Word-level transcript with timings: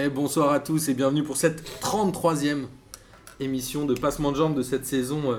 Et 0.00 0.08
bonsoir 0.08 0.52
à 0.52 0.60
tous 0.60 0.88
et 0.88 0.94
bienvenue 0.94 1.24
pour 1.24 1.36
cette 1.36 1.68
33e 1.82 2.66
émission 3.40 3.84
de 3.84 3.94
Passement 3.94 4.30
de 4.30 4.36
Jambes 4.36 4.54
de 4.54 4.62
cette 4.62 4.86
saison 4.86 5.32
euh, 5.32 5.38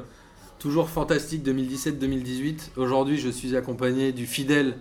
toujours 0.59 0.89
fantastique 0.89 1.47
2017-2018. 1.47 2.71
Aujourd'hui, 2.75 3.17
je 3.17 3.29
suis 3.29 3.55
accompagné 3.55 4.11
du 4.11 4.25
fidèle 4.25 4.75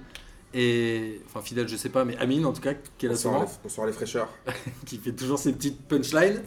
et. 0.52 1.20
Enfin, 1.26 1.42
fidèle, 1.42 1.68
je 1.68 1.76
sais 1.76 1.90
pas, 1.90 2.04
mais 2.04 2.16
Amine 2.16 2.44
en 2.44 2.52
tout 2.52 2.60
cas, 2.60 2.74
qui 2.74 3.06
est 3.06 3.08
là 3.08 3.14
Bonsoir, 3.14 3.34
souvent, 3.34 3.44
les, 3.44 3.58
bonsoir 3.62 3.86
les 3.86 3.92
fraîcheurs. 3.92 4.28
qui 4.84 4.98
fait 4.98 5.12
toujours 5.12 5.38
ses 5.38 5.52
petites 5.52 5.80
punchlines. 5.86 6.42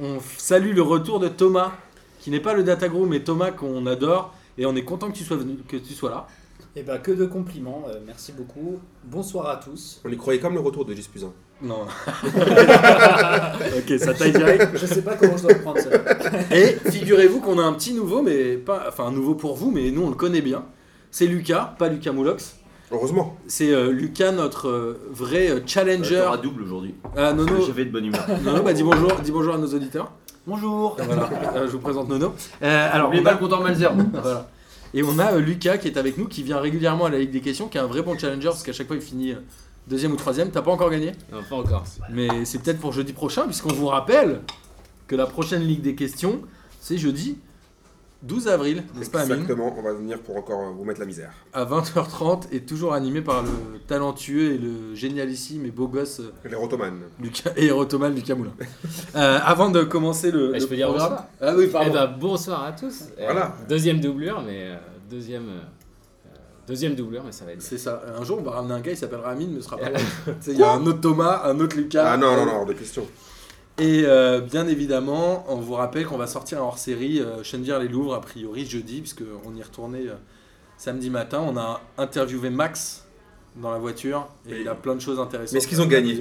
On 0.00 0.20
salue 0.36 0.72
le 0.72 0.82
retour 0.82 1.18
de 1.18 1.26
Thomas, 1.26 1.72
qui 2.20 2.30
n'est 2.30 2.38
pas 2.38 2.54
le 2.54 2.62
Datagro, 2.62 3.06
mais 3.06 3.24
Thomas 3.24 3.50
qu'on 3.50 3.86
adore. 3.86 4.36
Et 4.56 4.66
on 4.66 4.76
est 4.76 4.84
content 4.84 5.10
que 5.10 5.16
tu 5.16 5.24
sois, 5.24 5.36
venu, 5.36 5.56
que 5.66 5.78
tu 5.78 5.94
sois 5.94 6.10
là. 6.10 6.28
Eh 6.76 6.84
ben 6.84 6.98
que 6.98 7.10
de 7.10 7.26
compliments, 7.26 7.86
euh, 7.88 7.98
merci 8.06 8.30
beaucoup. 8.30 8.78
Bonsoir 9.02 9.48
à 9.48 9.56
tous. 9.56 10.00
On 10.04 10.12
y 10.12 10.16
croyait 10.16 10.38
comme 10.38 10.54
le 10.54 10.60
retour 10.60 10.84
de 10.84 10.94
1. 10.94 10.96
Non. 11.60 11.80
ok, 13.76 13.98
ça 13.98 14.14
taille 14.14 14.32
direct. 14.32 14.68
Je 14.74 14.86
sais 14.86 15.02
pas 15.02 15.16
comment 15.16 15.36
je 15.36 15.42
dois 15.42 15.52
le 15.52 15.60
prendre 15.60 15.78
ça. 15.80 15.90
Et 16.56 16.78
figurez-vous 16.90 17.40
qu'on 17.40 17.58
a 17.58 17.62
un 17.62 17.72
petit 17.72 17.92
nouveau, 17.94 18.22
mais 18.22 18.54
pas, 18.54 18.84
enfin 18.88 19.06
un 19.06 19.10
nouveau 19.12 19.34
pour 19.34 19.56
vous, 19.56 19.70
mais 19.70 19.90
nous 19.90 20.02
on 20.02 20.08
le 20.10 20.14
connaît 20.14 20.40
bien. 20.40 20.64
C'est 21.10 21.26
Lucas, 21.26 21.74
pas 21.78 21.88
Lucas 21.88 22.12
Moulox. 22.12 22.56
Heureusement. 22.90 23.36
C'est 23.46 23.72
euh, 23.72 23.90
Lucas, 23.90 24.32
notre 24.32 24.68
euh, 24.68 25.00
vrai 25.10 25.50
euh, 25.50 25.60
challenger. 25.66 26.20
T'auras 26.24 26.36
double 26.38 26.62
aujourd'hui. 26.62 26.94
Ah 27.16 27.32
Nono, 27.32 27.66
J'avais 27.66 27.84
de 27.84 27.90
bonne 27.90 28.06
humeur. 28.06 28.24
Nono 28.44 28.62
bah, 28.62 28.72
dis 28.72 28.82
bonjour, 28.82 29.12
dis 29.22 29.32
bonjour 29.32 29.54
à 29.54 29.58
nos 29.58 29.66
auditeurs. 29.74 30.12
Bonjour. 30.46 30.96
Voilà, 30.98 31.28
euh, 31.56 31.66
je 31.66 31.72
vous 31.72 31.80
présente 31.80 32.08
Nono. 32.08 32.32
Euh, 32.62 32.88
alors, 32.92 33.10
on 33.12 33.22
pas 33.22 33.30
a- 33.30 33.32
le 33.34 33.38
compteur 33.38 33.60
Malzer. 33.62 33.90
voilà. 34.12 34.48
Et 34.94 35.02
on 35.02 35.18
a 35.18 35.34
euh, 35.34 35.40
Lucas 35.40 35.76
qui 35.76 35.88
est 35.88 35.98
avec 35.98 36.16
nous, 36.16 36.26
qui 36.28 36.42
vient 36.42 36.58
régulièrement 36.60 37.04
à 37.06 37.10
la 37.10 37.18
Ligue 37.18 37.30
des 37.30 37.40
questions, 37.42 37.68
qui 37.68 37.76
est 37.76 37.80
un 37.80 37.86
vrai 37.86 38.00
bon 38.00 38.16
challenger, 38.18 38.48
parce 38.48 38.62
qu'à 38.62 38.72
chaque 38.72 38.86
fois 38.86 38.96
il 38.96 39.02
finit 39.02 39.32
euh, 39.32 39.40
deuxième 39.88 40.12
ou 40.12 40.16
troisième. 40.16 40.50
T'as 40.50 40.62
pas 40.62 40.70
encore 40.70 40.90
gagné, 40.90 41.12
Non, 41.32 41.42
pas 41.48 41.56
encore. 41.56 41.84
mais 42.10 42.44
c'est 42.44 42.60
peut-être 42.62 42.80
pour 42.80 42.92
jeudi 42.92 43.12
prochain, 43.12 43.44
puisqu'on 43.44 43.72
vous 43.72 43.86
rappelle 43.86 44.42
que 45.06 45.16
la 45.16 45.26
prochaine 45.26 45.62
Ligue 45.62 45.80
des 45.82 45.94
questions, 45.94 46.42
c'est 46.80 46.98
jeudi 46.98 47.38
12 48.24 48.48
avril, 48.48 48.82
n'est-ce 48.96 49.10
pas 49.10 49.20
Amine 49.20 49.34
Exactement. 49.42 49.72
On 49.78 49.80
va 49.82 49.92
venir 49.92 50.18
pour 50.20 50.36
encore 50.36 50.72
vous 50.74 50.84
mettre 50.84 50.98
la 50.98 51.06
misère. 51.06 51.30
à 51.52 51.64
20h30 51.64 52.48
et 52.50 52.62
toujours 52.62 52.92
animé 52.92 53.22
par 53.22 53.44
le 53.44 53.78
talentueux 53.86 54.54
et 54.54 54.58
le 54.58 54.92
génialissime 54.96 55.64
et 55.66 55.70
beau 55.70 55.86
gosse 55.86 56.18
euh. 56.20 56.32
Lucas 57.20 57.52
et 57.56 57.70
Rotomal 57.70 58.12
Lucas 58.14 58.34
Moulin. 58.34 58.54
Euh, 59.14 59.38
avant 59.44 59.70
de 59.70 59.84
commencer 59.84 60.32
le, 60.32 60.50
Eh, 60.50 60.54
le 60.54 60.58
je 60.60 60.66
peux 60.66 60.74
dire 60.74 60.90
bonsoir 60.90 61.26
Ah 61.40 61.54
oui, 61.56 61.66
Eh 61.68 61.70
pardon. 61.72 61.92
ben, 61.92 62.06
bonsoir 62.18 62.64
à 62.64 62.72
tous. 62.72 63.04
Euh, 63.20 63.24
Voilà. 63.24 63.54
Deuxième 63.68 64.00
doublure, 64.00 64.42
mais 64.44 64.64
euh, 64.64 64.76
deuxième, 65.08 65.44
deuxième 66.68 66.94
doublure, 66.94 67.22
mais 67.24 67.32
ça 67.32 67.44
va 67.44 67.52
être. 67.52 67.62
C'est 67.62 67.78
ça. 67.78 68.02
Un 68.18 68.22
jour, 68.24 68.38
on 68.38 68.42
va 68.42 68.52
ramener 68.52 68.74
un 68.74 68.80
gars, 68.80 68.92
il 68.92 68.96
s'appellera 68.96 69.30
Amine, 69.30 69.50
mais 69.54 69.60
ce 69.60 69.64
sera 69.66 69.78
pas. 69.78 69.86
Il 70.46 70.56
y 70.58 70.62
a 70.62 70.70
un 70.72 70.86
autre 70.86 71.00
Thomas, 71.00 71.42
un 71.44 71.58
autre 71.60 71.76
Lucas. 71.76 72.04
Ah 72.12 72.16
non, 72.16 72.36
non, 72.36 72.46
non, 72.46 72.56
hors 72.60 72.66
de 72.66 72.72
question. 72.74 73.06
Et 73.78 74.02
euh, 74.06 74.40
bien 74.40 74.66
évidemment, 74.68 75.44
on 75.48 75.56
vous 75.56 75.74
rappelle 75.74 76.04
qu'on 76.06 76.16
va 76.18 76.26
sortir 76.26 76.58
un 76.58 76.62
hors-série 76.62 77.20
euh, 77.20 77.42
Chenvière 77.44 77.78
les 77.78 77.88
Louvres, 77.88 78.14
a 78.14 78.20
priori 78.20 78.66
jeudi, 78.66 79.00
puisqu'on 79.00 79.54
y 79.56 79.62
retournait 79.62 80.06
euh, 80.08 80.14
samedi 80.76 81.10
matin. 81.10 81.44
On 81.46 81.56
a 81.56 81.80
interviewé 81.96 82.50
Max 82.50 83.04
dans 83.56 83.70
la 83.70 83.78
voiture 83.78 84.28
et 84.48 84.52
Mais- 84.52 84.60
il 84.62 84.68
a 84.68 84.74
plein 84.74 84.94
de 84.94 85.00
choses 85.00 85.18
intéressantes. 85.20 85.52
Mais 85.52 85.58
est-ce 85.58 85.68
qu'ils 85.68 85.80
ont 85.80 85.86
gagné. 85.86 86.20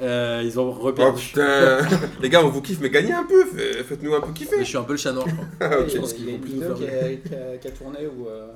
Euh, 0.00 0.42
Ils 0.42 0.58
ont 0.58 0.68
Oh 0.70 0.84
reperdu. 0.84 1.22
putain. 1.22 1.78
les 2.22 2.30
gars, 2.30 2.42
on 2.42 2.48
vous 2.48 2.62
kiffe, 2.62 2.78
mais 2.80 2.88
gagnez 2.88 3.12
un 3.12 3.24
peu. 3.24 3.44
Fait- 3.44 3.84
Faites-nous 3.84 4.14
un 4.14 4.20
peu 4.22 4.28
mais 4.28 4.32
kiffer. 4.32 4.56
je 4.60 4.64
suis 4.64 4.78
un 4.78 4.82
peu 4.82 4.92
le 4.94 4.98
chat 4.98 5.12
noir, 5.12 5.26
je 5.28 5.34
crois. 5.34 5.46
Ah, 5.60 5.78
ok. 5.80 5.84
Il 5.88 5.92
y 5.94 5.96
a- 5.96 6.00
pense 6.00 6.12
qu'ils 6.14 6.26
vont 6.32 6.38
plus 6.38 6.54
nous 6.54 6.60
faire 6.62 6.74
qui 6.74 6.86
a, 6.86 6.88
qui 6.88 7.34
a- 7.34 7.56
qui 7.58 7.68
a 7.68 7.70
tourné 7.72 7.98
euh, 8.04 8.08
bah, 8.48 8.54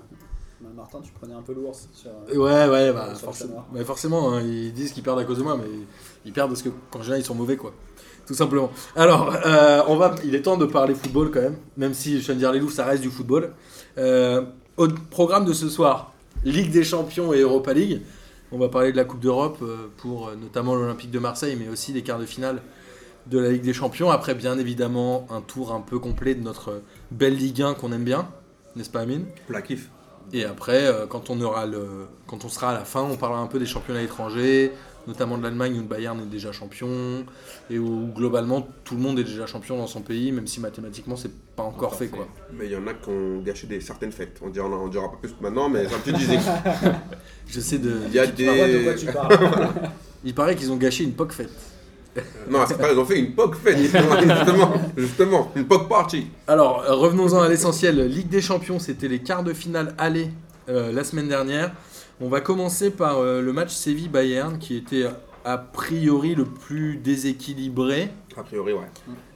Martin, 0.77 1.01
tu 1.03 1.11
prenais 1.13 1.35
un 1.35 1.43
peu 1.43 1.53
l'ours 1.55 1.89
sur. 1.93 2.11
euh, 2.11 2.37
Ouais, 2.37 2.69
ouais, 2.71 2.93
bah, 2.93 3.15
Sur 3.15 3.33
mais 3.73 3.85
forcément 3.85 4.33
hein, 4.33 4.43
ils 4.43 4.73
disent 4.73 4.93
qu'ils 4.93 5.03
perdent 5.03 5.19
à 5.19 5.25
cause 5.25 5.39
de 5.39 5.43
moi, 5.43 5.57
mais 5.57 5.69
ils 6.25 6.33
perdent 6.33 6.51
parce 6.51 6.63
que 6.63 6.69
quand 6.91 7.01
je 7.03 7.07
viens, 7.07 7.17
ils 7.17 7.25
sont 7.25 7.35
mauvais, 7.35 7.57
quoi. 7.57 7.73
Tout 8.27 8.35
simplement. 8.35 8.71
Alors, 8.95 9.35
euh, 9.47 9.83
on 9.89 9.97
va, 9.97 10.15
il 10.25 10.35
est 10.35 10.43
temps 10.43 10.57
de 10.57 10.67
parler 10.67 10.95
football 10.95 11.31
quand 11.31 11.41
même, 11.41 11.57
même 11.77 11.95
si 11.95 12.21
je 12.21 12.27
viens 12.27 12.35
de 12.35 12.39
dire 12.41 12.53
les 12.53 12.61
loups, 12.61 12.71
ça 12.71 12.85
reste 12.85 13.03
du 13.03 13.11
football. 13.11 13.53
Euh, 13.99 14.43
au 14.77 14.87
programme 15.11 15.45
de 15.45 15.53
ce 15.53 15.69
soir, 15.69 16.13
Ligue 16.45 16.71
des 16.71 16.85
Champions 16.85 17.33
et 17.33 17.41
Europa 17.41 17.73
League. 17.73 18.03
On 18.53 18.59
va 18.59 18.69
parler 18.69 18.93
de 18.93 18.97
la 18.97 19.05
Coupe 19.05 19.21
d'Europe 19.21 19.59
pour 19.97 20.31
notamment 20.41 20.75
l'Olympique 20.75 21.11
de 21.11 21.19
Marseille, 21.19 21.57
mais 21.59 21.69
aussi 21.69 21.93
des 21.93 22.03
quarts 22.03 22.19
de 22.19 22.27
finale 22.27 22.63
de 23.27 23.39
la 23.39 23.51
Ligue 23.51 23.63
des 23.63 23.73
Champions. 23.75 24.11
Après, 24.11 24.35
bien 24.35 24.59
évidemment, 24.59 25.27
un 25.31 25.41
tour 25.41 25.73
un 25.73 25.81
peu 25.81 25.99
complet 25.99 26.35
de 26.35 26.43
notre 26.43 26.83
belle 27.11 27.37
Ligue 27.37 27.63
1 27.63 27.75
qu'on 27.75 27.93
aime 27.93 28.05
bien, 28.05 28.29
n'est-ce 28.77 28.91
pas, 28.91 29.01
Amine? 29.01 29.27
La 29.49 29.63
kiff. 29.63 29.91
Et 30.33 30.45
après, 30.45 30.87
euh, 30.87 31.07
quand 31.07 31.31
on, 31.31 31.41
aura 31.41 31.67
le, 31.67 32.07
quand 32.27 32.45
on 32.45 32.49
sera 32.49 32.71
à 32.71 32.75
la 32.75 32.85
fin, 32.85 33.03
on 33.03 33.17
parlera 33.17 33.41
un 33.41 33.47
peu 33.47 33.59
des 33.59 33.67
championnats 33.67 34.03
étrangers, 34.03 34.73
notamment 35.07 35.37
de 35.39 35.43
l'Allemagne 35.43 35.75
où 35.75 35.81
le 35.81 35.87
Bayern 35.89 36.21
est 36.21 36.27
déjà 36.27 36.53
champion, 36.53 37.25
et 37.71 37.79
où 37.79 38.09
globalement 38.15 38.67
tout 38.85 38.95
le 38.95 39.01
monde 39.01 39.19
est 39.19 39.25
déjà 39.25 39.47
champion 39.47 39.77
dans 39.77 39.87
son 39.87 40.03
pays, 40.03 40.31
même 40.33 40.47
si 40.47 40.61
mathématiquement 40.61 41.17
c'est 41.17 41.33
pas 41.57 41.63
encore 41.63 41.89
Encore 41.89 41.95
fait. 41.97 42.07
fait. 42.07 42.17
quoi. 42.17 42.29
Mais 42.53 42.67
il 42.67 42.73
y 42.73 42.77
en 42.77 42.87
a 42.87 42.95
qui 42.95 43.09
ont 43.09 43.41
gâché 43.43 43.67
des, 43.67 43.81
certaines 43.81 44.13
fêtes. 44.13 44.39
On 44.43 44.49
dira, 44.51 44.67
on 44.69 44.89
dira 44.89 45.11
pas 45.11 45.17
plus 45.17 45.35
maintenant, 45.41 45.69
mais 45.69 45.89
c'est 45.89 45.95
un 45.95 45.99
petit 45.99 46.13
disais. 46.13 46.39
J'essaie 47.49 47.79
de. 47.79 48.03
Il 48.07 48.15
y 48.15 48.19
a 48.19 48.27
Tu 48.29 48.45
vois 48.45 48.55
de 48.69 48.85
quoi 48.85 48.93
des. 48.93 48.99
tu 48.99 49.07
parles 49.07 49.39
Il 50.25 50.35
paraît 50.35 50.55
qu'ils 50.55 50.71
ont 50.71 50.77
gâché 50.77 51.03
une 51.05 51.15
POC 51.15 51.33
fête. 51.33 51.51
Non, 52.49 52.61
c'est 52.67 52.77
pas, 52.77 52.93
ils 52.93 52.99
ont 52.99 53.05
fait 53.05 53.19
une 53.19 53.35
POC 53.35 53.55
fête, 53.57 53.79
justement. 54.97 55.53
Une 55.55 55.67
POC 55.67 55.89
party. 55.89 56.27
Alors, 56.49 56.83
euh, 56.83 56.95
revenons-en 56.95 57.41
à 57.43 57.49
l'essentiel. 57.49 58.07
Ligue 58.07 58.29
des 58.29 58.41
Champions, 58.41 58.79
c'était 58.79 59.09
les 59.09 59.21
quarts 59.21 59.45
de 59.45 59.53
finale 59.53 59.95
aller 59.99 60.31
euh, 60.69 60.93
la 60.93 61.05
semaine 61.05 61.29
dernière. 61.29 61.73
On 62.21 62.29
va 62.29 62.41
commencer 62.41 62.91
par 62.91 63.19
euh, 63.19 63.41
le 63.41 63.53
match 63.53 63.73
Séville-Bayern, 63.73 64.59
qui 64.59 64.77
était 64.77 65.07
a 65.45 65.59
priori 65.59 66.35
le 66.35 66.45
plus 66.45 66.97
déséquilibré. 66.97 68.11
A 68.37 68.43
priori, 68.43 68.73
ouais. 68.73 68.81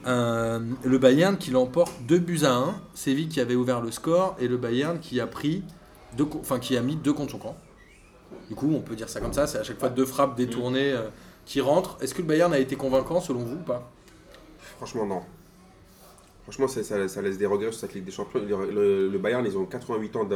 Euh, 0.07 0.61
le 0.85 0.99
Bayern 0.99 1.37
qui 1.37 1.51
l'emporte 1.51 1.93
2 2.07 2.19
buts 2.19 2.41
à 2.45 2.53
1. 2.53 2.75
Séville 2.95 3.29
qui 3.29 3.41
avait 3.41 3.55
ouvert 3.55 3.81
le 3.81 3.91
score 3.91 4.37
et 4.39 4.49
le 4.49 4.57
Bayern 4.57 4.99
qui 4.99 5.21
a 5.21 5.27
pris 5.27 5.63
deux, 6.17 6.27
enfin 6.39 6.59
qui 6.59 6.77
a 6.77 6.83
mis 6.83 6.97
deux 6.97 7.13
contre 7.13 7.33
son 7.33 7.39
camp. 7.39 7.57
Du 8.49 8.55
coup, 8.55 8.71
on 8.75 8.81
peut 8.81 8.97
dire 8.97 9.09
ça 9.09 9.21
comme 9.21 9.33
ça. 9.33 9.47
C'est 9.47 9.59
à 9.59 9.63
chaque 9.63 9.79
fois 9.79 9.89
deux 9.89 10.05
frappes 10.05 10.37
détournées 10.37 10.95
qui 11.47 11.61
rentrent. 11.61 11.97
Est-ce 12.01 12.15
que 12.15 12.23
le 12.23 12.29
Bayern 12.29 12.53
a 12.53 12.59
été 12.59 12.77
convaincant 12.77 13.21
selon 13.21 13.41
vous 13.41 13.57
ou 13.57 13.63
pas? 13.63 13.91
Franchement, 14.77 15.07
non. 15.07 15.23
Franchement, 16.45 16.69
ça, 16.69 16.83
ça 17.09 17.23
laisse 17.23 17.39
des 17.39 17.47
regrets 17.47 17.71
sur 17.73 17.81
cette 17.81 17.95
Ligue 17.95 18.05
des 18.05 18.11
Champions. 18.11 18.41
Le, 18.41 18.71
le- 18.71 19.09
le 19.09 19.19
Bayern, 19.19 19.45
ils 19.47 19.57
ont 19.57 19.65
88 19.65 20.17
ans 20.17 20.29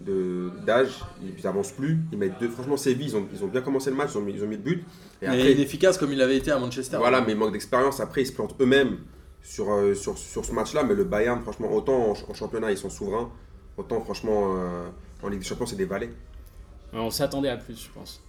d'âge, 0.00 0.90
ils 1.22 1.42
n'avancent 1.44 1.72
plus. 1.72 1.98
Ils 2.12 2.18
mettent 2.18 2.38
deux. 2.38 2.48
Franchement, 2.48 2.76
Séville, 2.76 3.06
ils 3.08 3.16
ont, 3.16 3.26
ils 3.32 3.42
ont 3.44 3.48
bien 3.48 3.60
commencé 3.62 3.90
le 3.90 3.96
match, 3.96 4.10
ils 4.14 4.18
ont 4.18 4.22
mis, 4.22 4.32
ils 4.34 4.44
ont 4.44 4.46
mis 4.46 4.56
le 4.56 4.62
but. 4.62 4.84
Et 5.22 5.26
Mais 5.26 5.28
après, 5.28 5.52
inefficace 5.52 5.98
comme 5.98 6.12
il 6.12 6.20
avait 6.20 6.36
été 6.36 6.50
à 6.50 6.58
Manchester. 6.58 6.98
voilà, 6.98 7.20
mais 7.22 7.32
ils 7.32 7.38
manquent 7.38 7.52
d'expérience. 7.52 8.00
Après, 8.00 8.22
ils 8.22 8.26
se 8.26 8.32
plantent 8.32 8.54
eux-mêmes 8.60 8.98
sur, 9.42 9.72
euh, 9.72 9.94
sur, 9.94 10.16
sur 10.18 10.44
ce 10.44 10.52
match-là. 10.52 10.84
Mais 10.84 10.94
le 10.94 11.04
Bayern, 11.04 11.40
franchement, 11.42 11.72
autant 11.72 12.10
en, 12.10 12.14
ch- 12.14 12.26
en 12.28 12.34
championnat, 12.34 12.70
ils 12.70 12.78
sont 12.78 12.90
souverains, 12.90 13.30
autant, 13.76 14.00
franchement, 14.02 14.54
euh, 14.58 14.88
en 15.22 15.28
Ligue 15.28 15.40
des 15.40 15.46
Champions, 15.46 15.66
c'est 15.66 15.76
des 15.76 15.86
valets. 15.86 16.10
On 16.92 17.10
s'attendait 17.10 17.48
à 17.48 17.56
plus, 17.56 17.82
je 17.86 17.90
pense. 17.90 18.22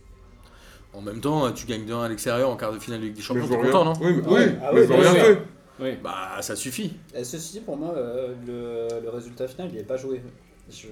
En 0.93 1.01
même 1.01 1.19
temps, 1.21 1.51
tu 1.51 1.65
gagnes 1.67 1.85
2-1 1.85 2.03
à 2.05 2.09
l'extérieur 2.09 2.49
en 2.49 2.55
quart 2.55 2.71
de 2.73 2.79
finale 2.79 3.01
de 3.01 3.05
Ligue 3.05 3.15
des 3.15 3.21
Champions. 3.21 3.45
Mais 3.49 3.57
T'es 3.57 3.63
content, 3.63 3.85
non. 3.85 3.93
Oui, 4.01 4.13
mais, 4.15 4.27
Ouais. 4.31 4.45
oui, 4.47 4.51
Ah 4.63 4.69
mais 4.73 4.81
oui, 4.81 4.87
bien 4.87 4.97
rien 4.97 5.13
fait. 5.13 5.41
Oui. 5.79 5.89
Bah, 6.03 6.41
ça 6.41 6.55
suffit. 6.55 6.93
Et 7.15 7.23
Ceci 7.23 7.53
dit, 7.53 7.59
pour 7.59 7.77
moi, 7.77 7.93
euh, 7.95 8.33
le, 8.47 9.01
le 9.03 9.09
résultat 9.09 9.47
final, 9.47 9.69
il 9.71 9.75
n'est 9.77 9.83
pas 9.83 9.97
joué. 9.97 10.21
Je- 10.69 10.87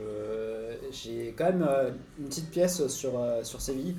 J'ai 0.91 1.33
quand 1.37 1.45
même 1.45 1.65
euh, 1.67 1.89
une 2.19 2.25
petite 2.27 2.49
pièce 2.51 2.85
sur, 2.87 3.19
euh, 3.19 3.43
sur 3.43 3.59
Séville. 3.61 3.95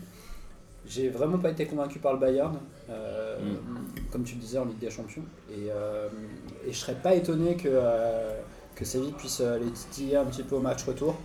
J'ai 0.86 1.08
vraiment 1.08 1.38
pas 1.38 1.50
été 1.50 1.66
convaincu 1.66 1.98
par 1.98 2.12
le 2.12 2.20
Bayern, 2.20 2.56
euh, 2.90 3.36
comme 4.12 4.22
tu 4.22 4.36
le 4.36 4.40
disais 4.40 4.58
en 4.58 4.64
Ligue 4.66 4.78
des 4.78 4.90
Champions. 4.90 5.24
Et, 5.50 5.68
euh, 5.72 6.06
et 6.66 6.72
je 6.72 6.78
serais 6.78 6.94
pas 6.94 7.14
étonné 7.16 7.56
que, 7.56 7.66
euh, 7.68 8.30
que 8.76 8.84
Séville 8.84 9.12
puisse 9.12 9.40
euh, 9.40 9.58
les 9.58 9.70
titiller 9.72 10.16
un 10.16 10.24
petit 10.26 10.44
peu 10.44 10.54
au 10.54 10.60
match 10.60 10.84
retour. 10.84 11.16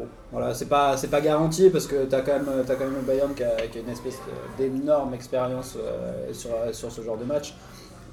Bon, 0.00 0.06
voilà, 0.32 0.54
c'est 0.54 0.66
pas, 0.68 0.96
c'est 0.96 1.08
pas 1.10 1.20
garanti 1.20 1.68
parce 1.70 1.86
que 1.86 2.04
tu 2.06 2.14
as, 2.14 2.22
quand 2.22 2.32
même 2.32 2.46
t'as 2.66 2.74
quand 2.76 2.84
même 2.84 2.94
le 2.96 3.02
Bayern 3.06 3.34
qui 3.34 3.42
a, 3.44 3.66
qui 3.70 3.78
a 3.78 3.80
une 3.82 3.90
espèce 3.90 4.18
d'énorme 4.58 5.12
expérience 5.14 5.76
euh, 5.76 6.32
sur, 6.32 6.50
sur 6.72 6.90
ce 6.90 7.02
genre 7.02 7.18
de 7.18 7.24
match. 7.24 7.54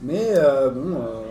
Mais 0.03 0.31
euh, 0.35 0.69
bon, 0.69 0.95
euh, 0.95 1.21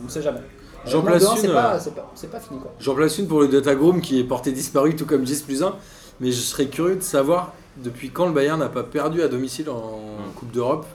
on 0.00 0.04
ne 0.04 0.08
sait 0.08 0.22
jamais. 0.22 0.40
J'en 0.86 1.02
place 1.02 1.24
c'est 1.36 1.48
une, 1.48 1.52
pas, 1.52 1.78
c'est 1.80 1.94
pas, 1.94 2.10
c'est 2.14 2.30
pas 2.30 2.38
fini 2.40 2.60
quoi. 2.60 2.72
J'en 2.80 2.94
place 2.94 3.18
une 3.18 3.26
pour 3.26 3.40
le 3.40 3.48
Datagroom 3.48 4.00
qui 4.00 4.20
est 4.20 4.24
porté 4.24 4.52
disparu 4.52 4.94
tout 4.96 5.04
comme 5.06 5.24
10 5.24 5.42
plus 5.42 5.62
1. 5.62 5.74
Mais 6.20 6.32
je 6.32 6.40
serais 6.40 6.66
curieux 6.66 6.96
de 6.96 7.02
savoir 7.02 7.52
depuis 7.76 8.08
quand 8.10 8.26
le 8.26 8.32
Bayern 8.32 8.58
n'a 8.58 8.68
pas 8.70 8.84
perdu 8.84 9.20
à 9.22 9.28
domicile 9.28 9.68
en 9.68 10.00
Coupe 10.36 10.50
d'Europe. 10.52 10.86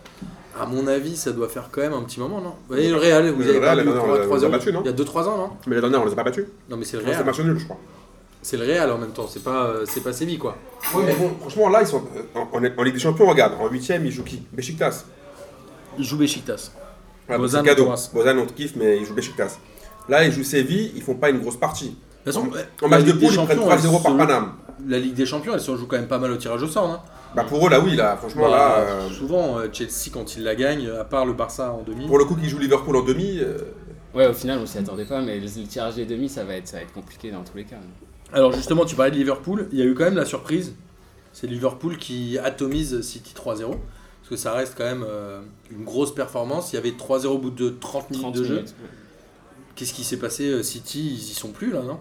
À 0.59 0.65
mon 0.65 0.87
avis, 0.87 1.15
ça 1.15 1.31
doit 1.31 1.47
faire 1.47 1.69
quand 1.71 1.81
même 1.81 1.93
un 1.93 2.01
petit 2.03 2.19
moment, 2.19 2.41
non? 2.41 2.49
Vous 2.49 2.75
voyez, 2.75 2.89
le 2.89 2.97
Real, 2.97 3.29
vous 3.29 3.41
Le 3.41 3.49
avez 3.49 3.59
Real, 3.59 3.75
perdu 3.83 3.89
non, 3.91 3.95
on 3.95 3.99
pour 3.99 4.07
l'a- 4.15 4.21
on 4.21 4.25
3 4.25 4.39
l'a 4.39 4.47
ans. 4.47 4.49
battu, 4.49 4.73
non? 4.73 4.81
Il 4.83 4.87
y 4.87 4.89
a 4.89 4.93
2-3 4.93 5.27
ans, 5.27 5.37
non? 5.37 5.49
Mais 5.67 5.75
la 5.75 5.81
dernière, 5.81 6.01
on 6.01 6.05
les 6.05 6.11
a 6.11 6.15
pas 6.15 6.23
battus. 6.23 6.45
Non, 6.69 6.75
mais 6.77 6.83
c'est 6.85 6.97
le 6.97 7.03
Non, 7.03 7.09
C'est 7.09 7.15
Real. 7.17 7.25
match 7.25 7.39
nul, 7.39 7.57
je 7.59 7.65
crois. 7.65 7.77
C'est 8.43 8.57
le 8.57 8.65
Real 8.65 8.91
en 8.91 8.97
même 8.97 9.11
temps, 9.11 9.27
c'est 9.27 9.43
pas, 9.43 9.65
euh, 9.65 9.85
c'est 9.87 10.01
pas 10.01 10.13
Séville 10.13 10.39
quoi. 10.39 10.57
Ouais, 10.95 11.03
mais 11.05 11.13
bon, 11.15 11.31
franchement, 11.39 11.69
là, 11.69 11.81
ils 11.81 11.87
sont 11.87 12.03
euh, 12.15 12.21
en, 12.33 12.41
en- 12.57 12.79
en 12.79 12.83
Ligue 12.83 12.93
des 12.95 12.99
Champions, 12.99 13.27
regarde, 13.27 13.53
en 13.59 13.67
8ème, 13.69 14.01
ils 14.05 14.11
jouent 14.11 14.23
qui? 14.23 14.43
Besiktas. 14.51 15.05
Il 15.97 16.03
joue 16.03 16.17
Besiktas. 16.17 16.71
Ouais, 17.29 17.37
Bozan, 17.37 17.59
c'est 17.63 17.69
cadeau. 17.69 17.91
Bozan, 18.13 18.37
on 18.39 18.45
te 18.47 18.53
kiffe, 18.53 18.75
mais 18.75 18.97
ils 18.97 19.05
jouent 19.05 19.13
Besiktas. 19.13 19.57
Là, 20.09 20.23
ils 20.25 20.31
jouent 20.31 20.43
Séville, 20.43 20.91
ils 20.95 21.01
font 21.03 21.13
pas 21.15 21.29
une 21.29 21.39
grosse 21.39 21.57
partie. 21.57 21.89
De 22.25 22.31
toute 22.31 22.33
façon, 22.33 22.49
En 22.81 22.87
match 22.87 23.03
de 23.03 23.11
poule, 23.13 23.21
ils 23.31 23.35
prennent 23.45 23.59
Champions, 23.59 23.89
3-0 23.99 24.03
par 24.03 24.17
Paname. 24.17 24.53
La 24.87 24.97
Ligue 24.97 25.13
des 25.13 25.25
Champions, 25.27 25.53
elle 25.53 25.61
se 25.61 25.75
joue 25.77 25.85
quand 25.85 25.97
même 25.97 26.07
pas 26.07 26.17
mal 26.19 26.31
au 26.31 26.37
tirage 26.37 26.63
au 26.63 26.67
sort. 26.67 26.89
hein. 26.89 27.01
Bah 27.35 27.45
pour 27.47 27.65
eux, 27.65 27.69
là, 27.69 27.79
oui, 27.79 27.95
là, 27.95 28.17
franchement, 28.17 28.43
Bah, 28.43 28.49
là. 28.49 28.75
euh, 28.79 29.09
Souvent, 29.09 29.57
Chelsea, 29.71 30.09
quand 30.11 30.35
il 30.35 30.43
la 30.43 30.55
gagne, 30.55 30.89
à 30.99 31.03
part 31.05 31.25
le 31.25 31.33
Barça 31.33 31.71
en 31.71 31.83
demi. 31.83 32.07
pour 32.07 32.17
le 32.17 32.25
coup, 32.25 32.35
qui 32.35 32.49
joue 32.49 32.57
Liverpool 32.57 32.95
en 32.97 33.03
demi, 33.03 33.37
euh, 33.39 33.57
Ouais, 34.13 34.27
au 34.27 34.33
final, 34.33 34.59
on 34.61 34.65
s'y 34.65 34.77
attendait 34.79 35.05
pas, 35.05 35.21
mais 35.21 35.35
le, 35.39 35.45
le 35.45 35.67
tirage 35.67 35.95
des 35.95 36.05
demi, 36.05 36.27
ça 36.27 36.43
va 36.43 36.55
être, 36.55 36.67
ça 36.67 36.77
va 36.77 36.83
être 36.83 36.91
compliqué 36.93 37.31
dans 37.31 37.43
tous 37.43 37.55
les 37.55 37.63
cas. 37.63 37.77
Alors 38.33 38.51
justement, 38.53 38.85
tu 38.85 38.95
parlais 38.95 39.11
de 39.11 39.17
Liverpool, 39.17 39.67
il 39.71 39.79
y 39.79 39.81
a 39.81 39.85
eu 39.85 39.93
quand 39.93 40.05
même 40.05 40.15
la 40.15 40.25
surprise. 40.25 40.73
C'est 41.33 41.47
Liverpool 41.47 41.97
qui 41.97 42.37
atomise 42.37 43.01
City 43.01 43.33
3-0. 43.35 43.69
Parce 43.69 44.29
que 44.29 44.35
ça 44.35 44.53
reste 44.53 44.75
quand 44.77 44.83
même 44.85 45.05
euh, 45.07 45.41
une 45.71 45.83
grosse 45.83 46.13
performance. 46.13 46.71
Il 46.71 46.75
y 46.75 46.79
avait 46.79 46.91
3-0 46.91 47.25
au 47.27 47.37
bout 47.37 47.49
de 47.49 47.69
30 47.69 48.11
minutes 48.11 48.23
30 48.23 48.35
de 48.35 48.43
jeu. 48.43 48.53
minutes. 48.55 48.75
Qu'est-ce 49.75 49.93
qui 49.93 50.03
s'est 50.03 50.17
passé 50.17 50.47
euh, 50.49 50.63
City, 50.63 50.99
ils 51.13 51.31
y 51.31 51.33
sont 51.33 51.49
plus 51.51 51.71
là, 51.71 51.81
non? 51.81 51.99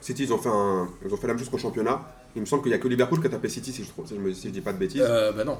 City, 0.00 0.24
ils 0.24 0.32
ont, 0.32 0.38
fait 0.38 0.48
un- 0.48 0.88
ils 1.06 1.12
ont 1.12 1.16
fait 1.16 1.26
la 1.26 1.32
même 1.34 1.38
chose 1.40 1.50
qu'au 1.50 1.58
championnat. 1.58 2.00
Il 2.36 2.40
me 2.42 2.46
semble 2.46 2.62
qu'il 2.62 2.70
n'y 2.72 2.76
a 2.76 2.78
que 2.78 2.88
Liverpool 2.88 3.20
qui 3.20 3.26
a 3.26 3.30
tapé 3.30 3.48
City, 3.48 3.72
si 3.72 3.84
je, 3.84 3.88
trouve, 3.88 4.06
si 4.06 4.14
je, 4.14 4.20
me, 4.20 4.32
si 4.32 4.48
je 4.48 4.52
dis 4.52 4.60
pas 4.60 4.72
de 4.72 4.78
bêtises. 4.78 5.02
euh, 5.04 5.32
Bah 5.32 5.44
non. 5.44 5.58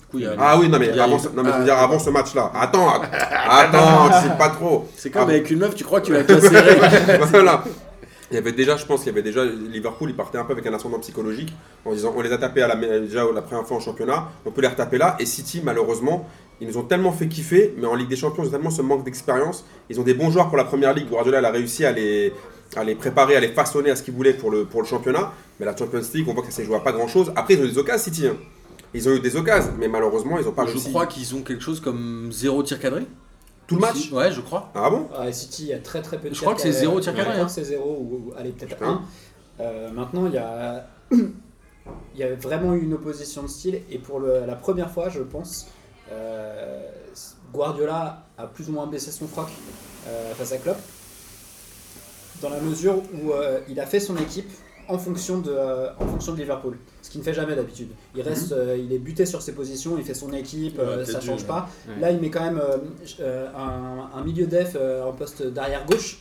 Du 0.00 0.04
coup, 0.06 0.18
il 0.18 0.24
y 0.24 0.26
a. 0.26 0.34
Ah 0.38 0.58
oui, 0.58 0.68
non, 0.68 0.78
mais, 0.78 0.96
a- 0.98 1.04
avant, 1.04 1.18
ce- 1.18 1.28
non, 1.28 1.42
mais 1.42 1.50
je 1.50 1.54
veux 1.56 1.62
Ah, 1.62 1.64
dire, 1.64 1.78
avant 1.78 1.98
ce 1.98 2.10
match-là. 2.10 2.50
Attends, 2.54 2.88
att- 2.88 3.10
attends, 3.48 4.12
sais 4.22 4.36
pas 4.38 4.48
trop. 4.50 4.88
C'est 4.96 5.10
comme 5.10 5.22
Ah, 5.22 5.30
avec 5.30 5.50
une 5.50 5.58
meuf, 5.58 5.74
tu 5.74 5.84
crois 5.84 6.00
que 6.00 6.06
tu 6.06 6.12
vas 6.12 6.24
te 6.24 6.38
serrer. 6.40 7.18
voilà. 7.30 7.64
Il 8.30 8.34
y 8.34 8.36
avait 8.38 8.52
déjà, 8.52 8.76
je 8.76 8.84
pense 8.84 9.00
qu'il 9.00 9.08
y 9.08 9.12
avait 9.12 9.22
déjà 9.22 9.44
Liverpool, 9.44 10.10
il 10.10 10.16
partait 10.16 10.36
un 10.38 10.44
peu 10.44 10.52
avec 10.52 10.66
un 10.66 10.74
ascendant 10.74 10.98
psychologique 10.98 11.50
en 11.86 11.92
disant 11.92 12.12
on 12.16 12.20
les 12.20 12.30
a 12.32 12.36
tapés 12.38 12.60
à 12.62 12.68
la, 12.68 12.76
déjà 13.00 13.24
la 13.34 13.40
première 13.42 13.66
fois 13.66 13.78
en 13.78 13.80
championnat, 13.80 14.28
on 14.44 14.50
peut 14.50 14.60
les 14.60 14.68
retaper 14.68 14.98
là. 14.98 15.16
Et 15.18 15.24
City, 15.24 15.62
malheureusement, 15.64 16.28
ils 16.60 16.68
nous 16.68 16.76
ont 16.76 16.82
tellement 16.82 17.12
fait 17.12 17.26
kiffer, 17.28 17.74
mais 17.78 17.86
en 17.86 17.94
Ligue 17.94 18.08
des 18.08 18.16
Champions, 18.16 18.42
ils 18.42 18.48
ont 18.48 18.50
tellement 18.50 18.70
ce 18.70 18.82
manque 18.82 19.04
d'expérience. 19.04 19.64
Ils 19.88 19.98
ont 19.98 20.02
des 20.02 20.12
bons 20.14 20.30
joueurs 20.30 20.48
pour 20.48 20.56
la 20.58 20.64
première 20.64 20.92
ligue. 20.92 21.08
Guardiola, 21.08 21.38
elle 21.38 21.44
a 21.46 21.50
réussi 21.50 21.84
à 21.86 21.92
les, 21.92 22.32
à 22.76 22.84
les 22.84 22.94
préparer, 22.96 23.36
à 23.36 23.40
les 23.40 23.48
façonner 23.48 23.90
à 23.90 23.96
ce 23.96 24.02
qu'ils 24.02 24.14
voulaient 24.14 24.34
pour 24.34 24.50
le, 24.50 24.64
pour 24.66 24.82
le 24.82 24.86
championnat. 24.86 25.32
Mais 25.58 25.64
la 25.66 25.74
Champions 25.76 26.00
League, 26.12 26.26
on 26.28 26.34
voit 26.34 26.42
que 26.42 26.50
ça 26.50 26.56
s'est 26.56 26.64
joué 26.64 26.76
à 26.76 26.80
pas 26.80 26.92
grand 26.92 27.08
chose. 27.08 27.32
Après, 27.34 27.54
ils 27.54 27.60
ont 27.60 27.64
eu 27.64 27.68
des 27.70 27.78
occasions, 27.78 28.04
City. 28.12 28.26
hein. 28.26 28.36
Ils 28.92 29.08
ont 29.08 29.12
eu 29.14 29.20
des 29.20 29.36
occasions, 29.36 29.72
mais 29.78 29.88
malheureusement, 29.88 30.38
ils 30.38 30.44
n'ont 30.44 30.52
pas 30.52 30.64
Je 30.66 30.72
réussi. 30.72 30.88
crois 30.90 31.06
qu'ils 31.06 31.34
ont 31.34 31.42
quelque 31.42 31.62
chose 31.62 31.80
comme 31.80 32.28
0 32.32 32.62
tir 32.62 32.78
cadré. 32.80 33.02
Tout 33.68 33.76
le 33.76 33.80
match 33.82 33.96
Si- 33.96 34.12
Ouais, 34.12 34.32
je 34.32 34.40
crois. 34.40 34.72
Ah 34.74 34.90
bon 34.90 35.08
Ouais, 35.20 35.32
City, 35.32 35.64
il 35.64 35.68
y 35.68 35.72
a 35.74 35.78
très 35.78 36.02
très 36.02 36.18
peu 36.18 36.28
de 36.30 36.34
Je 36.34 36.40
crois 36.40 36.54
que 36.54 36.60
c'est 36.60 36.68
cadrés. 36.70 36.80
zéro 36.80 37.00
tir 37.00 37.12
Ouais, 37.12 37.18
cadré, 37.18 37.32
Je 37.32 37.36
crois 37.36 37.46
que 37.46 37.52
c'est 37.52 37.64
zéro 37.64 37.96
ou, 38.00 38.14
ou- 38.30 38.32
allez 38.36 38.50
peut-être 38.50 38.76
Putain. 38.76 38.90
un. 38.90 39.02
Euh, 39.62 39.90
maintenant, 39.92 40.26
il 40.26 40.32
y 40.32 40.38
a, 40.38 40.88
il 41.12 41.30
y 42.16 42.22
a 42.24 42.34
vraiment 42.34 42.74
eu 42.74 42.80
une 42.82 42.94
opposition 42.94 43.42
de 43.44 43.48
style 43.48 43.82
et 43.90 43.98
pour 43.98 44.18
le- 44.20 44.44
la 44.46 44.56
première 44.56 44.90
fois, 44.90 45.08
je 45.10 45.20
pense, 45.20 45.68
euh, 46.10 46.88
Guardiola 47.52 48.24
a 48.38 48.46
plus 48.46 48.68
ou 48.68 48.72
moins 48.72 48.86
baissé 48.86 49.10
son 49.10 49.26
froc 49.28 49.48
euh, 50.08 50.34
face 50.34 50.52
à 50.52 50.56
Klopp 50.58 50.78
dans 52.40 52.50
la 52.50 52.60
mesure 52.60 53.02
où 53.22 53.32
euh, 53.32 53.60
il 53.68 53.78
a 53.80 53.86
fait 53.86 54.00
son 54.00 54.16
équipe 54.16 54.50
en 54.88 54.96
fonction 54.98 55.38
de, 55.38 55.50
euh, 55.50 55.90
en 55.98 56.06
fonction 56.06 56.32
de 56.32 56.38
Liverpool, 56.38 56.78
ce 57.08 57.12
qu'il 57.12 57.20
ne 57.20 57.24
fait 57.24 57.32
jamais 57.32 57.56
d'habitude. 57.56 57.88
Il 58.14 58.20
reste, 58.20 58.52
euh, 58.52 58.76
il 58.78 58.92
est 58.92 58.98
buté 58.98 59.24
sur 59.24 59.40
ses 59.40 59.52
positions, 59.54 59.96
il 59.96 60.04
fait 60.04 60.12
son 60.12 60.30
équipe, 60.34 60.78
euh, 60.78 60.98
Ouais, 60.98 61.04
ça 61.06 61.12
peut-être 61.12 61.24
change 61.24 61.46
pas. 61.46 61.70
ouais. 61.88 61.98
Là, 62.00 62.10
il 62.10 62.20
met 62.20 62.28
quand 62.28 62.42
même 62.44 62.60
euh, 62.62 62.76
euh, 63.20 63.48
un, 63.56 64.10
un 64.14 64.22
milieu 64.24 64.46
def 64.46 64.76
euh, 64.76 65.02
en 65.04 65.12
poste 65.12 65.42
d'arrière 65.42 65.86
gauche. 65.86 66.18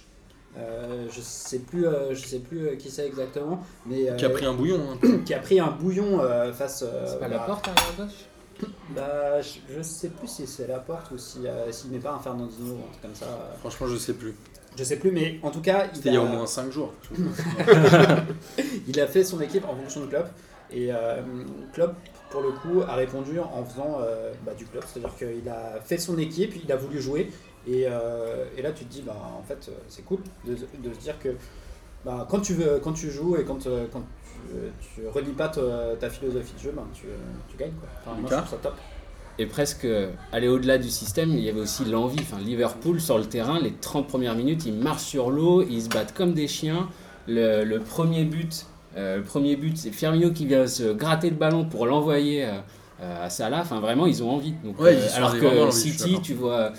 Euh, 0.57 1.05
je 1.11 1.19
sais 1.19 1.59
plus, 1.59 1.85
euh, 1.85 2.15
je 2.15 2.25
sais 2.25 2.39
plus 2.39 2.67
euh, 2.69 2.75
qui 2.77 2.89
c'est 2.89 3.05
exactement, 3.05 3.59
mais 3.85 4.09
euh, 4.09 4.15
Qui 4.15 4.23
a 4.23 4.29
pris 4.29 4.45
un 4.45 4.53
bouillon. 4.53 4.79
hein. 5.03 5.17
qui 5.25 5.33
a 5.33 5.39
pris 5.39 5.59
un 5.59 5.71
bouillon 5.71 6.21
euh, 6.21 6.53
face. 6.53 6.83
euh, 6.87 7.05
C'est 7.05 7.19
pas 7.19 7.27
bah, 7.27 7.35
la 7.35 7.39
porte 7.41 7.67
arrière 7.67 7.93
gauche? 7.97 8.69
Bah, 8.95 9.41
je, 9.41 9.59
je 9.75 9.81
sais 9.83 10.07
plus 10.07 10.27
si 10.29 10.47
c'est 10.47 10.67
la 10.67 10.79
porte 10.79 11.11
ou 11.11 11.17
si 11.17 11.39
euh, 11.45 11.69
s'il 11.71 11.91
met 11.91 11.99
pas 11.99 12.13
un 12.13 12.19
Fernandino 12.19 12.73
ou 12.75 12.77
un 12.77 12.91
truc 12.91 13.01
comme 13.03 13.13
ça. 13.15 13.25
euh, 13.25 13.57
Franchement, 13.59 13.87
je 13.87 13.97
sais 13.97 14.13
plus. 14.13 14.33
Je 14.77 14.83
sais 14.83 14.95
plus, 14.97 15.11
mais 15.11 15.39
en 15.43 15.51
tout 15.51 15.61
cas, 15.61 15.87
C'était 15.93 16.09
il 16.09 16.11
il 16.13 16.15
y 16.15 16.17
a 16.17 16.21
au 16.21 16.27
moins 16.27 16.45
5 16.47 16.71
jours. 16.71 16.93
il 18.87 18.99
a 18.99 19.07
fait 19.07 19.23
son 19.23 19.39
équipe 19.41 19.65
en 19.65 19.75
fonction 19.75 20.01
de 20.01 20.05
Klopp. 20.07 20.27
Et 20.71 20.91
euh, 20.91 21.21
Klopp, 21.73 21.95
pour 22.29 22.41
le 22.41 22.51
coup, 22.51 22.81
a 22.81 22.95
répondu 22.95 23.39
en 23.39 23.63
faisant 23.63 23.99
euh, 24.01 24.31
bah, 24.45 24.53
du 24.53 24.65
Klopp. 24.65 24.85
C'est-à-dire 24.85 25.15
qu'il 25.15 25.49
a 25.49 25.79
fait 25.83 25.97
son 25.97 26.17
équipe, 26.17 26.53
il 26.63 26.71
a 26.71 26.75
voulu 26.75 27.01
jouer. 27.01 27.31
Et, 27.67 27.85
euh, 27.87 28.45
et 28.57 28.61
là, 28.61 28.71
tu 28.71 28.85
te 28.85 28.91
dis, 28.91 29.01
bah, 29.01 29.15
en 29.37 29.43
fait, 29.43 29.69
c'est 29.87 30.03
cool 30.03 30.19
de, 30.45 30.53
de 30.53 30.93
se 30.93 30.99
dire 30.99 31.17
que 31.19 31.29
bah, 32.05 32.27
quand, 32.29 32.39
tu 32.39 32.53
veux, 32.53 32.79
quand 32.83 32.93
tu 32.93 33.09
joues 33.09 33.37
et 33.37 33.43
quand, 33.43 33.67
quand 33.91 34.01
tu, 34.01 35.01
tu 35.01 35.07
relis 35.07 35.33
pas 35.33 35.49
ta, 35.49 35.95
ta 35.99 36.09
philosophie 36.09 36.53
de 36.53 36.59
jeu, 36.59 36.73
bah, 36.75 36.85
tu, 36.93 37.07
tu 37.49 37.57
gagnes. 37.57 37.73
Quoi. 37.73 37.89
Enfin, 38.01 38.19
moi, 38.19 38.29
je 38.29 38.35
Lucas 38.35 38.41
trouve 38.45 38.59
ça 38.61 38.69
top. 38.69 38.75
Et 39.39 39.45
presque 39.45 39.87
aller 40.31 40.47
au-delà 40.47 40.79
du 40.79 40.89
système, 40.89 41.29
il 41.29 41.41
y 41.41 41.49
avait 41.49 41.59
aussi 41.59 41.85
l'envie. 41.85 42.19
Enfin, 42.21 42.39
Liverpool 42.39 42.99
sur 42.99 43.19
le 43.19 43.25
terrain, 43.25 43.59
les 43.59 43.71
30 43.73 44.07
premières 44.07 44.35
minutes, 44.35 44.65
ils 44.65 44.73
marchent 44.73 45.03
sur 45.03 45.29
l'eau, 45.29 45.61
ils 45.61 45.83
se 45.83 45.89
battent 45.89 46.13
comme 46.13 46.33
des 46.33 46.47
chiens. 46.47 46.89
Le, 47.27 47.63
le 47.63 47.79
premier 47.81 48.23
but, 48.23 48.65
euh, 48.97 49.17
le 49.17 49.23
premier 49.23 49.55
but, 49.55 49.77
c'est 49.77 49.91
Firmino 49.91 50.31
qui 50.31 50.45
vient 50.45 50.67
se 50.67 50.91
gratter 50.93 51.29
le 51.29 51.35
ballon 51.35 51.65
pour 51.65 51.85
l'envoyer 51.85 52.45
euh, 52.45 52.51
euh, 53.01 53.25
à 53.25 53.29
Salah. 53.29 53.59
Enfin, 53.61 53.79
vraiment, 53.79 54.05
ils 54.07 54.23
ont 54.23 54.31
envie. 54.31 54.53
Donc, 54.63 54.79
Ouais, 54.79 54.95
euh, 54.95 54.99
ils 55.11 55.15
alors 55.15 55.37
que 55.37 55.71
City, 55.71 56.19
tu 56.23 56.33
vois 56.33 56.71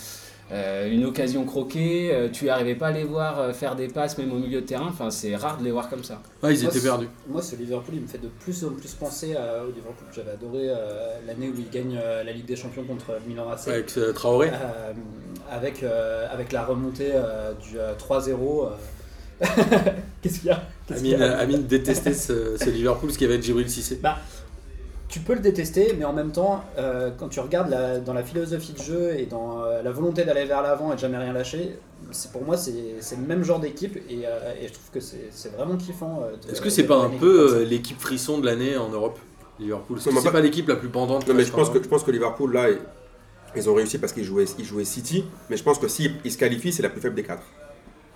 euh, 0.51 0.91
une 0.91 1.05
occasion 1.05 1.45
croquée, 1.45 2.11
euh, 2.11 2.29
tu 2.33 2.47
n'arrivais 2.47 2.75
pas 2.75 2.87
à 2.89 2.93
les 2.93 3.05
voir 3.05 3.39
euh, 3.39 3.53
faire 3.53 3.77
des 3.77 3.87
passes 3.89 4.17
même 4.17 4.33
au 4.33 4.39
milieu 4.39 4.63
de 4.63 4.67
terrain. 4.67 4.87
Enfin, 4.89 5.11
c'est 5.11 5.37
rare 5.37 5.59
de 5.59 5.65
les 5.65 5.71
voir 5.71 5.91
comme 5.91 6.03
ça. 6.03 6.21
Ouais, 6.43 6.55
ils 6.55 6.63
Moi, 6.63 6.71
étaient 6.71 6.81
perdus. 6.83 7.09
Moi, 7.29 7.43
ce 7.43 7.55
Liverpool, 7.55 7.95
il 7.97 8.01
me 8.01 8.07
fait 8.07 8.17
de 8.19 8.29
plus 8.29 8.65
en 8.65 8.71
plus 8.71 8.93
penser 8.95 9.37
à- 9.37 9.63
au 9.63 9.69
Liverpool 9.69 10.07
que 10.09 10.15
j'avais 10.17 10.31
adoré 10.33 10.71
euh, 10.71 11.19
l'année 11.27 11.49
où 11.51 11.55
il 11.59 11.69
gagne 11.71 11.99
euh, 12.03 12.25
la 12.25 12.33
Ligue 12.33 12.47
des 12.47 12.57
Champions 12.57 12.85
contre 12.85 13.19
Milan 13.29 13.49
AC. 13.51 13.69
Avec 13.69 13.97
euh, 13.99 14.13
Traoré. 14.15 14.49
Euh, 14.49 14.93
avec, 15.51 15.83
euh, 15.83 16.27
avec 16.33 16.51
la 16.53 16.65
remontée 16.65 17.13
euh, 17.15 17.53
du 17.53 17.79
euh, 17.79 17.93
3-0. 17.95 18.71
Qu'est-ce 20.23 20.41
qu'il 20.41 20.49
y 20.49 20.51
a 20.51 20.63
Amine, 20.95 21.23
a 21.23 21.39
Amine 21.39 21.63
détestait 21.67 22.15
ce, 22.15 22.57
ce 22.57 22.71
Liverpool, 22.71 23.13
ce 23.13 23.19
qui 23.19 23.25
avait 23.25 23.35
être 23.37 23.43
Djibril 23.43 23.69
Cissé. 23.71 24.01
Tu 25.09 25.21
peux 25.21 25.33
le 25.35 25.41
détester, 25.41 25.95
mais 25.99 26.05
en 26.05 26.13
même 26.13 26.33
temps, 26.33 26.63
euh, 26.77 27.11
quand 27.17 27.29
tu 27.29 27.41
regardes 27.41 27.71
la- 27.71 27.99
dans 27.99 28.13
la 28.13 28.23
philosophie 28.23 28.75
de 28.75 28.83
jeu 28.83 29.15
et 29.17 29.25
dans 29.25 29.63
euh, 29.65 29.83
la 29.83 29.91
volonté 29.91 30.25
d'aller 30.25 30.45
vers 30.45 30.61
l'avant 30.61 30.93
et 30.93 30.97
de 30.97 31.01
jamais 31.01 31.17
rien 31.17 31.33
lâcher, 31.33 31.79
c'est 32.11 32.31
pour 32.31 32.45
moi 32.45 32.59
c'est 32.59 32.73
le 32.73 33.27
même 33.27 33.43
genre 33.43 33.59
d'équipe 33.59 33.97
et, 33.97 34.27
euh, 34.27 34.53
et 34.61 34.69
je 34.69 34.73
trouve 34.75 34.91
que 34.93 35.01
c'est 35.01 35.53
vraiment 35.57 35.77
kiffant. 35.79 36.23
euh, 36.25 36.37
de- 36.47 36.53
Est-ce 36.53 36.61
que 36.61 36.69
c'est 36.69 36.83
de 36.83 36.89
pas 36.89 36.99
un 36.99 37.09
peu 37.09 37.55
euh, 37.57 37.65
l'équipe 37.65 37.99
frisson 37.99 38.39
de 38.39 38.45
l'année 38.45 38.77
en 38.77 38.91
Europe 38.91 39.19
Liverpool? 39.59 39.99
C'est 39.99 40.13
pas- 40.25 40.31
pas 40.31 40.41
l'équipe 40.41 40.69
la 40.69 40.77
plus 40.77 40.91
pendante 40.91 41.27
Non, 41.27 41.33
mais 41.35 41.45
je 41.45 41.53
pense, 41.53 41.69
en 41.71 41.73
que, 41.73 41.83
je 41.83 41.89
pense 41.89 42.03
que 42.05 42.11
Liverpool, 42.11 42.53
là, 42.53 42.67
ils- 43.57 43.71
ont 43.71 43.75
réussi 43.75 43.97
parce 43.97 44.13
qu'ils 44.13 44.25
jouaient, 44.25 44.45
ils 44.59 44.65
jouaient 44.67 44.85
City. 44.85 45.25
Mais 45.49 45.57
je 45.57 45.63
pense 45.63 45.79
que 45.79 45.89
s'ils 45.89 46.17
ils 46.23 46.33
se 46.33 46.37
qualifient, 46.39 46.73
c'est 46.73 46.83
la 46.83 46.91
plus 46.91 47.01
faible 47.01 47.15
des 47.15 47.23
quatre. 47.25 47.43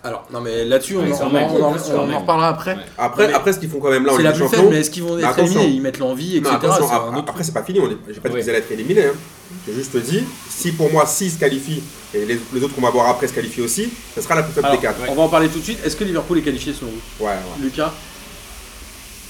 Alors, 0.04 0.24
non, 0.32 0.40
mais 0.40 0.64
là-dessus, 0.64 0.96
on, 0.96 1.02
Ouais, 1.02 1.12
en- 1.12 1.30
on 1.30 1.62
on 1.62 2.10
on 2.12 2.18
reparlera 2.20 2.48
après. 2.48 2.74
Ouais. 2.74 2.80
Après, 2.98 3.28
Mais- 3.28 3.34
après 3.34 3.52
ce 3.52 3.60
qu'ils 3.60 3.68
font 3.70 3.78
quand 3.78 3.90
même 3.90 4.04
là 4.04 4.10
C'est 4.12 4.18
Ligue 4.18 4.26
la 4.26 4.32
plus 4.32 4.48
faible, 4.48 4.68
mais 4.70 4.80
est-ce 4.80 4.90
qu'ils 4.90 5.04
vont 5.04 5.16
être 5.16 5.38
éliminés 5.38 5.66
Ils 5.68 5.80
mettent 5.80 5.98
l'envie, 6.00 6.40
Non, 6.40 6.50
etc. 6.56 6.72
c'est 6.78 6.84
un 6.94 7.16
autre- 7.16 7.28
après 7.30 7.44
c'est 7.44 7.52
pas 7.52 7.62
fini, 7.62 7.78
on 7.78 7.88
est- 7.88 7.96
j'ai 8.12 8.18
pas 8.20 8.28
dit 8.28 8.34
qu'ils 8.36 8.48
allaient 8.50 8.58
être 8.58 8.72
éliminés. 8.72 9.04
Hein. 9.06 9.12
J'ai 9.66 9.74
juste 9.74 9.96
dit, 9.98 10.24
si 10.50 10.72
pour 10.72 10.90
moi 10.90 11.06
6 11.06 11.30
se 11.34 11.38
qualifient 11.38 11.82
et 12.14 12.24
les, 12.26 12.40
les 12.52 12.62
autres 12.64 12.74
qu'on 12.74 12.80
va 12.80 12.90
voir 12.90 13.08
après 13.10 13.28
se 13.28 13.32
qualifient 13.32 13.60
aussi, 13.62 13.90
ce 14.14 14.20
sera 14.20 14.34
la 14.34 14.42
plus 14.42 14.52
faible 14.52 14.66
Alors, 14.66 14.80
des 14.80 14.86
4. 14.86 14.96
On 15.08 15.14
va 15.14 15.22
en 15.22 15.28
parler 15.28 15.48
tout 15.48 15.60
de 15.60 15.64
suite. 15.64 15.78
Est-ce 15.86 15.94
que 15.94 16.02
Liverpool 16.04 16.38
est 16.38 16.42
qualifié 16.42 16.72
selon 16.72 16.90
vous 16.90 17.24
Ouais, 17.24 17.30
ouais. 17.30 17.62
Lucas 17.62 17.92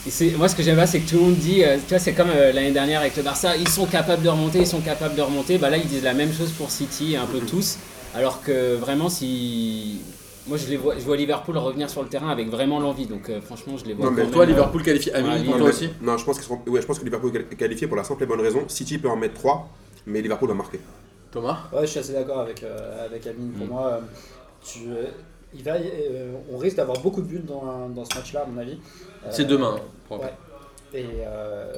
Et 0.07 0.31
moi, 0.37 0.49
ce 0.49 0.57
que 0.57 0.62
j'aime 0.62 0.76
pas, 0.76 0.87
c'est 0.87 1.00
que 1.00 1.09
tout 1.11 1.17
le 1.17 1.23
monde 1.23 1.37
dit, 1.37 1.62
euh, 1.62 1.76
tu 1.76 1.91
vois, 1.91 1.99
c'est 1.99 2.12
comme 2.14 2.31
euh, 2.35 2.50
l'année 2.52 2.73
dernière 2.73 3.00
avec 3.00 3.17
le 3.17 3.23
Barça, 3.23 3.57
ils 3.57 3.69
sont 3.69 3.87
capables 3.87 4.23
de 4.23 4.29
remonter, 4.31 4.59
ils 4.61 4.67
sont 4.67 4.81
capables 4.81 5.14
de 5.14 5.23
remonter. 5.23 5.59
Bah 5.59 5.69
là, 5.71 5.76
ils 5.76 5.87
disent 5.87 6.02
la 6.02 6.14
même 6.14 6.33
chose 6.35 6.50
pour 6.50 6.71
City, 6.71 7.14
un 7.17 7.26
peu 7.26 7.38
Mhm. 7.41 7.47
tous. 7.47 7.76
Alors 8.14 8.43
que 8.43 8.75
vraiment, 8.76 9.09
si. 9.09 10.00
Moi, 10.49 10.57
je, 10.59 10.67
les 10.69 10.77
vois, 10.77 10.95
je 10.97 11.05
vois 11.05 11.17
Liverpool 11.17 11.57
revenir 11.57 11.89
sur 11.89 12.03
le 12.03 12.09
terrain 12.09 12.29
avec 12.31 12.49
vraiment 12.49 12.81
l'envie. 12.81 13.07
Donc, 13.07 13.29
euh, 13.31 13.41
franchement, 13.41 13.77
je 13.77 13.85
les 13.85 13.95
vois. 13.95 14.07
Non, 14.07 14.11
mais 14.11 14.23
Toi, 14.27 14.41
même, 14.41 14.41
euh, 14.41 14.47
Liverpool 14.47 14.83
qualifié. 14.83 15.13
Amine, 15.15 15.31
Ouais, 15.33 15.45
pour 15.45 15.53
Non, 15.53 15.59
toi 15.61 15.69
aussi 15.69 15.91
non, 16.01 16.19
je 16.19 16.25
pense, 16.25 16.37
qu'ils 16.37 16.45
seront- 16.47 16.63
ouais, 16.67 16.81
je 16.81 16.87
pense 16.87 16.99
que 16.99 17.05
Liverpool 17.05 17.31
est 17.37 17.55
qualifié 17.57 17.87
pour 17.87 17.97
la 17.97 18.05
simple 18.05 18.25
et 18.25 18.27
bonne 18.27 18.41
raison. 18.41 18.65
City 18.69 18.99
peut 18.99 19.09
en 19.09 19.17
mettre 19.17 19.35
3, 19.35 19.69
mais 20.07 20.21
Liverpool 20.21 20.49
va 20.49 20.55
marquer. 20.55 20.81
Thomas 21.31 21.59
Ouais, 21.73 21.83
je 21.83 21.87
suis 21.87 22.01
assez 22.01 22.13
d'accord 22.13 22.41
avec, 22.41 22.63
euh, 22.65 23.07
avec 23.07 23.27
Amine. 23.27 23.53
Pour 23.53 23.67
Mm. 23.67 23.71
moi, 23.71 23.87
euh, 23.87 24.01
tu, 24.65 24.81
euh, 24.91 25.05
il 25.55 25.63
va, 25.63 25.75
euh, 25.75 26.33
on 26.53 26.59
risque 26.59 26.77
d'avoir 26.77 26.99
beaucoup 27.01 27.23
de 27.23 27.27
buts 27.27 27.43
dans, 27.47 27.89
dans 27.89 28.05
ce 28.05 28.15
match-là, 28.17 28.41
à 28.43 28.47
mon 28.47 28.59
avis. 28.61 28.79
C'est 29.31 29.45
demain. 29.45 29.77
hein, 30.11 30.17
ouais. 30.19 30.35
Et, 30.93 31.07
euh, 31.25 31.73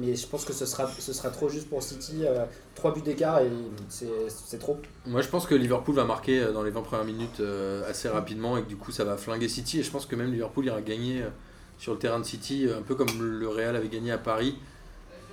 mais 0.00 0.16
je 0.16 0.26
pense 0.26 0.44
que 0.44 0.52
ce 0.52 0.66
sera, 0.66 0.88
ce 0.98 1.12
sera 1.12 1.30
trop 1.30 1.48
juste 1.48 1.68
pour 1.68 1.82
City. 1.82 2.24
3 2.74 2.94
buts 2.94 3.02
d'écart 3.02 3.40
et 3.40 3.50
c'est 3.88 4.08
c'est 4.28 4.58
trop. 4.58 4.80
Moi, 5.06 5.20
je 5.20 5.28
pense 5.28 5.46
que 5.46 5.54
Liverpool 5.54 5.94
va 5.94 6.04
marquer 6.04 6.40
euh, 6.40 6.52
dans 6.52 6.62
les 6.62 6.70
20 6.70 6.82
premières 6.82 7.04
minutes 7.04 7.40
euh, 7.40 7.88
assez 7.88 8.08
rapidement 8.08 8.56
et 8.56 8.62
que 8.62 8.68
du 8.68 8.76
coup, 8.76 8.90
ça 8.90 9.04
va 9.04 9.16
flinguer 9.16 9.48
City. 9.48 9.80
Et 9.80 9.82
je 9.82 9.90
pense 9.90 10.06
que 10.06 10.16
même 10.16 10.32
Liverpool 10.32 10.64
ira 10.66 10.80
gagner 10.80 11.22
euh, 11.22 11.28
sur 11.78 11.92
le 11.92 11.98
terrain 11.98 12.18
de 12.18 12.24
City, 12.24 12.66
euh, 12.66 12.78
un 12.78 12.82
peu 12.82 12.94
comme 12.94 13.08
le 13.20 13.48
Real 13.48 13.74
avait 13.76 13.88
gagné 13.88 14.12
à 14.12 14.18
Paris, 14.18 14.56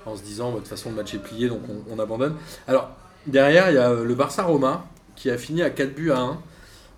en 0.05 0.15
se 0.15 0.23
disant, 0.23 0.49
bah, 0.49 0.55
de 0.55 0.59
toute 0.59 0.69
façon, 0.69 0.89
le 0.89 0.95
match 0.95 1.13
est 1.13 1.19
plié, 1.19 1.49
donc 1.49 1.61
on, 1.69 1.93
on 1.93 1.99
abandonne. 1.99 2.35
Alors, 2.67 2.89
derrière, 3.27 3.69
il 3.69 3.75
y 3.75 3.77
a 3.77 3.89
euh, 3.89 4.05
le 4.05 4.15
Barça-Roma 4.15 4.85
qui 5.15 5.29
a 5.29 5.37
fini 5.37 5.61
à 5.61 5.69
4 5.69 5.93
buts 5.93 6.11
à 6.11 6.19
1. 6.19 6.37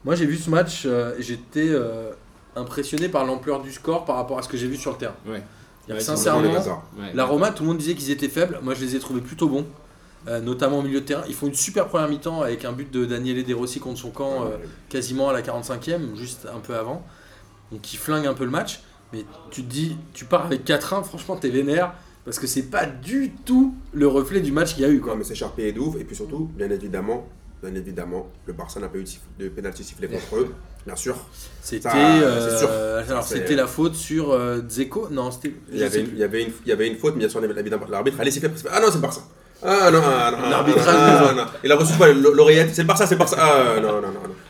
Moi, 0.05 0.15
j'ai 0.15 0.25
vu 0.25 0.37
ce 0.37 0.49
match 0.49 0.83
euh, 0.85 1.17
et 1.17 1.21
j'étais 1.21 1.67
euh, 1.67 2.11
impressionné 2.55 3.09
par 3.09 3.25
l'ampleur 3.25 3.61
du 3.61 3.71
score 3.71 4.05
par 4.05 4.15
rapport 4.15 4.37
à 4.37 4.41
ce 4.41 4.49
que 4.49 4.57
j'ai 4.57 4.67
vu 4.67 4.77
sur 4.77 4.91
le 4.91 4.97
terrain. 4.97 5.15
Ouais. 5.27 5.41
Ouais, 5.89 5.99
sincèrement, 5.99 6.41
ouais. 6.41 7.11
la 7.13 7.25
Roma, 7.25 7.51
tout 7.51 7.63
le 7.63 7.69
monde 7.69 7.77
disait 7.77 7.95
qu'ils 7.95 8.11
étaient 8.11 8.29
faibles. 8.29 8.59
Moi, 8.61 8.73
je 8.75 8.81
les 8.81 8.95
ai 8.95 8.99
trouvés 8.99 9.21
plutôt 9.21 9.47
bons, 9.47 9.65
euh, 10.27 10.39
notamment 10.39 10.79
au 10.79 10.81
milieu 10.81 11.01
de 11.01 11.05
terrain. 11.05 11.23
Ils 11.27 11.33
font 11.33 11.47
une 11.47 11.55
super 11.55 11.87
première 11.87 12.07
mi-temps 12.07 12.41
avec 12.41 12.65
un 12.65 12.71
but 12.71 12.91
de 12.91 13.05
Daniele 13.05 13.43
De 13.43 13.53
Rossi 13.53 13.79
contre 13.79 13.99
son 13.99 14.11
camp 14.11 14.45
euh, 14.45 14.57
quasiment 14.89 15.29
à 15.29 15.33
la 15.33 15.41
45e, 15.41 16.15
juste 16.15 16.47
un 16.53 16.59
peu 16.59 16.75
avant. 16.75 17.03
Donc, 17.71 17.91
ils 17.93 17.97
flinguent 17.97 18.27
un 18.27 18.33
peu 18.33 18.45
le 18.45 18.51
match. 18.51 18.81
Mais 19.11 19.25
tu 19.49 19.63
te 19.63 19.69
dis, 19.69 19.97
tu 20.13 20.25
pars 20.25 20.45
avec 20.45 20.65
4-1, 20.65 21.03
franchement, 21.03 21.35
t'es 21.35 21.49
vénère. 21.49 21.93
Parce 22.25 22.37
que 22.37 22.45
c'est 22.45 22.69
pas 22.69 22.85
du 22.85 23.31
tout 23.45 23.73
le 23.91 24.07
reflet 24.07 24.41
du 24.41 24.51
match 24.51 24.75
qu'il 24.75 24.83
y 24.83 24.85
a 24.85 24.89
eu. 24.89 24.99
Quoi. 24.99 25.15
Mais 25.15 25.23
c'est 25.23 25.33
Charpé 25.33 25.67
et 25.67 25.71
Douve. 25.71 25.99
Et 25.99 26.03
puis 26.03 26.15
surtout, 26.15 26.49
bien 26.55 26.69
évidemment, 26.69 27.27
bien 27.63 27.73
évidemment, 27.73 28.27
le 28.45 28.53
Barça 28.53 28.79
n'a 28.79 28.87
pas 28.87 28.99
eu 28.99 29.05
de 29.39 29.49
pénalty 29.49 29.83
sifflé 29.83 30.07
contre 30.07 30.35
eux, 30.35 30.53
bien 30.85 30.95
sûr. 30.95 31.15
C'était 31.61 31.89
Ça, 31.89 31.95
euh, 31.95 33.03
alors 33.07 33.23
c'était 33.23 33.55
la 33.55 33.67
faute 33.67 33.95
sur 33.95 34.31
euh, 34.31 34.61
Dzeko 34.61 35.09
Non, 35.11 35.29
c'était. 35.29 35.53
Il 35.71 35.79
y, 35.79 35.83
avait 35.83 36.01
il, 36.01 36.17
y 36.17 36.23
avait 36.23 36.43
une, 36.43 36.51
il 36.65 36.69
y 36.69 36.71
avait 36.71 36.87
une 36.87 36.95
faute, 36.95 37.13
mais 37.13 37.19
bien 37.19 37.29
sûr, 37.29 37.41
l'arbitre 37.89 38.19
allait 38.19 38.31
siffler. 38.31 38.49
Ah 38.71 38.79
non, 38.79 38.87
c'est 38.87 38.95
le 38.95 39.01
Barça. 39.01 39.21
Ah 39.61 39.91
non, 39.91 39.99
ah, 40.01 40.31
non, 40.31 40.37
ah, 40.41 40.49
L'arbitrage 40.49 40.85
ah, 40.87 41.33
non, 41.33 41.41
non. 41.41 41.47
Il 41.63 41.71
a 41.71 41.75
reçu 41.75 41.93
quoi, 41.97 42.07
l'oreillette? 42.13 42.73
C'est 42.73 42.83
le 42.83 42.87
Barça, 42.87 43.05
c'est 43.05 43.15
le 43.15 43.19
Barça. 43.19 43.35
Ah 43.37 43.79
non, 43.81 43.91
non, 43.93 44.01
non, 44.01 44.07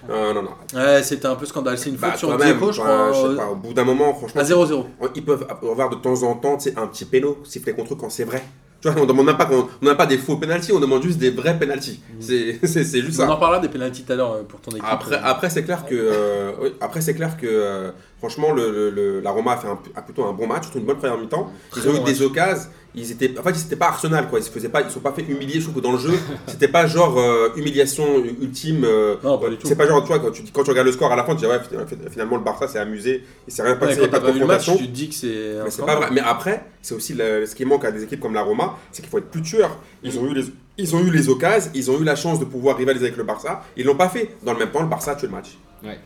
non, 0.07 0.33
non, 0.33 0.33
non, 0.35 0.43
non. 0.43 0.79
Ouais, 0.79 1.01
c'était 1.01 1.25
un 1.25 1.35
peu 1.35 1.47
scandaleux. 1.47 1.77
C'est 1.77 1.89
une 1.89 1.97
faute 1.97 2.11
Bah, 2.11 2.17
sur 2.17 2.37
Dzeko, 2.37 2.71
je 2.71 2.79
crois. 2.79 3.11
je 3.11 3.17
sais 3.17 3.25
euh, 3.25 3.35
pas, 3.35 3.47
au 3.47 3.55
bout 3.55 3.73
d'un 3.73 3.85
moment, 3.85 4.13
franchement, 4.13 4.41
à 4.41 4.43
0-0. 4.43 4.85
ils 5.15 5.25
peuvent 5.25 5.47
avoir 5.49 5.89
de 5.89 5.95
temps 5.95 6.21
en 6.23 6.35
temps 6.35 6.57
un 6.77 6.87
petit 6.87 7.05
péno 7.05 7.39
sifflé 7.43 7.73
contre 7.73 7.93
eux 7.93 7.97
quand 7.99 8.11
c'est 8.11 8.23
vrai. 8.23 8.43
Tu 8.81 8.89
vois, 8.89 9.01
on 9.01 9.05
demande 9.05 9.25
même 9.25 9.37
pas, 9.37 9.49
on 9.51 9.85
n'a 9.85 9.95
pas 9.95 10.05
des 10.05 10.17
faux 10.17 10.37
pénalties, 10.37 10.71
on 10.71 10.79
demande 10.79 11.03
juste 11.03 11.17
des 11.19 11.31
vrais 11.31 11.57
pénalties. 11.59 11.99
C'est 12.19 12.59
c'est- 12.63 12.83
c'est 12.85 13.01
juste 13.01 13.19
On 13.19 13.27
ça. 13.27 13.31
en 13.31 13.37
parlera 13.37 13.59
des 13.59 13.67
pénaltys 13.67 14.03
tout 14.03 14.13
à 14.13 14.15
l'heure 14.15 14.31
euh, 14.33 14.43
pour 14.43 14.61
ton 14.61 14.71
équipe. 14.71 14.85
Après, 14.87 15.15
Euh, 15.15 15.19
après 15.23 15.49
c'est 15.49 15.63
clair 15.63 15.85
que, 15.85 15.95
euh, 15.95 16.69
après 16.79 17.01
c'est 17.01 17.13
clair 17.13 17.35
que, 17.37 17.45
euh, 17.45 17.91
franchement, 18.19 18.51
le, 18.53 18.89
le- 18.91 19.19
la 19.21 19.31
Roma 19.31 19.53
a 19.53 19.57
fait 19.57 19.67
un, 19.67 19.79
a 19.95 20.01
plutôt 20.03 20.23
un 20.25 20.33
bon 20.33 20.45
match, 20.47 20.63
surtout 20.63 20.77
une 20.79 20.85
bonne 20.85 20.97
première 20.97 21.17
mi-temps. 21.17 21.51
Ils 21.75 21.87
ont 21.89 21.93
eu 21.95 22.03
des 22.05 22.21
occasions. 22.21 22.69
Ils 22.95 23.11
étaient, 23.11 23.37
en 23.39 23.43
fait, 23.43 23.51
ils 23.51 23.61
étaient 23.67 23.75
pas 23.75 23.89
Arsenal, 23.89 24.27
quoi. 24.29 24.39
Ils 24.39 24.43
se 24.43 24.49
faisaient 24.49 24.67
pas, 24.67 24.81
ils 24.81 24.89
sont 24.89 24.99
pas 24.99 25.11
fait 25.11 25.21
humilier. 25.21 25.59
Je 25.59 25.65
trouve 25.65 25.75
que 25.75 25.79
dans 25.79 25.91
le 25.91 25.99
jeu, 25.99 26.11
c'était 26.47 26.67
pas 26.67 26.87
genre 26.87 27.19
euh, 27.19 27.49
humiliation 27.55 28.03
ultime. 28.41 28.83
euh, 28.83 29.15
Non, 29.23 29.37
pas 29.37 29.47
du 29.49 29.57
tout. 29.57 29.67
C'est 29.67 29.75
pas 29.75 29.87
genre, 29.87 30.01
tu 30.01 30.07
vois, 30.07 30.17
quand 30.19 30.31
tu, 30.31 30.41
quand 30.51 30.63
tu 30.63 30.71
regardes 30.71 30.87
le 30.87 30.93
score 30.93 31.11
à 31.11 31.15
la 31.15 31.23
fin, 31.23 31.35
tu 31.35 31.41
dis 31.41 31.45
ouais, 31.47 31.59
finalement 32.09 32.37
le 32.37 32.43
Barça 32.43 32.67
s'est 32.67 32.79
amusé, 32.79 33.23
il 33.47 33.53
s'est 33.53 33.61
rien 33.61 33.75
passé, 33.75 33.93
il 33.93 33.99
n'y 33.99 34.05
a 34.05 34.07
pas 34.09 34.19
de 34.19 34.39
le 34.39 34.45
match, 34.47 34.65
confrontation. 34.65 34.77
tu 34.77 34.87
dis 34.91 35.09
que 35.09 35.15
c'est. 35.15 35.27
Mais 35.63 35.69
c'est 35.69 35.85
pas 35.85 35.95
vrai. 35.97 36.07
Mais 36.11 36.21
après, 36.21 36.65
c'est 36.81 36.95
aussi 36.95 37.13
le- 37.13 37.45
ce 37.45 37.53
qui 37.53 37.63
manque 37.63 37.85
à 37.85 37.91
des 37.91 38.03
équipes 38.03 38.21
comme 38.21 38.33
la 38.33 38.41
Roma, 38.41 38.75
c'est 38.91 39.03
qu'il 39.03 39.11
faut 39.11 39.19
être 39.19 39.29
plus 39.29 39.43
tueur. 39.43 39.77
Ils 40.01 40.17
ont 40.17 40.25
eu 40.25 40.33
les, 40.33 40.45
ils 40.79 40.95
ont 40.95 40.99
eu 41.01 41.11
les 41.11 41.29
occasions, 41.29 41.69
ils 41.75 41.91
ont 41.91 41.99
eu 42.01 42.03
la 42.03 42.15
chance 42.15 42.39
de 42.39 42.45
pouvoir 42.45 42.75
rivaliser 42.75 43.05
avec 43.05 43.17
le 43.17 43.23
Barça. 43.23 43.61
Ils 43.77 43.85
l'ont 43.85 43.95
pas 43.95 44.09
fait. 44.09 44.35
Dans 44.43 44.53
le 44.53 44.59
même 44.59 44.71
temps, 44.71 44.81
le 44.81 44.87
Barça 44.89 45.11
a 45.11 45.15
tué 45.15 45.27
le 45.27 45.33
match. 45.33 45.57
Ouais. 45.83 45.99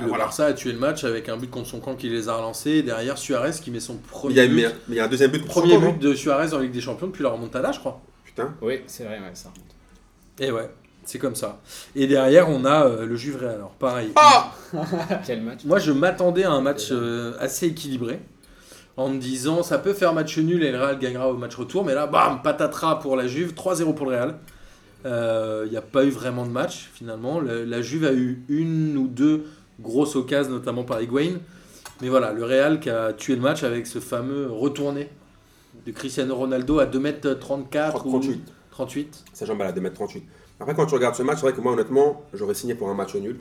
Le 0.00 0.06
Voilà. 0.06 0.24
Barça 0.24 0.46
a 0.46 0.52
tué 0.52 0.72
le 0.72 0.78
match 0.78 1.04
avec 1.04 1.28
un 1.28 1.36
but 1.36 1.48
contre 1.50 1.68
son 1.68 1.78
camp 1.80 1.94
qui 1.94 2.08
les 2.08 2.28
a 2.28 2.34
relancés. 2.36 2.70
Et 2.72 2.82
derrière, 2.82 3.16
Suarez 3.16 3.52
qui 3.62 3.70
met 3.70 3.80
son 3.80 3.94
Il 3.94 4.00
premier 4.00 4.34
y, 4.34 4.40
a, 4.40 4.46
but. 4.46 4.54
mais, 4.54 4.68
il 4.88 4.94
y 4.96 5.00
a 5.00 5.04
un 5.04 5.08
deuxième 5.08 5.30
but. 5.30 5.44
Premier 5.46 5.78
but 5.78 5.98
de 5.98 6.14
Suarez 6.14 6.52
en 6.52 6.58
Ligue 6.58 6.72
des 6.72 6.80
Champions 6.80 7.06
depuis 7.06 7.22
la 7.22 7.30
remontada, 7.30 7.70
je 7.72 7.78
crois. 7.78 8.00
Putain. 8.24 8.54
Oui, 8.62 8.80
c'est 8.86 9.04
vrai, 9.04 9.18
ouais, 9.20 9.30
ça. 9.34 9.50
Et 10.40 10.50
ouais, 10.50 10.68
c'est 11.04 11.18
comme 11.20 11.36
ça. 11.36 11.60
Et 11.94 12.06
derrière, 12.08 12.48
on 12.48 12.64
a 12.64 12.86
euh, 12.86 13.06
le 13.06 13.14
Juve 13.14 13.36
Real. 13.36 13.54
Alors 13.54 13.70
pareil. 13.78 14.10
Ah 14.16 14.52
Quel 15.26 15.42
match 15.42 15.60
Moi, 15.64 15.78
je 15.78 15.92
m'attendais 15.92 16.42
à 16.44 16.50
un 16.50 16.60
match 16.60 16.88
euh, 16.90 17.34
assez 17.38 17.66
équilibré. 17.68 18.18
En 18.96 19.08
me 19.08 19.18
disant, 19.18 19.62
ça 19.62 19.78
peut 19.78 19.92
faire 19.92 20.12
match 20.12 20.38
nul 20.38 20.62
et 20.64 20.72
le 20.72 20.78
Real 20.78 20.98
gagnera 20.98 21.28
au 21.28 21.36
match 21.36 21.54
retour. 21.54 21.84
Mais 21.84 21.94
là, 21.94 22.06
bam, 22.08 22.42
patatras 22.42 22.96
pour 22.96 23.16
la 23.16 23.26
Juve, 23.28 23.52
3-0 23.54 23.94
pour 23.94 24.06
le 24.10 24.16
Real. 24.16 24.34
Il 25.04 25.70
n'y 25.70 25.76
a 25.76 25.82
pas 25.82 26.04
eu 26.04 26.10
vraiment 26.10 26.46
de 26.46 26.50
match 26.50 26.90
finalement. 26.94 27.38
Le- 27.38 27.64
la 27.64 27.82
Juve 27.82 28.04
a 28.06 28.12
eu 28.12 28.42
une 28.48 28.96
ou 28.96 29.06
deux 29.06 29.44
grosses 29.84 30.16
occasions, 30.16 30.50
notamment 30.50 30.82
par 30.82 31.00
Higuain. 31.00 31.38
Mais 32.00 32.08
voilà, 32.08 32.32
le 32.32 32.44
Real 32.44 32.80
qui 32.80 32.90
a 32.90 33.12
tué 33.12 33.36
le 33.36 33.42
match 33.42 33.62
avec 33.62 33.86
ce 33.86 34.00
fameux 34.00 34.50
retourné 34.50 35.08
de 35.86 35.92
Cristiano 35.92 36.34
Ronaldo 36.34 36.80
à 36.80 36.86
2m34 36.86 37.96
ou 38.06 38.10
38. 38.10 38.42
38. 38.70 39.24
Sa 39.32 39.46
jambe 39.46 39.62
a 39.62 39.70
2m38. 39.70 40.22
Après, 40.60 40.74
quand 40.74 40.86
tu 40.86 40.94
regardes 40.94 41.14
ce 41.14 41.22
match, 41.22 41.36
c'est 41.36 41.46
vrai 41.46 41.52
que 41.52 41.60
moi, 41.60 41.72
honnêtement, 41.72 42.24
j'aurais 42.32 42.54
signé 42.54 42.74
pour 42.74 42.88
un 42.88 42.94
match 42.94 43.14
nul. 43.14 43.38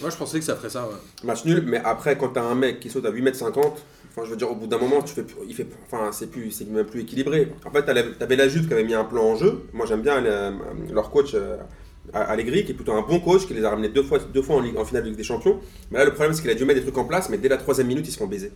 Moi, 0.00 0.10
je 0.10 0.16
pensais 0.16 0.38
que 0.38 0.44
ça 0.44 0.56
ferait 0.56 0.68
ça. 0.70 0.86
ouais. 0.86 0.94
Match 1.24 1.44
nul, 1.44 1.64
mais 1.66 1.78
après, 1.84 2.16
quand 2.18 2.28
t'as 2.28 2.42
un 2.42 2.54
mec 2.54 2.80
qui 2.80 2.90
saute 2.90 3.04
à 3.06 3.10
8m50, 3.10 3.56
enfin, 3.58 4.22
je 4.24 4.30
veux 4.30 4.36
dire, 4.36 4.50
au 4.50 4.54
bout 4.54 4.66
d'un 4.66 4.78
moment, 4.78 5.02
tu 5.02 5.14
fais, 5.14 5.24
il 5.48 5.54
fait, 5.54 5.66
enfin, 5.90 6.12
c'est 6.12 6.30
plus, 6.30 6.50
c'est 6.50 6.68
même 6.68 6.84
plus 6.86 7.00
équilibré. 7.00 7.52
En 7.64 7.70
fait, 7.70 7.82
t'avais 7.84 8.12
t'avais 8.12 8.36
la 8.36 8.48
Juve 8.48 8.66
qui 8.68 8.74
avait 8.74 8.84
mis 8.84 8.94
un 8.94 9.04
plan 9.04 9.22
en 9.24 9.36
jeu. 9.36 9.62
Moi, 9.72 9.86
j'aime 9.86 10.02
bien 10.02 10.22
euh, 10.24 10.52
leur 10.92 11.10
coach 11.10 11.32
euh, 11.34 11.56
Allegri, 12.12 12.64
qui 12.64 12.72
est 12.72 12.74
plutôt 12.74 12.92
un 12.92 13.02
bon 13.02 13.20
coach, 13.20 13.46
qui 13.46 13.54
les 13.54 13.64
a 13.64 13.70
ramenés 13.70 13.88
deux 13.88 14.02
fois, 14.02 14.18
en 14.18 14.84
finale 14.84 15.02
de 15.02 15.08
Ligue 15.08 15.16
des 15.16 15.24
Champions. 15.24 15.60
Mais 15.90 15.98
là, 15.98 16.04
le 16.04 16.12
problème, 16.12 16.34
c'est 16.34 16.42
qu'il 16.42 16.50
a 16.50 16.54
dû 16.54 16.64
mettre 16.64 16.80
des 16.80 16.84
trucs 16.84 16.98
en 16.98 17.04
place, 17.04 17.28
mais 17.28 17.38
dès 17.38 17.48
la 17.48 17.56
troisième 17.56 17.86
minute, 17.86 18.06
ils 18.06 18.12
se 18.12 18.18
font 18.18 18.26
baiser. 18.26 18.52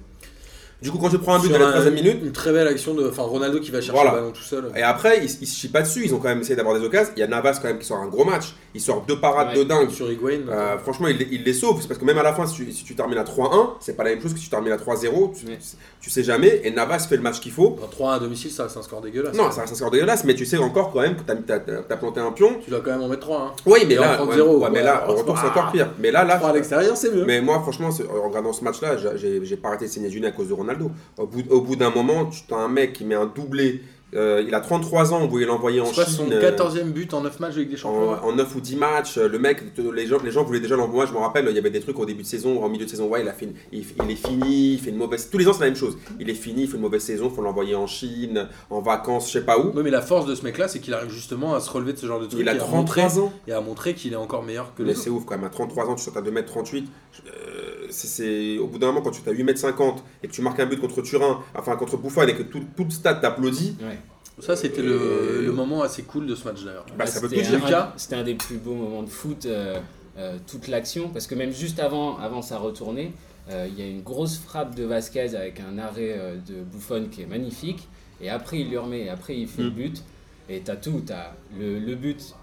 Du 0.83 0.91
coup, 0.91 0.97
quand 0.99 1.11
tu 1.11 1.19
prends 1.19 1.35
un 1.35 1.39
but 1.39 1.49
Sur 1.49 1.53
dès 1.53 1.59
la 1.59 1.67
un- 1.67 1.71
troisième 1.73 1.93
minute, 1.95 2.19
Une 2.23 2.33
très 2.33 2.53
belle 2.53 2.67
action 2.67 2.95
de 2.95 3.07
enfin, 3.09 3.23
Ronaldo 3.23 3.61
qui 3.61 3.71
va 3.71 3.81
chercher 3.81 3.93
Voilà. 3.93 4.13
le 4.13 4.17
ballon 4.17 4.31
tout 4.33 4.43
seul. 4.43 4.65
et 4.75 4.83
après, 4.83 5.19
ils, 5.19 5.31
ils 5.43 5.47
se 5.47 5.55
chient 5.55 5.69
pas 5.69 5.83
dessus, 5.83 6.03
ils 6.05 6.15
ont 6.15 6.19
quand 6.19 6.29
même 6.29 6.41
essayé 6.41 6.57
d'avoir 6.57 6.79
des 6.79 6.85
occasions. 6.85 7.13
Il 7.17 7.21
y 7.21 7.23
a 7.23 7.27
Navas 7.27 7.59
quand 7.61 7.69
même 7.69 7.79
qui 7.79 7.85
sort 7.87 7.99
un 7.99 8.07
gros 8.07 8.25
match, 8.25 8.55
il 8.75 8.81
sort 8.81 9.05
deux 9.07 9.19
parades 9.21 9.49
Ouais. 9.49 9.57
de 9.59 9.65
dingue. 9.65 9.91
Sur 9.91 10.11
Higuain. 10.11 10.41
Euh, 10.49 10.79
franchement, 10.79 11.09
il, 11.09 11.19
les- 11.19 11.29
il 11.33 11.43
les 11.45 11.53
sauve. 11.53 11.79
C'est 11.83 11.89
parce 11.89 12.01
que 12.01 12.05
même 12.07 12.17
à 12.17 12.23
la 12.23 12.33
fin, 12.33 12.47
si 12.47 12.55
tu, 12.55 12.73
si 12.73 12.85
tu 12.85 12.95
termines 12.97 13.19
à 13.19 13.25
3-1, 13.25 13.75
c'est 13.81 13.95
pas 13.95 14.05
la 14.05 14.11
même 14.11 14.23
chose 14.23 14.33
que 14.33 14.39
si 14.39 14.45
tu 14.45 14.51
termines 14.51 14.73
à 14.73 14.79
3-0. 14.79 15.33
Tu, 15.39 15.47
Ouais. 15.47 15.59
tu 16.01 16.09
sais 16.09 16.23
jamais. 16.23 16.63
Et 16.65 16.71
Navas 16.71 17.01
fait 17.01 17.17
le 17.17 17.23
match 17.23 17.41
qu'il 17.41 17.53
faut. 17.53 17.77
Enfin, 17.79 17.89
3 17.91 18.15
à 18.15 18.19
domicile, 18.19 18.51
ça 18.51 18.63
reste 18.63 18.79
un 18.79 18.83
score 18.83 19.03
dégueulasse. 19.03 19.37
Non, 19.37 19.51
ça 19.51 19.61
reste 19.61 19.75
un 19.75 19.77
score 19.77 19.91
dégueulasse, 19.91 20.25
mais 20.25 20.35
tu 20.35 20.47
sais 20.47 20.57
encore 20.57 20.93
quand 20.93 21.01
même 21.01 21.17
que 21.17 21.23
t'as 21.23 21.57
as, 21.57 21.97
planté 21.99 22.21
un 22.21 22.33
pion. 22.33 22.57
Tu 22.65 22.71
dois 22.71 22.81
quand 22.83 22.93
même 22.93 23.03
en 23.03 23.09
mettre 23.09 23.21
3. 23.27 23.39
Hein. 23.39 23.53
Oui, 23.67 23.81
mais 23.87 23.95
Et 23.95 23.99
en 23.99 24.03
là, 24.03 24.25
ouais, 24.25 24.35
zéro, 24.35 24.57
ouais, 24.59 24.69
mais 24.73 24.79
ouais, 24.79 24.85
là, 24.85 25.05
au 25.11 25.15
retour, 25.15 25.37
c'est 25.37 25.45
ah. 25.47 25.51
encore 25.51 25.73
pire. 25.73 25.91
Mais 25.99 26.11
là, 26.11 26.25
là, 26.25 26.37
3 26.37 26.49
à 26.49 26.53
l'extérieur, 26.55 26.97
c'est 26.97 27.15
mieux. 27.15 27.25
mais 27.27 27.43
moi, 27.43 27.61
franchement, 27.61 27.91
en 27.91 28.29
regardant 28.29 28.55
ce 28.55 28.65
match-là, 28.65 28.97
j'ai- 28.97 29.57
pas 29.61 29.69
arrêté 29.69 29.85
de 29.87 29.91
saigner 29.91 30.09
du 30.09 30.21
nez 30.23 30.29
à 30.29 30.31
cause 30.31 30.49
de 30.49 30.55
Ronaldo. 30.55 30.70
Au 31.19 31.27
bout, 31.27 31.43
au 31.51 31.61
bout 31.61 31.77
d'un 31.77 31.91
moment, 31.91 32.27
tu 32.27 32.53
as 32.55 32.59
un 32.59 32.69
mec 32.69 32.93
qui 32.93 33.05
met 33.05 33.15
un 33.15 33.27
doublé. 33.27 33.83
euh, 34.13 34.43
il 34.45 34.53
a 34.57 34.61
33 34.61 35.13
ans, 35.15 35.21
vous 35.21 35.29
voulez 35.31 35.47
l'envoyer 35.47 35.81
en 35.81 35.85
pas 35.93 36.05
son 36.05 36.25
Chine. 36.25 36.33
euh, 36.33 36.41
14ème 36.51 36.91
but 36.91 37.15
en 37.15 37.21
9 37.21 37.39
matchs 37.39 37.55
avec 37.55 37.71
des 37.71 37.77
champions? 37.77 38.11
en, 38.11 38.31
en 38.31 38.33
9 38.35 38.57
ou 38.57 38.61
10 38.61 38.75
matchs, 38.75 39.19
euh, 39.19 39.29
le 39.29 39.39
mec, 39.39 39.63
les 39.95 40.07
gens, 40.09 40.19
les 40.25 40.31
gens 40.33 40.43
voulaient 40.43 40.59
déjà 40.59 40.75
l'envoyer. 40.75 41.09
Je 41.09 41.15
me 41.15 41.21
rappelle, 41.21 41.47
il 41.49 41.55
y 41.55 41.59
avait 41.61 41.71
des 41.71 41.79
trucs 41.79 41.97
au 41.97 42.05
début 42.05 42.23
de 42.25 42.27
saison, 42.27 42.61
en 42.65 42.69
milieu 42.69 42.87
de 42.87 42.91
saison. 42.91 43.07
Ouais, 43.09 43.23
il, 43.23 43.29
a 43.29 43.33
fait 43.33 43.45
une- 43.47 43.55
il, 43.71 43.85
il 44.05 44.11
est 44.11 44.17
fini, 44.17 44.73
il 44.75 44.81
fait 44.81 44.91
une 44.91 44.97
mauvaise. 44.97 45.31
Tous 45.31 45.39
les 45.39 45.47
ans, 45.47 45.53
c'est 45.53 45.61
la 45.61 45.67
même 45.67 45.77
chose. 45.77 45.97
Il 46.19 46.29
est 46.29 46.35
fini, 46.35 46.63
il 46.63 46.69
fait 46.69 46.75
une 46.75 46.83
mauvaise 46.83 47.03
saison, 47.03 47.31
faut 47.31 47.41
l'envoyer 47.41 47.77
en 47.77 47.87
Chine, 47.87 48.49
en 48.71 48.81
vacances, 48.81 49.29
je 49.29 49.35
sais 49.35 49.45
pas 49.45 49.61
où. 49.61 49.71
Oui, 49.77 49.83
mais 49.85 49.91
la 49.91 50.03
force 50.03 50.27
de 50.27 50.35
ce 50.35 50.43
mec-là, 50.43 50.67
c'est 50.67 50.81
qu'il 50.81 50.93
arrive 50.93 51.11
justement 51.13 51.55
à 51.55 51.61
se 51.61 51.71
relever 51.71 51.93
de 51.93 51.99
ce 51.99 52.07
genre 52.07 52.19
de 52.19 52.27
truc. 52.27 52.41
Il 52.41 52.49
a 52.49 52.55
et 52.55 52.59
à 52.59 52.67
montrer, 52.67 53.03
33 53.03 53.21
ans. 53.21 53.33
et 53.47 53.53
à 53.53 53.61
montrer 53.61 53.95
qu'il 53.95 54.13
est 54.13 54.17
encore 54.17 54.43
meilleur 54.43 54.75
que 54.75 54.83
Mais 54.83 54.89
les 54.89 54.95
c'est 54.97 55.11
ouf 55.11 55.25
quand 55.25 55.37
même, 55.37 55.45
à 55.45 55.51
33 55.51 55.87
ans, 55.89 55.95
tu 55.95 56.03
sautes 56.03 56.17
à 56.17 56.21
2m38. 56.23 56.85
euh, 57.29 57.60
c'est- 57.91 58.59
au 58.59 58.67
bout 58.67 58.79
d'un 58.79 58.89
moment, 58.89 59.01
quand 59.03 59.11
tu 59.11 59.29
as 59.29 59.33
8m50 59.33 60.03
et 60.23 60.29
que 60.29 60.33
tu 60.33 60.43
marques 60.43 60.61
un 60.61 60.67
but 60.67 60.81
contre 60.81 61.03
Turin, 61.03 61.41
enfin 61.55 61.77
contre 61.77 61.97
Buffon 61.97 62.23
et 62.27 62.35
que 62.35 62.43
tout, 62.43 62.63
tout 62.77 62.85
le 62.85 62.91
stade 62.91 63.21
t'applaudit, 63.21 63.77
Ouais. 63.81 63.99
Ça, 64.39 64.57
c'était 64.57 64.81
le, 64.81 65.43
le 65.45 65.53
moment 65.53 65.83
assez 65.83 66.03
cool 66.03 66.27
de 66.27 66.35
ce 66.35 66.45
match 66.49 66.65
d'ailleurs. 66.65 66.87
Bah, 66.97 67.05
ça 67.05 67.21
veut 67.21 67.29
c'était 67.29 67.43
tout 67.43 67.51
dire. 67.51 67.63
un- 67.63 67.67
Lucas. 67.67 67.93
C'était 67.99 68.17
un 68.17 68.23
des 68.25 68.35
plus 68.35 68.57
beaux 68.57 68.75
moments 68.75 69.03
de 69.03 69.11
foot, 69.11 69.45
euh, 69.45 69.79
euh, 70.17 70.39
toute 70.47 70.67
l'action, 70.69 71.11
parce 71.11 71.27
que 71.27 71.35
même 71.35 71.53
juste 71.53 71.79
avant, 71.79 72.17
avant 72.17 72.41
sa 72.41 72.57
retournée, 72.57 73.13
euh, 73.51 73.67
il 73.69 73.79
y 73.79 73.83
a 73.83 73.87
une 73.91 74.01
grosse 74.03 74.39
frappe 74.39 74.75
de 74.75 74.85
Vasquez 74.85 75.35
avec 75.35 75.61
un 75.61 75.77
arrêt 75.77 76.15
euh, 76.17 76.37
de 76.37 76.63
Buffon 76.63 77.09
qui 77.13 77.21
est 77.21 77.27
magnifique, 77.27 77.87
et 78.23 78.31
après 78.31 78.61
il 78.61 78.71
lui 78.71 78.79
remet, 78.79 79.01
et 79.03 79.09
après 79.11 79.37
il 79.37 79.47
fait 79.47 79.63
le 79.63 79.71
Mm. 79.71 79.75
but, 79.75 80.05
et 80.49 80.61
t'as 80.61 80.77
tout, 80.77 81.03
t'as 81.07 81.33
le, 81.59 81.79
le 81.79 81.95
but 81.95 82.35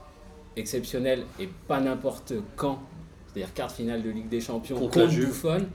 exceptionnel 0.56 1.24
et 1.40 1.50
pas 1.68 1.80
n'importe 1.80 2.34
quand, 2.56 2.80
c'est-à-dire 3.38 3.54
quart 3.54 3.72
finale 3.72 4.02
de 4.02 4.10
Ligue 4.10 4.30
des 4.30 4.42
Champions 4.42 4.78
Contre 4.80 5.02
contre. 5.02 5.14
Buffon, 5.16 5.66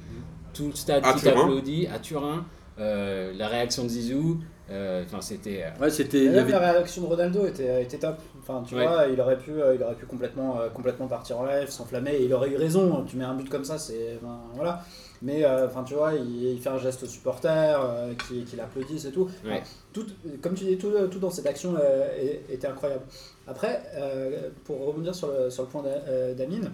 tout 0.55 0.67
le 0.67 0.75
stade 0.75 1.05
À 1.07 1.13
qui 1.15 1.23
t'applaudit 1.25 1.87
à 1.87 1.99
Turin, 1.99 2.45
euh, 2.79 3.33
la 3.37 3.49
réaction 3.49 3.85
de 3.85 3.89
Zizou, 3.89 4.39
euh, 4.71 5.05
enfin 5.07 5.21
c'était... 5.21 5.63
euh, 5.65 5.83
Ouais, 5.83 5.91
c'était. 5.91 6.25
Y 6.25 6.29
même 6.31 6.39
avait- 6.41 6.53
la 6.53 6.73
réaction 6.73 7.03
de 7.03 7.07
Ronaldo 7.07 7.47
était, 7.47 7.83
était 7.83 7.99
top. 7.99 8.17
Enfin, 8.41 8.65
tu 8.67 8.75
Ouais. 8.75 8.83
vois, 8.87 9.07
il 9.07 9.21
aurait 9.21 9.39
pu, 9.39 9.53
euh, 9.53 9.75
il 9.77 9.83
aurait 9.83 9.95
pu 9.95 10.07
complètement, 10.07 10.59
euh, 10.61 10.69
complètement 10.69 11.07
partir 11.07 11.39
en 11.39 11.45
live, 11.47 11.69
s'enflammer. 11.69 12.13
Et 12.15 12.25
il 12.25 12.35
aurait 12.35 12.51
eu 12.51 12.57
raison. 12.57 13.05
Tu 13.07 13.17
mets 13.17 13.25
un 13.25 13.35
but 13.35 13.49
comme 13.49 13.65
ça, 13.65 13.79
c'est, 13.79 14.19
ben, 14.21 14.41
voilà. 14.55 14.83
Mais 15.21 15.45
euh, 15.45 15.67
enfin, 15.67 15.85
tu 15.85 15.95
vois, 15.95 16.15
il, 16.15 16.45
il 16.55 16.61
fait 16.61 16.71
un 16.71 16.79
geste 16.79 17.05
aux 17.05 17.07
supporters, 17.07 17.81
euh, 17.81 18.13
qui, 18.27 18.43
qui 18.45 18.57
l'applaudissent 18.57 19.05
et 19.05 19.13
tout. 19.13 19.29
Ouais. 19.45 19.53
Enfin, 19.53 19.63
tout, 19.93 20.07
comme 20.41 20.55
tu 20.55 20.65
dis, 20.65 20.77
tout, 20.79 20.91
tout 21.11 21.19
dans 21.21 21.31
cette 21.31 21.47
action 21.47 21.75
euh, 21.81 22.09
était 22.51 22.67
incroyable. 22.67 23.03
Après, 23.47 23.83
euh, 23.97 24.49
pour 24.65 24.85
rebondir 24.87 25.15
sur 25.15 25.29
le, 25.29 25.51
sur 25.51 25.63
le 25.65 25.69
point 25.69 25.83
d'A- 25.83 26.03
euh, 26.09 26.35
d'Amine, 26.35 26.71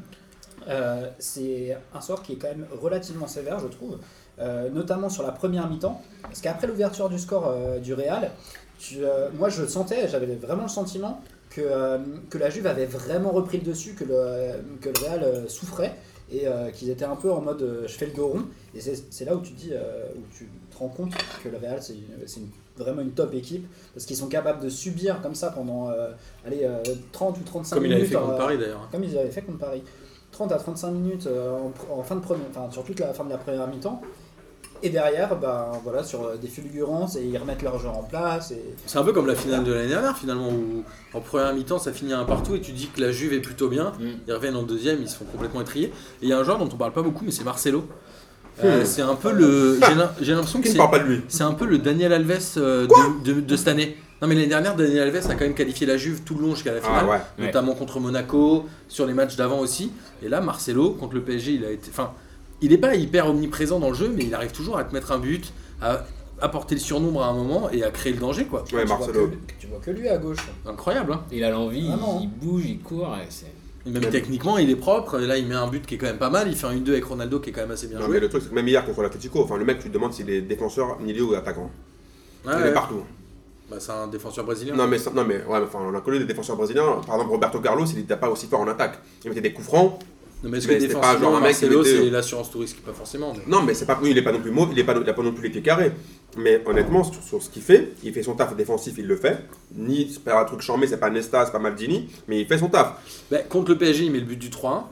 euh, 0.69 1.09
c'est 1.19 1.77
un 1.95 2.01
sort 2.01 2.23
qui 2.23 2.33
est 2.33 2.37
quand 2.37 2.49
même 2.49 2.67
relativement 2.81 3.27
sévère, 3.27 3.59
je 3.59 3.67
trouve, 3.69 3.99
euh, 4.39 4.69
notamment 4.71 5.09
sur 5.09 5.23
la 5.23 5.33
première 5.33 5.69
mi-temps, 5.69 6.01
parce 6.23 6.41
qu'après 6.41 6.67
l'ouverture 6.67 7.09
du 7.09 7.19
score 7.19 7.49
euh, 7.49 7.79
du 7.79 7.95
Real, 7.95 8.31
tu, 8.79 8.99
moi 9.37 9.49
je 9.49 9.67
sentais, 9.67 10.07
j'avais 10.09 10.27
vraiment 10.37 10.63
le 10.63 10.69
sentiment 10.69 11.21
que, 11.51 11.63
que 12.31 12.39
la 12.39 12.49
Juve 12.49 12.67
avait 12.69 12.87
vraiment 12.87 13.31
repris 13.31 13.59
le 13.59 13.65
dessus, 13.65 13.95
que 13.95 14.05
le, 14.05 14.53
que 14.81 14.89
le 14.89 15.05
Real 15.05 15.51
souffrait 15.51 15.97
et 16.31 16.45
qu'ils 16.75 16.91
étaient 16.91 17.05
un 17.05 17.17
peu 17.17 17.33
en 17.33 17.41
mode 17.41 17.85
je 17.87 17.93
fais 17.93 18.07
le 18.07 18.13
dos 18.13 18.29
rond. 18.29 18.45
Et 18.77 18.81
c'est 18.81 19.25
là 19.25 19.35
où 19.35 19.41
tu 19.41 19.53
te 19.53 19.59
dis, 19.59 19.73
où 19.73 20.21
tu 20.33 20.49
te 20.71 20.79
rends 20.79 20.91
compte 20.91 21.13
que 21.43 21.49
le 21.49 21.57
Real 21.57 21.81
c'est 21.83 21.97
vraiment 22.77 23.03
une 23.03 23.11
top 23.11 23.35
équipe 23.35 23.67
parce 23.93 24.07
qu'ils 24.07 24.17
sont 24.17 24.29
capables 24.29 24.63
de 24.63 24.69
subir 24.69 25.21
comme 25.23 25.35
ça 25.35 25.51
pendant 25.51 25.91
allez, 26.47 26.61
euh, 26.63 26.81
30 27.13 27.39
ou 27.39 27.43
35 27.43 27.75
Comme 27.75 27.87
il 27.87 27.89
minutes. 27.89 28.05
avait 28.05 28.15
fait 28.15 28.25
contre 28.25 28.37
Paris 28.39 28.59
d'ailleurs. 28.59 28.89
comme 28.93 29.05
ils 29.05 29.19
avaient 29.19 29.31
fait 29.31 29.43
contre 29.43 29.59
Paris. 29.59 29.83
30 30.39 30.53
à 30.53 30.57
35 30.57 30.91
minutes 30.93 31.27
euh, 31.27 31.51
en, 31.91 31.99
en 31.99 32.03
fin 32.05 32.15
de 32.15 32.21
première, 32.21 32.47
enfin 32.55 32.71
sur 32.71 32.85
toute 32.85 33.01
la 33.01 33.13
fin 33.13 33.25
de 33.25 33.31
la 33.31 33.39
première 33.39 33.67
mi-temps. 33.67 34.01
Et 34.81 34.91
derrière, 34.91 35.35
ben, 35.35 35.73
voilà, 35.83 36.05
sur 36.05 36.23
euh, 36.25 36.37
des 36.37 36.47
fulgurances, 36.47 37.17
et 37.17 37.25
ils 37.25 37.37
remettent 37.37 37.63
leur 37.63 37.81
jeu 37.81 37.89
en 37.89 38.05
place. 38.05 38.53
Et... 38.53 38.63
C'est 38.87 38.99
un 38.99 39.03
peu 39.03 39.13
comme 39.13 39.27
la 39.27 39.35
finale 39.35 39.65
de 39.65 39.73
l'année 39.73 39.89
dernière 39.89 40.17
finalement, 40.17 40.49
où 40.51 40.85
en 41.13 41.21
première 41.21 41.53
mi-temps 41.53 41.81
ça 41.81 41.93
finit 41.93 42.13
un 42.13 42.25
partout 42.25 42.55
et 42.55 42.61
tu 42.61 42.71
dis 42.71 42.87
que 42.87 43.01
la 43.01 43.11
Juve 43.11 43.33
est 43.33 43.41
plutôt 43.41 43.69
bien. 43.69 43.93
Mm. 43.99 44.05
Ils 44.29 44.33
reviennent 44.33 44.55
en 44.57 44.63
deuxième, 44.63 45.03
ils 45.03 45.09
se 45.09 45.17
font 45.17 45.25
complètement 45.25 45.63
étrier. 45.63 45.87
Et 45.87 45.93
il 46.23 46.29
y 46.29 46.33
a 46.33 46.39
un 46.39 46.45
joueur 46.45 46.59
dont 46.59 46.69
on 46.73 46.77
parle 46.77 46.93
pas 46.93 47.03
beaucoup, 47.03 47.25
mais 47.25 47.33
c'est 47.33 47.43
Marcelo. 47.43 47.85
Euh, 48.63 48.85
c'est 48.85 49.03
un 49.03 49.15
peu 49.17 49.33
le. 49.33 49.79
j'ai 49.89 49.95
l'im- 49.97 50.11
J'ai 50.21 50.33
l'impression 50.35 50.61
que 50.61 50.69
c'est 51.29 51.43
un 51.45 51.55
peu 51.55 51.65
le 51.67 51.79
Daniel 51.79 52.13
Alves 52.13 52.39
euh, 52.59 52.87
de, 52.87 53.33
de- 53.35 53.41
de 53.41 53.57
cette 53.57 53.69
année. 53.69 53.97
Non 54.21 54.27
mais 54.29 54.35
l'année 54.35 54.47
dernière, 54.49 54.75
Daniel 54.75 55.03
Alves 55.15 55.31
a 55.31 55.35
quand 55.35 55.45
même 55.45 55.55
qualifié 55.55 55.87
la 55.87 55.97
Juve 55.97 56.23
tout 56.25 56.35
le 56.35 56.43
long 56.43 56.55
jusqu'à 56.55 56.73
la 56.75 56.81
finale, 56.81 57.05
Ah 57.05 57.11
ouais. 57.11 57.17
Ouais. 57.39 57.47
notamment 57.47 57.75
contre 57.75 58.01
Monaco, 58.01 58.67
sur 58.89 59.07
les 59.07 59.15
matchs 59.15 59.37
d'avant 59.37 59.61
aussi. 59.61 59.93
Et 60.23 60.29
là, 60.29 60.41
Marcelo 60.41 60.91
contre 60.91 61.15
le 61.15 61.23
PSG, 61.23 61.53
il 61.53 61.65
a 61.65 61.71
été. 61.71 61.89
Enfin, 61.91 62.13
il 62.61 62.71
n'est 62.71 62.79
pas 62.79 62.97
hyper 62.97 63.29
omniprésent 63.29 63.79
dans 63.79 63.91
le 63.91 63.95
jeu, 63.95 64.13
mais 64.15 64.25
il 64.25 64.35
arrive 64.35 64.51
toujours 64.51 64.77
à 64.79 64.83
te 64.85 64.93
mettre 64.93 65.13
un 65.13 65.19
but, 65.19 65.53
à 65.81 66.05
apporter 66.41 66.75
le 66.75 66.81
surnombre 66.81 67.23
à 67.23 67.29
un 67.29 67.33
moment 67.33 67.71
et 67.71 67.83
à 67.85 67.91
créer 67.91 68.13
le 68.13 68.19
danger 68.21 68.45
quoi. 68.47 68.61
Ouais, 68.63 68.67
tu, 68.69 68.75
vois 68.77 68.85
Marcelo. 68.87 69.29
que, 69.29 69.35
tu 69.59 69.67
vois 69.69 69.79
que 69.79 69.91
lui 69.93 70.09
à 70.09 70.19
gauche. 70.19 70.39
Incroyable. 70.67 71.13
Hein 71.13 71.25
Il 71.33 71.45
a 71.45 71.51
l'envie, 71.51 71.81
il, 71.81 71.87
Vraiment. 71.89 72.21
il 72.21 72.29
bouge, 72.29 72.65
il 72.67 72.79
court. 72.81 73.17
et 73.23 73.27
c'est- 73.29 73.47
Et 73.87 73.91
même 73.91 74.03
Ouais. 74.05 74.11
techniquement, 74.11 74.59
il 74.59 74.69
est 74.69 74.77
propre. 74.77 75.21
Et 75.21 75.27
là, 75.27 75.39
il 75.39 75.47
met 75.47 75.55
un 75.55 75.67
but 75.69 75.87
qui 75.87 75.95
est 75.95 75.99
quand 75.99 76.07
même 76.07 76.19
pas 76.19 76.29
mal. 76.31 76.49
Il 76.49 76.57
fait 76.57 76.67
un 76.67 76.73
1-2 76.73 76.93
avec 76.93 77.05
Ronaldo 77.05 77.39
qui 77.41 77.51
est 77.51 77.53
quand 77.53 77.61
même 77.63 77.71
assez 77.71 77.87
bien 77.87 77.99
Non, 78.01 78.05
joué. 78.07 78.15
mais 78.15 78.21
le 78.21 78.29
truc, 78.29 78.43
c'est 78.43 78.51
que 78.51 78.55
même 78.55 78.69
hier 78.69 78.85
contre 78.85 79.01
l'Atletico, 79.03 79.43
enfin, 79.43 79.57
le 79.57 79.65
mec, 79.65 79.79
tu 79.79 79.89
te 79.89 79.95
demandes 79.95 80.13
s'il 80.13 80.29
est 80.29 80.43
défenseur, 80.43 80.99
milieu 81.01 81.23
ou 81.25 81.35
attaquant. 81.35 81.71
Il 82.45 82.51
ouais. 82.51 82.69
est 82.69 82.73
partout. 82.75 83.03
Bah, 83.71 83.77
c'est 83.81 83.93
un 83.93 84.07
défenseur 84.09 84.45
brésilien. 84.45 84.75
Non, 84.75 84.87
mais, 84.87 84.97
non, 85.15 85.25
mais 85.25 85.37
ouais, 85.45 85.59
enfin, 85.63 85.81
on 85.83 85.95
a 85.95 86.01
connu 86.01 86.19
des 86.19 86.25
défenseurs 86.25 86.57
brésiliens. 86.57 87.01
Par 87.07 87.17
exemple, 87.17 87.33
Roberto 87.33 87.61
Carlos, 87.61 87.85
il 87.87 87.97
n'était 87.99 88.17
pas 88.17 88.31
aussi 88.31 88.47
fort 88.47 88.61
en 88.61 88.69
attaque. 88.69 88.99
Il 89.25 89.29
mettait 89.29 89.43
des 89.43 89.53
coups 89.53 89.67
francs. 89.69 89.99
Non, 90.43 90.51
mais 90.51 90.59
est-ce 90.59 90.69
que 90.69 90.73
défensivement, 90.75 91.19
genre 91.19 91.37
un 91.37 91.41
mec 91.41 91.57
qui 91.57 91.65
Marcelo, 91.65 91.83
mettait- 91.83 91.97
c'est 92.05 92.11
l'assurance 92.11 92.51
touriste 92.51 92.77
Pas 92.81 92.93
forcément. 92.93 93.33
mais- 93.35 93.43
Non, 93.49 93.63
mais 93.63 93.75
c'est 93.75 93.87
pas, 93.87 93.99
oui, 94.01 94.11
il 94.13 94.19
est 94.19 94.23
pas 94.23 94.31
non 94.33 94.39
plus 94.41 94.53
mauvais, 94.53 94.73
il 94.77 94.87
n'a 94.87 94.95
pas, 94.95 95.13
pas 95.13 95.23
non 95.23 95.33
plus 95.33 95.43
les 95.43 95.51
pieds 95.51 95.63
carrés. 95.63 95.91
Mais 96.37 96.63
honnêtement, 96.65 97.03
sur, 97.03 97.21
sur 97.23 97.43
ce 97.43 97.51
qu'il 97.51 97.63
fait, 97.63 97.93
il 98.05 98.13
fait 98.13 98.23
son 98.23 98.35
taf 98.35 98.55
défensif, 98.55 98.95
il 98.99 99.07
le 99.09 99.17
fait. 99.17 99.39
Ni, 99.75 100.09
c'est 100.13 100.23
pas 100.23 100.41
un 100.41 100.45
truc 100.45 100.61
chambé, 100.61 100.87
c'est 100.87 100.99
pas 100.99 101.11
Nesta, 101.11 101.45
c'est 101.45 101.51
pas 101.53 101.59
Maldini, 101.59 102.09
mais 102.29 102.41
il 102.41 102.47
fait 102.47 102.59
son 102.59 102.69
taf. 102.69 102.95
Bah, 103.33 103.39
contre 103.49 103.73
le 103.73 103.79
PSG, 103.79 104.05
il 104.05 104.13
met 104.13 104.21
le 104.21 104.27
but 104.27 104.39
du 104.39 104.49
3-1. 104.49 104.85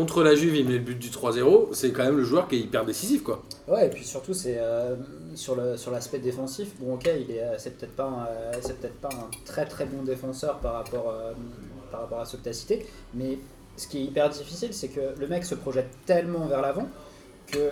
Contre 0.00 0.22
la 0.22 0.34
Juve, 0.34 0.56
il 0.56 0.66
met 0.66 0.72
le 0.72 0.78
but 0.78 0.98
du 0.98 1.10
3-0. 1.10 1.74
C'est 1.74 1.92
quand 1.92 2.04
même 2.04 2.16
le 2.16 2.24
joueur 2.24 2.48
qui 2.48 2.56
est 2.56 2.60
hyper 2.60 2.86
décisif, 2.86 3.22
quoi. 3.22 3.42
Ouais, 3.68 3.86
et 3.86 3.90
puis 3.90 4.02
surtout, 4.02 4.32
c'est 4.32 4.56
euh, 4.56 4.96
sur 5.34 5.58
sur 5.78 5.90
l'aspect 5.90 6.20
défensif. 6.20 6.68
Bon, 6.80 6.94
ok, 6.94 7.02
il 7.04 7.30
est, 7.30 7.42
euh, 7.42 7.58
c'est 7.58 7.76
peut-être 7.76 7.94
pas, 7.96 8.04
un, 8.04 8.26
euh, 8.26 8.52
peut-être 8.80 8.98
pas 8.98 9.10
un 9.12 9.28
très 9.44 9.66
très 9.66 9.84
bon 9.84 10.02
défenseur 10.02 10.56
par 10.60 10.72
rapport, 10.72 11.14
par 11.92 12.00
rapport 12.00 12.20
à 12.20 12.24
ceux 12.24 12.38
que 12.38 12.44
tu 12.44 12.48
as 12.48 12.54
cités, 12.54 12.86
mais 13.12 13.38
ce 13.76 13.88
qui 13.88 13.98
est 13.98 14.04
hyper 14.04 14.30
difficile, 14.30 14.72
c'est 14.72 14.88
que 14.88 15.00
le 15.18 15.26
mec 15.28 15.44
se 15.44 15.54
projette 15.54 15.90
tellement 16.06 16.46
vers 16.46 16.62
l'avant 16.62 16.88
que 17.48 17.68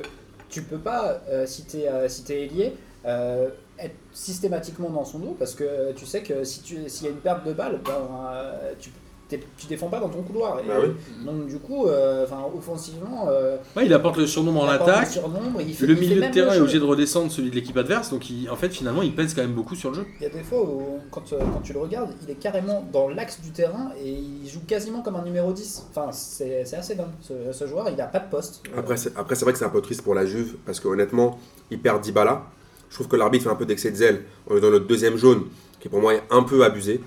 tu 0.50 0.60
peux 0.60 0.76
pas, 0.76 1.22
si 1.46 1.64
tu 1.64 1.78
t'es 2.26 2.74
être 3.04 3.94
systématiquement 4.12 4.90
dans 4.90 5.04
son 5.04 5.20
dos 5.20 5.36
parce 5.38 5.54
que 5.54 5.92
tu 5.92 6.04
sais 6.04 6.22
que 6.22 6.44
si 6.44 6.62
tu 6.62 6.88
s'il 6.88 7.06
y 7.06 7.08
a 7.08 7.12
une 7.12 7.20
perte 7.20 7.46
de 7.46 7.52
balle, 7.52 7.80
ben, 7.84 7.92
euh, 8.32 8.72
tu 8.78 8.90
tu 9.28 9.66
défends 9.66 9.88
pas 9.88 10.00
dans 10.00 10.08
ton 10.08 10.22
couloir. 10.22 10.58
Et 10.60 10.66
Bah 10.66 10.74
oui. 10.82 10.88
Donc 11.24 11.46
du 11.46 11.58
coup, 11.58 11.86
euh, 11.86 12.24
enfin 12.24 12.44
offensivement, 12.56 13.26
euh, 13.28 13.56
Ouais, 13.76 13.86
il 13.86 13.92
apporte 13.92 14.16
le 14.16 14.26
surnombre 14.26 14.62
en 14.62 14.68
attaque. 14.68 15.08
surnombre, 15.08 15.60
il 15.60 15.74
fait- 15.74 15.86
Le 15.86 15.92
il 15.92 15.96
fait 15.98 16.00
milieu 16.14 16.26
de 16.26 16.32
terrain 16.32 16.50
le 16.52 16.56
est 16.56 16.60
obligé 16.60 16.78
de 16.78 16.84
redescendre 16.84 17.30
celui 17.30 17.50
de 17.50 17.54
l'équipe 17.54 17.76
adverse. 17.76 18.10
Donc, 18.10 18.30
il- 18.30 18.48
en 18.50 18.56
fait, 18.56 18.70
finalement, 18.70 19.02
il 19.02 19.14
pèse 19.14 19.34
quand 19.34 19.42
même 19.42 19.52
beaucoup 19.52 19.74
sur 19.74 19.90
le 19.90 19.96
jeu. 19.96 20.06
Il 20.20 20.22
y 20.22 20.26
a 20.26 20.30
des 20.30 20.42
fois 20.42 20.62
où, 20.62 20.98
quand, 21.10 21.32
euh, 21.32 21.38
quand 21.52 21.60
tu 21.62 21.72
le 21.72 21.80
regardes, 21.80 22.10
il 22.22 22.30
est 22.30 22.34
carrément 22.36 22.86
dans 22.92 23.08
l'axe 23.08 23.40
du 23.40 23.50
terrain 23.50 23.90
et 24.02 24.10
il 24.10 24.48
joue 24.48 24.60
quasiment 24.66 25.02
comme 25.02 25.16
un 25.16 25.22
numéro 25.24 25.52
10. 25.52 25.84
Enfin, 25.90 26.10
c'est 26.12 26.64
c'est 26.64 26.76
assez 26.76 26.94
dingue. 26.94 27.06
Ce, 27.20 27.32
ce 27.52 27.66
joueur, 27.66 27.88
il 27.90 27.96
n'a 27.96 28.06
pas 28.06 28.20
de 28.20 28.30
poste. 28.30 28.62
Après, 28.76 28.96
c'est, 28.96 29.16
après, 29.16 29.34
c'est 29.34 29.44
vrai 29.44 29.52
que 29.52 29.58
c'est 29.58 29.64
un 29.64 29.68
peu 29.70 29.80
triste 29.82 30.02
pour 30.02 30.14
la 30.14 30.24
Juve, 30.26 30.56
parce 30.64 30.80
que 30.80 30.88
honnêtement, 30.88 31.38
il 31.70 31.78
perd 31.80 32.00
Dybala. 32.02 32.42
Je 32.90 32.94
trouve 32.94 33.08
que 33.08 33.16
l'arbitre 33.16 33.44
fait 33.44 33.50
un 33.50 33.54
peu 33.56 33.66
d'excès 33.66 33.90
de 33.90 33.96
zèle. 33.96 34.22
On 34.48 34.56
est 34.56 34.60
dans 34.60 34.70
notre 34.70 34.86
deuxième 34.86 35.16
jaune, 35.18 35.42
qui 35.80 35.88
pour 35.90 36.00
moi 36.00 36.14
est 36.14 36.22
un 36.30 36.42
peu 36.42 36.64
abusé. 36.64 37.00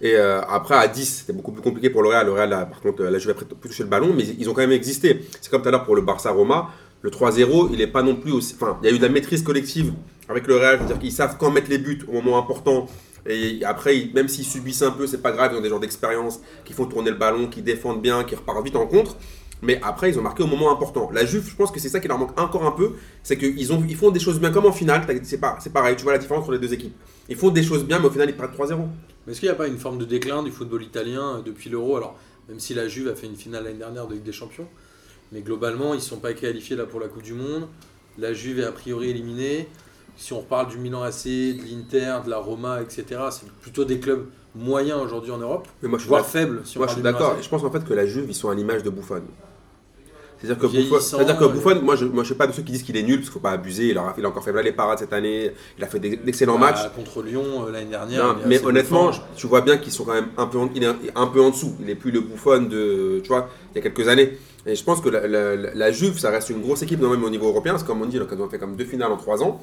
Et 0.00 0.14
euh, 0.14 0.40
après, 0.42 0.74
à 0.76 0.88
10, 0.88 1.04
c'était 1.20 1.32
beaucoup 1.32 1.52
plus 1.52 1.62
compliqué 1.62 1.90
pour 1.90 2.02
le 2.02 2.08
Real. 2.08 2.26
Le 2.26 2.32
Real, 2.32 2.48
là, 2.48 2.66
par 2.66 2.80
contre, 2.80 3.02
la 3.02 3.18
Juve 3.18 3.30
a 3.30 3.34
pu 3.34 3.44
toucher 3.44 3.82
le 3.82 3.88
ballon, 3.88 4.12
mais 4.16 4.24
ils 4.38 4.48
ont 4.48 4.54
quand 4.54 4.62
même 4.62 4.72
existé. 4.72 5.26
C'est 5.40 5.50
comme 5.50 5.62
tout 5.62 5.68
à 5.68 5.70
l'heure 5.70 5.84
pour 5.84 5.96
le 5.96 6.02
Barça-Roma. 6.02 6.70
Le 7.02 7.10
3-0, 7.10 7.68
il 7.72 7.78
n'est 7.78 7.86
pas 7.86 8.02
non 8.02 8.16
plus 8.16 8.32
aussi. 8.32 8.54
Enfin, 8.54 8.78
il 8.82 8.88
y 8.88 8.92
a 8.92 8.94
eu 8.94 8.98
de 8.98 9.02
la 9.02 9.10
maîtrise 9.10 9.42
collective 9.42 9.92
avec 10.28 10.46
le 10.46 10.56
Real. 10.56 10.78
C'est-à-dire 10.78 10.98
qu'ils 10.98 11.12
savent 11.12 11.36
quand 11.38 11.50
mettre 11.50 11.70
les 11.70 11.78
buts 11.78 12.00
au 12.08 12.12
moment 12.12 12.38
important. 12.38 12.86
Et 13.26 13.62
après, 13.64 14.08
même 14.14 14.28
s'ils 14.28 14.44
subissent 14.44 14.82
un 14.82 14.90
peu, 14.90 15.06
c'est 15.06 15.20
pas 15.20 15.32
grave. 15.32 15.52
Ils 15.52 15.58
ont 15.58 15.62
des 15.62 15.68
gens 15.68 15.78
d'expérience 15.78 16.40
qui 16.64 16.72
font 16.72 16.86
tourner 16.86 17.10
le 17.10 17.16
ballon, 17.16 17.48
qui 17.48 17.60
défendent 17.60 18.00
bien, 18.00 18.24
qui 18.24 18.34
repartent 18.34 18.64
vite 18.64 18.76
en 18.76 18.86
contre. 18.86 19.16
Mais 19.62 19.78
après, 19.82 20.10
ils 20.10 20.18
ont 20.18 20.22
marqué 20.22 20.42
au 20.42 20.46
moment 20.46 20.72
important. 20.72 21.10
La 21.12 21.26
Juve, 21.26 21.46
je 21.46 21.54
pense 21.54 21.70
que 21.70 21.78
c'est 21.78 21.90
ça 21.90 22.00
qui 22.00 22.08
leur 22.08 22.18
manque 22.18 22.38
encore 22.40 22.64
un 22.64 22.70
peu. 22.70 22.94
C'est 23.22 23.36
qu'ils 23.36 23.58
ils 23.58 23.96
font 23.96 24.10
des 24.10 24.20
choses 24.20 24.40
bien, 24.40 24.50
comme 24.50 24.64
en 24.64 24.72
finale. 24.72 25.06
c'est 25.22 25.72
pareil. 25.72 25.96
Tu 25.96 26.04
vois 26.04 26.12
la 26.12 26.18
différence 26.18 26.42
entre 26.42 26.52
les 26.52 26.58
deux 26.58 26.72
équipes. 26.72 26.94
Ils 27.28 27.36
font 27.36 27.50
des 27.50 27.62
choses 27.62 27.84
bien, 27.84 27.98
mais 27.98 28.06
au 28.06 28.10
final, 28.10 28.30
ils 28.30 28.36
perdent 28.36 28.54
3-0. 28.54 28.78
Mais 29.30 29.34
est-ce 29.34 29.40
qu'il 29.42 29.48
n'y 29.48 29.54
a 29.54 29.56
pas 29.56 29.68
une 29.68 29.78
forme 29.78 29.98
de 29.98 30.04
déclin 30.04 30.42
du 30.42 30.50
football 30.50 30.82
italien 30.82 31.36
euh, 31.36 31.40
depuis 31.40 31.70
l'Euro? 31.70 31.96
Alors, 31.96 32.16
même 32.48 32.58
si 32.58 32.74
la 32.74 32.88
Juve 32.88 33.06
a 33.06 33.14
fait 33.14 33.28
une 33.28 33.36
finale 33.36 33.62
l'année 33.62 33.78
dernière 33.78 34.08
de 34.08 34.14
Ligue 34.14 34.24
des 34.24 34.32
Champions, 34.32 34.66
mais 35.30 35.40
globalement, 35.40 35.94
ils 35.94 35.98
ne 35.98 36.02
sont 36.02 36.18
pas 36.18 36.32
qualifiés 36.32 36.74
là 36.74 36.84
pour 36.84 36.98
la 36.98 37.06
Coupe 37.06 37.22
du 37.22 37.34
Monde. 37.34 37.68
La 38.18 38.32
Juve 38.32 38.58
est 38.58 38.64
a 38.64 38.72
priori 38.72 39.10
éliminée. 39.10 39.68
Si 40.16 40.32
on 40.32 40.40
reparle 40.40 40.66
du 40.66 40.78
Milan 40.78 41.04
AC, 41.04 41.26
de 41.26 41.62
l'Inter, 41.62 42.24
de 42.24 42.30
la 42.30 42.38
Roma, 42.38 42.82
etc., 42.82 43.04
c'est 43.30 43.48
plutôt 43.62 43.84
des 43.84 44.00
clubs 44.00 44.26
moyens 44.56 45.00
aujourd'hui 45.00 45.30
en 45.30 45.38
Europe, 45.38 45.68
Mais 45.80 45.88
moi, 45.88 46.00
je 46.00 46.08
voire 46.08 46.26
faibles. 46.26 46.62
Si 46.64 46.76
Moi, 46.76 46.88
je 46.88 46.94
suis 46.94 47.02
d'accord. 47.02 47.36
Je 47.40 47.48
pense 47.48 47.62
en 47.62 47.70
fait 47.70 47.84
que 47.84 47.94
la 47.94 48.06
Juve, 48.06 48.26
ils 48.28 48.34
sont 48.34 48.50
à 48.50 48.54
l'image 48.56 48.82
de 48.82 48.90
Buffon. 48.90 49.22
C'est-à-dire 50.42 50.58
que, 50.58 50.66
Buffon, 50.68 51.00
c'est-à-dire 51.00 51.36
que. 51.38 51.44
Buffon, 51.44 51.80
moi 51.82 51.96
je 51.96 52.06
ne 52.06 52.24
suis 52.24 52.34
pas 52.34 52.46
de 52.46 52.52
ceux 52.52 52.62
qui 52.62 52.72
disent 52.72 52.82
qu'il 52.82 52.96
est 52.96 53.02
nul, 53.02 53.16
parce 53.16 53.28
qu'il 53.28 53.30
ne 53.30 53.32
faut 53.34 53.40
pas 53.40 53.50
abuser. 53.50 53.88
Il 53.90 53.98
a, 53.98 54.14
il 54.16 54.24
a 54.24 54.28
encore 54.28 54.42
fait 54.42 54.52
là 54.52 54.62
les 54.62 54.72
parades 54.72 54.98
cette 54.98 55.12
année, 55.12 55.52
il 55.76 55.84
a 55.84 55.86
fait 55.86 55.98
d'excellents 56.00 56.58
Bah, 56.58 56.70
matchs. 56.72 56.88
Contre 56.96 57.22
Lyon 57.22 57.44
euh, 57.66 57.70
l'année 57.72 57.90
dernière. 57.90 58.24
Non, 58.26 58.36
mais 58.46 58.64
honnêtement, 58.64 59.10
tu 59.36 59.46
vois 59.46 59.60
bien 59.60 59.76
qu'ils 59.76 59.92
sont 59.92 60.04
quand 60.04 60.14
même 60.14 60.28
un 60.38 60.46
peu, 60.46 60.58
en, 60.58 60.70
il 60.74 60.82
est 60.82 60.88
un 61.14 61.26
peu 61.26 61.42
en 61.42 61.50
dessous. 61.50 61.74
Il 61.80 61.86
n'est 61.86 61.94
plus 61.94 62.10
le 62.10 62.20
Buffon 62.20 62.62
de, 62.62 63.20
tu 63.22 63.28
vois, 63.28 63.48
il 63.74 63.76
y 63.76 63.80
a 63.80 63.82
quelques 63.90 64.08
années. 64.08 64.38
Et 64.66 64.74
je 64.74 64.82
pense 64.84 65.00
que 65.00 65.08
la, 65.10 65.26
la- 65.26 65.56
la- 65.56 65.74
la 65.74 65.92
Juve, 65.92 66.18
ça 66.18 66.30
reste 66.30 66.50
une 66.50 66.60
grosse 66.62 66.82
équipe, 66.82 67.00
non, 67.00 67.10
même 67.10 67.24
au 67.24 67.30
niveau 67.30 67.48
européen. 67.48 67.76
C'est 67.78 67.86
comme 67.86 68.00
on 68.00 68.06
dit, 68.06 68.18
là, 68.18 68.24
ils 68.30 68.40
ont 68.40 68.48
fait 68.48 68.58
comme 68.58 68.76
deux 68.76 68.84
finales 68.84 69.12
en 69.12 69.16
trois 69.18 69.42
ans. 69.42 69.60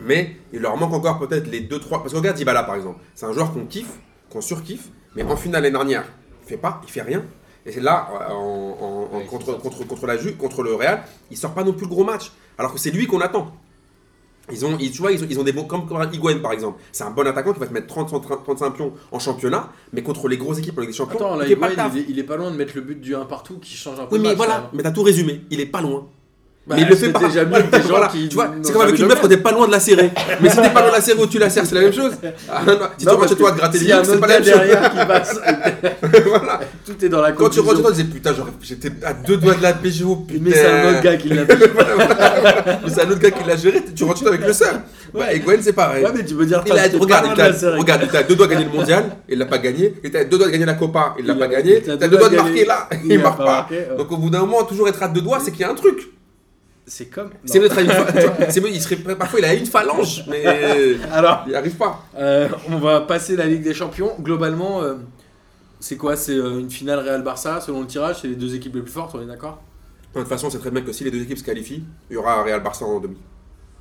Mais 0.00 0.36
il 0.52 0.60
leur 0.60 0.76
manque 0.76 0.92
encore 0.94 1.18
peut-être 1.18 1.48
les 1.50 1.60
deux, 1.60 1.78
trois. 1.78 2.00
Parce 2.00 2.12
que 2.12 2.18
regarde 2.18 2.36
Dybala 2.36 2.62
par 2.62 2.76
exemple. 2.76 2.98
C'est 3.14 3.26
un 3.26 3.32
joueur 3.32 3.52
qu'on 3.52 3.66
kiffe, 3.66 3.90
qu'on 4.30 4.40
surkiffe, 4.40 4.88
mais 5.16 5.22
en 5.24 5.36
finale 5.36 5.62
l'année 5.64 5.72
dernière, 5.72 6.04
il 6.44 6.48
fait 6.48 6.56
pas, 6.56 6.80
il 6.86 6.90
fait 6.90 7.02
rien. 7.02 7.22
Et 7.66 7.72
c'est 7.72 7.80
là, 7.80 8.08
en, 8.30 8.34
en- 8.34 8.86
en- 8.86 9.18
Ouais, 9.18 9.24
contre, 9.26 9.52
contre, 9.58 9.86
contre 9.86 10.06
la 10.06 10.16
Juve, 10.16 10.36
contre 10.36 10.62
le 10.62 10.74
Real, 10.74 11.02
il 11.30 11.36
sort 11.36 11.52
pas 11.52 11.64
non 11.64 11.72
plus 11.72 11.82
le 11.84 11.90
gros 11.90 12.04
match. 12.04 12.32
Alors 12.58 12.72
que 12.72 12.78
c'est 12.78 12.90
lui 12.90 13.06
qu'on 13.06 13.20
attend. 13.20 13.52
Ils 14.52 14.64
ont, 14.66 14.76
ils, 14.80 14.90
tu 14.90 14.98
vois, 15.02 15.12
ils 15.12 15.22
ont, 15.22 15.26
ils 15.30 15.38
ont 15.38 15.44
des 15.44 15.52
bons, 15.52 15.64
comme, 15.64 15.86
comme 15.86 16.02
Higuain 16.12 16.38
par 16.38 16.52
exemple. 16.52 16.80
C'est 16.90 17.04
un 17.04 17.10
bon 17.10 17.24
attaquant 17.26 17.52
qui 17.52 17.60
va 17.60 17.66
te 17.66 17.72
mettre 17.72 17.86
30, 17.86 18.08
30, 18.08 18.42
35 18.44 18.70
pions 18.70 18.92
en 19.12 19.18
championnat, 19.20 19.68
mais 19.92 20.02
contre 20.02 20.26
les 20.28 20.36
grosses 20.38 20.58
équipes 20.58 20.78
Ligue 20.80 20.88
des 20.90 20.94
Champions, 20.96 21.16
Attends, 21.18 21.36
là, 21.36 21.46
il 21.46 21.56
pas 21.56 21.70
est, 21.70 22.04
il 22.08 22.18
est 22.18 22.24
pas 22.24 22.36
loin 22.36 22.50
de 22.50 22.56
mettre 22.56 22.72
le 22.74 22.80
but 22.80 23.00
du 23.00 23.14
1 23.14 23.26
partout 23.26 23.58
qui 23.58 23.76
change 23.76 24.00
un 24.00 24.06
peu 24.06 24.16
Oui, 24.16 24.20
mais 24.22 24.28
match, 24.30 24.36
voilà, 24.38 24.70
mais 24.72 24.82
t'as 24.82 24.90
tout 24.90 25.02
résumé. 25.02 25.42
Il 25.50 25.60
est 25.60 25.66
pas 25.66 25.80
loin. 25.80 26.08
Bah, 26.66 26.76
mais 26.76 26.82
il 26.82 26.88
le 26.88 26.94
fait 26.94 27.08
pas. 27.08 27.20
déjà 27.20 27.44
mieux 27.46 27.62
que 27.62 27.70
des 27.76 27.82
gens 27.82 27.88
Voilà, 27.88 28.06
qui 28.08 28.28
tu 28.28 28.34
vois, 28.36 28.50
c'est 28.62 28.72
comme 28.72 28.82
avec 28.82 28.96
une 28.98 29.06
meuf 29.06 29.18
quand 29.20 29.28
t'es 29.28 29.38
pas 29.38 29.50
loin 29.50 29.66
de 29.66 29.72
la 29.72 29.80
serrer. 29.80 30.10
mais 30.40 30.50
si 30.50 30.56
t'es 30.56 30.68
pas 30.70 30.80
loin 30.82 30.90
de 30.90 30.94
la 30.94 31.00
serrer 31.00 31.20
ou 31.22 31.26
tu 31.26 31.38
la 31.38 31.48
serres, 31.50 31.64
c'est 31.66 31.74
la 31.74 31.80
même 31.80 31.92
chose. 31.92 32.12
Ah, 32.52 32.62
non, 32.66 32.74
si 32.98 33.06
Non, 33.06 33.12
tu 33.12 33.16
rentres 33.18 33.28
chez 33.30 33.34
toi 33.36 33.48
à 33.48 33.52
gratter 33.52 33.78
les 33.78 33.84
y 33.86 33.92
a 33.92 33.96
un 33.96 34.02
yeux, 34.02 34.10
c'est 34.12 34.20
pas 34.20 34.26
la 34.26 34.34
même 34.40 34.44
chose. 34.44 34.52
derrière 34.54 34.90
qui 34.90 35.06
passe, 35.06 35.40
Voilà. 36.26 36.60
tout 36.86 37.04
est 37.04 37.08
dans 37.08 37.22
la 37.22 37.32
Quand 37.32 37.48
tu 37.48 37.60
rentres 37.60 37.76
chez 37.76 37.82
toi, 37.82 37.92
tu 37.92 38.02
dis 38.04 38.10
putain, 38.12 38.34
j'étais 38.62 38.92
à 39.04 39.14
deux 39.14 39.38
doigts 39.38 39.54
de 39.54 39.62
la 39.62 39.72
PGO, 39.72 40.16
putain. 40.16 40.40
Mais 40.44 40.52
c'est 40.52 40.66
un 40.66 40.90
autre 40.90 41.00
gars 41.02 41.16
qui 41.16 41.28
l'a 41.30 41.42
Mais 41.46 42.90
c'est 42.90 43.02
un 43.02 43.10
autre 43.10 43.20
gars 43.20 43.30
qui 43.30 43.44
l'a 43.48 43.56
géré, 43.56 43.82
tu 43.96 44.04
rentres 44.04 44.18
chez 44.18 44.24
toi 44.24 44.34
avec 44.34 44.46
le 44.46 44.52
seul. 44.52 44.80
Ouais, 45.14 45.36
et 45.36 45.40
Gwen, 45.40 45.60
c'est 45.62 45.72
pareil. 45.72 46.04
Ouais, 46.04 46.10
mais 46.14 46.24
tu 46.24 46.34
peux 46.34 46.46
dire, 46.46 46.62
Il 46.66 46.72
a, 46.72 46.88
t'as- 46.88 46.98
regarde, 46.98 47.08
pas 47.08 47.16
il 47.22 47.24
loin 47.24 47.34
de 47.34 47.38
la 47.40 47.52
t'a- 47.52 47.58
série. 47.58 47.78
regarde, 47.80 48.00
il 48.04 48.08
était 48.08 48.18
à 48.18 48.22
deux 48.22 48.34
doigts 48.36 48.46
de 48.46 48.52
gagner 48.52 48.66
le 48.70 48.78
mondial, 48.78 49.04
il 49.28 49.38
l'a 49.38 49.46
pas 49.46 49.58
gagné. 49.58 49.94
Était 50.04 50.18
à 50.18 50.24
deux 50.24 50.36
doigts 50.36 50.46
de 50.46 50.52
gagner 50.52 50.66
la 50.66 50.74
Copa, 50.74 51.14
il 51.18 51.26
l'a 51.26 51.34
pas 51.34 51.48
gagné. 51.48 51.82
T'as 51.82 51.96
deux 51.96 52.16
doigts 52.18 52.28
de 52.28 52.36
marquer 52.36 52.64
là, 52.66 52.88
Il 53.04 53.18
marque 53.18 53.38
pas. 53.38 53.66
Donc 53.96 54.12
au 54.12 54.18
bout 54.18 54.30
d'un 54.30 54.40
moment, 54.40 54.62
toujours 54.64 54.88
être 54.88 55.02
à 55.02 55.08
deux 55.08 55.22
doigts, 55.22 55.38
c'est 55.42 55.50
qu'il 55.50 55.62
y 55.62 55.64
a 55.64 55.70
un 55.70 55.74
truc. 55.74 55.98
C'est 56.90 57.06
comme. 57.06 57.30
C'est 57.44 57.60
notre 57.60 57.80
il 58.68 58.80
serait 58.82 58.96
parfois 58.96 59.38
il 59.38 59.44
a 59.44 59.54
une 59.54 59.64
phalange, 59.64 60.24
mais 60.26 60.44
Alors, 61.12 61.44
il 61.46 61.50
n'y 61.50 61.54
arrive 61.54 61.76
pas. 61.76 62.04
euh, 62.18 62.48
on 62.68 62.78
va 62.78 63.02
passer 63.02 63.36
la 63.36 63.46
Ligue 63.46 63.62
des 63.62 63.74
Champions. 63.74 64.10
Globalement, 64.20 64.82
euh, 64.82 64.94
c'est 65.78 65.96
quoi? 65.96 66.16
C'est 66.16 66.34
euh, 66.34 66.58
une 66.58 66.68
finale 66.68 66.98
Real-Barça 66.98 67.60
selon 67.60 67.82
le 67.82 67.86
tirage 67.86 68.22
C'est 68.22 68.28
les 68.28 68.34
deux 68.34 68.56
équipes 68.56 68.74
les 68.74 68.82
plus 68.82 68.90
fortes, 68.90 69.14
on 69.14 69.22
est 69.22 69.26
d'accord? 69.26 69.62
De 70.14 70.18
toute 70.18 70.28
façon, 70.28 70.50
c'est 70.50 70.58
très 70.58 70.72
bien 70.72 70.82
que 70.82 70.90
si 70.90 71.04
les 71.04 71.12
deux 71.12 71.22
équipes 71.22 71.38
se 71.38 71.44
qualifient, 71.44 71.84
il 72.10 72.14
y 72.14 72.16
aura 72.16 72.40
un 72.40 72.42
Real 72.42 72.60
Barça 72.60 72.84
en 72.84 72.98
demi. 72.98 73.16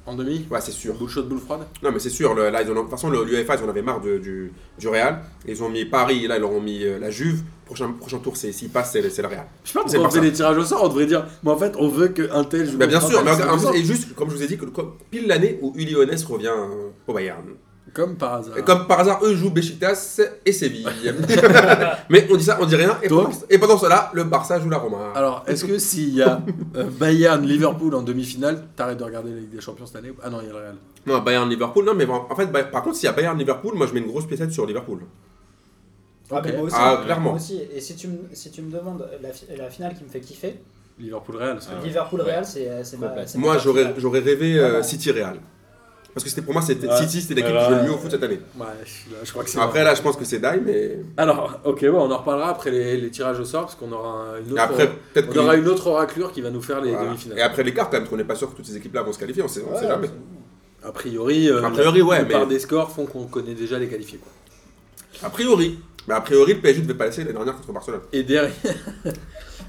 En 0.10 0.16
demi 0.16 0.44
Ouais, 0.50 0.60
c'est 0.60 0.72
sûr. 0.72 0.96
Boule 0.96 1.08
chaude, 1.08 1.30
boule 1.30 1.40
froide 1.40 1.62
Non, 1.84 1.92
mais 1.92 2.00
c'est 2.00 2.10
sûr. 2.10 2.34
le- 2.34 2.50
là, 2.50 2.64
ils 2.64 2.70
ont, 2.72 2.74
de 2.74 2.80
toute 2.80 2.90
façon, 2.90 3.12
l'UEFA, 3.12 3.56
ils 3.58 3.64
en 3.64 3.70
avaient 3.70 3.84
marre 3.84 4.02
de- 4.02 4.18
du, 4.18 4.52
du 4.80 4.88
Real. 4.88 5.22
Ils 5.48 5.62
ont 5.62 5.70
mis 5.70 5.86
Paris, 5.86 6.26
là, 6.28 6.38
ils 6.38 6.42
leur 6.42 6.52
ont 6.52 6.60
mis 6.62 6.84
euh, 6.84 6.98
la 6.98 7.12
Juve. 7.12 7.44
Prochain, 7.66 7.92
prochain 7.92 8.18
tour, 8.18 8.36
c'est 8.36 8.52
s'ils 8.52 8.70
passent, 8.70 8.92
c'est 8.94 9.08
c'est 9.12 9.22
le 9.22 9.28
Real. 9.28 9.46
Je 9.64 9.70
sais 9.70 9.74
pas 9.78 9.84
C'est 9.86 9.98
pourquoi 9.98 10.08
on 10.08 10.22
fait 10.24 10.28
des 10.28 10.34
tirages 10.34 10.58
au 10.58 10.64
sort, 10.64 10.84
on 10.86 10.88
devrait 10.88 11.06
dire, 11.06 11.28
mais 11.44 11.52
en 11.52 11.58
fait, 11.58 11.74
on 11.78 11.88
veut 11.88 12.08
qu'un 12.08 12.44
tel 12.44 12.68
joue 12.68 12.80
Bah, 12.80 12.88
bien 12.88 13.00
sûr, 13.00 13.24
mais 13.24 13.30
en 13.44 13.58
plus 13.58 13.80
et 13.80 13.84
juste, 13.84 14.16
comme 14.16 14.32
je 14.32 14.36
vous 14.36 14.42
ai 14.42 14.48
dit, 14.48 14.58
que, 14.58 14.66
comme- 14.66 14.94
pile 15.12 15.28
l'année 15.28 15.60
où 15.62 15.72
Uli 15.76 15.94
revient 15.94 16.48
euh, 16.48 16.90
au 17.08 17.14
Bayern. 17.14 17.44
Comme 17.94 18.16
par 18.18 18.36
hasard. 18.36 18.58
Et 18.58 18.62
comme 18.64 18.88
par 18.88 19.00
hasard, 19.00 19.20
eux 19.24 19.34
jouent 19.36 19.50
Besiktas 19.52 20.22
et 20.46 20.52
Séville. 20.52 20.88
mais 22.10 22.28
on 22.32 22.36
dit 22.38 22.44
ça, 22.44 22.58
on 22.62 22.66
dit 22.66 22.76
rien. 22.76 22.98
Et, 23.02 23.08
pendant, 23.08 23.30
et 23.50 23.58
pendant 23.58 23.78
cela, 23.78 24.12
le 24.14 24.24
Barça 24.26 24.60
joue 24.60 24.70
la 24.70 24.78
Roma. 24.78 25.12
Alors, 25.16 25.44
est-ce 25.48 25.66
que 25.66 25.78
s'il 25.78 26.14
y 26.16 26.22
a 26.22 26.42
euh, 26.76 26.84
Bayern-Liverpool 27.00 27.96
en 27.96 28.02
demi-finale, 28.02 28.64
t'arrêtes 28.76 28.98
de 29.00 29.04
regarder 29.04 29.32
la 29.32 29.38
Ligue 29.40 29.50
des 29.52 29.62
Champions 29.62 29.86
cette 29.86 29.96
année 29.98 30.12
Ah 30.24 30.30
non, 30.30 30.40
il 30.42 30.48
y 30.48 30.50
a 30.50 30.54
le 30.54 30.60
Real. 30.60 30.76
Non, 31.08 31.20
Bayern-Liverpool, 31.20 31.86
non, 31.86 31.94
mais 31.96 32.06
en 32.06 32.36
fait, 32.36 32.48
Bay- 32.48 32.70
par 32.72 32.84
contre, 32.84 32.98
s'il 32.98 33.06
y 33.06 33.10
a 33.10 33.14
Bayern-Liverpool, 33.14 33.74
moi 33.76 33.88
je 33.88 33.94
mets 33.94 34.00
une 34.02 34.08
grosse 34.08 34.26
piécette 34.28 34.52
sur 34.52 34.66
Liverpool. 34.66 35.00
Ah, 36.32 36.42
moi 36.54 36.62
aussi, 36.62 36.76
Ah, 36.78 36.94
moi 36.96 37.06
clairement. 37.06 37.34
aussi. 37.34 37.60
Et 37.74 37.82
si 37.82 37.96
tu, 37.96 38.08
me, 38.08 38.18
si 38.34 38.52
tu 38.52 38.62
me 38.62 38.72
demandes 38.72 39.08
la, 39.22 39.30
fi- 39.32 39.46
la 39.58 39.70
finale 39.72 39.96
qui 39.96 40.04
me 40.04 40.10
fait 40.10 40.20
kiffer, 40.20 40.60
Liverpool-Real. 41.00 41.58
c'est 41.60 41.70
Ah 41.72 41.80
vrai. 41.80 41.88
Liverpool 41.88 42.22
Ouais. 42.22 42.32
Real, 42.34 42.46
c'est 42.46 42.70
c'est 42.84 42.98
ma. 43.00 43.16
Moi, 43.36 43.58
j'aurais 43.58 44.20
rêvé 44.20 44.60
euh, 44.60 44.82
Vraiment. 44.82 44.84
Parce 46.14 46.24
que 46.24 46.30
c'était 46.30 46.42
pour 46.42 46.54
moi, 46.54 46.62
c'était 46.62 46.88
Ouais. 46.88 46.98
City, 46.98 47.22
c'était 47.22 47.36
l'équipe 47.36 47.52
Ouais, 47.54 47.60
qui 47.60 47.66
joue 47.66 47.72
le 47.72 47.78
ouais. 47.78 47.84
mieux 47.88 47.92
au 47.94 47.98
foot 47.98 48.12
cette 48.12 48.24
année. 48.24 48.40
Ouais, 48.60 48.66
je, 48.84 49.26
je 49.26 49.32
crois 49.32 49.44
que 49.44 49.50
c'est 49.50 49.60
Après, 49.60 49.84
là, 49.84 49.94
je 49.94 50.02
pense 50.02 50.16
que 50.18 50.26
c'est 50.26 50.40
die, 50.40 50.60
mais. 50.66 51.00
Alors, 51.18 51.60
ok, 51.64 51.80
ouais, 51.82 51.90
on 51.90 52.12
en 52.12 52.18
reparlera 52.18 52.50
après 52.50 52.72
les, 52.72 52.98
les 52.98 53.10
tirages 53.12 53.40
au 53.40 53.46
sort 53.46 53.62
parce 53.64 53.76
qu'on 53.76 53.92
aura 53.92 54.10
un- 54.34 54.40
une 54.40 54.50
Et 54.50 54.52
autre, 54.54 54.62
après, 54.62 54.90
peut-être 55.14 55.30
on 55.36 55.40
aura 55.40 55.56
une 55.56 55.68
autre 55.68 55.92
raclure 55.92 56.32
qui 56.32 56.42
va 56.42 56.50
nous 56.50 56.62
faire 56.62 56.82
les 56.82 56.92
Voilà. 56.92 57.06
demi-finales. 57.08 57.38
Et 57.38 57.42
après 57.42 57.64
l'écart, 57.64 57.86
quand 57.90 57.94
même, 57.94 58.02
parce 58.04 58.10
qu'on 58.10 58.18
n'est 58.18 58.24
pas 58.24 58.36
sûr 58.36 58.50
que 58.52 58.56
toutes 58.56 58.66
ces 58.66 58.76
équipes-là 58.78 59.04
vont 59.04 59.14
se 59.14 59.20
qualifier, 59.20 59.44
on 59.44 59.48
sait, 59.48 59.64
on 59.70 59.76
sait 59.76 59.84
Ouais, 59.84 59.88
jamais. 59.88 60.10
A 60.84 60.92
priori, 60.92 61.50
euh, 61.50 61.64
A 61.64 61.70
priori, 61.70 62.02
ouais, 62.02 62.18
la 62.20 62.24
plupart 62.26 62.48
mais- 62.48 62.54
des 62.56 62.60
scores 62.60 62.90
font 62.92 63.06
qu'on 63.06 63.26
connaît 63.26 63.54
déjà 63.54 63.78
les 63.78 63.88
qualifiés. 63.88 64.18
Quoi. 64.20 64.32
A 65.28 65.30
priori. 65.30 65.80
Mais 66.08 66.16
a 66.16 66.22
priori, 66.22 66.54
le 66.54 66.60
PSG 66.60 66.82
ne 66.82 66.86
devait 66.88 66.98
pas 66.98 67.06
laisser 67.06 67.22
l'année 67.22 67.34
dernière 67.34 67.56
contre 67.56 67.72
Barcelone. 67.72 68.00
Et 68.14 68.24
derrière, 68.24 68.52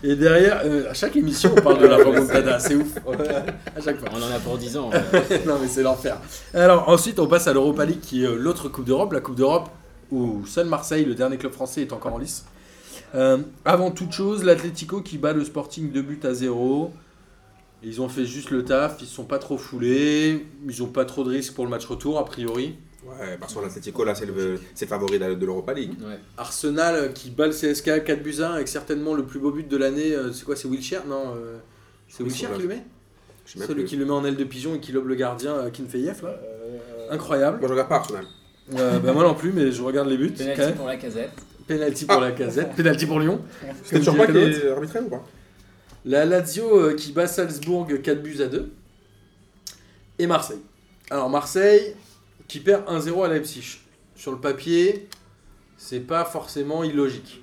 et 0.02 0.16
derrière 0.16 0.62
euh, 0.64 0.90
à 0.90 0.94
chaque 0.94 1.16
émission, 1.16 1.52
on 1.56 1.60
parle 1.60 1.78
de 1.78 1.86
la 1.86 1.96
remontada, 2.04 2.58
c'est 2.58 2.74
ouf. 2.74 2.96
à 3.76 3.80
chaque 3.80 3.98
fois. 3.98 4.08
On 4.12 4.22
en 4.22 4.34
a 4.34 4.38
pour 4.38 4.56
10 4.56 4.76
ans. 4.76 4.90
non 5.46 5.58
mais 5.60 5.68
c'est 5.68 5.82
l'enfer. 5.82 6.18
Alors 6.54 6.88
ensuite 6.88 7.18
on 7.18 7.26
passe 7.26 7.46
à 7.46 7.52
l'Europa 7.52 7.84
League 7.84 8.00
qui 8.00 8.24
est 8.24 8.26
euh, 8.26 8.36
l'autre 8.36 8.68
Coupe 8.68 8.84
d'Europe, 8.84 9.12
la 9.12 9.20
Coupe 9.20 9.36
d'Europe 9.36 9.68
où 10.10 10.44
seul 10.46 10.66
Marseille, 10.66 11.04
le 11.04 11.14
dernier 11.14 11.36
club 11.36 11.52
français, 11.52 11.82
est 11.82 11.92
encore 11.92 12.14
en 12.14 12.18
lice. 12.18 12.44
Euh, 13.14 13.38
avant 13.64 13.90
toute 13.90 14.12
chose, 14.12 14.44
l'Atlético 14.44 15.00
qui 15.02 15.18
bat 15.18 15.32
le 15.32 15.44
Sporting 15.44 15.90
2 15.90 16.02
buts 16.02 16.20
à 16.24 16.34
0. 16.34 16.92
Ils 17.82 18.02
ont 18.02 18.08
fait 18.08 18.26
juste 18.26 18.50
le 18.50 18.64
taf, 18.64 18.96
ils 19.00 19.06
se 19.06 19.14
sont 19.14 19.24
pas 19.24 19.38
trop 19.38 19.56
foulés, 19.56 20.46
ils 20.68 20.82
ont 20.82 20.88
pas 20.88 21.04
trop 21.04 21.24
de 21.24 21.30
risques 21.30 21.54
pour 21.54 21.64
le 21.64 21.70
match 21.70 21.86
retour 21.86 22.18
a 22.18 22.24
priori. 22.24 22.76
Ouais, 23.06 23.36
Barcelone, 23.38 23.66
Atletico, 23.66 24.04
là, 24.04 24.14
c'est 24.14 24.26
le, 24.26 24.60
c'est 24.74 24.84
le 24.84 24.88
favori 24.90 25.18
de 25.18 25.46
l'Europa 25.46 25.72
League. 25.72 25.92
Ouais. 26.00 26.18
Arsenal 26.36 26.94
euh, 26.96 27.08
qui 27.08 27.30
bat 27.30 27.46
le 27.46 27.52
CSK 27.52 28.04
4 28.04 28.22
buts 28.22 28.36
à 28.40 28.50
1 28.50 28.54
avec 28.56 28.68
certainement 28.68 29.14
le 29.14 29.24
plus 29.24 29.38
beau 29.40 29.50
but 29.50 29.66
de 29.66 29.76
l'année. 29.78 30.12
euh, 30.14 30.32
C'est 30.32 30.44
quoi 30.44 30.54
C'est 30.54 30.68
Wilshere 30.68 31.06
Non, 31.08 31.34
euh, 31.36 31.56
c'est 32.08 32.22
c'est 32.28 32.46
qui 32.46 32.46
le 32.60 32.68
met? 32.68 32.84
Celui 33.46 33.84
qui 33.84 33.96
le 33.96 34.04
met 34.04 34.10
en 34.12 34.24
aile 34.24 34.36
de 34.36 34.44
pigeon 34.44 34.74
et 34.76 34.80
qui 34.80 34.92
lobe 34.92 35.08
le 35.08 35.14
gardien 35.14 35.70
Kinfeyev 35.70 36.22
là. 36.22 36.28
Euh, 36.28 36.78
Incroyable. 37.10 37.58
Moi, 37.58 37.68
je 37.68 37.72
regarde 37.72 37.88
pas 37.88 37.96
Arsenal. 37.96 38.24
Euh, 38.78 38.98
bah, 39.00 39.12
moi 39.12 39.24
non 39.24 39.34
plus, 39.34 39.52
mais 39.52 39.72
je 39.72 39.82
regarde 39.82 40.08
les 40.08 40.16
buts. 40.18 40.32
quand 40.36 40.44
Penalty 40.44 40.60
même. 40.62 40.74
pour 40.76 40.86
la 40.86 40.96
casette. 40.96 41.30
Penalty 41.66 42.04
pour 42.04 42.16
Ah. 42.18 42.20
la 42.20 42.32
casette, 42.32 42.72
penalty 42.76 43.06
pour 43.06 43.18
Lyon. 43.18 43.40
C'était 43.82 43.98
toujours 44.00 44.16
pas 44.18 44.26
qui 44.26 44.32
l'autre. 44.32 44.64
est 44.66 44.70
arbitré 44.70 45.00
ou 45.00 45.08
pas? 45.08 45.24
La 46.04 46.24
Lazio 46.26 46.94
qui 46.94 47.12
bat 47.12 47.26
Salzbourg 47.26 47.88
4 48.02 48.22
buts 48.22 48.40
à 48.42 48.46
2. 48.46 48.70
Et 50.18 50.26
Marseille. 50.26 50.60
Alors 51.10 51.28
Marseille 51.30 51.94
qui 52.50 52.58
perd 52.60 52.82
1-0 52.88 53.22
à 53.24 53.28
Leipzig. 53.28 53.78
Sur 54.16 54.32
le 54.32 54.38
papier, 54.38 55.08
c'est 55.76 56.00
pas 56.00 56.24
forcément 56.24 56.82
illogique. 56.82 57.42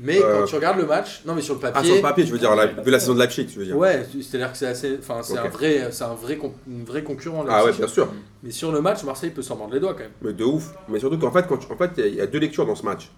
Mais 0.00 0.20
Euh. 0.22 0.40
quand 0.40 0.46
tu 0.46 0.54
regardes 0.56 0.78
le 0.78 0.86
match, 0.86 1.22
non 1.26 1.34
mais 1.34 1.42
sur 1.42 1.54
le 1.54 1.60
Ah, 1.64 1.70
papier, 1.72 1.86
sur 1.88 1.96
le 1.96 2.02
papier, 2.02 2.24
tu 2.24 2.32
veux 2.32 2.38
dire, 2.38 2.54
la, 2.54 2.66
vu 2.66 2.90
la 2.90 3.00
saison 3.00 3.14
de 3.14 3.18
Leipzig, 3.20 3.46
tu 3.46 3.58
veux 3.58 3.64
dire. 3.64 3.76
ouais, 3.76 4.04
c'est-à-dire 4.20 4.52
que 4.52 4.58
c'est 4.58 4.66
assez, 4.66 4.96
enfin 4.98 5.20
c'est 5.22 5.38
un 5.38 5.48
vrai, 5.48 5.88
c'est 5.92 6.04
un 6.04 6.14
vrai, 6.14 6.38
une 6.68 6.84
vraie 6.84 7.02
concurrent. 7.02 7.44
Ah 7.48 7.60
ouais, 7.60 7.66
Leipzig. 7.66 7.78
bien 7.78 7.88
sûr. 7.88 8.08
Mais 8.42 8.50
sur 8.52 8.70
le 8.72 8.80
match, 8.80 9.02
Marseille 9.04 9.30
peut 9.30 9.42
s'en 9.42 9.56
mordre 9.56 9.74
les 9.74 9.80
doigts 9.80 9.94
quand 9.94 10.00
même. 10.04 10.12
Mais 10.22 10.32
de 10.32 10.44
ouf. 10.44 10.70
Mais 10.88 10.98
surtout 11.00 11.18
qu'en 11.18 11.32
fait, 11.32 11.46
quand 11.48 11.56
tu- 11.58 11.72
en 11.72 11.76
fait, 11.76 11.90
il 11.98 12.14
y 12.14 12.16
y, 12.16 12.20
a 12.20 12.26
deux 12.26 12.38
lectures 12.38 12.66
dans 12.66 12.74
ce 12.76 12.84
match. 12.84 13.10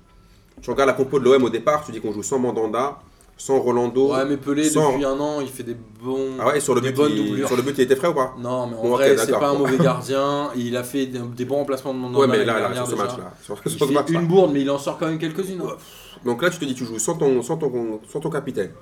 Tu 0.62 0.70
regardes 0.70 0.88
la 0.88 0.94
compo 0.94 1.18
de 1.18 1.24
l'OM 1.24 1.42
au 1.44 1.50
départ, 1.50 1.84
tu 1.84 1.92
dis 1.92 2.00
qu'on 2.00 2.12
joue 2.12 2.22
sans 2.22 2.38
Mandanda, 2.38 2.98
sans 3.40 3.58
Rolando. 3.58 4.12
Ouais, 4.12 4.26
mais 4.26 4.36
Pelé 4.36 4.64
sans- 4.68 4.92
depuis 4.92 5.04
un 5.06 5.18
an, 5.18 5.40
il 5.40 5.48
fait 5.48 5.62
des 5.62 5.74
bons. 5.74 6.32
Ah 6.38 6.48
ouais, 6.48 6.60
sur 6.60 6.74
le 6.74 6.82
but, 6.82 6.94
il, 7.08 7.46
sur 7.46 7.56
le 7.56 7.62
but, 7.62 7.74
il 7.78 7.80
était 7.80 7.96
frais 7.96 8.08
ou 8.08 8.12
pas 8.14 8.34
Non, 8.38 8.66
mais 8.66 8.76
en 8.76 8.82
Bon, 8.82 8.90
vrai, 8.90 9.16
c'est 9.16 9.32
pas 9.32 9.48
un 9.48 9.54
mauvais 9.54 9.78
gardien. 9.82 10.50
Il 10.56 10.76
a 10.76 10.82
fait 10.84 11.06
des, 11.06 11.44
bons 11.46 11.56
remplacements 11.56 11.94
de 11.94 11.98
Mandanda. 12.00 12.18
Ouais, 12.20 12.26
mais 12.26 12.44
là, 12.44 12.60
là, 12.60 12.74
sur 12.74 12.86
ce 12.88 12.94
match-là. 12.96 13.32
Il 13.64 13.70
ce 13.72 13.78
fait 13.78 14.12
une 14.12 14.26
bourde, 14.26 14.52
mais 14.52 14.60
il 14.60 14.68
en 14.70 14.76
sort 14.78 14.98
quand 14.98 15.06
même 15.06 15.18
quelques-unes. 15.18 15.62
hein. 15.64 15.76
Donc 16.22 16.42
là, 16.42 16.50
tu 16.50 16.58
te 16.58 16.64
dis, 16.66 16.74
tu 16.74 16.84
joues 16.84 16.98
sans 16.98 17.14
ton, 17.14 17.40
sans 17.40 17.56
ton, 17.56 18.00
sans 18.12 18.20
ton 18.20 18.28
capitaine, 18.28 18.72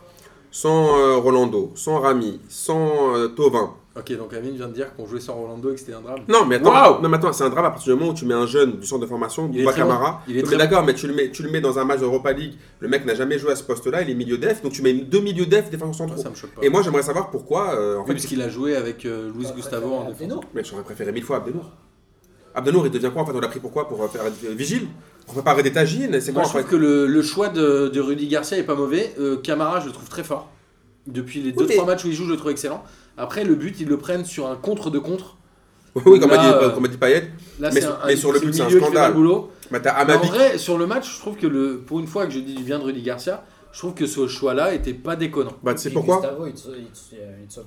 sans 0.51 0.97
euh, 0.99 1.17
Rolando, 1.17 1.73
sans 1.75 2.01
Rami, 2.01 2.41
sans 2.49 3.15
euh, 3.15 3.29
Tovin. 3.29 3.75
Ok, 3.99 4.17
donc 4.17 4.33
Amine 4.33 4.55
vient 4.55 4.69
de 4.69 4.73
dire 4.75 4.95
qu'on 4.95 5.07
jouait 5.07 5.19
sans 5.19 5.35
Rolando 5.35 5.71
et 5.71 5.75
que 5.75 5.81
c'était 5.81 5.95
un 5.95 6.01
drame. 6.01 6.21
Non, 6.29 6.45
mais 6.47 6.55
attends, 6.57 6.71
Waouh 6.71 7.03
non, 7.03 7.09
mais 7.09 7.17
attends, 7.17 7.33
c'est 7.33 7.43
un 7.43 7.51
drame 7.51 7.65
à 7.65 7.71
partir 7.71 7.93
du 7.93 7.99
moment 7.99 8.13
où 8.13 8.15
tu 8.15 8.27
mets 8.27 8.35
un 8.35 8.47
jeune 8.47 8.79
du 8.79 8.87
centre 8.87 9.01
de 9.03 9.07
formation, 9.07 9.47
Bouba 9.47 9.65
bon. 9.65 9.77
Camara. 9.77 10.23
Il 10.29 10.37
est 10.39 10.43
très 10.45 10.57
d'accord, 10.57 10.85
mais 10.85 10.95
tu 10.95 11.09
le, 11.09 11.15
mets, 11.15 11.31
tu 11.33 11.43
le 11.43 11.51
mets 11.51 11.61
dans 11.61 11.81
un 11.81 11.85
match 11.85 11.99
d'Europa 11.99 12.33
League, 12.33 12.53
le 12.79 12.87
mec 12.87 13.05
n'a 13.05 13.17
jamais 13.17 13.41
joué 13.41 13.51
à 13.51 13.57
ce 13.57 13.65
poste-là, 13.65 14.03
il 14.03 14.11
est 14.11 14.15
milieu 14.15 14.39
def, 14.39 14.63
donc 14.63 14.73
tu 14.73 14.83
mets 14.83 14.93
deux 14.93 15.21
milieux 15.21 15.47
def, 15.47 15.69
défenseurs 15.69 16.07
Moi, 16.07 16.17
centraux. 16.17 16.23
ça 16.23 16.31
me 16.31 16.35
choque 16.37 16.51
pas. 16.51 16.63
Et 16.65 16.69
moi, 16.69 16.83
j'aimerais 16.83 17.03
savoir 17.03 17.31
pourquoi, 17.31 17.75
euh, 17.75 17.97
en 17.97 18.03
Oui, 18.03 18.07
fait, 18.07 18.13
parce 18.15 18.27
qu'il 18.27 18.41
a 18.41 18.49
joué 18.49 18.77
avec 18.77 19.05
euh, 19.05 19.33
Luis 19.37 19.49
Gustavo 19.57 19.93
en 19.93 20.05
défense. 20.09 20.45
Mais 20.55 20.63
j'aurais 20.63 20.85
préféré 20.85 21.11
mille 21.11 21.25
fois 21.25 21.39
Abdenour. 21.39 21.73
Abdenour, 22.55 22.87
il 22.87 22.93
devient 22.93 23.11
quoi 23.13 23.23
en 23.23 23.27
fait? 23.27 23.33
On 23.35 23.41
l'a 23.41 23.49
pris 23.49 23.61
pourquoi 23.61 23.89
Pour 23.89 24.09
faire 24.11 24.23
euh, 24.23 24.55
vigile 24.55 24.87
Pour 25.29 25.35
préparer 25.35 25.63
des 25.63 25.73
tagines 25.73 26.19
C'est 26.21 26.33
Moi, 26.33 26.43
quoi 26.43 26.51
je 26.53 26.59
trouve 26.59 26.71
que 26.71 26.77
le, 26.77 27.07
le 27.07 27.23
choix 27.23 27.49
de, 27.51 27.89
de 27.89 28.01
Rudy 28.01 28.29
Garcia 28.29 28.57
est 28.57 28.63
pas 28.63 28.75
mauvais. 28.75 29.15
Euh, 29.21 29.37
Camara, 29.37 29.79
je 29.81 29.87
le 29.87 29.93
trouve 29.93 30.09
très 30.09 30.25
fort. 30.25 30.51
Depuis 31.07 31.41
les 31.41 31.53
Oui, 31.55 31.67
2-3 31.67 31.69
mais- 31.81 31.85
matchs 31.85 32.05
où 32.05 32.09
il 32.09 32.15
joue, 32.15 32.25
je 32.25 32.31
le 32.31 32.37
trouve 32.39 32.51
excellent. 32.51 32.83
Après, 33.19 33.45
le 33.45 33.55
but, 33.55 33.77
ils 33.79 33.89
le 33.89 33.99
prennent 33.99 34.25
sur 34.25 34.47
un 34.49 34.57
contre 34.57 34.89
de 34.91 34.99
contre. 34.99 35.37
Oui, 36.07 36.19
comme 36.19 36.31
Là, 36.31 36.41
a 36.41 36.45
dit, 36.61 36.65
euh, 36.65 36.71
comme 36.71 36.85
a 36.87 36.89
dit 36.89 36.97
Payet. 36.97 37.31
Là, 37.61 37.71
Mais 37.75 37.85
un, 37.85 37.99
mais 38.07 38.17
sur 38.17 38.33
le 38.33 38.41
but, 38.41 38.55
c'est 38.55 38.63
un 38.63 38.71
scandale. 38.71 39.11
le 39.11 39.15
boulot. 39.17 39.51
Bah, 39.71 39.81
Mais 39.83 40.15
en 40.15 40.19
vrai, 40.19 40.57
sur 40.57 40.79
le 40.79 40.87
match, 40.87 41.15
je 41.17 41.21
trouve 41.21 41.37
que 41.37 41.47
le, 41.47 41.79
pour 41.79 42.01
une 42.01 42.07
fois 42.07 42.27
que 42.27 42.33
je 42.33 42.39
dis 42.39 42.55
du 42.55 42.63
bien 42.63 42.79
de 42.79 42.85
Rudy 42.85 43.03
Garcia, 43.03 43.45
je 43.73 43.79
trouve 43.79 43.95
que 43.95 44.07
ce 44.07 44.27
choix-là 44.27 44.75
était 44.75 44.95
pas 44.95 45.15
déconnant. 45.17 45.53
Bah, 45.63 45.75
tu 45.75 45.81
sais 45.83 45.91
pourquoi 45.91 46.17
Oui, 46.17 46.23
pas 46.23 46.31
mais, 46.39 46.43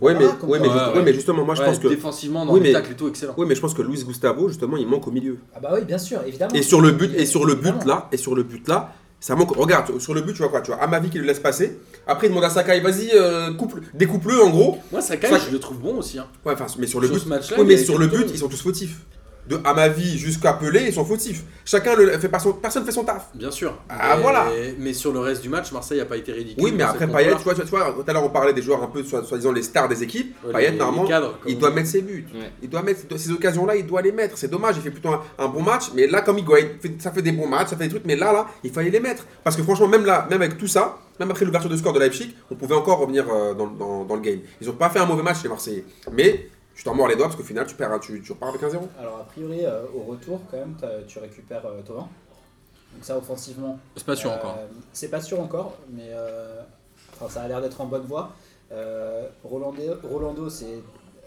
ouais, 0.02 0.14
mais. 0.14 0.18
Ouais, 0.18 0.64
juste- 0.64 0.76
ouais. 0.76 0.94
ouais, 0.98 1.04
mais 1.04 1.14
justement, 1.14 1.46
moi 1.46 1.56
je 1.56 1.62
Ouais, 1.62 1.68
pense 1.68 1.80
que. 1.80 1.88
défensivement, 1.88 2.46
dans 2.46 2.54
Oui, 2.54 2.60
le 2.60 2.66
mais- 2.68 2.74
tacle 2.74 2.92
et 2.92 2.96
tout, 2.96 3.08
excellent. 3.08 3.34
Oui, 3.38 3.46
mais 3.48 3.56
je 3.56 3.62
pense 3.62 3.74
que 3.74 3.82
Luis 3.82 4.04
Gustavo, 4.04 4.48
justement, 4.50 4.78
il 4.78 4.88
manque 4.88 5.08
au 5.08 5.12
milieu. 5.12 5.38
Ah 5.56 5.60
bah 5.60 5.70
oui, 5.74 5.86
bien 5.86 5.98
sûr, 5.98 6.20
évidemment. 6.26 6.54
Et 6.54 6.62
sur 6.64 6.82
le 6.82 6.92
but, 6.92 7.14
et 7.16 7.26
sur 7.26 7.46
le 7.46 7.56
but 7.56 7.86
là, 7.86 8.08
et 8.12 8.18
sur 8.18 8.36
le 8.36 8.44
but 8.44 8.68
là, 8.68 8.94
ça 9.20 9.36
manque. 9.36 9.56
Regarde, 9.56 10.00
sur 10.00 10.14
le 10.14 10.22
but, 10.22 10.34
tu 10.34 10.40
vois 10.40 10.50
quoi 10.50 10.62
Tu 10.62 10.72
vois 10.72 10.82
Amavi 10.82 11.10
qui 11.10 11.18
le 11.20 11.26
laisse 11.26 11.40
passer. 11.40 11.80
Après, 12.08 12.28
il 12.28 12.30
demande 12.32 12.44
à 12.46 12.50
Sakai, 12.50 12.80
vas-y, 12.80 13.12
euh, 13.14 13.54
coupe, 13.54 13.80
découpe-le 13.94 14.42
en 14.44 14.50
gros. 14.50 14.78
Moi, 14.92 15.02
Sakai, 15.02 15.28
Ça- 15.28 15.38
je 15.38 15.52
le 15.52 15.60
trouve 15.60 15.78
bon 15.80 15.98
aussi. 16.00 16.18
hein. 16.20 16.26
Ouais, 16.46 16.54
enfin, 16.54 16.66
mais 16.80 16.88
sur 16.88 17.00
le 17.00 17.08
Sur 17.08 17.16
but. 17.18 17.22
ce 17.42 17.54
Oui, 17.60 17.66
mais 17.68 17.78
sur 17.78 17.98
le 18.00 18.08
but, 18.08 18.26
ils 18.32 18.38
sont 18.40 18.50
tous 18.50 18.62
fautifs. 18.62 19.02
De 19.52 19.60
Amavi 19.66 20.18
jusqu'à 20.18 20.54
Pelé, 20.54 20.86
ils 20.88 20.94
sont 20.94 21.04
fautifs. 21.04 21.44
Chacun 21.66 21.94
le 21.96 22.10
fait 22.20 22.30
pas 22.30 22.40
son, 22.40 22.54
personne 22.54 22.86
fait 22.86 22.92
son 22.94 23.04
taf. 23.04 23.28
Bien 23.36 23.52
sûr. 23.52 23.78
Ah, 23.90 24.16
Mais- 24.16 24.22
voilà. 24.22 24.46
Mais 24.80 24.94
sur 24.94 25.12
le 25.12 25.20
reste 25.20 25.42
du 25.42 25.50
match, 25.50 25.72
Marseille 25.74 25.98
n'a 25.98 26.06
pas 26.06 26.16
été 26.16 26.32
ridicule. 26.32 26.64
Oui, 26.64 26.72
mais 26.74 26.84
après 26.84 27.06
Payet, 27.06 27.36
tu 27.36 27.44
vois, 27.44 27.54
tu 27.54 27.62
tout 27.64 27.76
à 27.76 28.14
l'heure 28.14 28.24
on 28.24 28.30
parlait 28.30 28.54
des 28.54 28.62
joueurs 28.62 28.82
un 28.82 28.88
peu 28.88 29.04
soi- 29.04 29.24
soi-disant 29.26 29.52
les 29.52 29.64
stars 29.64 29.90
des 29.90 30.04
équipes. 30.04 30.34
Ouais, 30.46 30.54
Payet, 30.54 30.72
normalement, 30.72 31.06
cadres, 31.06 31.38
il 31.46 31.58
doit 31.58 31.72
mettre 31.72 31.90
ses 31.90 32.02
buts. 32.02 32.26
Ouais. 32.34 32.50
Il 32.64 32.70
doit 32.70 32.82
mettre 32.82 33.02
ces 33.18 33.32
occasions-là, 33.32 33.76
il 33.76 33.86
doit 33.86 34.02
les 34.02 34.14
mettre. 34.14 34.38
C'est 34.38 34.48
dommage, 34.50 34.76
il 34.78 34.82
fait 34.84 34.92
plutôt 34.92 35.10
un, 35.10 35.22
un 35.38 35.48
bon 35.50 35.62
match, 35.62 35.92
mais 35.94 36.08
là, 36.08 36.22
comme 36.22 36.38
il 36.38 36.46
fait- 36.82 37.02
ça 37.02 37.12
fait 37.12 37.22
des 37.22 37.34
bons 37.34 37.48
matchs, 37.48 37.70
ça 37.70 37.76
fait 37.76 37.84
des 37.86 37.90
trucs, 37.90 38.06
mais 38.06 38.16
là, 38.16 38.32
là, 38.32 38.48
il 38.64 38.72
fallait 38.72 38.90
les 38.90 39.02
mettre. 39.02 39.26
Parce 39.44 39.58
que 39.58 39.64
franchement, 39.64 39.90
même 39.90 40.06
là, 40.06 40.28
même 40.30 40.42
avec 40.42 40.58
tout 40.58 40.68
ça, 40.68 40.98
même 41.20 41.30
après 41.30 41.44
l'ouverture 41.44 41.70
de 41.70 41.76
score 41.76 41.92
de 41.94 42.00
Leipzig, 42.00 42.34
on 42.50 42.56
pouvait 42.56 42.76
encore 42.76 43.00
revenir 43.00 43.26
euh, 43.30 43.54
dans, 43.54 43.68
dans- 43.68 44.06
dans 44.06 44.16
le 44.16 44.22
game. 44.22 44.40
Ils 44.62 44.70
ont 44.70 44.74
pas 44.74 44.90
fait 44.90 45.00
un 45.00 45.06
mauvais 45.06 45.24
match 45.24 45.44
les 45.44 45.50
Marseillais, 45.50 45.84
mais 46.14 46.48
tu 46.82 46.86
t'en 46.86 46.96
mords 46.96 47.10
les 47.10 47.16
doigts 47.16 47.28
parce 47.28 47.36
qu'au 47.36 47.44
final, 47.44 47.68
tu 47.68 47.76
perds, 47.76 48.00
tu, 48.00 48.20
tu 48.24 48.32
repars 48.32 48.50
avec 48.50 48.64
un 48.64 48.70
0. 48.70 48.90
Alors, 49.00 49.18
a 49.20 49.24
priori, 49.26 49.64
euh, 49.68 49.84
au 49.94 50.00
retour, 50.02 50.42
quand 50.50 50.58
même, 50.58 50.76
tu 51.08 51.20
récupères 51.20 51.64
euh, 51.68 51.80
Thauvin. 51.84 52.08
Donc, 52.94 53.04
ça, 53.04 53.16
offensivement. 53.16 53.78
C'est 53.96 54.04
pas 54.08 54.16
sûr 54.16 54.32
euh, 54.32 54.36
encore. 54.38 54.58
C'est 54.92 55.10
pas 55.10 55.22
sûr 55.22 55.40
encore, 55.40 55.78
mais 55.92 56.08
euh, 56.10 56.60
enfin, 57.14 57.30
ça 57.30 57.44
a 57.44 57.48
l'air 57.48 57.62
d'être 57.62 57.80
en 57.82 57.86
bonne 57.86 58.02
voie. 58.02 58.32
Euh, 58.72 59.28
Rolando, 59.44 59.80
Rolando 60.10 60.50
c'est 60.50 60.82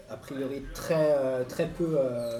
a 0.09 0.17
priori 0.17 0.61
très, 0.73 1.45
très 1.45 1.67
peu. 1.69 1.95
euh, 1.99 2.37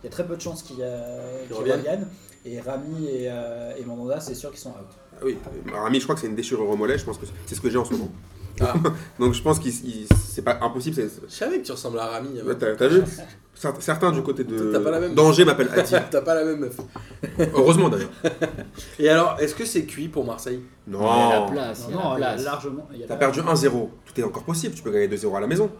Il 0.00 0.04
y 0.04 0.06
a 0.06 0.10
très 0.10 0.24
peu 0.24 0.36
de 0.36 0.40
chances 0.40 0.62
qu'il 0.62 0.76
euh, 0.80 1.44
qu'il 1.48 1.56
revienne. 1.56 1.78
revienne. 1.78 2.08
Et 2.44 2.60
Rami 2.60 3.08
et, 3.08 3.26
euh, 3.32 3.74
et 3.76 3.84
Mandanda, 3.84 4.20
c'est 4.20 4.36
sûr 4.36 4.50
qu'ils 4.50 4.60
sont 4.60 4.70
out. 4.70 4.86
Ah 5.16 5.22
oui, 5.24 5.36
Rami, 5.72 5.98
je 5.98 6.04
crois 6.04 6.14
que 6.14 6.20
c'est 6.20 6.28
une 6.28 6.36
déchirure 6.36 6.70
au 6.70 6.76
mollet, 6.76 6.98
je 6.98 7.04
pense 7.04 7.18
que 7.18 7.26
c'est 7.46 7.56
ce 7.56 7.60
que 7.60 7.68
j'ai 7.68 7.78
en 7.78 7.84
ce 7.84 7.94
moment. 7.94 8.10
Ah. 8.60 8.74
Donc 9.18 9.34
je 9.34 9.42
pense 9.42 9.58
qu'il 9.58 9.72
il- 9.72 10.06
c'est 10.28 10.42
pas 10.42 10.58
impossible. 10.60 10.96
Je 11.28 11.32
savais 11.34 11.58
que 11.60 11.66
tu 11.66 11.72
ressembles 11.72 11.98
à 11.98 12.06
Rami. 12.06 12.40
Ouais, 12.42 12.54
T'as 12.56 12.88
vu 12.88 13.02
Certains 13.80 14.12
du 14.12 14.22
côté 14.22 14.44
de 14.44 14.72
danger 15.14 15.44
m'appellent 15.44 15.70
Ati. 15.76 15.94
T'as 16.10 16.20
pas 16.20 16.34
la 16.36 16.44
même 16.44 16.60
meuf. 16.60 16.76
Heureusement 17.54 17.88
d'ailleurs. 17.88 18.10
Et 19.00 19.08
alors, 19.08 19.36
est-ce 19.40 19.54
que 19.56 19.64
c'est 19.64 19.84
cuit 19.84 20.06
pour 20.08 20.24
Marseille? 20.24 20.60
Il 20.86 20.92
y 20.92 20.96
a 20.96 21.00
la 21.00 21.40
Non. 21.40 21.50
place, 21.50 21.86
il 21.88 21.94
y 21.94 21.98
a 21.98 22.00
non, 22.02 22.10
la 22.12 22.16
place. 22.16 22.44
largement. 22.44 22.88
T'as 22.92 23.14
la- 23.14 23.16
perdu 23.16 23.40
1-0. 23.40 23.90
Tout 24.06 24.20
est 24.20 24.22
encore 24.22 24.44
possible. 24.44 24.74
Tu 24.76 24.82
peux 24.82 24.92
gagner 24.92 25.08
2-0 25.08 25.36
à 25.36 25.40
la 25.40 25.48
maison. 25.48 25.70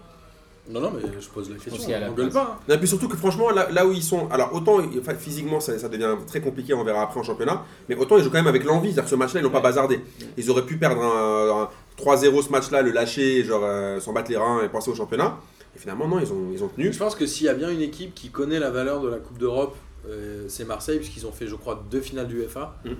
Non, 0.71 0.81
non, 0.81 0.91
mais 0.95 1.01
je 1.19 1.29
pose 1.29 1.49
la 1.51 1.57
question. 1.57 1.95
On 2.11 2.12
gueule 2.14 2.29
pas. 2.31 2.59
hein. 2.69 2.75
Et 2.75 2.77
puis 2.77 2.87
surtout 2.88 3.09
que 3.09 3.17
franchement, 3.17 3.49
là, 3.51 3.69
là 3.71 3.87
où 3.87 3.93
ils 3.93 4.03
sont. 4.03 4.29
Alors 4.31 4.53
autant 4.55 4.79
physiquement 5.19 5.61
ça, 5.61 5.79
ça 5.79 5.88
devient 5.88 6.14
très 6.27 6.41
compliqué, 6.43 6.75
on 6.75 6.85
verra 6.85 7.03
après 7.03 7.21
en 7.21 7.23
championnat. 7.23 7.62
Mais 7.88 7.95
autant 7.95 8.19
ils 8.19 8.25
jouent 8.25 8.29
quand 8.31 8.37
même 8.38 8.49
avec 8.49 8.64
l'envie. 8.64 8.88
C'est-à-dire 8.88 9.05
que 9.05 9.11
ce 9.11 9.14
match-là, 9.17 9.41
ils 9.41 9.45
n'ont 9.45 9.51
pas 9.51 9.61
bazardé. 9.61 10.01
Ils 10.37 10.51
auraient 10.51 10.67
pu 10.67 10.77
perdre 10.77 11.01
un, 11.03 11.62
un 11.62 11.69
3-0 11.99 12.43
ce 12.45 12.51
match-là, 12.51 12.83
le 12.83 12.91
lâcher, 12.93 13.43
genre 13.45 13.63
euh, 13.65 14.01
s'en 14.01 14.13
battre 14.13 14.31
les 14.31 14.37
reins 14.37 14.63
et 14.63 14.69
penser 14.69 14.91
au 14.91 14.95
championnat. 14.95 15.39
Et 15.77 15.79
finalement, 15.79 16.07
non, 16.09 16.19
ils 16.21 16.33
ont, 16.33 16.51
ils 16.53 16.63
ont 16.65 16.69
tenu. 16.69 16.93
Je 16.93 16.99
pense 16.99 17.15
que 17.15 17.27
s'il 17.27 17.47
y 17.47 17.49
a 17.49 17.55
bien 17.55 17.71
une 17.71 17.81
équipe 17.83 18.15
qui 18.15 18.31
connaît 18.31 18.59
la 18.61 18.71
valeur 18.71 19.01
de 19.03 19.09
la 19.09 19.19
Coupe 19.19 19.39
d'Europe, 19.39 19.77
euh, 20.09 20.45
c'est 20.49 20.65
Marseille, 20.65 20.99
puisqu'ils 20.99 21.27
ont 21.27 21.33
fait, 21.33 21.47
je 21.47 21.55
crois, 21.57 21.85
deux 21.91 22.01
finales 22.01 22.29
du 22.29 22.43
FA. 22.45 22.77
Mm. 22.85 22.91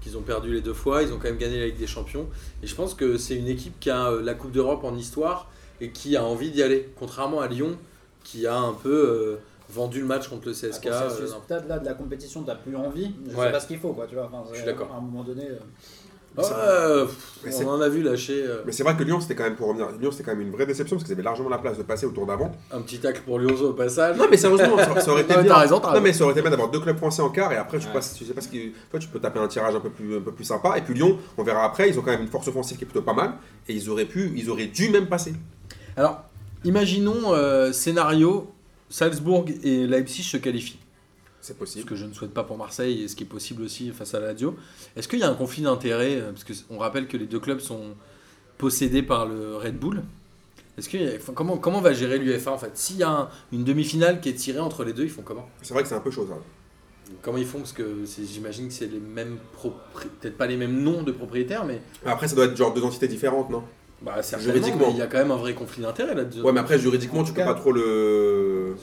Qu'ils 0.00 0.16
ont 0.16 0.22
perdu 0.22 0.52
les 0.52 0.60
deux 0.60 0.72
fois. 0.74 1.02
Ils 1.02 1.12
ont 1.12 1.16
quand 1.16 1.24
même 1.28 1.38
gagné 1.38 1.58
la 1.58 1.66
Ligue 1.66 1.76
des 1.78 1.86
Champions. 1.88 2.28
Et 2.62 2.66
je 2.66 2.74
pense 2.74 2.94
que 2.94 3.18
c'est 3.18 3.34
une 3.34 3.48
équipe 3.48 3.78
qui 3.80 3.90
a 3.90 4.10
euh, 4.12 4.22
la 4.22 4.34
Coupe 4.34 4.52
d'Europe 4.52 4.84
en 4.84 4.96
histoire 4.96 5.50
et 5.80 5.90
qui 5.90 6.16
a 6.16 6.24
envie 6.24 6.50
d'y 6.50 6.62
aller. 6.62 6.88
Contrairement 6.98 7.40
à 7.40 7.48
Lyon, 7.48 7.76
qui 8.24 8.46
a 8.46 8.56
un 8.56 8.72
peu 8.74 8.90
euh, 8.90 9.36
vendu 9.68 10.00
le 10.00 10.06
match 10.06 10.28
contre 10.28 10.46
le 10.46 10.52
CSK. 10.54 10.86
À 10.86 11.10
ce 11.10 11.26
stade-là 11.26 11.78
de 11.80 11.84
la 11.84 11.94
compétition, 11.94 12.42
t'as 12.44 12.54
plus 12.54 12.76
envie. 12.76 13.12
Je 13.28 13.34
Ouais. 13.36 13.46
sais 13.46 13.52
pas 13.52 13.60
ce 13.60 13.66
qu'il 13.66 13.78
faut, 13.78 13.92
quoi. 13.92 14.06
Tu 14.06 14.14
vois. 14.14 14.30
Enfin, 14.32 14.44
Je 14.52 14.56
suis 14.56 14.64
d'accord. 14.66 14.88
À 14.94 14.98
un 14.98 15.00
moment 15.00 15.24
donné. 15.24 15.44
Ouais, 16.36 16.44
on 17.64 17.68
en 17.68 17.80
a 17.80 17.88
vu 17.88 18.02
lâcher 18.02 18.44
euh, 18.46 18.62
Mais 18.66 18.72
c'est 18.72 18.82
vrai 18.82 18.96
que 18.96 19.02
Lyon, 19.02 19.20
c'était 19.20 19.34
quand 19.34 19.44
même, 19.44 19.56
pour 19.56 19.68
revenir, 19.68 19.88
Lyon, 20.00 20.10
c'était 20.12 20.24
quand 20.24 20.32
même 20.36 20.40
une 20.46 20.52
vraie 20.52 20.66
déception 20.66 20.96
parce 20.96 21.04
qu'ils 21.04 21.14
avaient 21.14 21.22
largement 21.22 21.48
la 21.48 21.58
place 21.58 21.78
de 21.78 21.82
passer 21.82 22.06
au 22.06 22.10
tour 22.10 22.26
d'avant. 22.26 22.52
un 22.72 22.80
petit 22.80 22.98
tacle 22.98 23.22
pour 23.24 23.38
Lyonzo 23.38 23.70
au 23.70 23.72
passage. 23.72 24.16
Non, 24.16 24.26
mais 24.30 24.36
sérieusement, 24.36 24.76
ça, 24.78 25.00
ça 25.00 25.10
aurait 25.10 25.22
été 25.22 25.32
Non, 25.32 25.38
mais 25.38 25.44
bien. 25.44 25.52
t'as 25.54 25.60
raison, 25.60 25.80
t'as 25.80 25.86
Non, 25.88 25.92
raison. 25.94 26.04
mais 26.04 26.12
ça 26.12 26.24
aurait 26.24 26.32
été 26.32 26.40
bien 26.42 26.50
d'avoir 26.50 26.70
deux 26.70 26.80
clubs 26.80 26.96
français 26.96 27.22
en 27.22 27.30
quart 27.30 27.52
et 27.52 27.56
après, 27.56 27.78
tu, 27.78 27.86
Ouais. 27.86 27.92
passes, 27.92 28.14
tu 28.14 28.24
sais 28.24 28.34
pas 28.34 28.40
ce 28.40 28.48
qui. 28.48 28.72
Toi, 28.90 29.00
tu 29.00 29.08
peux 29.08 29.18
taper 29.20 29.38
un 29.40 29.48
tirage 29.48 29.74
un 29.74 29.80
peu, 29.80 29.90
plus, 29.90 30.16
un 30.16 30.20
peu 30.20 30.32
plus 30.32 30.44
sympa. 30.44 30.76
Et 30.78 30.82
puis 30.82 30.94
Lyon, 30.94 31.18
on 31.36 31.42
verra 31.42 31.64
après, 31.64 31.88
ils 31.88 31.98
ont 31.98 32.02
quand 32.02 32.10
même 32.12 32.22
une 32.22 32.28
force 32.28 32.46
offensive 32.48 32.76
qui 32.76 32.84
est 32.84 32.86
plutôt 32.86 33.02
pas 33.02 33.14
mal 33.14 33.32
et 33.68 33.72
ils 33.72 33.88
auraient 33.90 34.04
pu, 34.04 34.32
ils 34.36 34.50
auraient 34.50 34.66
dû 34.66 34.90
même 34.90 35.06
passer. 35.06 35.32
Alors, 35.96 36.22
imaginons 36.64 37.32
euh, 37.34 37.72
scénario 37.72 38.52
Salzbourg 38.90 39.44
et 39.62 39.86
Leipzig 39.86 40.22
se 40.22 40.36
qualifient. 40.36 40.78
C'est 41.48 41.54
Ce 41.54 41.58
possible. 41.58 41.84
que 41.86 41.94
je 41.96 42.04
ne 42.04 42.12
souhaite 42.12 42.32
pas 42.34 42.44
pour 42.44 42.58
Marseille 42.58 43.02
et 43.02 43.08
ce 43.08 43.16
qui 43.16 43.24
est 43.24 43.26
possible 43.26 43.62
aussi 43.62 43.90
face 43.90 44.12
à 44.14 44.20
la 44.20 44.28
Lazio. 44.32 44.54
Est-ce 44.96 45.08
qu'il 45.08 45.18
y 45.18 45.22
a 45.22 45.28
un 45.30 45.34
conflit 45.34 45.62
d'intérêts 45.62 46.16
euh, 46.16 46.32
Parce 46.32 46.44
qu'on 46.44 46.78
rappelle 46.78 47.08
que 47.08 47.16
les 47.16 47.24
deux 47.26 47.40
clubs 47.40 47.60
sont 47.60 47.94
possédés 48.58 49.02
par 49.02 49.26
le 49.26 49.56
Red 49.56 49.78
Bull. 49.78 50.02
Est-ce 50.76 51.16
enfin, 51.16 51.32
comment, 51.34 51.56
comment 51.56 51.80
va 51.80 51.92
gérer 51.92 52.18
l'UFA 52.18 52.52
en 52.52 52.58
fait? 52.58 52.70
S'il 52.76 52.96
y 52.98 53.02
a 53.02 53.10
un- 53.10 53.28
une 53.52 53.64
demi-finale 53.64 54.20
qui 54.20 54.28
est 54.28 54.34
tirée 54.34 54.60
entre 54.60 54.84
les 54.84 54.92
deux, 54.92 55.04
ils 55.04 55.10
font 55.10 55.22
comment? 55.22 55.48
C'est 55.62 55.72
vrai 55.74 55.82
que 55.82 55.88
c'est 55.88 55.94
un 55.94 56.00
peu 56.00 56.10
chaud 56.10 56.26
ça. 56.28 56.34
Comment 57.22 57.38
ils 57.38 57.46
font? 57.46 57.58
Parce 57.58 57.72
que 57.72 58.04
j'imagine 58.30 58.68
que 58.68 58.74
c'est 58.74 58.86
les 58.86 59.00
mêmes 59.00 59.38
peut-être 60.20 60.36
pas 60.36 60.46
les 60.46 60.56
mêmes 60.58 60.82
noms 60.82 61.02
de 61.02 61.10
propriétaires, 61.12 61.64
mais 61.64 61.80
Après, 62.04 62.28
ça 62.28 62.36
doit 62.36 62.44
être 62.44 62.56
genre 62.56 62.74
deux 62.74 62.82
entités 62.84 63.08
différentes, 63.08 63.48
non? 63.50 63.64
Bah, 64.02 64.16
Juridiquement. 64.38 64.88
mais 64.88 64.92
il 64.92 64.98
y 64.98 65.02
a 65.02 65.06
quand 65.08 65.18
même 65.18 65.30
un 65.32 65.36
vrai 65.36 65.54
conflit 65.54 65.82
d'intérêts 65.82 66.14
là-dedans. 66.14 66.44
Ouais, 66.44 66.52
mais 66.52 66.60
après, 66.60 66.78
juridiquement, 66.78 67.20
En 67.20 67.24
tu 67.24 67.32
peux 67.32 67.38
cas- 67.40 67.46
pas 67.46 67.54
trop 67.54 67.72
le. 67.72 68.76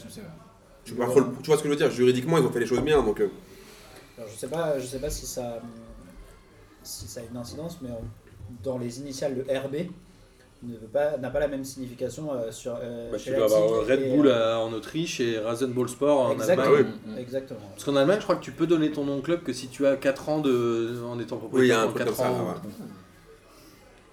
Tu, 0.86 0.94
peux 0.94 1.00
pas 1.04 1.08
trop 1.08 1.20
le- 1.20 1.26
tu 1.42 1.48
vois 1.48 1.58
ce 1.58 1.64
que 1.64 1.68
je 1.68 1.74
veux 1.74 1.78
dire 1.80 1.92
Juridiquement, 1.92 2.38
ils 2.38 2.46
ont 2.46 2.52
fait 2.52 2.60
les 2.62 2.66
choses 2.66 2.82
bien 2.82 3.02
donc. 3.04 3.20
euh, 3.20 3.28
Alors, 4.18 4.30
je 4.30 4.38
sais 4.38 4.48
pas, 4.48 4.80
je 4.80 4.86
sais 4.86 5.00
pas 5.00 5.10
si 5.10 5.26
ça, 5.26 5.60
si 6.84 7.08
ça 7.08 7.22
a 7.22 7.24
une 7.30 7.38
incidence, 7.38 7.80
mais 7.82 7.90
dans 8.64 8.78
les 8.78 9.00
initiales, 9.00 9.36
le 9.36 9.42
RB 9.60 9.76
ne 10.64 10.74
veut 10.78 10.88
pas, 10.92 11.18
n'a 11.18 11.30
pas 11.30 11.40
la 11.40 11.48
même 11.48 11.64
signification 11.64 12.32
euh, 12.34 12.52
sur. 12.52 12.78
euh, 12.82 13.12
Bah, 13.12 13.18
chez 13.18 13.32
tu 13.32 13.36
dois 13.36 13.46
avoir 13.46 13.86
Red 13.88 14.02
et, 14.02 14.16
Bull 14.16 14.28
euh, 14.28 14.58
en 14.58 14.72
Autriche 14.74 15.20
et 15.20 15.38
Rasenball 15.40 15.90
Sport 15.90 16.22
en 16.22 16.32
Exactement. 16.34 16.64
Allemagne. 16.76 16.94
Ah 17.06 17.10
oui. 17.16 17.22
Exactement. 17.22 17.60
Parce 17.72 17.84
qu'en 17.84 17.96
Allemagne, 17.96 18.18
je 18.20 18.24
crois 18.24 18.36
que 18.36 18.44
tu 18.44 18.52
peux 18.52 18.68
donner 18.68 18.92
ton 18.92 19.04
nom 19.06 19.18
au 19.18 19.22
club 19.22 19.44
que 19.44 19.54
si 19.54 19.68
tu 19.68 19.86
as 19.86 19.96
4 19.98 20.30
ans 20.30 20.40
de, 20.40 20.96
en 21.06 21.20
étant 21.20 21.38
propriétaire. 21.38 21.60
Oui, 21.60 21.66
il 21.66 21.70
y 21.70 21.72
a 21.72 21.82
un 21.82 21.88
pendant 21.88 21.94
truc 21.96 22.06
quatre 22.06 22.18
comme 22.18 22.26
ça, 22.26 22.32
ans. 22.32 22.48
ouais. 22.48 22.86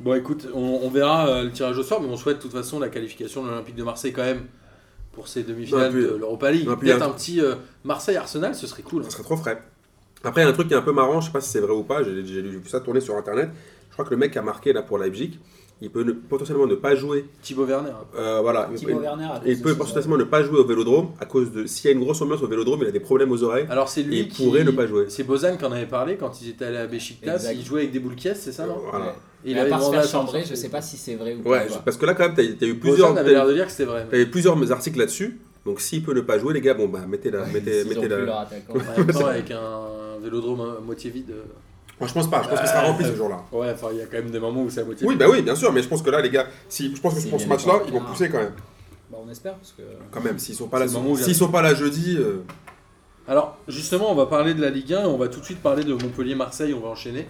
Bon, 0.01 0.15
écoute, 0.15 0.49
on, 0.53 0.81
on 0.83 0.91
verra 0.91 1.29
euh, 1.29 1.45
le 1.45 1.53
tirage 1.53 1.79
au 1.79 1.83
sort, 1.83 2.01
mais 2.01 2.09
on 2.09 2.17
souhaite 2.17 2.39
de 2.39 2.43
toute 2.43 2.53
façon 2.53 2.81
la 2.81 2.89
qualification 2.89 3.45
de 3.45 3.49
l'Olympique 3.51 3.77
de 3.77 3.85
Marseille 3.85 4.13
quand 4.13 4.25
même 4.25 4.47
pour 5.13 5.29
ces 5.29 5.43
demi-finales 5.43 5.93
Non, 5.93 5.93
puis- 5.93 6.03
de 6.11 6.17
l'Europa 6.17 6.51
League. 6.51 6.67
puis 6.67 6.77
Peut-être 6.77 6.83
il 6.83 6.89
y 6.89 6.93
a 6.93 7.05
un 7.05 7.09
un- 7.09 7.13
petit 7.13 7.41
euh, 7.41 7.55
Marseille-Arsenal, 7.85 8.55
ce 8.55 8.67
serait 8.67 8.83
cool. 8.83 9.05
Ça 9.05 9.11
serait 9.11 9.23
trop 9.23 9.37
frais. 9.37 9.61
Après, 10.25 10.43
il 10.43 10.45
y 10.45 10.47
a 10.47 10.51
un 10.51 10.55
truc 10.55 10.69
qui 10.69 10.75
est 10.75 10.77
un 10.77 10.83
peu 10.83 10.93
marrant, 10.93 11.21
je 11.21 11.27
sais 11.27 11.33
pas 11.33 11.41
si 11.41 11.51
c'est 11.51 11.61
vrai 11.61 11.73
ou 11.73 11.83
pas, 11.83 12.03
j'ai 12.05 12.13
vu 12.23 12.63
ça 12.69 12.81
tourner 12.81 13.01
sur 13.01 13.17
internet. 13.17 13.51
Je 13.89 13.93
crois 13.95 14.05
que 14.05 14.11
le 14.11 14.17
mec 14.17 14.37
a 14.37 14.43
marqué 14.43 14.73
là 14.73 14.83
pour 14.83 14.99
Leipzig, 14.99 15.39
il 15.83 15.91
peut 15.91 16.03
ne- 16.05 16.13
potentiellement 16.13 16.67
ne 16.67 16.75
pas 16.77 16.95
jouer. 16.95 17.25
Thibaut 17.43 17.65
Werner. 17.67 17.91
euh, 18.17 18.41
voilà, 18.41 18.69
il 18.73 18.79
Thibaut 18.79 19.01
Werner 19.01 19.25
a 19.25 19.41
il 19.45 19.61
peut 19.61 19.75
potentiellement 19.75 20.17
ne 20.17 20.25
pas 20.25 20.43
jouer 20.43 20.59
au 20.59 20.65
vélodrome 20.65 21.09
à 21.21 21.27
cause 21.27 21.51
de. 21.53 21.67
S'il 21.67 21.91
y 21.91 21.93
a 21.93 21.97
une 21.97 22.03
grosse 22.03 22.21
ambiance 22.23 22.43
au 22.43 22.47
vélodrome, 22.47 22.81
il 22.83 22.89
a 22.89 22.93
des 22.93 23.01
problèmes 23.01 23.31
aux 23.33 23.43
oreilles. 23.43 23.67
Alors 23.69 23.89
c'est 23.89 24.03
lui 24.03 24.21
Il 24.21 24.29
qui 24.29 24.45
pourrait 24.45 24.65
ne 24.65 24.71
pas 24.71 24.87
jouer. 24.87 25.07
C'est 25.09 25.25
Bozan 25.25 25.57
qui 25.57 25.65
en 25.65 25.73
avait 25.73 25.87
parlé 25.87 26.17
quand 26.17 26.41
ils 26.41 26.51
étaient 26.51 26.65
allés 26.67 26.77
à 26.79 26.87
Besiktas. 26.87 27.51
Il 27.53 27.65
jouait 27.65 27.81
avec 27.81 27.93
des 27.93 27.99
boules 28.01 28.15
caisses, 28.17 28.41
c'est 28.43 28.53
ça 28.53 28.67
non 28.67 28.79
Voilà. 28.91 29.07
Ouais. 29.07 29.13
Et 29.45 29.51
il 29.51 29.59
avait 29.59 29.71
demandé 29.71 29.97
à 29.99 30.07
chambrer, 30.07 30.45
je 30.49 30.55
sais 30.55 30.69
pas 30.69 30.81
si 30.81 30.97
c'est 30.97 31.17
vrai 31.17 31.35
ou 31.35 31.49
Ouais, 31.49 31.59
pas. 31.63 31.67
quoi. 31.67 31.83
parce 31.85 31.97
que 31.97 32.07
là, 32.07 32.15
quand 32.15 32.23
même, 32.25 32.35
t'as 32.37 32.45
t'as 32.59 32.67
eu 32.67 32.77
plusieurs, 32.77 33.09
Bozan 33.11 33.17
avait 33.21 33.33
l'air 33.33 33.47
de 33.47 33.53
dire 33.55 33.65
que 33.67 33.73
c'était 33.73 33.85
vrai. 33.87 34.07
t'as 34.09 34.19
eu 34.19 34.31
plusieurs 34.31 34.73
articles 34.73 34.99
là-dessus. 34.99 35.41
Donc, 35.67 35.81
s'il 35.81 36.03
peut 36.05 36.15
ne 36.15 36.21
pas 36.21 36.39
jouer, 36.39 36.55
les 36.55 36.61
gars, 36.61 36.75
bon, 36.75 36.89
bah, 36.89 37.01
mettez 37.09 37.31
la. 37.31 37.45
mettez, 37.47 37.83
ont 37.83 37.89
mettez 37.89 38.01
plus 38.01 38.09
la... 38.09 38.17
leur 38.19 38.39
attaquant. 38.41 38.75
En 38.75 38.99
même 38.99 39.07
temps, 39.13 39.27
avec 39.27 39.51
un 39.51 40.19
vélodrome 40.23 40.61
à 40.61 40.81
moitié 40.81 41.11
vide. 41.11 41.31
euh, 41.31 41.43
Moi, 42.03 42.09
je 42.09 42.15
pense 42.15 42.29
pas, 42.29 42.43
je 42.43 42.49
pense 42.49 42.59
qu'il 42.59 42.69
sera 42.69 42.81
rempli 42.83 43.05
ce 43.07 43.15
jour-là. 43.15 43.45
Ouais, 43.53 43.71
enfin, 43.73 43.87
il 43.93 43.99
y 43.99 44.03
a 44.03 44.07
quand 44.07 44.17
même 44.17 44.31
des 44.33 44.41
moments 44.41 44.63
où 44.63 44.71
c'est 44.71 44.81
à 44.81 44.85
moitié 44.85 45.07
Oui, 45.07 45.15
bah 45.15 45.27
oui, 45.31 45.41
bien 45.41 45.55
sûr, 45.55 45.73
mais 45.73 45.83
je 45.83 45.89
pense 45.89 46.03
que 46.03 46.11
là, 46.11 46.21
les 46.21 46.31
gars, 46.31 46.47
si, 46.69 46.93
je 46.93 47.01
pense 47.01 47.15
que 47.15 47.29
pour 47.31 47.41
ce 47.41 47.47
match-là, 47.47 47.75
ils 47.87 47.93
vont 47.93 48.01
pousser 48.01 48.29
quand 48.29 48.39
même. 48.39 48.55
Bah, 49.09 49.19
on 49.25 49.31
espère 49.31 49.55
parce 49.55 49.71
que. 49.71 49.83
Quand 50.11 50.21
même, 50.21 50.37
s'ils 50.41 50.57
sont 50.57 50.67
pas 50.67 50.81
là, 50.81 50.87
s'ils 50.89 51.37
sont 51.37 51.49
pas 51.53 51.63
là 51.63 51.75
jeudi. 51.75 52.17
euh, 52.19 52.43
Alors, 53.29 53.57
justement, 53.69 54.11
on 54.11 54.17
va 54.17 54.27
parler 54.27 54.53
de 54.55 54.61
la 54.61 54.71
Ligue 54.71 54.95
1 54.95 55.03
et 55.03 55.07
on 55.07 55.17
va 55.17 55.29
tout 55.29 55.39
de 55.39 55.45
suite 55.45 55.63
parler 55.63 55.85
de 55.85 55.93
Montpellier-Marseille. 55.95 56.75
On 56.75 56.81
va 56.81 56.89
enchaîner. 56.89 57.29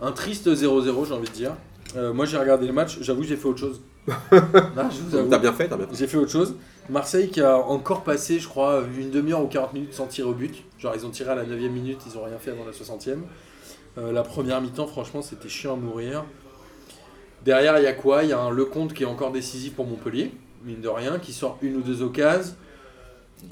Un 0.00 0.12
triste 0.12 0.48
0-0, 0.48 1.06
j'ai 1.08 1.12
envie 1.12 1.28
de 1.28 1.32
dire. 1.34 1.52
Euh, 1.96 2.14
moi, 2.14 2.24
j'ai 2.24 2.38
regardé 2.38 2.66
le 2.66 2.72
match. 2.72 2.98
J'avoue, 3.02 3.22
j'ai 3.22 3.36
fait 3.36 3.48
autre 3.48 3.60
chose. 3.60 3.82
non, 4.08 4.14
je 4.90 5.02
vous 5.02 5.14
avoue. 5.14 5.28
T'as 5.28 5.38
bien 5.38 5.52
fait, 5.52 5.68
t'as 5.68 5.76
bien 5.76 5.86
fait. 5.88 5.94
J'ai 5.96 6.06
fait 6.06 6.16
autre 6.16 6.30
chose. 6.32 6.54
Marseille 6.88 7.28
qui 7.28 7.40
a 7.42 7.58
encore 7.58 8.02
passé, 8.04 8.38
je 8.38 8.48
crois, 8.48 8.82
une 8.98 9.10
demi-heure 9.10 9.42
ou 9.42 9.46
40 9.48 9.72
minutes 9.74 9.92
sans 9.94 10.06
tirer 10.06 10.28
au 10.28 10.32
but. 10.32 10.62
Genre, 10.78 10.94
ils 10.94 11.04
ont 11.04 11.10
tiré 11.10 11.30
à 11.30 11.34
la 11.34 11.44
9 11.44 11.58
minute, 11.70 11.98
ils 12.06 12.16
ont 12.16 12.22
rien 12.24 12.38
fait 12.38 12.52
avant 12.52 12.64
la 12.64 12.70
60e. 12.72 13.18
Euh, 13.98 14.12
la 14.12 14.22
première 14.22 14.60
mi-temps, 14.60 14.86
franchement, 14.86 15.22
c'était 15.22 15.48
chiant 15.48 15.74
à 15.74 15.76
mourir. 15.76 16.24
Derrière, 17.44 17.78
il 17.78 17.84
y 17.84 17.86
a 17.86 17.92
quoi? 17.92 18.24
Il 18.24 18.30
y 18.30 18.32
a 18.32 18.40
un 18.40 18.50
Lecomte 18.50 18.92
qui 18.92 19.04
est 19.04 19.06
encore 19.06 19.32
décisif 19.32 19.74
pour 19.74 19.86
Montpellier, 19.86 20.32
mine 20.64 20.80
de 20.80 20.88
rien, 20.88 21.18
qui 21.18 21.32
sort 21.32 21.58
une 21.62 21.76
ou 21.76 21.80
deux 21.80 22.02
occasions. 22.02 22.54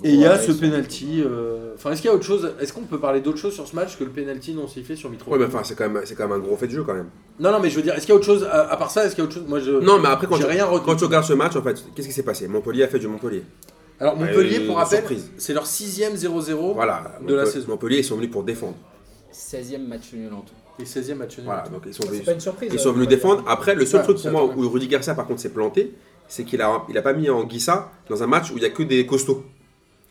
Et 0.02 0.10
il 0.14 0.18
y 0.20 0.26
a 0.26 0.38
ce 0.38 0.50
penalty. 0.52 1.22
euh, 1.24 1.74
Enfin, 1.76 1.92
est-ce 1.92 2.00
qu'il 2.00 2.08
y 2.08 2.12
a 2.12 2.16
autre 2.16 2.24
chose? 2.24 2.52
Est-ce 2.60 2.72
qu'on 2.72 2.82
peut 2.82 2.98
parler 2.98 3.20
d'autre 3.20 3.36
chose 3.38 3.52
sur 3.54 3.66
ce 3.68 3.76
match 3.76 3.98
que 3.98 4.04
le 4.04 4.10
penalty 4.10 4.54
non 4.54 4.66
sifflé 4.66 4.96
sur 4.96 5.10
Mitro? 5.10 5.30
Ouais, 5.30 5.38
mais 5.38 5.44
enfin, 5.44 5.60
c'est 5.62 5.74
quand, 5.76 5.88
même- 5.88 6.02
c'est 6.06 6.14
quand 6.14 6.26
même 6.26 6.38
un 6.40 6.42
gros 6.42 6.56
fait 6.56 6.66
de 6.66 6.72
jeu 6.72 6.82
quand 6.82 6.94
même. 6.94 7.08
Non, 7.38 7.52
non, 7.52 7.60
mais 7.60 7.68
je 7.70 7.76
veux 7.76 7.82
dire, 7.82 7.94
est-ce 7.94 8.06
qu'il 8.06 8.10
y 8.10 8.12
a 8.12 8.16
autre 8.16 8.24
chose 8.24 8.44
à, 8.50 8.70
à 8.70 8.76
part 8.76 8.90
ça? 8.90 9.04
Est-ce 9.04 9.14
qu'il 9.14 9.22
y 9.22 9.26
a 9.26 9.28
autre 9.28 9.34
chose? 9.38 9.46
Moi, 9.46 9.60
je. 9.60 9.70
Non, 9.72 9.98
mais 9.98 10.08
après, 10.08 10.26
quand 10.26 10.38
tu, 10.38 10.44
rien 10.46 10.66
quand 10.84 10.96
tu 10.96 11.04
regardes 11.04 11.26
ce 11.26 11.34
match, 11.34 11.54
en 11.54 11.62
fait, 11.62 11.84
qu'est-ce 11.94 12.08
qui 12.08 12.14
s'est 12.14 12.22
passé? 12.22 12.48
Montpellier 12.48 12.84
a 12.84 12.88
fait 12.88 12.98
du 12.98 13.06
Montpellier. 13.08 13.42
Alors, 14.00 14.16
Montpellier, 14.16 14.60
Euh, 14.62 14.66
pour 14.66 14.76
rappel, 14.78 15.04
c'est 15.36 15.52
leur 15.52 15.66
sixième 15.66 16.14
0-0 16.16 16.74
Voilà. 16.74 17.18
de 17.26 17.34
la 17.34 17.46
saison. 17.46 17.68
Montpellier, 17.68 17.98
ils 17.98 18.04
sont 18.04 18.16
venus 18.16 18.30
pour 18.30 18.42
défendre. 18.42 18.74
16e 19.34 19.86
match 19.86 20.12
nul 20.12 20.32
en 20.32 20.40
tout. 20.42 20.54
et 20.78 20.84
16e 20.84 21.14
match 21.14 21.36
nul. 21.38 21.46
Voilà, 21.46 21.62
donc 21.68 21.82
ils 21.86 21.92
sont 21.94 22.06
venus, 22.06 22.24
pas 22.24 22.32
une 22.32 22.40
surprise. 22.40 22.70
ils 22.72 22.78
euh, 22.78 22.82
sont 22.82 22.92
venus 22.92 23.08
défendre. 23.08 23.42
Après, 23.48 23.74
le 23.74 23.84
seul 23.84 24.00
Ouais, 24.00 24.04
truc 24.06 24.20
pour 24.22 24.30
moi 24.30 24.44
où 24.44 24.68
Rudy 24.70 24.88
Garcia, 24.88 25.14
par 25.14 25.26
contre, 25.26 25.40
s'est 25.40 25.50
planté, 25.52 25.94
c'est 26.28 26.44
qu'il 26.44 26.60
a, 26.62 26.84
il 26.88 26.96
a 26.96 27.02
pas 27.02 27.12
mis 27.12 27.28
en 27.28 27.44
Guissa 27.44 27.90
dans 28.08 28.22
un 28.22 28.26
match 28.26 28.50
où 28.50 28.56
il 28.56 28.62
y 28.62 28.66
a 28.66 28.70
que 28.70 28.82
des 28.82 29.04
costauds. 29.06 29.42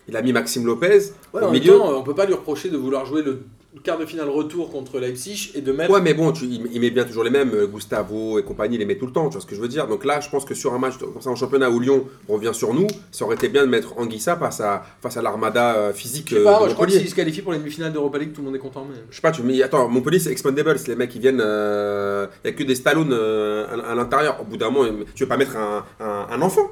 Il 0.07 0.17
a 0.17 0.21
mis 0.21 0.33
Maxime 0.33 0.65
Lopez 0.65 1.11
Ouais, 1.33 1.41
au 1.41 1.45
en 1.45 1.51
milieu. 1.51 1.71
même 1.71 1.79
temps, 1.81 1.97
on 1.99 2.03
peut 2.03 2.13
pas 2.15 2.25
lui 2.25 2.33
reprocher 2.33 2.69
de 2.69 2.75
vouloir 2.77 3.05
jouer 3.05 3.21
le 3.21 3.43
quart 3.81 3.97
de 3.97 4.05
finale 4.05 4.29
retour 4.29 4.71
contre 4.71 4.99
Leipzig 4.99 5.51
et 5.55 5.61
de 5.61 5.71
mettre. 5.71 5.91
Ouais, 5.91 6.01
mais 6.01 6.13
bon, 6.13 6.31
tu, 6.31 6.45
il, 6.45 6.67
il 6.71 6.79
met 6.79 6.91
bien 6.91 7.03
toujours 7.03 7.23
les 7.23 7.29
mêmes, 7.29 7.51
euh, 7.53 7.67
Gustavo 7.67 8.39
et 8.39 8.43
compagnie, 8.43 8.75
il 8.75 8.79
les 8.79 8.85
met 8.85 8.97
tout 8.97 9.05
le 9.05 9.11
temps, 9.11 9.27
tu 9.29 9.33
vois 9.33 9.41
ce 9.41 9.45
que 9.47 9.55
je 9.55 9.61
veux 9.61 9.67
dire. 9.67 9.87
Donc 9.87 10.05
là, 10.05 10.19
je 10.19 10.29
pense 10.29 10.45
que 10.45 10.53
sur 10.53 10.73
un 10.73 10.77
match 10.79 10.97
comme 10.97 11.21
ça 11.21 11.29
en 11.29 11.35
championnat 11.35 11.69
où 11.69 11.79
Lyon 11.79 12.05
revient 12.27 12.51
sur 12.53 12.73
nous, 12.73 12.87
ça 13.11 13.25
aurait 13.25 13.35
été 13.35 13.49
bien 13.49 13.63
de 13.63 13.69
mettre 13.69 13.97
Anguissa 13.97 14.35
face 14.35 14.61
à, 14.61 14.83
face 15.01 15.17
à 15.17 15.21
l'armada 15.21 15.75
euh, 15.75 15.93
physique 15.93 16.29
je 16.29 16.35
sais 16.35 16.41
euh, 16.41 16.43
pas, 16.45 16.53
de 16.53 16.59
moi, 16.59 16.69
je 16.69 16.73
crois 16.75 16.85
que 16.87 16.93
se 16.93 17.15
qualifie 17.15 17.41
pour 17.41 17.51
les 17.51 17.59
demi-finales 17.59 17.93
d'Europa 17.93 18.17
League, 18.17 18.33
tout 18.33 18.41
le 18.41 18.47
monde 18.47 18.55
est 18.55 18.59
content. 18.59 18.85
Mais... 18.89 18.97
Je 19.09 19.15
sais 19.15 19.21
pas, 19.21 19.31
tu 19.31 19.41
mets. 19.43 19.61
Attends, 19.63 19.87
Montpellier 19.87 20.19
c'est 20.19 20.31
expandable, 20.31 20.77
c'est 20.77 20.89
les 20.89 20.95
mecs 20.95 21.09
qui 21.09 21.19
viennent. 21.19 21.43
Il 21.43 22.47
y 22.47 22.49
a 22.49 22.51
que 22.53 22.63
des 22.63 22.75
Stallone 22.75 23.11
euh, 23.11 23.65
à, 23.67 23.91
à 23.91 23.95
l'intérieur. 23.95 24.39
Au 24.41 24.43
bout 24.43 24.57
d'un 24.57 24.69
moment, 24.69 24.89
tu 25.15 25.23
veux 25.23 25.29
pas 25.29 25.37
mettre 25.37 25.57
un, 25.57 25.83
un, 25.99 26.27
un 26.29 26.41
enfant? 26.41 26.69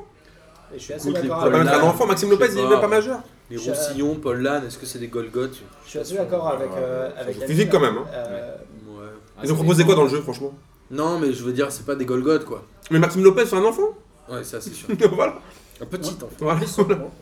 Et 0.73 0.79
je 0.79 0.83
suis 0.83 0.93
assez 0.93 1.11
d'accord 1.11 1.39
Tu 1.39 1.45
veux 1.45 1.51
pas 1.51 1.63
mettre 1.63 1.83
un 1.83 1.87
enfant 1.87 2.05
Maxime 2.05 2.29
Lopez, 2.29 2.47
il 2.53 2.59
est 2.59 2.67
même 2.67 2.79
pas 2.79 2.87
majeur. 2.87 3.19
Les 3.51 3.57
Je- 3.57 3.69
Roussillon, 3.71 4.15
Paul 4.15 4.41
Lannes, 4.41 4.65
est-ce 4.65 4.77
que 4.77 4.85
c'est 4.85 4.99
des 4.99 5.07
Golgoth 5.09 5.59
je 5.85 5.89
suis 5.89 5.99
assez 5.99 6.15
d'accord 6.15 6.47
avec. 6.47 6.69
euh, 6.75 7.09
avec 7.17 7.43
physiques 7.45 7.69
quand 7.69 7.79
même, 7.79 7.97
hein. 7.97 8.05
Euh, 8.13 8.55
Ouais. 8.87 9.07
Ils 9.43 9.51
ont 9.51 9.55
proposé 9.55 9.83
quoi 9.85 9.95
dans 9.95 10.03
le 10.03 10.09
jeu, 10.09 10.21
franchement? 10.21 10.53
Non, 10.91 11.17
mais 11.19 11.33
je 11.33 11.43
veux 11.43 11.53
dire, 11.53 11.71
c'est 11.71 11.85
pas 11.85 11.95
des 11.95 12.05
Golgoth 12.05 12.45
quoi. 12.45 12.63
Mais 12.91 12.99
Maxime 12.99 13.23
Lopez, 13.23 13.45
c'est 13.45 13.55
un 13.55 13.63
enfant? 13.63 13.89
Ouais, 14.29 14.43
ça 14.43 14.59
c'est 14.61 14.73
sûr. 14.73 14.87
Voilà. 15.13 15.35
Un 15.81 15.85
petit 15.85 16.11
enfant. 16.11 16.27
Voilà. 16.39 16.59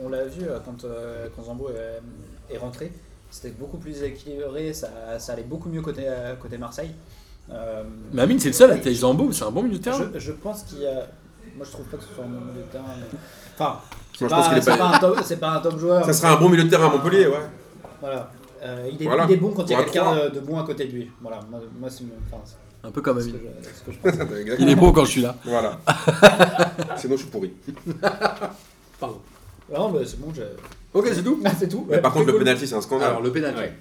on, 0.01 0.05
on 0.05 0.09
l'a 0.09 0.25
vu 0.25 0.43
euh, 0.43 0.59
quand, 0.65 0.83
euh, 0.85 1.27
quand 1.35 1.43
Zambo 1.43 1.69
est, 1.69 2.53
est 2.53 2.57
rentré, 2.57 2.91
c'était 3.31 3.51
beaucoup 3.57 3.77
plus 3.77 4.03
équilibré, 4.03 4.73
ça, 4.73 4.89
ça 5.19 5.33
allait 5.33 5.43
beaucoup 5.43 5.69
mieux 5.69 5.81
côté, 5.81 6.03
côté 6.41 6.57
Marseille. 6.57 6.91
Euh, 7.51 7.83
Mais 8.13 8.21
Amine, 8.23 8.39
c'est 8.39 8.49
le 8.49 8.53
seul 8.53 8.71
à 8.71 8.75
être 8.75 8.91
Zambo, 8.91 9.31
c'est 9.31 9.45
un 9.45 9.51
bon 9.51 9.63
milieu 9.63 9.77
de 9.77 9.83
terrain. 9.83 10.09
je, 10.13 10.19
je 10.19 10.31
pense 10.33 10.63
qu'il 10.63 10.79
y 10.81 10.87
a. 10.87 11.07
Moi, 11.55 11.65
je 11.65 11.71
trouve 11.71 11.85
pas 11.85 11.97
que 11.97 12.03
ce 12.03 12.13
soit 12.13 12.23
un 12.23 12.27
bon 12.27 12.39
milieu 12.45 12.61
de 12.61 12.71
terrain. 12.71 12.83
mais- 12.97 13.17
Enfin, 13.57 13.79
c'est 14.13 14.21
Moi, 14.21 14.29
je 14.29 14.35
pense 14.35 14.43
pas, 14.43 14.49
qu'il 14.49 14.57
est 14.57 14.61
c'est 14.61 14.71
pas- 14.71 14.77
pas 14.77 14.95
un 14.95 14.99
top- 14.99 15.19
c'est 15.23 15.39
pas 15.39 15.49
un 15.51 15.59
top 15.59 15.77
joueur. 15.79 16.05
Ça 16.05 16.13
serait 16.13 16.27
un 16.29 16.37
bon 16.37 16.49
milieu 16.49 16.63
de 16.63 16.69
terrain 16.69 16.87
à 16.87 16.89
Montpellier, 16.91 17.27
ouais. 17.27 17.35
Voilà. 18.01 18.31
Euh, 18.61 18.89
il, 18.91 19.01
est, 19.01 19.05
Voilà. 19.05 19.25
il 19.27 19.31
est 19.33 19.37
bon 19.37 19.51
quand 19.53 19.63
il 19.63 19.71
y 19.71 19.73
a 19.73 19.77
Pour 19.77 19.87
un 19.87 19.91
quelqu'un 19.91 20.15
de, 20.29 20.35
de 20.35 20.39
bon 20.41 20.59
à 20.59 20.63
côté 20.65 20.85
de 20.85 20.91
lui. 20.91 21.11
Voilà, 21.21 21.39
moi, 21.49 21.59
moi 21.79 21.89
c'est 21.89 22.03
mon- 22.03 22.11
enfin, 22.31 22.41
c'est 22.45 22.87
Un 22.87 22.91
peu 22.91 23.01
comme 23.01 23.19
ce 23.21 23.27
que 23.27 23.35
Amine. 23.35 23.51
je, 23.61 23.67
ce 23.67 23.83
que 23.83 23.91
je 23.91 23.97
pense. 23.99 24.59
Il 24.59 24.69
est 24.69 24.75
beau 24.75 24.91
quand 24.91 25.05
je 25.05 25.11
suis 25.11 25.21
là. 25.21 25.35
Voilà. 25.45 25.77
Sinon, 26.97 27.15
je 27.15 27.21
suis 27.21 27.29
pourri. 27.29 27.53
Pardon. 28.99 29.19
Non, 29.71 29.89
mais 29.91 30.05
c'est 30.05 30.19
bon, 30.19 30.33
je... 30.33 30.41
Ok, 30.93 31.07
c'est 31.13 31.23
tout. 31.23 31.39
C'est 31.59 31.67
tout. 31.69 31.85
Mais 31.89 31.99
par 32.01 32.11
contre, 32.11 32.25
le 32.27 32.31
cool. 32.33 32.41
penalty, 32.43 32.67
c'est 32.67 32.75
un 32.75 32.81
scandale. 32.81 33.09
Alors, 33.09 33.21
le 33.21 33.31
pénalty. 33.31 33.59
Ouais. 33.59 33.73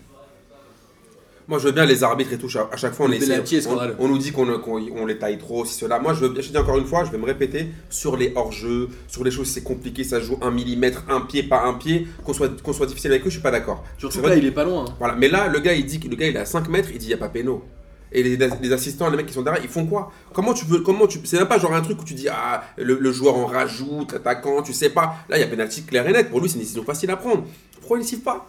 Moi, 1.49 1.59
je 1.59 1.65
veux 1.65 1.73
bien 1.73 1.87
les 1.87 2.05
arbitres 2.05 2.33
et 2.35 2.39
tout. 2.39 2.49
À 2.71 2.77
chaque 2.77 2.93
fois, 2.93 3.07
on 3.07 3.09
Le 3.09 3.15
essaie. 3.15 3.27
penalty 3.29 3.61
On, 3.67 4.05
on 4.05 4.09
nous 4.09 4.19
dit 4.19 4.33
qu'on 4.33 4.47
on 4.51 5.07
les 5.07 5.17
taille 5.19 5.39
trop, 5.39 5.65
si 5.65 5.73
cela. 5.75 5.99
Moi, 5.99 6.13
je 6.13 6.27
veux. 6.27 6.43
Je 6.43 6.51
dis 6.51 6.59
encore 6.59 6.77
une 6.77 6.85
fois, 6.85 7.05
je 7.05 7.11
vais 7.11 7.17
me 7.17 7.25
répéter 7.25 7.69
sur 7.89 8.19
les 8.19 8.33
hors-jeux, 8.37 8.91
sur 9.07 9.25
les 9.25 9.31
choses, 9.31 9.49
c'est 9.49 9.63
compliqué, 9.63 10.05
ça 10.05 10.21
joue 10.21 10.39
un 10.43 10.51
millimètre, 10.51 11.05
un 11.09 11.23
pied, 11.23 11.43
pas 11.43 11.63
un 11.65 11.73
pied. 11.75 12.07
Qu'on 12.23 12.35
soit, 12.35 12.61
qu'on 12.63 12.75
soit 12.75 12.85
difficile 12.87 13.11
avec 13.13 13.23
eux, 13.23 13.31
je 13.31 13.37
suis 13.37 13.43
pas 13.43 13.51
d'accord. 13.51 13.83
Surtout 13.97 14.21
là, 14.21 14.37
il 14.37 14.45
est 14.45 14.51
pas 14.51 14.65
loin. 14.65 14.85
hein. 14.87 14.95
Voilà. 14.99 15.15
Mais 15.15 15.29
là, 15.29 15.49
le 15.49 15.59
gars, 15.61 15.73
il 15.73 15.87
dit 15.87 15.99
que 16.01 16.09
le 16.09 16.17
gars, 16.17 16.27
il 16.27 16.37
est 16.37 16.41
à 16.41 16.45
5 16.45 16.69
mètres, 16.69 16.91
il 16.93 16.99
dit 16.99 17.07
il 17.07 17.11
y 17.11 17.15
a 17.15 17.19
pas 17.19 17.31
péno. 17.31 17.65
Et 18.13 18.23
les, 18.23 18.37
les 18.37 18.73
assistants, 18.73 19.09
les 19.11 19.17
mecs 19.17 19.27
qui 19.27 19.35
sont 19.35 19.43
derrière, 19.43 19.63
ils 19.63 19.71
font 19.71 19.87
quoi? 19.87 20.13
Comment 20.35 20.53
tu 20.55 20.65
veux 20.67 20.81
Comment 20.81 21.07
tu 21.07 21.19
C'est 21.25 21.39
même 21.39 21.49
pas 21.49 21.59
genre 21.59 21.75
un 21.75 21.83
truc 21.83 22.01
où 22.01 22.05
tu 22.05 22.15
dis 22.15 22.29
ah 22.31 22.63
le, 22.77 22.99
le 22.99 23.13
joueur 23.13 23.37
en 23.37 23.47
rajoute, 23.47 24.15
attaquant, 24.15 24.63
tu 24.63 24.73
sais 24.75 24.91
pas. 24.91 25.17
Là, 25.31 25.37
il 25.39 25.41
y 25.41 25.45
a 25.45 25.47
pénalty 25.47 25.83
clair 25.85 26.07
et 26.09 26.13
net. 26.13 26.29
Pour 26.31 26.41
lui, 26.41 26.49
c'est 26.49 26.55
une 26.57 26.61
décision 26.63 26.85
facile 26.85 27.11
à 27.11 27.17
prendre. 27.17 27.45
Pourquoi 27.81 27.99
il 27.99 28.05
ne 28.11 28.21
pas? 28.23 28.47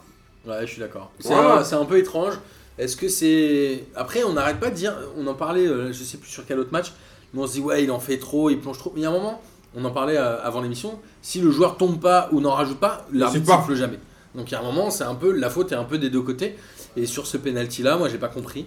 Ouais, 0.47 0.61
je 0.61 0.71
suis 0.71 0.79
d'accord. 0.79 1.11
C'est 1.19 1.33
un, 1.33 1.63
c'est 1.63 1.75
un 1.75 1.83
peu 1.85 1.97
étrange. 1.97 2.33
Est-ce 2.79 2.95
que 2.95 3.09
c'est. 3.09 3.83
Après, 3.95 4.23
on 4.23 4.33
n'arrête 4.33 4.59
pas 4.59 4.69
de 4.69 4.75
dire. 4.75 4.95
On 5.17 5.27
en 5.27 5.33
parlait, 5.33 5.67
euh, 5.67 5.91
je 5.91 6.03
sais 6.03 6.17
plus 6.17 6.29
sur 6.29 6.45
quel 6.45 6.59
autre 6.59 6.71
match, 6.71 6.93
mais 7.33 7.41
on 7.41 7.47
se 7.47 7.53
dit, 7.53 7.59
ouais, 7.59 7.83
il 7.83 7.91
en 7.91 7.99
fait 7.99 8.17
trop, 8.17 8.49
il 8.49 8.59
plonge 8.59 8.77
trop. 8.77 8.91
Mais 8.95 9.01
il 9.01 9.03
y 9.03 9.05
a 9.05 9.09
un 9.09 9.13
moment, 9.13 9.41
on 9.75 9.83
en 9.83 9.91
parlait 9.91 10.17
euh, 10.17 10.41
avant 10.41 10.61
l'émission, 10.61 10.97
si 11.21 11.41
le 11.41 11.51
joueur 11.51 11.75
tombe 11.75 11.99
pas 11.99 12.29
ou 12.31 12.39
n'en 12.39 12.51
rajoute 12.51 12.79
pas, 12.79 13.05
l'arbitre 13.11 13.45
pas. 13.45 13.59
siffle 13.59 13.75
jamais. 13.75 13.99
Donc 14.33 14.49
il 14.49 14.53
y 14.53 14.55
a 14.55 14.61
un 14.61 14.63
moment, 14.63 14.89
c'est 14.91 15.03
un 15.03 15.15
peu. 15.15 15.33
La 15.33 15.49
faute 15.49 15.73
est 15.73 15.75
un 15.75 15.83
peu 15.83 15.97
des 15.97 16.09
deux 16.09 16.21
côtés. 16.21 16.55
Et 16.95 17.05
sur 17.05 17.27
ce 17.27 17.35
penalty 17.35 17.83
là, 17.83 17.97
moi, 17.97 18.07
j'ai 18.07 18.17
pas 18.17 18.29
compris. 18.29 18.65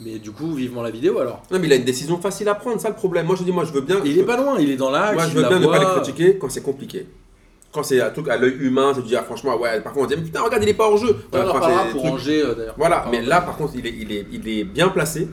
Mais 0.00 0.18
du 0.18 0.30
coup, 0.30 0.54
vivement 0.54 0.82
la 0.82 0.90
vidéo 0.90 1.18
alors. 1.18 1.42
Non, 1.50 1.58
mais 1.58 1.66
il 1.66 1.72
a 1.74 1.76
une 1.76 1.84
décision 1.84 2.18
facile 2.18 2.48
à 2.48 2.54
prendre, 2.54 2.80
ça 2.80 2.88
le 2.88 2.94
problème. 2.94 3.26
Moi, 3.26 3.36
je 3.36 3.44
dis, 3.44 3.52
moi, 3.52 3.64
je 3.66 3.72
veux 3.72 3.82
bien. 3.82 4.00
Il 4.02 4.18
est 4.18 4.24
pas 4.24 4.38
loin, 4.38 4.58
il 4.58 4.70
est 4.70 4.76
dans 4.76 4.90
l'axe. 4.90 5.14
Moi, 5.14 5.26
je 5.28 5.34
veux 5.36 5.46
bien 5.46 5.58
ne 5.58 5.66
pas 5.66 5.78
les 5.78 5.84
critiquer 5.84 6.38
quand 6.38 6.48
c'est 6.48 6.62
compliqué. 6.62 7.06
Quand 7.72 7.82
c'est 7.84 8.00
un 8.00 8.10
truc 8.10 8.28
à 8.28 8.36
l'œil 8.36 8.56
humain, 8.60 8.92
c'est 8.94 9.02
de 9.02 9.06
dire, 9.06 9.24
franchement, 9.24 9.56
ouais, 9.56 9.80
par 9.80 9.92
contre, 9.92 10.12
on 10.12 10.16
dit, 10.16 10.22
putain, 10.22 10.40
regarde, 10.42 10.62
il 10.62 10.68
est 10.68 10.74
pas 10.74 10.88
hors 10.88 10.96
jeu. 10.96 11.14
On 11.32 11.38
en 11.38 11.48
Enfin, 11.50 11.84
c'est 11.86 11.92
pour 11.92 12.00
trucs- 12.02 12.12
Angers 12.14 12.42
euh, 12.42 12.54
d'ailleurs. 12.54 12.74
Voilà, 12.76 13.06
mais 13.10 13.18
en 13.20 13.26
là, 13.26 13.40
par 13.42 13.56
contre, 13.56 13.74
il 13.76 13.86
est, 13.86 13.94
il 13.96 14.10
est, 14.12 14.26
il 14.32 14.48
est 14.48 14.64
bien 14.64 14.88
placé. 14.88 15.28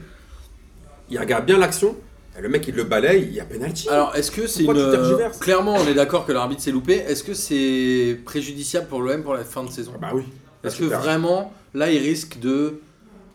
Il 1.10 1.20
regarde 1.20 1.46
bien 1.46 1.58
l'action. 1.58 1.96
Le 2.40 2.50
mec, 2.50 2.68
il 2.68 2.76
le 2.76 2.84
balaye, 2.84 3.24
il 3.24 3.34
y 3.34 3.40
a 3.40 3.46
penalty. 3.46 3.90
Alors, 3.90 4.16
est-ce 4.16 4.30
que 4.30 4.46
c'est 4.46 4.64
une. 4.64 5.32
Clairement, 5.40 5.74
on 5.76 5.88
est 5.88 5.96
d'accord 5.96 6.28
que 6.28 6.32
l'arbitre 6.32 6.62
s'est 6.62 6.72
loupé. 6.72 6.94
Est-ce 6.98 7.24
que 7.24 7.34
c'est 7.34 8.20
préjudiciable 8.26 8.86
pour 8.88 9.02
l'OM 9.02 9.24
pour 9.24 9.34
la 9.34 9.44
fin 9.44 9.64
de 9.64 9.72
saison? 9.72 9.94
Ah 9.96 9.98
bah 10.00 10.10
oui. 10.14 10.22
Est-ce 10.64 10.78
que 10.78 10.84
vraiment, 10.84 11.52
là, 11.74 11.90
ils 11.92 11.98
risquent 11.98 12.40
de 12.40 12.80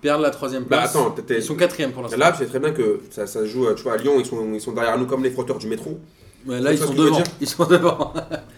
perdre 0.00 0.22
la 0.22 0.30
troisième 0.30 0.62
Bah 0.64 0.78
place? 0.78 0.90
attends, 0.94 1.10
t'étais- 1.10 1.38
Ils 1.38 1.42
sont 1.42 1.56
quatrième 1.56 1.90
pour 1.90 2.02
l'instant. 2.02 2.16
Là, 2.18 2.30
tu 2.30 2.38
sais 2.38 2.46
très 2.46 2.60
bien 2.60 2.70
que 2.70 3.00
ça, 3.10 3.26
ça 3.26 3.40
se 3.40 3.46
joue, 3.46 3.66
tu 3.74 3.82
vois, 3.82 3.94
à 3.94 3.96
Lyon, 3.96 4.14
ils 4.20 4.26
sont, 4.26 4.52
ils 4.54 4.60
sont 4.60 4.72
derrière 4.72 4.96
nous 4.96 5.06
comme 5.06 5.24
les 5.24 5.30
frotteurs 5.30 5.58
du 5.58 5.66
métro. 5.66 5.98
Ouais, 6.46 6.60
là, 6.60 6.72
ils 6.72 6.78
sont 6.78 6.92
devant. 6.92 7.22
Ils 7.40 7.46
sont 7.48 7.64
devant. 7.66 8.12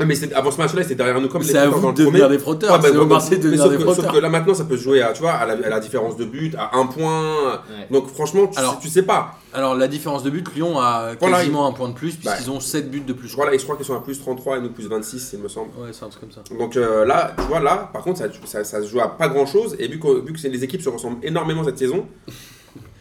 Mais 0.05 0.35
avant 0.35 0.51
ce 0.51 0.59
match-là, 0.59 0.81
ils 0.81 0.85
étaient 0.85 0.95
derrière 0.95 1.21
nous 1.21 1.29
comme 1.29 1.43
les 1.43 1.49
C'est 1.49 1.59
à 1.59 1.69
vous 1.69 1.81
de 1.81 1.87
le 1.87 1.93
devenir 1.93 2.21
premier. 2.25 2.37
des 2.37 2.43
frotteurs. 2.43 2.73
Ouais, 2.73 2.79
bah, 2.79 2.89
c'est 2.91 2.97
au 2.97 3.07
Marseille 3.07 3.39
de 3.39 3.49
mais 3.49 3.57
devenir 3.57 3.65
sauf 3.65 3.73
des 3.73 3.85
que, 3.85 3.95
sauf 3.95 4.13
que 4.13 4.19
là 4.19 4.29
maintenant 4.31 4.55
ça 4.55 4.65
peut 4.65 4.77
se 4.77 4.83
jouer 4.83 5.03
à, 5.03 5.13
tu 5.13 5.21
vois, 5.23 5.33
à, 5.33 5.45
la, 5.47 5.53
à 5.67 5.69
la 5.69 5.81
différence 5.81 6.17
de 6.17 6.25
but, 6.25 6.55
à 6.57 6.77
un 6.79 6.87
point. 6.87 7.53
Ouais. 7.53 7.87
Donc 7.91 8.09
franchement, 8.09 8.47
tu, 8.47 8.59
Alors, 8.59 8.75
sais, 8.75 8.81
tu 8.81 8.89
sais 8.89 9.03
pas. 9.03 9.39
Alors, 9.53 9.75
la 9.77 9.87
différence 9.87 10.23
de 10.23 10.31
but, 10.31 10.47
Lyon 10.55 10.79
a 10.81 11.13
Voilà, 11.21 11.39
quasiment 11.39 11.67
un 11.69 11.73
point 11.73 11.89
de 11.89 11.95
plus, 11.95 12.17
puisqu'ils 12.17 12.47
Bah. 12.47 12.53
ont 12.53 12.61
7 12.61 12.91
buts 12.91 13.01
de 13.07 13.13
plus. 13.13 13.29
Je 13.29 13.35
crois, 13.35 13.49
là, 13.51 13.57
je 13.57 13.63
crois 13.63 13.77
qu'ils 13.77 13.85
sont 13.87 13.97
à 13.97 14.01
plus 14.01 14.19
33 14.19 14.57
et 14.57 14.61
nous 14.61 14.71
plus 14.71 14.89
26, 14.89 15.31
il 15.35 15.41
me 15.41 15.49
semble. 15.49 15.69
Ouais, 15.79 15.91
c'est 15.93 16.05
un 16.05 16.09
truc 16.09 16.23
comme 16.23 16.33
ça. 16.33 16.41
Donc 16.59 16.77
euh, 16.77 17.05
là, 17.05 17.35
tu 17.37 17.45
vois, 17.45 17.61
là, 17.61 17.89
par 17.93 18.03
contre, 18.03 18.19
ça, 18.19 18.27
ça, 18.47 18.65
ça 18.65 18.83
se 18.83 18.89
joue 18.89 19.01
à 19.01 19.09
pas 19.17 19.29
grand 19.29 19.47
chose. 19.47 19.77
Et 19.79 19.87
vu 19.89 20.01
que, 20.01 20.25
vu 20.25 20.33
que 20.33 20.49
les 20.49 20.65
équipes 20.65 20.83
se 20.83 20.89
ressemblent 20.89 21.19
énormément 21.25 21.63
cette 21.65 21.79
saison, 21.79 22.07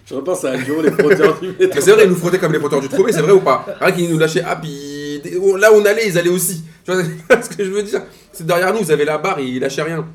Je 0.05 0.15
repense 0.15 0.43
à 0.43 0.55
Lyon, 0.55 0.81
les 0.81 0.91
frotteurs 0.91 1.39
du 1.39 1.47
métro. 1.47 1.65
mais 1.75 1.81
c'est 1.81 1.91
vrai, 1.91 2.03
ils 2.03 2.09
nous 2.09 2.15
frottaient 2.15 2.37
comme 2.39 2.51
les 2.51 2.59
porteurs 2.59 2.81
du 2.81 2.89
trou, 2.89 3.03
mais 3.05 3.11
c'est 3.13 3.21
vrai 3.21 3.31
ou 3.31 3.39
pas? 3.39 3.65
Rien 3.79 3.91
qu'ils 3.93 4.09
nous 4.11 4.19
lâchaient, 4.19 4.43
ah, 4.45 4.55
puis 4.57 5.21
là 5.59 5.71
où 5.71 5.75
on 5.77 5.85
allait, 5.85 6.07
ils 6.07 6.17
allaient 6.17 6.29
aussi. 6.29 6.63
Tu 6.85 6.91
vois 6.91 7.41
ce 7.41 7.49
que 7.49 7.63
je 7.63 7.69
veux 7.71 7.83
dire? 7.83 8.01
C'est 8.33 8.45
derrière 8.45 8.73
nous, 8.73 8.81
ils 8.81 8.91
avaient 8.91 9.05
la 9.05 9.17
barre, 9.17 9.39
ils 9.39 9.59
lâchaient 9.61 9.83
rien. 9.83 10.05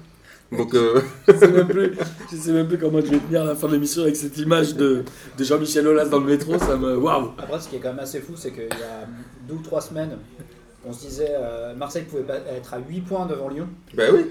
Donc, 0.53 0.75
euh, 0.75 1.01
Je 1.27 1.33
sais 1.35 1.49
même 1.49 1.67
plus, 1.69 1.93
je 2.31 2.37
sais 2.37 2.53
même 2.53 2.69
plus 2.69 2.77
comment 2.79 3.01
je 3.01 3.07
vais 3.07 3.19
tenir 3.19 3.43
à 3.43 3.45
la 3.45 3.55
fin 3.55 3.67
de 3.69 3.73
l'émission 3.75 4.03
avec 4.03 4.17
cette 4.17 4.37
image 4.39 4.75
de, 4.77 5.05
de 5.39 5.45
Jean-Michel 5.45 5.87
Aulas 5.89 6.07
dans 6.07 6.21
le 6.21 6.27
métro, 6.27 6.59
ça 6.59 6.77
me. 6.77 6.97
Waouh! 6.97 7.33
Après, 7.39 7.59
ce 7.61 7.69
qui 7.69 7.77
est 7.77 7.79
quand 7.81 7.91
même 7.91 7.99
assez 8.01 8.21
fou, 8.21 8.33
c'est 8.37 8.51
qu'il 8.51 8.63
y 8.65 8.67
a 8.83 9.07
deux 9.49 9.55
ou 9.55 9.63
trois 9.63 9.81
semaines, 9.81 10.17
on 10.87 10.93
se 10.93 11.01
disait 11.07 11.33
euh, 11.39 11.75
Marseille 11.75 12.05
pouvait 12.05 12.23
pas 12.23 12.37
être 12.55 12.73
à 12.75 12.79
8 12.79 13.01
points 13.03 13.27
devant 13.27 13.49
Lyon. 13.49 13.69
ben 13.95 14.11
oui. 14.15 14.27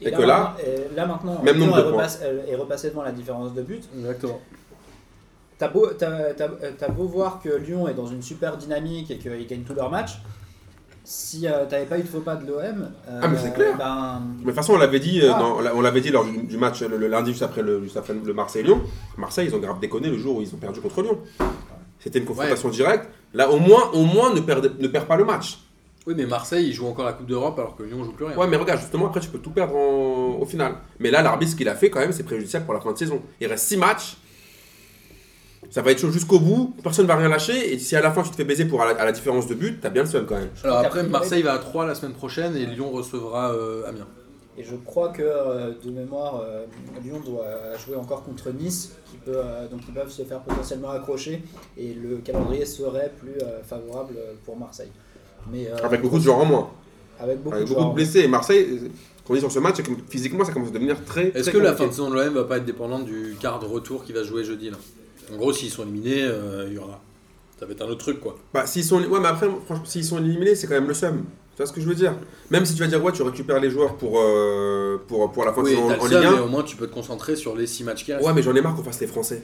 Et 0.00 0.10
que 0.10 0.20
là- 0.22 0.26
maintenant- 0.26 0.54
et 0.66 0.94
là 0.96 1.06
maintenant, 1.06 1.42
Même 1.42 1.56
Lyon 1.56 1.66
nombre 1.66 1.76
de 1.76 1.80
est, 1.80 1.84
points. 1.84 1.92
repassé, 1.92 2.18
est 2.50 2.56
repassé 2.56 2.88
devant 2.90 3.02
la 3.04 3.12
différence 3.12 3.54
de 3.54 3.62
but. 3.62 3.82
Exactement. 3.98 4.40
T'as 5.58 5.68
beau, 5.68 5.86
t'as- 5.98 6.34
t'as- 6.34 6.48
t'as 6.78 6.88
beau 6.88 7.04
voir 7.06 7.40
que 7.40 7.48
Lyon 7.48 7.86
est 7.88 7.94
dans 7.94 8.06
une 8.06 8.22
super 8.22 8.56
dynamique 8.56 9.10
et 9.10 9.18
qu'ils 9.18 9.46
gagnent 9.46 9.62
tous 9.62 9.74
leurs 9.74 9.90
matchs, 9.90 10.18
si 11.04 11.46
euh, 11.46 11.64
t'avais 11.66 11.84
pas 11.84 11.98
eu 11.98 12.02
de 12.02 12.08
faux 12.08 12.20
pas 12.20 12.34
de 12.36 12.46
l'OM, 12.46 12.90
euh, 13.08 13.20
Ah, 13.22 13.28
mais 13.28 13.36
c'est 13.38 13.52
clair. 13.52 13.76
ben, 13.76 14.22
Mais 14.38 14.40
de 14.42 14.46
toute 14.46 14.54
façon, 14.54 14.72
on 14.74 14.78
l'avait 14.78 15.00
dit, 15.00 15.20
euh, 15.20 15.32
Ah. 15.34 15.38
dans- 15.38 15.58
on 15.76 15.80
l'avait 15.80 16.00
dit 16.00 16.10
lors 16.10 16.24
du, 16.24 16.42
du 16.44 16.56
match 16.56 16.82
le, 16.82 16.96
le 16.96 17.06
lundi 17.08 17.30
juste 17.32 17.42
après 17.42 17.62
le, 17.62 17.82
juste 17.82 17.96
après 17.96 18.14
le 18.14 18.32
Marseille-Lyon. 18.32 18.80
Marseille, 19.18 19.46
ils 19.48 19.54
ont 19.54 19.58
grave 19.58 19.78
déconné 19.80 20.08
le 20.08 20.16
jour 20.18 20.38
où 20.38 20.42
ils 20.42 20.52
ont 20.54 20.58
perdu 20.58 20.80
contre 20.80 21.02
Lyon. 21.02 21.18
C'était 22.00 22.18
une 22.18 22.24
confrontation 22.24 22.68
directe. 22.70 23.08
Là, 23.32 23.50
au 23.50 23.58
moins, 23.58 23.90
au 23.92 24.04
moins 24.04 24.32
ne, 24.34 24.40
perd, 24.40 24.72
ne 24.78 24.88
perd 24.88 25.06
pas 25.06 25.16
le 25.16 25.24
match. 25.24 25.58
Oui, 26.06 26.14
mais 26.16 26.26
Marseille, 26.26 26.66
ils 26.68 26.72
jouent 26.72 26.86
encore 26.88 27.04
la 27.06 27.14
Coupe 27.14 27.26
d'Europe 27.26 27.58
alors 27.58 27.76
que 27.76 27.82
Lyon 27.82 28.04
joue 28.04 28.12
plus 28.12 28.26
rien. 28.26 28.36
Ouais, 28.36 28.46
mais 28.46 28.56
regarde, 28.56 28.80
justement, 28.80 29.06
après, 29.06 29.20
tu 29.20 29.28
peux 29.28 29.38
tout 29.38 29.50
perdre 29.52 29.74
en- 29.74 30.38
au 30.40 30.44
final. 30.44 30.74
Mais 31.00 31.10
là, 31.10 31.22
l'arbitre, 31.22 31.52
ce 31.52 31.56
qu'il 31.56 31.68
a 31.68 31.74
fait, 31.74 31.88
quand 31.90 32.00
même, 32.00 32.12
c'est 32.12 32.24
préjudiciable 32.24 32.64
pour 32.66 32.74
la 32.74 32.80
fin 32.80 32.92
de 32.92 32.98
saison. 32.98 33.22
Il 33.40 33.46
reste 33.46 33.66
6 33.68 33.76
matchs. 33.78 34.16
Ça 35.70 35.82
va 35.82 35.90
être 35.90 35.98
chaud 35.98 36.10
jusqu'au 36.10 36.38
bout. 36.38 36.74
Personne 36.82 37.06
va 37.06 37.16
rien 37.16 37.28
lâcher. 37.28 37.72
Et 37.74 37.78
si 37.78 37.96
à 37.96 38.00
la 38.00 38.12
fin, 38.12 38.22
tu 38.22 38.30
te 38.30 38.36
fais 38.36 38.44
baiser 38.44 38.64
pour 38.64 38.82
à 38.82 38.92
la, 38.92 39.00
à 39.00 39.04
la 39.04 39.12
différence 39.12 39.46
de 39.46 39.54
but, 39.54 39.80
t'as 39.80 39.90
bien 39.90 40.02
le 40.02 40.08
seum 40.08 40.24
quand 40.26 40.36
même. 40.36 40.50
Alors 40.62 40.78
après, 40.78 41.02
Marseille 41.04 41.42
va 41.42 41.54
à 41.54 41.58
3 41.58 41.86
la 41.86 41.94
semaine 41.94 42.14
prochaine 42.14 42.56
et 42.56 42.66
Lyon 42.66 42.90
recevra 42.90 43.52
euh, 43.52 43.88
Amiens. 43.88 44.06
Et 44.56 44.62
je 44.62 44.76
crois 44.76 45.08
que 45.08 45.22
euh, 45.22 45.72
de 45.84 45.90
mémoire, 45.90 46.40
euh, 46.46 46.64
Lyon 47.02 47.20
doit 47.26 47.44
jouer 47.84 47.96
encore 47.96 48.22
contre 48.22 48.50
Nice, 48.52 48.92
qui 49.10 49.16
peut, 49.16 49.32
euh, 49.34 49.66
donc 49.66 49.80
ils 49.88 49.92
peuvent 49.94 50.10
se 50.10 50.22
faire 50.22 50.38
potentiellement 50.40 50.90
accrocher, 50.90 51.42
et 51.76 51.92
le 51.92 52.18
calendrier 52.18 52.64
serait 52.64 53.12
plus 53.18 53.34
euh, 53.42 53.64
favorable 53.64 54.14
pour 54.44 54.56
Marseille. 54.56 54.92
Mais, 55.50 55.66
euh, 55.68 55.76
Avec 55.84 56.02
beaucoup 56.02 56.18
de 56.18 56.22
joueurs 56.22 56.38
en 56.38 56.44
moins. 56.44 56.70
Avec 57.18 57.42
beaucoup, 57.42 57.56
Avec 57.56 57.66
de 57.66 57.68
beaucoup 57.70 57.80
joueurs 57.80 57.90
de 57.90 57.96
blessés. 57.96 58.20
Et 58.20 58.28
Marseille, 58.28 58.92
qu'on 59.26 59.34
dit 59.34 59.40
sur 59.40 59.50
ce 59.50 59.58
match, 59.58 59.74
c'est 59.78 59.82
que 59.82 59.90
physiquement, 60.08 60.44
ça 60.44 60.52
commence 60.52 60.68
à 60.68 60.72
devenir 60.72 61.04
très. 61.04 61.32
Est-ce 61.34 61.50
que 61.50 61.58
la 61.58 61.74
fin 61.74 61.86
de 61.86 61.90
saison 61.90 62.10
de 62.10 62.14
l'OM 62.14 62.34
va 62.34 62.44
pas 62.44 62.58
être 62.58 62.64
dépendante 62.64 63.06
du 63.06 63.36
quart 63.40 63.58
de 63.58 63.66
retour 63.66 64.04
qui 64.04 64.12
va 64.12 64.22
jouer 64.22 64.44
jeudi 64.44 64.70
là? 64.70 64.76
En 65.32 65.36
gros, 65.36 65.52
s'ils 65.52 65.70
sont 65.70 65.82
éliminés, 65.82 66.22
euh, 66.22 66.66
il 66.68 66.74
y 66.74 66.78
aura. 66.78 67.00
Ça 67.58 67.66
va 67.66 67.72
être 67.72 67.82
un 67.82 67.86
autre 67.86 67.98
truc 68.00 68.20
quoi. 68.20 68.36
Bah, 68.52 68.66
s'ils 68.66 68.84
sont, 68.84 69.00
ouais, 69.02 69.20
mais 69.20 69.28
après, 69.28 69.48
franchement, 69.64 69.84
s'ils 69.84 70.04
sont 70.04 70.18
éliminés, 70.18 70.54
c'est 70.54 70.66
quand 70.66 70.74
même 70.74 70.88
le 70.88 70.94
seum. 70.94 71.24
Tu 71.54 71.58
vois 71.58 71.66
ce 71.66 71.72
que 71.72 71.80
je 71.80 71.86
veux 71.86 71.94
dire? 71.94 72.12
Même 72.50 72.66
si 72.66 72.74
tu 72.74 72.80
vas 72.80 72.88
dire, 72.88 73.02
ouais, 73.02 73.12
tu 73.12 73.22
récupères 73.22 73.60
les 73.60 73.70
joueurs 73.70 73.94
pour, 73.94 74.18
euh, 74.20 75.00
pour, 75.06 75.30
pour 75.30 75.44
la 75.44 75.52
fin 75.52 75.62
de 75.62 75.68
Oui, 75.68 75.76
en, 75.76 75.88
en 75.88 76.04
Ligue 76.06 76.14
1. 76.16 76.32
mais 76.32 76.38
au 76.40 76.48
moins 76.48 76.64
tu 76.64 76.74
peux 76.76 76.88
te 76.88 76.92
concentrer 76.92 77.36
sur 77.36 77.54
les 77.54 77.66
6 77.68 77.84
matchs 77.84 78.04
qui 78.04 78.12
restent. 78.12 78.26
Ouais, 78.26 78.32
mais 78.34 78.42
j'en 78.42 78.54
ai 78.56 78.60
marre 78.60 78.74
qu'on 78.74 78.82
fasse 78.82 79.00
les 79.00 79.06
Français. 79.06 79.42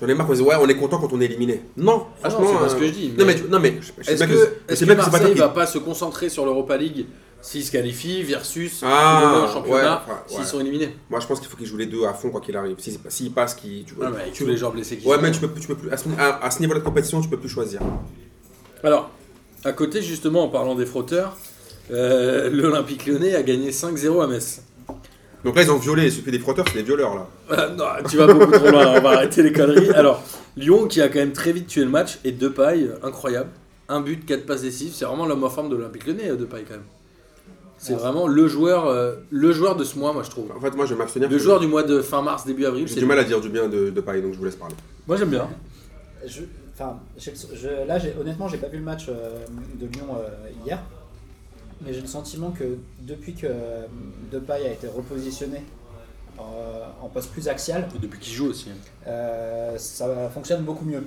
J'en 0.00 0.06
ai 0.06 0.14
marre 0.14 0.26
qu'on 0.26 0.34
dise, 0.34 0.42
ouais, 0.42 0.54
on 0.60 0.68
est 0.68 0.76
content 0.76 0.98
quand 0.98 1.12
on 1.12 1.20
est 1.20 1.24
éliminé. 1.24 1.62
Non, 1.78 2.06
Ah 2.22 2.28
non, 2.28 2.34
franchement. 2.34 2.50
c'est 2.52 2.64
pas 2.64 2.68
ce 2.68 2.76
euh, 2.76 2.78
que 2.80 2.86
je 2.86 2.92
dis. 2.92 3.08
Non, 3.08 3.14
mais 3.18 3.24
mais, 3.24 3.34
tu- 3.36 3.48
non, 3.48 3.58
mais 3.58 3.74
je, 3.80 3.86
je 3.98 4.04
sais 4.04 4.12
Est-ce 4.12 4.24
que, 4.24 4.48
est-ce 4.68 4.84
que 4.84 4.90
que 4.90 4.96
Marseille 4.96 5.34
va 5.34 5.48
pas 5.48 5.66
se 5.66 5.78
concentrer 5.78 6.28
sur 6.28 6.44
l'Europa 6.44 6.76
League 6.76 7.06
s'ils 7.40 7.64
se 7.64 7.70
qualifient 7.72 8.22
versus 8.24 8.82
Ah, 8.84 9.42
le 9.46 9.52
championnat 9.52 9.82
ouais, 9.82 10.00
enfin, 10.06 10.20
s'ils 10.26 10.38
ouais. 10.40 10.44
sont 10.44 10.60
éliminés 10.60 10.94
Moi, 11.10 11.20
je 11.20 11.26
pense 11.26 11.38
qu'il 11.40 11.48
faut 11.48 11.56
qu'ils 11.56 11.66
jouent 11.66 11.76
les 11.76 11.86
deux 11.86 12.04
à 12.04 12.12
fond, 12.12 12.30
quoi 12.30 12.40
qu'il 12.40 12.56
arrive. 12.56 12.76
S'ils 12.78 12.98
si, 13.08 13.30
passent, 13.30 13.54
qu'ils. 13.54 13.84
Tu, 13.84 13.94
Ah, 14.02 14.10
mais 14.10 14.20
avec 14.22 14.32
tu- 14.32 14.44
tous 14.44 14.50
les 14.50 14.56
joueurs 14.56 14.72
blessés 14.72 14.96
qui 14.98 15.06
Ouais, 15.06 15.16
sont. 15.16 15.22
mais 15.22 15.30
tu 15.30 15.40
peux, 15.40 15.48
tu 15.60 15.66
peux 15.68 15.76
plus. 15.76 15.90
À 15.90 15.96
ce, 15.96 16.08
à- 16.18 16.44
à 16.44 16.50
ce 16.50 16.60
niveau-là 16.60 16.80
de 16.80 16.84
compétition, 16.84 17.20
tu 17.20 17.28
peux 17.28 17.38
plus 17.38 17.48
choisir. 17.48 17.80
Alors, 18.82 19.10
à 19.64 19.72
côté, 19.72 20.02
justement, 20.02 20.44
en 20.44 20.48
parlant 20.48 20.74
des 20.74 20.86
frotteurs, 20.86 21.36
euh, 21.90 22.50
l'Olympique 22.50 23.06
lyonnais 23.06 23.34
a 23.34 23.42
gagné 23.42 23.70
5-0 23.72 24.20
à 24.20 24.26
Metz. 24.26 24.62
Donc 25.44 25.54
là, 25.56 25.62
ils 25.62 25.70
ont 25.70 25.78
violé. 25.78 26.04
Il 26.06 26.12
suffit 26.12 26.30
des 26.32 26.38
frotteurs, 26.40 26.64
c'est 26.68 26.74
des 26.78 26.82
violeurs, 26.82 27.14
là. 27.14 27.28
Ah, 27.50 27.68
non, 27.68 27.84
tu 28.08 28.16
vas 28.16 28.26
beaucoup 28.26 28.50
trop 28.52 28.70
loin, 28.70 28.94
on 28.96 29.00
va 29.00 29.10
arrêter 29.10 29.42
les 29.42 29.52
conneries. 29.52 29.90
Alors, 29.90 30.22
Lyon 30.56 30.88
qui 30.88 31.00
a 31.00 31.08
quand 31.08 31.20
même 31.20 31.32
très 31.32 31.52
vite 31.52 31.68
tué 31.68 31.84
le 31.84 31.90
match 31.90 32.18
et 32.24 32.32
Depay, 32.32 32.88
incroyable. 33.04 33.50
Un 33.88 34.00
but, 34.00 34.26
4 34.26 34.44
passes 34.44 34.62
décisives, 34.62 34.92
c'est 34.94 35.04
vraiment 35.06 35.24
l'homme 35.26 35.44
en 35.44 35.48
forme 35.48 35.70
de 35.70 35.76
l'Olympique 35.76 36.06
lyonnais, 36.06 36.28
euh, 36.30 36.36
Depay 36.36 36.64
quand 36.66 36.74
même. 36.74 36.82
C'est 37.78 37.94
vraiment 37.94 38.26
le 38.26 38.48
joueur, 38.48 38.86
euh, 38.86 39.14
le 39.30 39.52
joueur 39.52 39.76
de 39.76 39.84
ce 39.84 39.98
mois, 39.98 40.12
moi 40.12 40.22
je 40.24 40.30
trouve. 40.30 40.50
En 40.56 40.60
fait, 40.60 40.74
moi, 40.74 40.84
je 40.84 40.94
vais 40.94 40.98
m'abstenir. 40.98 41.28
Le 41.30 41.38
joueur 41.38 41.60
du 41.60 41.66
mois 41.68 41.84
de 41.84 42.00
fin 42.02 42.22
mars, 42.22 42.44
début 42.44 42.64
avril. 42.66 42.86
J'ai 42.88 42.96
du 42.96 43.06
mal 43.06 43.18
à 43.18 43.24
dire 43.24 43.40
du 43.40 43.48
bien 43.48 43.68
de, 43.68 43.90
de 43.90 44.00
Paris, 44.00 44.20
donc 44.20 44.32
je 44.34 44.38
vous 44.38 44.44
laisse 44.44 44.56
parler. 44.56 44.74
Moi 45.06 45.16
j'aime 45.16 45.30
bien. 45.30 45.48
Je, 46.26 46.42
là, 47.86 47.98
j'ai- 47.98 48.14
honnêtement, 48.20 48.48
j'ai 48.48 48.58
pas 48.58 48.68
vu 48.68 48.78
le 48.78 48.84
match 48.84 49.06
euh, 49.08 49.44
de 49.80 49.86
Lyon 49.86 50.06
euh, 50.16 50.28
hier, 50.64 50.80
mais 51.84 51.92
j'ai 51.92 52.00
le 52.00 52.06
sentiment 52.06 52.50
que 52.50 52.64
depuis 53.00 53.34
que 53.34 53.46
Depay 54.30 54.66
a 54.66 54.72
été 54.72 54.86
repositionné 54.88 55.62
euh, 56.38 56.42
en 57.02 57.08
poste 57.08 57.30
plus 57.32 57.48
axial, 57.48 57.88
Depuis 58.00 58.18
qu'il 58.20 58.32
joue 58.32 58.46
aussi. 58.50 58.70
hein. 58.70 59.08
euh, 59.08 59.76
ça 59.78 60.30
fonctionne 60.32 60.62
beaucoup 60.62 60.84
mieux. 60.84 61.02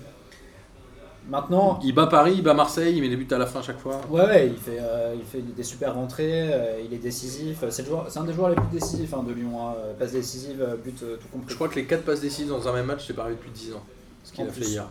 Maintenant, 1.31 1.79
Il 1.81 1.95
bat 1.95 2.07
Paris, 2.07 2.33
il 2.35 2.43
bat 2.43 2.53
Marseille, 2.53 2.93
il 2.93 3.01
met 3.01 3.07
des 3.07 3.15
buts 3.15 3.27
à 3.31 3.37
la 3.37 3.45
fin 3.45 3.59
à 3.59 3.61
chaque 3.61 3.79
fois. 3.79 4.01
ouais, 4.09 4.21
ouais, 4.25 4.47
il 4.49 4.57
fait, 4.57 4.77
euh, 4.81 5.15
il 5.17 5.23
fait 5.23 5.39
des 5.41 5.63
super 5.63 5.93
rentrées, 5.95 6.51
euh, 6.53 6.81
il 6.85 6.93
est 6.93 6.97
décisif. 6.97 7.63
C'est 7.69 7.85
joueur- 7.85 8.07
c'est 8.09 8.19
un 8.19 8.25
des 8.25 8.33
joueurs 8.33 8.49
les 8.49 8.55
plus 8.55 8.67
décisifs 8.73 9.13
hein, 9.13 9.23
de 9.25 9.31
Lyon, 9.31 9.51
hein, 9.69 9.73
passe 9.97 10.11
décisive, 10.11 10.61
euh, 10.61 10.75
but 10.75 11.01
euh, 11.03 11.15
tout 11.15 11.29
compris. 11.29 11.47
Je 11.49 11.55
crois 11.55 11.69
que 11.69 11.75
les 11.75 11.85
4 11.85 12.03
passes 12.03 12.19
décisives 12.19 12.49
dans 12.49 12.67
un 12.67 12.73
même 12.73 12.85
match, 12.85 13.05
c'est 13.07 13.17
arrivé 13.17 13.37
depuis 13.37 13.49
10 13.51 13.73
ans. 13.73 13.83
Ce 14.25 14.33
qu'il 14.33 14.43
En 14.43 14.49
a 14.49 14.51
fait 14.51 14.65
hier. 14.65 14.85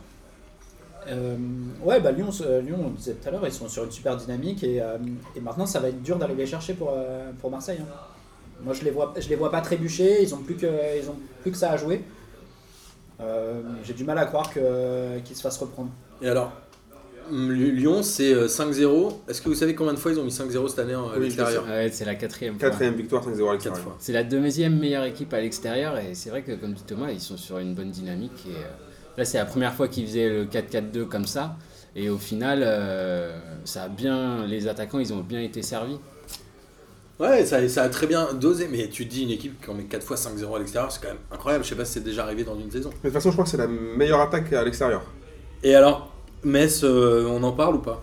Euh, 1.08 1.36
ouais, 1.84 2.00
bah 2.00 2.10
Lyon, 2.10 2.30
euh, 2.40 2.62
Lyon, 2.62 2.78
on 2.84 2.88
le 2.88 2.94
disait 2.96 3.12
tout 3.14 3.28
à 3.28 3.32
l'heure, 3.32 3.46
ils 3.46 3.52
sont 3.52 3.68
sur 3.68 3.84
une 3.84 3.90
super 3.92 4.16
dynamique 4.16 4.64
et, 4.64 4.80
euh, 4.80 4.96
et 5.36 5.40
maintenant 5.40 5.66
ça 5.66 5.78
va 5.80 5.88
être 5.88 6.02
dur 6.02 6.16
d'aller 6.16 6.34
les 6.34 6.46
chercher 6.46 6.72
pour, 6.72 6.92
euh, 6.96 7.30
pour 7.40 7.50
Marseille. 7.50 7.78
hein. 7.82 7.94
Moi 8.62 8.72
je 8.72 8.82
les 8.84 8.90
vois, 8.90 9.12
je 9.18 9.28
les 9.28 9.36
vois 9.36 9.50
pas 9.50 9.60
trébucher, 9.60 10.22
ils 10.22 10.34
ont 10.34 10.38
plus 10.38 10.56
que, 10.56 10.66
ils 10.66 11.08
ont 11.10 11.16
plus 11.42 11.50
que 11.52 11.56
ça 11.58 11.70
à 11.72 11.76
jouer. 11.76 12.02
Euh, 13.20 13.60
J'ai 13.84 13.92
du 13.94 14.04
mal 14.04 14.16
à 14.18 14.24
croire 14.24 14.50
que- 14.50 15.18
qu'ils 15.20 15.36
se 15.36 15.42
fassent 15.42 15.58
reprendre. 15.58 15.90
Et 16.22 16.28
alors, 16.28 16.52
hum, 17.30 17.50
Lyon 17.52 18.02
c'est 18.02 18.32
euh, 18.32 18.46
5-0. 18.46 19.12
Est-ce 19.28 19.40
que 19.42 19.48
vous 19.48 19.54
savez 19.54 19.74
combien 19.74 19.94
de 19.94 19.98
fois 19.98 20.12
ils 20.12 20.18
ont 20.20 20.24
mis 20.24 20.30
5-0 20.30 20.68
cette 20.68 20.78
année 20.80 20.94
euh, 20.94 20.98
à 20.98 21.16
Oui, 21.16 21.24
l'extérieur 21.24 21.64
Ouais, 21.66 21.90
c'est 21.92 22.04
la 22.04 22.14
quatrième 22.14 22.54
victoire, 22.54 23.26
5-0 23.26 23.32
à 23.32 23.36
4 23.36 23.52
l'extérieur. 23.52 23.78
fois. 23.82 23.96
C'est 23.98 24.12
la 24.12 24.24
deuxième 24.24 24.78
meilleure 24.78 25.04
équipe 25.04 25.32
à 25.32 25.40
l'extérieur 25.40 25.98
et 25.98 26.14
c'est 26.14 26.30
vrai 26.30 26.42
que 26.42 26.52
comme 26.52 26.72
dit 26.74 26.84
Thomas, 26.86 27.10
ils 27.10 27.20
sont 27.20 27.36
sur 27.36 27.58
une 27.58 27.74
bonne 27.74 27.90
dynamique. 27.90 28.46
Et, 28.46 28.56
euh, 28.56 28.68
là, 29.16 29.24
c'est 29.24 29.38
la 29.38 29.46
première 29.46 29.74
fois 29.74 29.88
qu'ils 29.88 30.06
faisaient 30.06 30.28
le 30.28 30.44
4-4-2 30.44 31.06
comme 31.06 31.26
ça. 31.26 31.56
Et 31.96 32.08
au 32.08 32.18
final, 32.18 32.62
euh, 32.62 33.36
ça 33.64 33.84
a 33.84 33.88
bien, 33.88 34.46
les 34.46 34.68
attaquants, 34.68 35.00
ils 35.00 35.12
ont 35.12 35.20
bien 35.20 35.40
été 35.40 35.62
servis. 35.62 35.98
Ouais, 37.18 37.44
ça, 37.44 37.68
ça 37.68 37.82
a 37.82 37.88
très 37.90 38.06
bien 38.06 38.32
dosé, 38.32 38.68
mais 38.70 38.88
tu 38.88 39.06
te 39.06 39.10
dis 39.12 39.24
une 39.24 39.30
équipe 39.30 39.62
qui 39.62 39.68
en 39.70 39.74
met 39.74 39.82
4 39.84 40.02
fois 40.02 40.16
5-0 40.16 40.54
à 40.54 40.58
l'extérieur, 40.58 40.90
c'est 40.90 41.02
quand 41.02 41.08
même 41.08 41.18
incroyable. 41.32 41.64
Je 41.64 41.70
sais 41.70 41.74
pas 41.74 41.84
si 41.84 41.94
c'est 41.94 42.04
déjà 42.04 42.22
arrivé 42.24 42.44
dans 42.44 42.58
une 42.58 42.70
saison. 42.70 42.90
Mais 43.02 43.10
de 43.10 43.14
toute 43.14 43.14
façon, 43.14 43.30
je 43.30 43.34
crois 43.34 43.44
que 43.44 43.50
c'est 43.50 43.56
la 43.56 43.66
meilleure 43.66 44.20
attaque 44.20 44.52
à 44.52 44.64
l'extérieur. 44.64 45.02
Et 45.62 45.74
alors, 45.74 46.10
Metz, 46.44 46.80
euh, 46.84 47.26
on 47.28 47.42
en 47.42 47.52
parle 47.52 47.76
ou 47.76 47.78
pas 47.80 48.02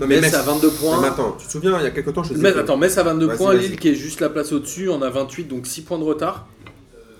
Non, 0.00 0.06
Metz, 0.06 0.32
à 0.34 0.42
22 0.42 0.70
points. 0.70 1.00
Mais 1.00 1.08
attends, 1.08 1.36
tu 1.38 1.46
te 1.46 1.52
souviens, 1.52 1.78
il 1.78 1.84
y 1.84 1.86
a 1.86 1.90
quelques 1.90 2.12
temps, 2.14 2.22
je 2.22 2.30
te 2.30 2.34
disais 2.34 2.46
Metz, 2.46 2.54
que- 2.54 2.60
attends, 2.60 2.76
Metz 2.76 2.96
à 2.98 3.02
22 3.02 3.26
Vas-y, 3.26 3.36
points. 3.36 3.54
Lille 3.54 3.78
qui 3.78 3.88
est 3.90 3.94
juste 3.94 4.20
la 4.20 4.30
place 4.30 4.52
au-dessus, 4.52 4.88
on 4.88 5.02
a 5.02 5.10
28, 5.10 5.44
donc 5.44 5.66
6 5.66 5.82
points 5.82 5.98
de 5.98 6.04
retard. 6.04 6.46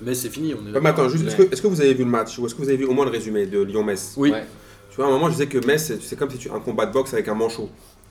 Mais 0.02 0.14
c'est 0.14 0.30
fini, 0.30 0.54
on 0.54 0.66
est 0.66 0.72
Ouais, 0.72 0.80
mais 0.80 0.88
attends, 0.90 1.08
juste, 1.10 1.26
est-ce 1.26 1.36
que, 1.36 1.42
Ouais. 1.42 1.48
est-ce 1.52 1.60
que 1.60 1.66
vous 1.66 1.80
avez 1.82 1.92
vu 1.92 2.04
le 2.04 2.10
match 2.10 2.38
Ou 2.38 2.46
est-ce 2.46 2.54
que 2.54 2.62
vous 2.62 2.68
avez 2.68 2.78
vu 2.78 2.86
au 2.86 2.92
moins 2.92 3.04
le 3.04 3.10
résumé 3.10 3.44
de 3.44 3.60
Lyon-Metz 3.60 4.14
Oui, 4.16 4.30
Ouais. 4.30 4.44
Tu 4.90 4.96
vois, 4.96 5.04
à 5.04 5.08
un 5.08 5.12
moment, 5.12 5.26
je 5.26 5.32
disais 5.32 5.46
que 5.46 5.64
Metz, 5.66 5.92
c'est- 6.00 6.16
comme 6.16 6.30
si 6.30 6.38
tu 6.38 6.50
un 6.50 6.58
combat 6.58 6.86
de 6.86 6.92
boxe 6.92 7.12
avec 7.12 7.28
un 7.28 7.34
manchot. 7.34 7.68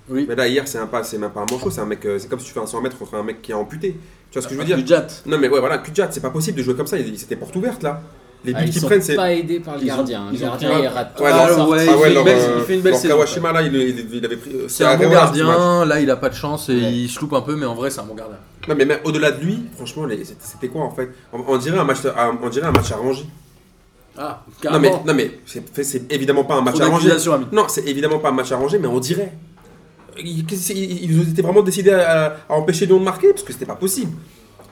oui. 0.07 0.25
Mais 0.29 0.35
là, 0.35 0.47
hier, 0.47 0.67
c'est 0.67 0.77
un 0.77 0.85
pas, 0.87 1.03
c'est 1.03 1.17
même 1.17 1.31
pas 1.31 1.41
un 1.41 1.45
manchot, 1.51 1.69
c'est 1.71 1.81
un 1.81 1.85
mec, 1.85 2.05
euh, 2.05 2.17
c'est 2.19 2.29
comme 2.29 2.39
si 2.39 2.45
tu 2.45 2.53
fais 2.53 2.59
un 2.59 2.65
100 2.67 2.79
mètres 2.81 2.97
contre 2.97 3.15
un 3.15 3.23
mec 3.23 3.41
qui 3.41 3.51
est 3.51 3.55
amputé. 3.55 3.95
Tu 4.31 4.33
vois 4.37 4.41
ce 4.43 4.47
que 4.47 4.53
je 4.53 4.59
veux 4.59 4.65
dire 4.65 4.77
Du 4.77 4.85
Jat. 4.87 5.07
Non, 5.25 5.37
mais 5.39 5.49
ouais, 5.49 5.59
voilà, 5.59 5.79
Kudjat, 5.79 6.09
c'est 6.11 6.19
pas 6.21 6.29
possible 6.29 6.57
de 6.59 6.63
jouer 6.63 6.75
comme 6.75 6.85
ça. 6.87 6.97
il- 6.99 7.17
C'était 7.19 7.35
porte 7.35 7.55
ouverte 7.55 7.81
là. 7.83 8.01
Les 8.45 8.53
Ah, 8.55 8.59
buts 8.59 8.65
ils 8.67 8.71
qu'ils 8.71 8.79
sont 8.81 8.87
prennent, 8.87 9.01
c'est. 9.01 9.15
pas 9.15 9.33
aidés 9.33 9.59
par 9.59 9.75
le 9.75 9.81
Ils 9.83 9.91
ont- 9.91 9.95
gardien. 9.97 10.27
Le 10.31 10.35
ils 10.37 10.43
ont 10.43 10.47
gardien, 10.47 10.71
un- 10.71 10.79
il 10.79 10.87
rate 10.87 11.19
Ouais, 11.19 11.29
Ah, 11.29 11.35
ouais, 11.45 11.51
Ah 11.51 11.55
il 11.57 11.97
ouais, 11.97 12.27
euh, 12.29 12.55
il 12.59 12.63
fait 12.63 12.75
une 12.75 12.81
belle 12.81 12.95
saison, 12.95 13.15
Kawashima, 13.15 13.51
là, 13.51 13.61
il, 13.63 13.75
il- 13.75 14.07
il 14.15 14.25
avait 14.25 14.37
pris. 14.37 14.51
euh, 14.55 14.65
C'est 14.69 14.85
un 14.85 14.95
bon 14.97 15.09
gardien, 15.09 15.85
là 15.85 15.99
il 15.99 16.09
a 16.09 16.15
pas 16.15 16.29
de 16.29 16.35
chance 16.35 16.69
et 16.69 16.73
Ouais. 16.75 16.91
il 16.93 17.09
se 17.09 17.19
loupe 17.19 17.33
un 17.33 17.41
peu, 17.41 17.55
mais 17.57 17.65
en 17.65 17.75
vrai 17.75 17.89
c'est 17.89 17.99
un 17.99 18.03
bon 18.05 18.15
gardien. 18.15 18.37
Non, 18.67 18.75
mais 18.77 18.85
même 18.85 18.99
au-delà 19.03 19.31
de 19.31 19.43
lui, 19.43 19.59
franchement, 19.75 20.07
c'était 20.39 20.67
quoi 20.69 20.83
en 20.83 20.91
fait? 20.91 21.09
On, 21.33 21.39
on 21.47 21.57
dirait 21.57 21.79
un 21.79 21.83
match, 21.83 21.97
on 22.41 22.49
dirait 22.49 22.67
un 22.67 22.71
match 22.71 22.91
arrangé. 22.93 23.25
Ah, 24.17 24.41
Non, 24.47 24.53
carrément. 24.61 24.81
mais, 25.05 25.11
non, 25.13 25.13
mais 25.17 25.39
c'est 25.45 25.83
c'est 25.83 26.11
évidemment 26.11 26.43
pas 26.45 26.55
un 26.55 26.61
match 26.61 26.79
arrangé. 26.79 27.09
Non, 27.51 27.65
c'est 27.67 27.85
évidemment 27.87 28.19
pas 28.19 28.29
un 28.29 28.33
match 28.33 28.51
arrangé, 28.53 28.77
mais 28.79 28.87
on 28.87 28.99
dirait. 28.99 29.33
Ils, 30.21 30.43
ont 31.19 31.23
été 31.23 31.41
vraiment 31.41 31.61
décidés 31.61 31.91
à, 31.91 32.35
à 32.49 32.53
empêcher 32.53 32.85
Lyon 32.85 32.99
de 32.99 33.05
marquer 33.05 33.29
parce 33.29 33.43
que 33.43 33.53
c'était 33.53 33.65
pas 33.65 33.75
possible. 33.75 34.11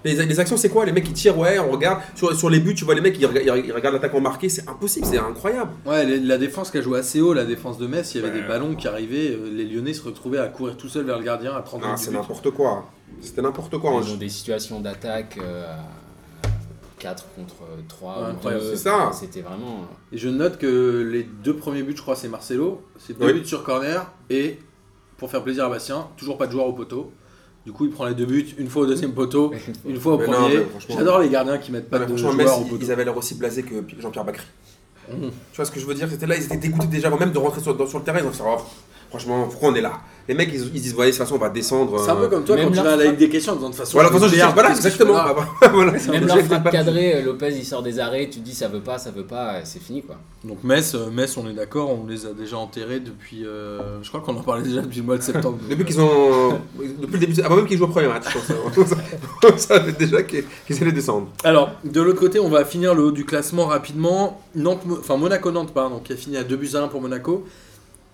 Les, 0.06 0.14
les 0.26 0.40
actions, 0.40 0.58
c'est 0.58 0.70
quoi 0.70 0.86
Les 0.86 0.92
mecs 0.92 1.04
qui 1.04 1.14
tirent, 1.14 1.38
ouais, 1.38 1.60
on 1.60 1.72
regarde. 1.72 2.00
Sur, 2.16 2.34
sur 2.36 2.50
les 2.50 2.60
buts, 2.60 2.76
tu 2.76 2.86
vois 2.86 2.96
les 2.96 3.02
mecs, 3.02 3.18
ils, 3.20 3.26
rega- 3.26 3.42
ils 3.58 3.72
regardent 3.72 3.96
l'attaquant 3.96 4.22
marqué, 4.22 4.48
c'est 4.50 4.68
impossible, 4.70 5.06
c'est 5.06 5.18
incroyable. 5.18 5.72
Ouais, 5.86 6.06
les- 6.06 6.20
la 6.20 6.38
défense 6.38 6.72
qui 6.72 6.78
a 6.78 6.82
joué 6.82 7.00
assez 7.00 7.20
haut, 7.22 7.34
la 7.34 7.46
défense 7.46 7.78
de 7.78 7.88
Metz, 7.88 8.14
il 8.16 8.22
y 8.22 8.24
avait 8.24 8.34
Ouais. 8.34 8.42
des 8.42 8.48
ballons 8.48 8.76
qui 8.76 8.88
arrivaient, 8.88 9.32
euh, 9.32 9.50
les 9.52 9.66
Lyonnais 9.66 9.94
se 9.94 10.04
retrouvaient 10.04 10.38
à 10.40 10.48
courir 10.48 10.78
tout 10.78 10.88
seuls 10.88 11.06
vers 11.06 11.18
le 11.18 11.24
gardien 11.26 11.56
à 11.56 11.62
30 11.62 11.82
Ah, 11.84 11.88
minutes 11.88 12.00
c'est 12.04 12.12
n'importe 12.12 12.52
quoi. 12.52 12.86
C'était 13.22 13.42
n'importe 13.42 13.78
quoi. 13.80 14.00
Ils 14.06 14.14
ont 14.14 14.18
des 14.18 14.30
situations 14.30 14.80
d'attaque 14.80 15.38
euh, 15.42 15.66
à 15.74 16.48
4 17.00 17.26
contre 17.36 17.56
3 17.88 18.14
Ouais, 18.16 18.22
ou 18.22 18.26
incroyable, 18.32 18.64
2. 18.64 18.70
c'est 18.72 18.78
ça. 18.84 19.12
C'était 19.14 19.42
vraiment. 19.42 19.86
Et 20.12 20.18
je 20.18 20.30
note 20.30 20.58
que 20.58 21.08
les 21.12 21.24
deux 21.24 21.56
premiers 21.56 21.84
buts, 21.84 21.94
je 21.96 22.02
crois, 22.02 22.16
c'est 22.16 22.28
Marcelo. 22.28 22.82
C'est 23.00 23.18
deux 23.18 23.26
Oui. 23.26 23.34
buts 23.34 23.46
sur 23.46 23.64
corner. 23.64 24.06
Et 24.30 24.60
pour 25.18 25.30
faire 25.32 25.44
plaisir 25.44 25.66
à 25.66 25.70
Bastien, 25.70 26.08
toujours 26.18 26.38
pas 26.38 26.48
de 26.48 26.52
joueur 26.52 26.68
au 26.68 26.74
poteau. 26.74 27.12
Du 27.68 27.74
coup, 27.74 27.84
il 27.84 27.92
prend 27.92 28.06
les 28.06 28.16
deux 28.16 28.26
buts, 28.26 28.46
une 28.58 28.70
fois 28.70 28.84
au 28.84 28.86
deuxième 28.86 29.12
poteau, 29.12 29.52
une 29.86 30.00
fois 30.00 30.14
au 30.14 30.18
Mais 30.20 30.24
premier. 30.24 30.60
J'adore 30.88 31.20
les 31.20 31.28
gardiens 31.28 31.58
qui 31.58 31.74
mettent 31.74 31.90
pas 31.90 32.00
de 32.00 32.16
joueurs 32.16 32.34
Metz, 32.34 32.48
au 32.50 32.62
ils- 32.64 32.70
poteau. 32.70 32.82
ils 32.82 32.92
avaient 32.94 33.04
l'air 33.04 33.18
aussi 33.18 33.36
blasés 33.36 33.62
que 33.64 33.84
Jean-Pierre 34.00 34.24
Bacry. 34.24 34.46
Mhm. 35.12 35.32
Tu 35.52 35.58
vois 35.58 35.66
ce 35.66 35.72
que 35.72 35.80
je 35.82 35.86
veux 35.86 35.94
dire? 35.94 36.08
C'était 36.10 36.28
là, 36.28 36.38
ils 36.38 36.46
étaient 36.46 36.56
dégoûtés 36.56 36.88
déjà 36.88 37.10
avant 37.10 37.18
même 37.20 37.34
de 37.34 37.38
rentrer 37.38 37.60
sur, 37.60 37.76
dans- 37.76 37.86
sur 37.86 38.00
le 38.00 38.06
terrain. 38.06 38.20
Ils 38.22 38.26
ont 38.26 38.32
fait 38.32 38.42
oh, 38.48 38.56
franchement, 39.10 39.48
pourquoi 39.50 39.68
on 39.72 39.76
est 39.76 39.82
là? 39.82 40.00
Les 40.28 40.34
mecs, 40.36 40.50
ils, 40.54 40.62
ils 40.76 40.82
disent, 40.82 40.94
voyez, 40.94 41.12
de 41.12 41.16
toute 41.18 41.24
façon, 41.26 41.36
on 41.36 41.40
va 41.40 41.50
descendre. 41.50 42.00
C'est 42.04 42.12
un 42.12 42.16
peu 42.16 42.24
euh, 42.24 42.28
comme 42.28 42.44
toi 42.44 42.58
quand 42.58 42.70
tu 42.70 42.76
vas 42.76 42.82
à 42.82 42.84
la 42.84 43.04
frappe- 43.04 43.08
Ligue 43.12 43.18
des 43.20 43.30
questions 43.30 43.56
de 43.56 43.66
toute 43.66 43.76
façon. 43.76 43.92
Voilà, 43.94 44.10
de 44.10 44.14
toute 44.14 44.24
façon, 44.24 44.36
je 44.36 44.40
dis, 44.46 44.54
voilà, 44.54 44.70
exactement. 44.72 45.14
voilà, 45.74 45.92
Même 46.12 46.28
leur 46.28 46.40
frappe 46.42 46.72
cadrée, 46.72 47.22
Lopez 47.22 47.54
il 47.56 47.66
sort 47.66 47.82
des 47.82 48.00
arrêts, 48.00 48.28
tu 48.30 48.40
te 48.40 48.44
dis 48.46 48.54
ça 48.54 48.68
veut 48.68 48.82
pas, 48.82 48.98
ça 48.98 49.12
veut 49.12 49.24
pas, 49.26 49.64
c'est 49.64 49.82
fini 49.82 50.04
quoi. 50.04 50.18
Donc 50.44 50.64
Metz, 50.64 50.94
euh, 50.96 51.10
Metz, 51.10 51.36
on 51.38 51.48
est 51.50 51.54
d'accord, 51.54 51.90
on 51.92 52.06
les 52.08 52.26
a 52.26 52.34
déjà 52.34 52.58
enterrés 52.58 53.00
depuis. 53.00 53.46
euh, 53.46 54.02
je 54.04 54.10
crois 54.10 54.20
qu'on 54.22 54.36
en 54.36 54.42
parlait 54.44 54.64
déjà 54.64 54.82
depuis 54.82 55.00
le 55.00 55.06
mois 55.06 55.18
de 55.18 55.24
septembre. 55.24 55.58
Depuis 55.70 55.86
qu'ils 55.86 56.00
ont. 56.02 56.60
Depuis 56.78 57.14
le 57.14 57.20
début. 57.20 57.42
Avant 57.42 57.56
même 57.56 57.66
qu'ils 57.68 57.78
jouent 57.78 57.86
au 57.86 57.88
premier 57.88 58.08
match, 58.08 58.26
je 58.30 58.38
pense. 58.82 58.94
On 59.54 59.58
savait 59.58 59.94
déjà 59.94 60.24
qu'ils 60.24 60.44
qu'ils 60.68 60.82
allaient 60.82 60.92
descendre. 60.92 61.30
Alors, 61.44 61.72
de 61.84 62.02
l'autre 62.02 62.20
côté, 62.20 62.40
on 62.40 62.50
va 62.50 62.66
finir 62.66 62.94
le 62.96 63.04
haut 63.04 63.12
du 63.12 63.24
classement 63.26 63.66
rapidement. 63.68 64.42
Nantes, 64.56 64.82
enfin 65.00 65.16
Monaco-Nantes, 65.18 65.74
pardon, 65.74 66.00
qui 66.00 66.14
a 66.14 66.16
fini 66.16 66.38
à 66.38 66.44
2 66.44 66.56
buts 66.56 66.70
à 66.74 66.80
1 66.80 66.88
pour 66.90 67.02
Monaco. 67.02 67.46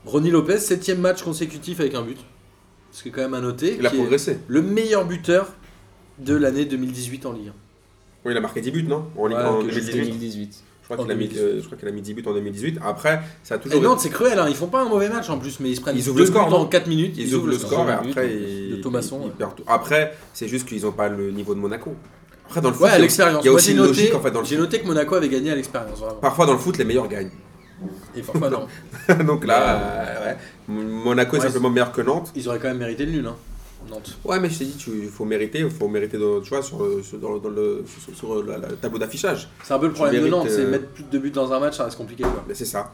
Ronny 0.05 0.29
Lopez, 0.31 0.57
septième 0.59 0.99
match 0.99 1.23
consécutif 1.23 1.79
avec 1.79 1.95
un 1.95 2.01
but. 2.01 2.17
Ce 2.91 3.01
qui 3.03 3.09
est 3.09 3.11
quand 3.11 3.21
même 3.21 3.33
à 3.33 3.41
noter. 3.41 3.77
Il 3.79 3.85
a 3.85 3.89
progressé. 3.89 4.39
le 4.47 4.61
meilleur 4.61 5.05
buteur 5.05 5.47
de 6.19 6.35
l'année 6.35 6.65
2018 6.65 7.25
en 7.25 7.31
Ligue 7.33 7.47
1. 7.47 7.51
Oui, 8.25 8.33
il 8.33 8.37
a 8.37 8.41
marqué 8.41 8.61
10 8.61 8.71
buts, 8.71 8.83
non 8.87 9.05
En, 9.17 9.27
Ligue- 9.27 9.37
Ouais, 9.37 9.43
en 9.43 9.55
ok, 9.59 9.65
2018. 9.67 10.01
2018. 10.05 10.63
Je 10.81 10.85
crois 10.85 10.97
qu'il 10.97 11.11
a, 11.11 11.13
En 11.13 11.17
mis, 11.17 11.27
2018. 11.27 11.41
euh, 11.41 11.59
je 11.61 11.65
crois 11.65 11.77
qu'il 11.77 11.87
a 11.87 11.91
mis 11.91 12.01
10 12.01 12.13
buts 12.13 12.23
en 12.25 12.33
2018. 12.33 12.79
Après, 12.85 13.21
ça 13.41 13.55
a 13.55 13.57
Et 13.57 13.61
toujours. 13.61 13.81
Nantes, 13.81 13.99
c'est 14.01 14.09
cruel, 14.09 14.37
hein. 14.37 14.45
ils 14.49 14.55
font 14.55 14.67
pas 14.67 14.81
un 14.83 14.89
mauvais 14.89 15.09
match 15.09 15.29
en 15.29 15.39
plus, 15.39 15.59
mais 15.61 15.71
ils 15.71 15.75
se 15.77 15.81
prennent 15.81 15.95
Ils 15.97 16.09
ouvrent 16.09 16.19
le 16.19 16.25
score, 16.25 16.53
en 16.53 16.65
4 16.65 16.87
minutes. 16.87 17.15
Ils 17.17 17.33
ouvrent 17.33 17.47
le 17.47 17.57
score 17.57 17.89
et 17.89 17.93
score. 17.93 18.09
après 18.09 18.27
De 18.27 18.75
ils, 18.75 18.81
Thomasson, 18.81 19.19
ils 19.23 19.27
ouais. 19.27 19.33
perdent 19.37 19.55
tout. 19.55 19.63
Après, 19.67 20.13
c'est 20.33 20.47
juste 20.49 20.67
qu'ils 20.67 20.83
n'ont 20.83 20.91
pas 20.91 21.07
le 21.09 21.31
niveau 21.31 21.55
de 21.55 21.59
Monaco. 21.59 21.95
Après, 22.45 22.59
dans 22.61 22.69
le 22.69 22.75
foot, 22.75 22.83
Ouais, 22.83 22.89
à 22.89 22.93
il 22.93 22.95
y 22.95 22.99
a- 22.99 23.01
l'expérience. 23.01 23.41
il 23.43 23.45
y 23.45 23.47
a 23.47 23.51
Moi, 23.51 23.57
aussi 23.57 23.67
j'ai 23.67 23.71
une 23.71 23.77
noté, 23.79 23.89
logique 23.93 24.13
en 24.15 24.19
fait 24.19 24.31
dans 24.31 24.39
le 24.41 24.45
j'ai 24.45 24.55
foot. 24.57 24.65
noté 24.65 24.79
que 24.81 24.87
Monaco 24.87 25.15
avait 25.15 25.29
gagné 25.29 25.51
à 25.51 25.55
l'expérience, 25.55 25.99
vraiment. 25.99 26.15
Parfois, 26.15 26.45
dans 26.45 26.53
le 26.53 26.59
foot, 26.59 26.77
les 26.77 26.83
meilleurs 26.85 27.07
gagnent. 27.07 27.31
Et 28.15 28.21
parfois, 28.21 28.49
non. 28.49 28.67
Donc 29.25 29.45
là, 29.45 29.77
euh, 29.77 30.25
ouais. 30.27 30.37
Monaco 30.67 31.35
est 31.35 31.39
Ouais, 31.39 31.45
simplement 31.47 31.69
meilleur 31.69 31.91
que 31.91 32.01
Nantes. 32.01 32.31
Ils 32.35 32.47
auraient 32.47 32.59
quand 32.59 32.67
même 32.69 32.77
mérité 32.77 33.05
le 33.05 33.11
nul, 33.11 33.27
hein. 33.27 33.35
Nantes. 33.89 34.17
Ouais, 34.23 34.39
mais 34.39 34.49
je 34.49 34.59
t'ai 34.59 34.65
dit, 34.65 34.77
il 35.03 35.09
faut 35.09 35.25
mériter, 35.25 35.59
il 35.59 35.69
faut 35.69 35.87
mériter, 35.89 36.17
de- 36.17 36.39
tu 36.41 36.49
vois, 36.49 36.61
sur, 36.63 36.81
le- 36.83 37.03
sur- 37.03 37.17
dans, 37.19 37.37
dans 37.37 37.49
le, 37.49 37.83
sur, 38.05 38.15
sur 38.15 38.43
la- 38.43 38.57
la- 38.57 38.69
le 38.69 38.75
tableau 38.77 38.97
d'affichage. 38.97 39.49
C'est 39.63 39.73
un 39.73 39.79
peu 39.79 39.87
le 39.87 39.93
problème 39.93 40.23
de 40.23 40.29
Nantes, 40.29 40.47
c'est 40.49 40.61
euh, 40.61 40.71
mettre 40.71 40.87
plus 40.87 41.03
de 41.03 41.09
deux 41.09 41.19
buts 41.19 41.31
dans 41.31 41.51
un 41.51 41.59
match, 41.59 41.75
ça 41.77 41.83
reste 41.85 41.97
compliqué. 41.97 42.23
Quoi. 42.23 42.45
Mais 42.47 42.53
c'est 42.55 42.63
ça. 42.65 42.93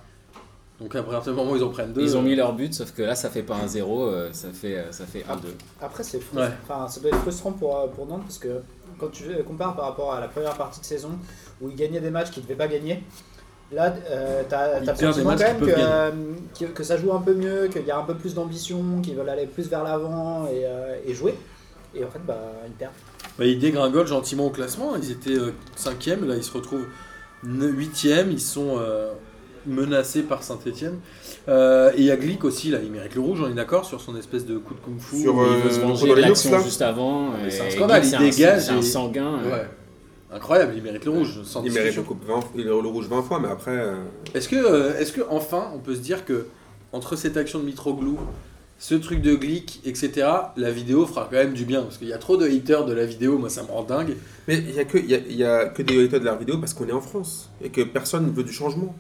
Donc 0.82 0.96
à 0.96 1.04
partir 1.04 1.34
du 1.34 1.38
moment 1.38 1.52
où 1.52 1.58
ils 1.58 1.64
en 1.64 1.70
prennent 1.70 1.92
deux. 1.92 2.02
Ils 2.02 2.16
ont 2.16 2.22
euh, 2.22 2.24
mis 2.24 2.36
leur 2.36 2.54
but, 2.54 2.74
sauf 2.74 2.92
que 2.94 3.02
là 3.04 3.14
ça 3.14 3.30
fait 3.30 3.44
pas 3.44 3.56
un 3.56 3.68
0, 3.68 4.04
euh, 4.08 4.30
ça 4.32 4.48
fait, 4.54 4.84
ça 4.92 5.06
fait 5.06 5.20
1-2. 5.20 5.26
Après, 5.82 6.04
c'est 6.04 6.20
Ouais. 6.34 6.48
enfin, 6.64 6.88
ça 6.88 7.02
doit 7.02 7.10
être 7.10 7.20
frustrant 7.20 7.52
pour, 7.52 7.88
pour 7.92 8.08
Nantes 8.08 8.24
parce 8.24 8.38
que 8.40 8.62
quand 8.98 9.10
tu 9.12 9.26
compares 9.46 9.76
par 9.76 9.86
rapport 9.86 10.14
à 10.14 10.22
la 10.22 10.30
première 10.30 10.56
partie 10.56 10.80
de 10.80 10.86
saison 10.86 11.10
où 11.62 11.70
ils 11.70 11.76
gagnaient 11.76 12.00
des 12.00 12.10
matchs 12.12 12.32
qu'ils 12.32 12.44
ne 12.44 12.48
devaient 12.48 12.58
pas 12.58 12.68
gagner, 12.70 13.04
là, 13.72 13.93
euh, 14.09 14.43
t'as 14.47 14.95
sentiment 14.95 15.32
quand 15.32 15.38
même 15.38 15.59
que, 15.59 15.65
euh, 15.78 16.11
que, 16.59 16.65
que 16.65 16.84
ça 16.84 16.97
joue 16.97 17.13
un 17.13 17.22
peu 17.22 17.34
mieux, 17.34 17.67
qu'il 17.67 17.86
y 17.86 17.91
a 17.91 17.97
un 17.97 18.03
peu 18.03 18.15
plus 18.15 18.34
d'ambition, 18.34 19.01
qu'ils 19.01 19.15
veulent 19.15 19.30
aller 19.30 19.45
plus 19.45 19.70
vers 19.70 19.84
l'avant 19.84 20.47
et, 20.47 20.65
euh, 20.65 20.95
et 21.05 21.13
jouer. 21.13 21.36
Et 21.95 22.03
en 22.03 22.09
fait, 22.09 22.20
bah, 22.26 22.38
ils 22.67 22.74
perdent. 22.74 22.93
bah, 23.38 23.45
ils 23.45 23.59
dégringolent 23.59 24.07
gentiment 24.07 24.45
au 24.47 24.51
classement. 24.51 24.95
Ils 24.95 25.11
étaient 25.11 25.38
5 25.76 26.05
là 26.05 26.36
ils 26.36 26.43
se 26.43 26.53
retrouvent 26.53 26.86
8 27.43 28.03
Ils 28.32 28.39
sont 28.39 28.78
euh, 28.80 29.11
menacés 29.65 30.24
par 30.24 30.43
Saint-Etienne. 30.43 30.99
et 31.47 31.91
il 31.97 32.03
y 32.03 32.11
a 32.11 32.17
Glick 32.17 32.43
aussi, 32.43 32.70
là, 32.70 32.80
il 32.84 32.91
mérite 32.91 33.15
le 33.15 33.22
rouge, 33.22 33.41
on 33.43 33.49
est 33.49 33.55
d'accord, 33.55 33.86
sur 33.86 34.01
son 34.01 34.15
espèce 34.17 34.45
de 34.45 34.57
coup 34.57 34.76
de 34.76 34.80
kung-fu. 34.80 35.22
Sur, 35.22 35.36
où 35.36 35.41
euh, 35.41 35.55
il 35.57 35.63
veut 35.63 35.72
se 35.72 35.80
venger 35.80 36.09
de 36.09 36.13
l'action 36.13 36.59
juste 36.59 36.82
avant. 36.82 37.32
c'est 37.49 37.67
un 37.67 37.70
scandale, 37.70 38.03
il 38.05 38.17
dégage 38.17 38.61
C'est 38.63 38.72
un 38.72 38.82
sanguin. 38.82 39.39
Ouais. 39.43 39.67
Incroyable, 40.32 40.74
il 40.76 40.84
mérite 40.84 41.06
le 41.06 41.12
rouge. 41.12 41.42
sans 41.44 41.62
Il 41.64 41.72
mérite 41.72 41.96
le, 41.96 42.02
discussion. 42.02 42.04
coupe 42.04 42.26
20 42.26 42.40
il- 42.56 42.66
le 42.66 42.74
rouge 42.76 43.08
20 43.08 43.22
fois, 43.24 43.40
mais 43.40 43.48
après. 43.50 43.72
euh, 43.78 43.96
Est-ce 44.34 44.48
que, 44.48 44.56
euh, 44.56 44.98
est-ce 45.00 45.12
que 45.12 45.22
enfin 45.30 45.72
on 45.74 45.80
peut 45.80 45.96
se 45.96 46.02
dire 46.02 46.24
que 46.26 46.46
entre 46.94 47.16
cette 47.16 47.36
action 47.38 47.60
de 47.60 47.66
Mitroglou, 47.66 48.18
ce 48.78 48.96
truc 48.96 49.22
de 49.22 49.36
Glick, 49.36 49.82
etc., 49.86 50.28
la 50.56 50.72
vidéo 50.72 51.06
fera 51.06 51.26
quand 51.30 51.38
même 51.38 51.54
du 51.54 51.66
bien? 51.66 51.82
Parce 51.82 51.98
qu'il 51.98 52.08
y 52.08 52.14
a 52.14 52.18
trop 52.20 52.38
de 52.38 52.48
haters 52.48 52.86
de 52.86 52.94
la 52.94 53.06
vidéo, 53.06 53.38
moi 53.40 53.50
ça 53.50 53.64
me 53.64 53.68
rend 53.70 53.84
dingue. 53.84 54.16
Mais 54.48 54.58
il 54.60 54.74
n'y 54.74 54.80
a, 54.80 54.86
que- 54.86 54.98
il 55.00 55.10
y 55.10 55.36
y 55.36 55.44
a 55.44 55.66
que 55.66 55.82
des 55.82 56.06
haters 56.06 56.20
de 56.20 56.26
la 56.26 56.36
vidéo 56.36 56.58
parce 56.60 56.74
qu'on 56.74 56.88
est 56.88 56.92
en 56.94 57.02
France 57.02 57.50
et 57.64 57.70
que 57.70 57.82
personne 57.82 58.26
ne 58.28 58.32
veut 58.32 58.44
du 58.44 58.54
changement. 58.54 58.96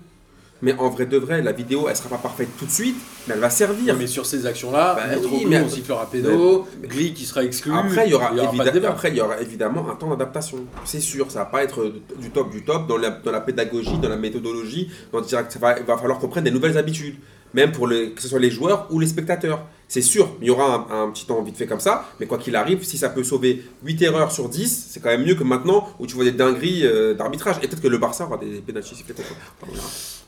Mais 0.61 0.73
en 0.77 0.89
vrai 0.89 1.05
de 1.05 1.17
vrai, 1.17 1.41
la 1.41 1.53
vidéo, 1.53 1.87
elle 1.89 1.95
sera 1.95 2.09
pas 2.09 2.17
parfaite 2.17 2.49
tout 2.57 2.65
de 2.65 2.71
suite, 2.71 2.97
mais 3.27 3.33
elle 3.33 3.39
va 3.39 3.49
servir. 3.49 3.95
Mais 3.97 4.07
sur 4.07 4.25
ces 4.25 4.45
actions-là, 4.45 4.95
Bah 4.95 5.15
Mitroglou, 5.15 5.37
oui, 5.37 5.45
mais- 5.47 5.61
on 5.61 5.69
sifflera 5.69 6.09
pédo, 6.09 6.67
Glick 6.83 7.13
qui 7.13 7.25
sera 7.25 7.43
exclu. 7.43 7.71
Après, 7.73 8.07
il 8.07 8.11
y 8.11 8.13
aura, 8.13 8.31
évidemment, 8.33 8.71
débat. 8.71 8.89
après, 8.89 9.09
il 9.09 9.15
y 9.17 9.21
aura 9.21 9.39
évidemment 9.39 9.89
un 9.89 9.95
temps 9.95 10.09
d'adaptation. 10.09 10.57
C'est 10.83 10.99
sûr, 10.99 11.31
ça 11.31 11.39
va 11.39 11.45
pas 11.45 11.63
être 11.63 11.93
du 12.19 12.29
top 12.31 12.51
du 12.51 12.63
top 12.63 12.87
dans 12.87 12.97
la, 12.97 13.09
dans 13.09 13.31
la 13.31 13.41
pédagogie, 13.41 13.97
dans 14.01 14.09
la 14.09 14.17
méthodologie. 14.17 14.89
Dans, 15.13 15.21
il 15.21 15.85
va 15.85 15.97
falloir 15.97 16.19
qu'on 16.19 16.27
prenne 16.27 16.43
des 16.43 16.51
nouvelles 16.51 16.77
habitudes, 16.77 17.15
même 17.53 17.71
pour 17.71 17.87
les, 17.87 18.11
que 18.11 18.21
ce 18.21 18.27
soit 18.27 18.39
les 18.39 18.51
joueurs 18.51 18.87
ou 18.91 18.99
les 18.99 19.07
spectateurs. 19.07 19.61
C'est 19.87 20.01
sûr, 20.03 20.29
il 20.39 20.45
y 20.47 20.51
aura 20.51 20.85
un, 20.91 21.05
un 21.05 21.09
petit 21.11 21.25
temps 21.25 21.41
vite 21.41 21.57
fait 21.57 21.65
comme 21.65 21.79
ça, 21.79 22.05
mais 22.19 22.27
quoi 22.27 22.37
qu'il 22.37 22.55
arrive, 22.55 22.83
si 22.83 22.95
ça 22.95 23.09
peut 23.09 23.23
sauver 23.23 23.63
8 23.83 23.99
erreurs 24.03 24.31
sur 24.31 24.47
10, 24.47 24.87
c'est 24.91 24.99
quand 24.99 25.09
même 25.09 25.23
mieux 25.25 25.33
que 25.33 25.43
maintenant 25.43 25.87
où 25.97 26.05
tu 26.05 26.13
vois 26.13 26.25
des 26.25 26.31
dingueries 26.31 26.85
euh, 26.85 27.15
d'arbitrage. 27.15 27.55
Et 27.63 27.67
peut-être 27.67 27.81
que 27.81 27.87
le 27.87 27.97
Barça 27.97 28.25
aura 28.25 28.37
des. 28.37 28.61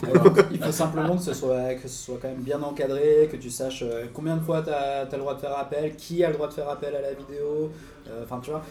Alors, 0.03 0.33
il 0.51 0.59
faut 0.63 0.71
simplement 0.71 1.15
que 1.15 1.21
ce, 1.23 1.33
soit, 1.33 1.75
que 1.75 1.87
ce 1.87 2.05
soit 2.05 2.17
quand 2.19 2.27
même 2.29 2.37
bien 2.41 2.61
encadré, 2.63 3.29
que 3.31 3.37
tu 3.37 3.51
saches 3.51 3.83
euh, 3.83 4.05
combien 4.13 4.35
de 4.35 4.41
fois 4.43 4.63
tu 4.63 4.71
as, 4.71 5.05
le 5.11 5.17
droit 5.19 5.35
de 5.35 5.39
faire 5.39 5.55
appel, 5.55 5.95
qui 5.95 6.23
a 6.23 6.29
le 6.29 6.33
droit 6.33 6.47
de 6.47 6.53
faire 6.53 6.67
appel 6.69 6.95
à 6.95 7.01
la 7.01 7.13
vidéo. 7.13 7.69
euh, 8.09 8.23
Enfin, 8.23 8.39
tu 8.43 8.49
vois. 8.49 8.63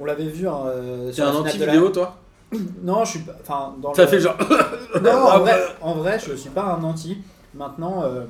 On 0.00 0.04
l'avait 0.04 0.24
vu 0.26 0.48
hein, 0.48 0.62
euh, 0.66 1.06
T'es 1.08 1.12
sur 1.12 1.24
un 1.26 1.28
de 1.30 1.34
la- 1.34 1.40
anti-vidéo, 1.42 1.88
toi? 1.90 2.16
Non, 2.82 3.04
je 3.04 3.10
suis 3.10 3.18
pas. 3.20 3.36
Enfin, 3.40 3.74
dans 3.80 3.94
Ça 3.94 4.02
le- 4.02 4.08
fait 4.08 4.20
genre. 4.20 4.36
Non, 5.00 5.10
en 5.12 5.38
vrai, 5.40 5.60
en 5.80 5.94
vrai, 5.94 6.18
je 6.18 6.34
suis 6.34 6.50
pas 6.50 6.64
un 6.64 6.82
anti. 6.82 7.18
Maintenant, 7.54 8.02
euh, 8.04 8.24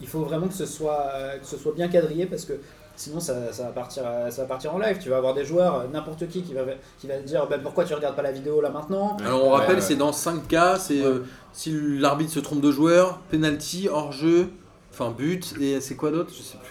il 0.00 0.06
faut 0.08 0.20
vraiment 0.20 0.48
que 0.48 0.54
ce 0.54 0.66
soit, 0.66 1.12
que 1.40 1.46
ce 1.46 1.56
soit 1.56 1.72
bien 1.72 1.88
quadrillé 1.88 2.26
parce 2.26 2.44
que 2.44 2.54
sinon 2.96 3.20
ça, 3.20 3.52
ça 3.52 3.64
va 3.64 3.70
partir, 3.70 4.02
euh, 4.06 4.30
ça 4.30 4.42
va 4.42 4.48
partir 4.48 4.74
en 4.74 4.78
live. 4.78 4.98
Tu 5.02 5.08
vas 5.08 5.16
avoir 5.16 5.34
des 5.34 5.44
joueurs, 5.44 5.76
euh, 5.80 5.86
n'importe 5.92 6.28
qui, 6.28 6.42
qui 6.42 6.54
va, 6.54 6.62
qui 7.00 7.06
va 7.08 7.14
te 7.18 7.26
dire 7.26 7.46
bah, 7.48 7.58
pourquoi 7.62 7.84
tu 7.84 7.94
regardes 7.94 8.14
pas 8.16 8.22
la 8.22 8.32
vidéo 8.32 8.60
là 8.60 8.70
maintenant? 8.70 9.16
Alors 9.24 9.44
on 9.44 9.50
rappelle, 9.50 9.82
c'est 9.82 9.96
dans 9.96 10.12
5 10.12 10.46
cas 10.48 10.76
c'est 10.78 11.00
Ouais. 11.00 11.06
euh, 11.06 11.18
si 11.52 11.72
l'arbitre 11.98 12.32
se 12.32 12.40
trompe 12.40 12.60
de 12.60 12.70
joueur, 12.70 13.18
penalty, 13.30 13.88
hors-jeu, 13.90 14.50
enfin 14.92 15.10
but, 15.16 15.54
et 15.60 15.80
c'est 15.80 15.96
quoi 15.96 16.10
d'autre? 16.10 16.30
Je 16.36 16.42
sais 16.42 16.58
plus. 16.58 16.68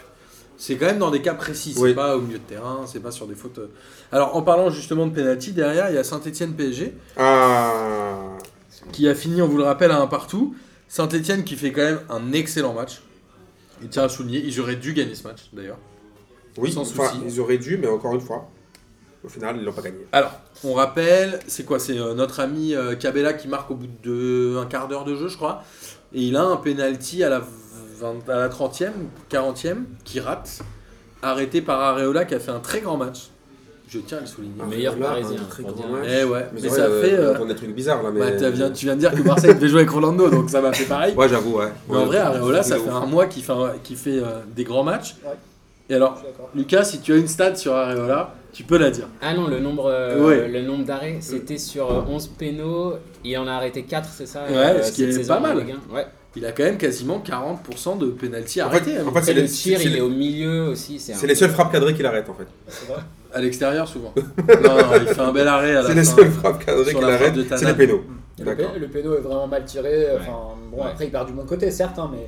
C'est 0.56 0.76
quand 0.76 0.86
même 0.86 0.98
dans 0.98 1.10
des 1.10 1.22
cas 1.22 1.34
précis, 1.34 1.72
c'est 1.74 1.80
Oui. 1.80 1.92
pas 1.94 2.16
au 2.16 2.20
milieu 2.20 2.38
de 2.38 2.44
terrain, 2.44 2.82
c'est 2.86 3.00
pas 3.00 3.10
sur 3.10 3.26
des 3.26 3.34
fautes. 3.34 3.58
euh. 3.58 3.68
Alors 4.12 4.36
en 4.36 4.42
parlant 4.42 4.70
justement 4.70 5.06
de 5.06 5.12
penalty, 5.14 5.52
derrière 5.52 5.90
il 5.90 5.96
y 5.96 5.98
a 5.98 6.04
Saint-Etienne 6.04 6.54
PSG 6.54 6.94
Ah. 7.16 8.12
qui 8.92 9.08
a 9.08 9.14
fini, 9.14 9.42
on 9.42 9.48
vous 9.48 9.56
le 9.58 9.64
rappelle, 9.64 9.90
à 9.90 9.98
un 10.00 10.06
partout. 10.06 10.54
Saint-Etienne 10.92 11.42
qui 11.42 11.56
fait 11.56 11.72
quand 11.72 11.80
même 11.80 12.00
un 12.10 12.32
excellent 12.34 12.74
match. 12.74 13.00
Il 13.80 13.88
tient 13.88 14.02
à 14.02 14.08
souligner, 14.10 14.42
ils 14.44 14.60
auraient 14.60 14.76
dû 14.76 14.92
gagner 14.92 15.14
ce 15.14 15.26
match 15.26 15.48
d'ailleurs. 15.50 15.78
Oui, 16.58 16.70
Sans 16.70 16.82
enfin, 16.82 17.08
souci. 17.08 17.22
ils 17.26 17.40
auraient 17.40 17.56
dû, 17.56 17.78
mais 17.78 17.86
encore 17.86 18.14
une 18.14 18.20
fois, 18.20 18.50
au 19.24 19.28
final, 19.30 19.56
ils 19.56 19.64
l'ont 19.64 19.72
pas 19.72 19.80
gagné. 19.80 20.06
Alors, 20.12 20.38
on 20.62 20.74
rappelle, 20.74 21.40
c'est 21.46 21.64
quoi 21.64 21.78
C'est 21.78 21.98
euh, 21.98 22.12
notre 22.12 22.40
ami 22.40 22.74
euh, 22.74 22.94
Cabella 22.94 23.32
qui 23.32 23.48
marque 23.48 23.70
au 23.70 23.74
bout 23.74 23.88
de 24.02 24.58
un 24.60 24.66
quart 24.66 24.86
d'heure 24.86 25.06
de 25.06 25.16
jeu, 25.16 25.28
je 25.28 25.36
crois. 25.36 25.64
Et 26.12 26.20
il 26.24 26.36
a 26.36 26.44
un 26.44 26.56
penalty 26.58 27.24
à 27.24 27.30
la, 27.30 27.40
20 27.40 28.28
à 28.28 28.36
la 28.36 28.48
30e, 28.50 28.92
40e, 29.30 29.84
qui 30.04 30.20
rate. 30.20 30.60
Arrêté 31.22 31.62
par 31.62 31.80
Areola 31.80 32.26
qui 32.26 32.34
a 32.34 32.38
fait 32.40 32.50
un 32.50 32.60
très 32.60 32.82
grand 32.82 32.98
match. 32.98 33.30
Je 33.92 33.98
tiens 33.98 34.18
à 34.18 34.20
le 34.22 34.26
souligner. 34.26 34.54
Le 34.58 34.66
meilleur 34.66 34.96
Là, 34.98 35.06
parisien, 35.08 35.36
un 35.40 35.44
très 35.50 35.62
grand 35.64 35.86
match. 35.88 36.08
Eh 36.08 36.24
ouais, 36.24 36.46
mais, 36.54 36.68
ça 36.68 36.88
vrai, 36.88 37.08
fait. 37.08 37.14
euh, 37.14 37.20
euh, 37.20 37.32
on 37.32 37.36
entend 37.36 37.46
des 37.46 37.54
trucs 37.56 37.74
bizarres 37.74 38.02
là, 38.02 38.10
mais. 38.10 38.20
bah, 38.20 38.50
viens- 38.50 38.70
tu 38.70 38.86
viens 38.86 38.94
de 38.94 39.00
dire 39.00 39.12
que 39.12 39.20
Marseille 39.22 39.54
devait 39.54 39.68
jouer 39.68 39.80
avec 39.80 39.90
Rolando, 39.90 40.30
donc 40.30 40.48
ça 40.48 40.60
m'a 40.62 40.72
fait 40.72 40.84
pareil. 40.84 41.14
Ouais, 41.14 41.28
j'avoue, 41.28 41.58
ouais. 41.58 41.68
Mais 41.90 41.96
en 41.96 42.06
vrai, 42.06 42.18
Areola, 42.18 42.62
ça 42.62 42.76
fait 42.78 42.88
un 42.88 43.04
mois 43.06 43.26
qu'il 43.26 43.42
fait, 43.42 43.52
un- 43.52 43.74
qu'il 43.84 43.96
fait 43.96 44.18
euh, 44.18 44.40
des 44.56 44.64
grands 44.64 44.84
matchs. 44.84 45.16
Ouais. 45.24 45.32
Et 45.90 45.94
alors. 45.94 46.22
Lucas, 46.54 46.84
si 46.84 47.00
tu 47.00 47.12
as 47.12 47.16
une 47.16 47.28
stat 47.28 47.54
sur 47.56 47.74
Areola, 47.74 48.34
tu 48.52 48.62
peux 48.64 48.78
la 48.78 48.90
dire. 48.90 49.08
Ah 49.20 49.34
non, 49.34 49.46
le 49.48 49.60
nombre, 49.60 49.86
euh, 49.90 50.26
Ouais. 50.26 50.48
le 50.48 50.62
nombre 50.62 50.84
d'arrêts, 50.86 51.18
c'était 51.20 51.58
sur 51.58 51.90
euh, 51.92 52.02
11 52.08 52.28
pénaux. 52.28 52.94
Il 53.24 53.36
en 53.36 53.46
a 53.46 53.52
arrêté 53.52 53.82
4, 53.82 54.08
c'est 54.10 54.26
ça 54.26 54.44
Ouais, 54.48 54.54
euh, 54.56 54.82
ce 54.82 54.92
qui 54.92 55.04
est 55.04 55.26
pas 55.28 55.38
mal. 55.40 55.56
en 55.56 55.60
Ligue 55.60 55.74
1. 55.90 55.94
Ouais. 55.94 56.06
Il 56.34 56.46
a 56.46 56.52
quand 56.52 56.62
même 56.62 56.78
quasiment 56.78 57.18
40% 57.22 57.98
de 57.98 58.06
penalty 58.06 58.62
En 58.62 58.70
fait, 58.70 58.76
arrêtés. 58.76 58.96
hein. 58.96 59.04
en 59.06 59.12
fait, 59.20 59.34
le 59.34 59.44
tir, 59.46 59.78
il 59.82 59.96
est 59.96 60.00
au 60.00 60.08
milieu 60.08 60.68
aussi. 60.68 60.98
C'est 60.98 61.12
c'est 61.12 61.24
un- 61.24 61.28
les 61.28 61.34
seules 61.34 61.50
frappes 61.50 61.70
cadrées 61.72 61.92
qu'il 61.92 62.06
arrête 62.06 62.26
en 62.30 62.34
fait. 62.34 62.46
À 63.34 63.40
l'extérieur, 63.40 63.88
souvent. 63.88 64.12
non, 64.16 64.24
non, 64.76 64.84
il 65.00 65.06
fait 65.08 65.20
un 65.20 65.32
bel 65.32 65.48
arrêt 65.48 65.70
à 65.76 65.82
la 65.82 65.88
C'est 65.88 65.94
les 65.94 66.04
seules 66.04 66.30
frappes 66.30 66.64
cadrées 66.64 66.94
qu'il 66.94 67.04
arrête, 67.04 67.34
c'est 67.56 67.64
les 67.64 67.74
pénaux. 67.74 68.02
Le, 68.38 68.44
D'accord. 68.44 68.72
pé- 68.72 68.78
le 68.78 68.88
péno 68.88 69.14
est 69.14 69.20
vraiment 69.20 69.46
mal 69.46 69.64
tiré. 69.64 70.06
Enfin, 70.16 70.32
bon, 70.70 70.78
Ouais. 70.78 70.88
après, 70.90 71.06
il 71.06 71.10
part 71.10 71.26
du 71.26 71.32
bon 71.32 71.44
côté, 71.44 71.70
certes, 71.70 71.98
hein, 71.98 72.10
mais 72.12 72.26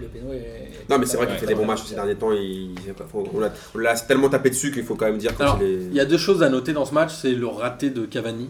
le 0.00 0.06
péno 0.08 0.32
est. 0.32 0.70
Non, 0.88 0.98
mais 0.98 1.06
c'est 1.06 1.16
vrai 1.18 1.26
qu'il 1.26 1.36
fait 1.36 1.46
des 1.46 1.54
bons 1.54 1.66
matchs 1.66 1.84
ces 1.84 1.94
derniers 1.94 2.14
temps. 2.16 2.30
On 2.34 3.78
l'a- 3.78 3.94
tellement 3.96 4.28
tapé 4.28 4.50
dessus 4.50 4.72
qu'il 4.72 4.82
faut 4.84 4.94
quand 4.94 5.06
même 5.06 5.18
dire 5.18 5.36
quand 5.36 5.58
il 5.60 5.92
y 5.94 6.00
a 6.00 6.04
deux 6.04 6.18
choses 6.18 6.42
à 6.42 6.48
noter 6.48 6.72
dans 6.72 6.84
ce 6.84 6.94
match 6.94 7.12
c'est 7.14 7.32
le 7.32 7.46
raté 7.46 7.90
de 7.90 8.06
Cavani, 8.06 8.48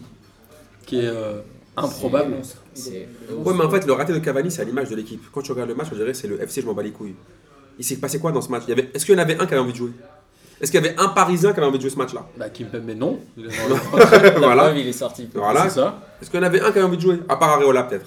qui 0.85 0.99
est 0.99 1.07
euh, 1.07 1.39
improbable. 1.77 2.35
Ouais, 2.35 3.53
mais 3.53 3.63
en 3.63 3.69
fait, 3.69 3.85
le 3.85 3.93
raté 3.93 4.13
de 4.13 4.19
Cavani, 4.19 4.49
c'est 4.51 4.61
à 4.61 4.65
l'image 4.65 4.89
de 4.89 4.95
l'équipe. 4.95 5.21
Quand 5.31 5.41
tu 5.41 5.51
regardes 5.51 5.69
le 5.69 5.75
match, 5.75 5.87
on 5.91 5.95
dirait 5.95 6.11
que 6.11 6.17
c'est 6.17 6.27
le 6.27 6.41
FC, 6.41 6.61
je 6.61 6.65
m'en 6.65 6.73
bats 6.73 6.83
les 6.83 6.91
couilles. 6.91 7.15
Il 7.79 7.85
s'est 7.85 7.95
passé 7.97 8.19
quoi 8.19 8.31
dans 8.31 8.41
ce 8.41 8.49
match? 8.49 8.63
Est-ce 8.93 9.05
qu'il 9.05 9.15
y 9.15 9.17
en 9.17 9.21
avait 9.21 9.37
un 9.39 9.45
qui 9.45 9.53
avait 9.53 9.61
envie 9.61 9.71
de 9.73 9.77
jouer? 9.77 9.91
Est-ce 10.61 10.71
qu'il 10.71 10.81
y 10.83 10.87
avait 10.87 10.95
un 10.99 11.07
Parisien 11.09 11.51
qui 11.53 11.57
avait 11.59 11.67
envie 11.67 11.77
de 11.77 11.81
jouer 11.81 11.89
ce 11.91 11.97
match-là? 11.97 12.25
Bah, 12.37 12.45
non. 12.95 13.19
Est 13.37 13.41
dans 13.41 14.39
La 14.39 14.39
Voilà. 14.39 14.63
preuve, 14.63 14.77
il 14.77 14.87
est 14.87 14.91
sorti. 14.93 15.27
Voilà. 15.33 15.63
C'est 15.63 15.75
ça. 15.81 15.99
Est-ce 16.21 16.29
qu'il 16.29 16.39
y 16.39 16.43
en 16.43 16.45
avait 16.45 16.59
un 16.61 16.71
qui 16.71 16.77
avait 16.77 16.83
envie 16.87 16.97
de 16.97 17.01
jouer 17.01 17.19
À 17.27 17.35
part 17.35 17.49
Areola, 17.49 17.83
peut-être? 17.83 18.05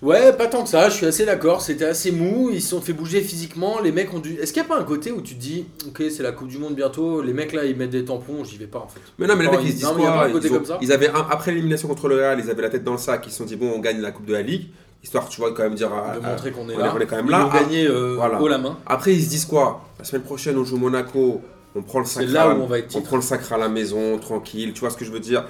Ouais, 0.00 0.32
pas 0.32 0.48
tant 0.48 0.64
que 0.64 0.68
ça, 0.68 0.88
je 0.88 0.94
suis 0.96 1.06
assez 1.06 1.24
d'accord. 1.24 1.60
C'était 1.60 1.84
assez 1.84 2.10
mou, 2.10 2.50
ils 2.52 2.60
se 2.60 2.70
sont 2.70 2.80
fait 2.80 2.92
bouger 2.92 3.20
physiquement. 3.20 3.78
Les 3.80 3.92
mecs 3.92 4.12
ont 4.12 4.18
dû. 4.18 4.34
Est-ce 4.40 4.52
qu'il 4.52 4.60
n'y 4.60 4.66
a 4.66 4.74
pas 4.74 4.80
un 4.80 4.84
côté 4.84 5.12
où 5.12 5.20
tu 5.20 5.36
te 5.36 5.40
dis, 5.40 5.64
ok, 5.86 6.02
c'est 6.10 6.24
la 6.24 6.32
Coupe 6.32 6.48
du 6.48 6.58
Monde 6.58 6.74
bientôt, 6.74 7.22
les 7.22 7.32
mecs 7.32 7.52
là 7.52 7.64
ils 7.64 7.76
mettent 7.76 7.90
des 7.90 8.04
tampons, 8.04 8.42
j'y 8.42 8.56
vais 8.58 8.66
pas 8.66 8.80
en 8.80 8.88
fait. 8.88 8.98
Mais 9.18 9.28
non, 9.28 9.36
mais 9.36 9.44
les 9.44 9.50
mecs, 9.52 9.60
ils 9.62 9.66
il- 9.66 9.70
se 9.70 9.76
disent 9.76 9.84
non, 9.84 9.94
mais 9.96 10.02
y 10.02 10.06
a 10.06 10.10
pas 10.10 10.16
quoi? 10.18 10.26
un 10.26 10.32
côté 10.32 10.48
ils, 10.48 10.52
ont- 10.52 10.56
comme 10.56 10.64
ça 10.66 10.78
ils 10.82 10.92
avaient 10.92 11.08
un- 11.10 11.26
Après 11.30 11.52
l'élimination 11.52 11.86
contre 11.86 12.08
le 12.08 12.16
Real, 12.16 12.40
ils 12.44 12.50
avaient 12.50 12.62
la 12.62 12.70
tête 12.70 12.82
dans 12.82 12.92
le 12.92 12.98
sac. 12.98 13.22
Ils 13.28 13.30
se 13.30 13.38
sont 13.38 13.44
dit, 13.44 13.54
bon, 13.54 13.72
on 13.76 13.78
gagne 13.78 14.00
la 14.00 14.10
Coupe 14.10 14.26
de 14.26 14.32
la 14.32 14.42
Ligue. 14.42 14.70
Histoire, 15.04 15.28
tu 15.28 15.40
vois, 15.40 15.52
quand 15.54 15.62
même 15.62 15.74
dire. 15.76 15.92
à- 15.92 16.16
De 16.16 16.20
montrer 16.26 16.50
qu'on 16.50 16.68
est 16.68 16.74
on 16.74 16.78
est- 16.80 16.82
là. 16.82 16.94
on 16.96 17.00
est 17.00 17.06
quand 17.06 17.16
même 17.16 17.26
Ils 17.26 17.30
là. 17.30 17.46
ont 17.46 17.50
gagné 17.52 17.86
euh, 17.86 18.14
voilà. 18.16 18.40
haut 18.40 18.48
la 18.48 18.58
main. 18.58 18.78
Après, 18.86 19.12
ils 19.14 19.22
se 19.22 19.28
disent 19.28 19.44
quoi? 19.46 19.84
La 20.00 20.04
semaine 20.04 20.22
prochaine, 20.22 20.58
on 20.58 20.64
joue 20.64 20.78
Monaco. 20.78 21.40
On 21.74 21.82
prend 21.82 22.00
le 22.00 22.04
C'est 22.04 22.20
sacre. 22.20 22.32
là 22.32 22.42
à- 22.50 22.54
où 22.54 22.62
on 22.62 22.66
va 22.66 22.78
être 22.78 22.86
On 22.86 22.98
titre. 22.98 23.04
prend 23.06 23.16
le 23.16 23.22
sacre 23.22 23.52
à 23.52 23.58
la 23.58 23.68
maison, 23.68 24.18
tranquille. 24.18 24.72
Tu 24.74 24.80
vois 24.80 24.90
ce 24.90 24.96
que 24.96 25.04
je 25.04 25.10
veux 25.10 25.20
dire 25.20 25.46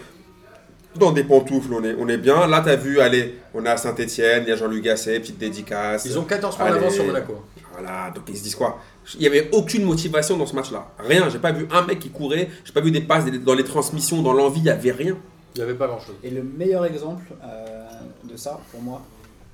Dans 0.94 1.10
des 1.10 1.24
pantoufles, 1.24 1.72
on 1.72 1.82
est, 1.84 1.94
on 1.98 2.06
est 2.08 2.18
bien. 2.18 2.46
Là, 2.46 2.60
t'as 2.62 2.76
vu, 2.76 3.00
allez, 3.00 3.38
on 3.54 3.64
est 3.64 3.68
à 3.70 3.76
Saint-Etienne, 3.78 4.42
il 4.46 4.50
y 4.50 4.52
a 4.52 4.56
Jean-Luc 4.56 4.84
Gasset, 4.84 5.20
petite 5.20 5.38
dédicace. 5.38 6.04
Ils 6.04 6.18
ont 6.18 6.24
14 6.24 6.56
points 6.56 6.70
d'avance 6.70 6.94
sur 6.94 7.04
Monaco. 7.06 7.42
Voilà, 7.72 8.10
donc 8.14 8.24
ils 8.28 8.36
se 8.36 8.42
disent 8.42 8.54
quoi? 8.54 8.78
Il 9.14 9.20
n'y 9.20 9.26
avait 9.26 9.48
aucune 9.52 9.84
motivation 9.84 10.36
dans 10.36 10.44
ce 10.44 10.54
match-là. 10.54 10.92
Rien, 10.98 11.30
j'ai 11.30 11.38
pas 11.38 11.50
vu 11.52 11.66
un 11.72 11.82
mec 11.86 11.98
qui 11.98 12.10
courait, 12.10 12.50
j'ai 12.64 12.72
pas 12.74 12.82
vu 12.82 12.90
des 12.90 13.00
passes 13.00 13.24
dans 13.24 13.54
les 13.54 13.64
transmissions, 13.64 14.20
dans 14.20 14.34
l'envie, 14.34 14.60
il 14.60 14.64
n'y 14.64 14.68
avait 14.68 14.92
rien. 14.92 15.16
Il 15.54 15.58
n'y 15.58 15.64
avait 15.64 15.74
pas 15.78 15.86
grand 15.86 15.98
chose. 15.98 16.14
Et 16.22 16.28
le 16.30 16.42
meilleur 16.42 16.84
exemple 16.84 17.24
euh, 17.42 17.86
de 18.30 18.36
ça, 18.36 18.60
pour 18.70 18.82
moi, 18.82 19.02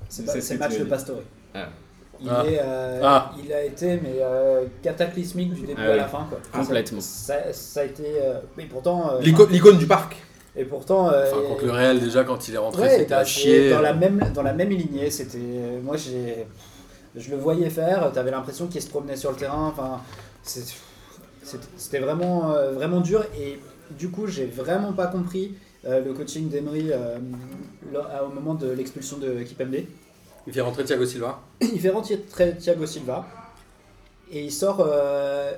c'est 0.09 0.25
le 0.53 0.59
match 0.59 0.77
de 0.77 0.83
Pastore. 0.83 1.21
Ah. 1.55 1.69
Il, 2.21 2.27
Ah. 2.29 2.43
est, 2.45 2.59
euh, 2.61 3.01
Ah. 3.03 3.31
il 3.43 3.53
a 3.53 3.63
été 3.63 3.97
mais, 4.01 4.17
euh, 4.21 4.65
cataclysmique 4.83 5.53
du 5.53 5.61
début 5.61 5.81
Ah 5.81 5.89
à 5.89 5.91
oui. 5.91 5.97
la 5.97 6.07
fin. 6.07 6.25
Quoi. 6.29 6.39
Complètement. 6.51 6.99
Ça, 7.01 7.53
ça 7.53 7.81
a 7.81 7.83
été. 7.85 8.03
euh, 8.21 8.39
mais 8.57 8.65
pourtant. 8.65 9.13
euh, 9.15 9.21
L'icône 9.21 9.77
du 9.77 9.87
parc. 9.87 10.17
et 10.55 10.65
pourtant. 10.65 11.09
euh, 11.11 11.23
Enfin, 11.31 11.41
contre 11.47 11.65
le 11.65 11.71
Real, 11.71 11.99
déjà, 11.99 12.23
quand 12.25 12.47
il 12.47 12.55
est 12.55 12.57
rentré, 12.57 12.81
Ouais, 12.81 12.97
c'était 12.97 13.13
à 13.13 13.23
chier. 13.23 13.69
Dans 13.69 13.81
la 13.81 13.93
même, 13.93 14.19
dans 14.33 14.43
la 14.43 14.53
même 14.53 14.69
lignée, 14.69 15.09
c'était. 15.11 15.37
Moi, 15.83 15.95
j'ai. 15.97 16.45
Je 17.15 17.31
le 17.31 17.37
voyais 17.37 17.69
faire, 17.69 18.11
t'avais 18.11 18.31
l'impression 18.31 18.67
qu'il 18.67 18.81
se 18.81 18.89
promenait 18.89 19.15
sur 19.15 19.31
le 19.31 19.37
terrain. 19.37 19.67
Enfin, 19.75 19.99
c'était 21.77 21.99
vraiment, 21.99 22.51
euh, 22.51 22.71
vraiment 22.71 22.99
dur. 23.01 23.23
Et 23.39 23.59
du 23.97 24.09
coup, 24.09 24.27
j'ai 24.27 24.45
vraiment 24.45 24.93
pas 24.93 25.07
compris 25.07 25.55
euh, 25.87 26.03
le 26.03 26.13
coaching 26.13 26.49
d'Emery 26.49 26.91
euh, 26.91 27.17
au 28.25 28.33
moment 28.33 28.53
de 28.53 28.69
l'expulsion 28.71 29.17
de 29.17 29.41
Kipembe. 29.43 29.75
Il 30.47 30.53
fait 30.53 30.61
rentrer 30.61 30.83
Thiago 30.83 31.05
Silva. 31.05 31.39
Il 31.61 31.79
fait 31.79 31.89
rentrer 31.89 32.19
Thiago 32.57 32.85
Silva. 32.85 33.25
Et 34.31 34.43
il 34.43 34.51
sort. 34.51 34.85
euh, 34.87 35.51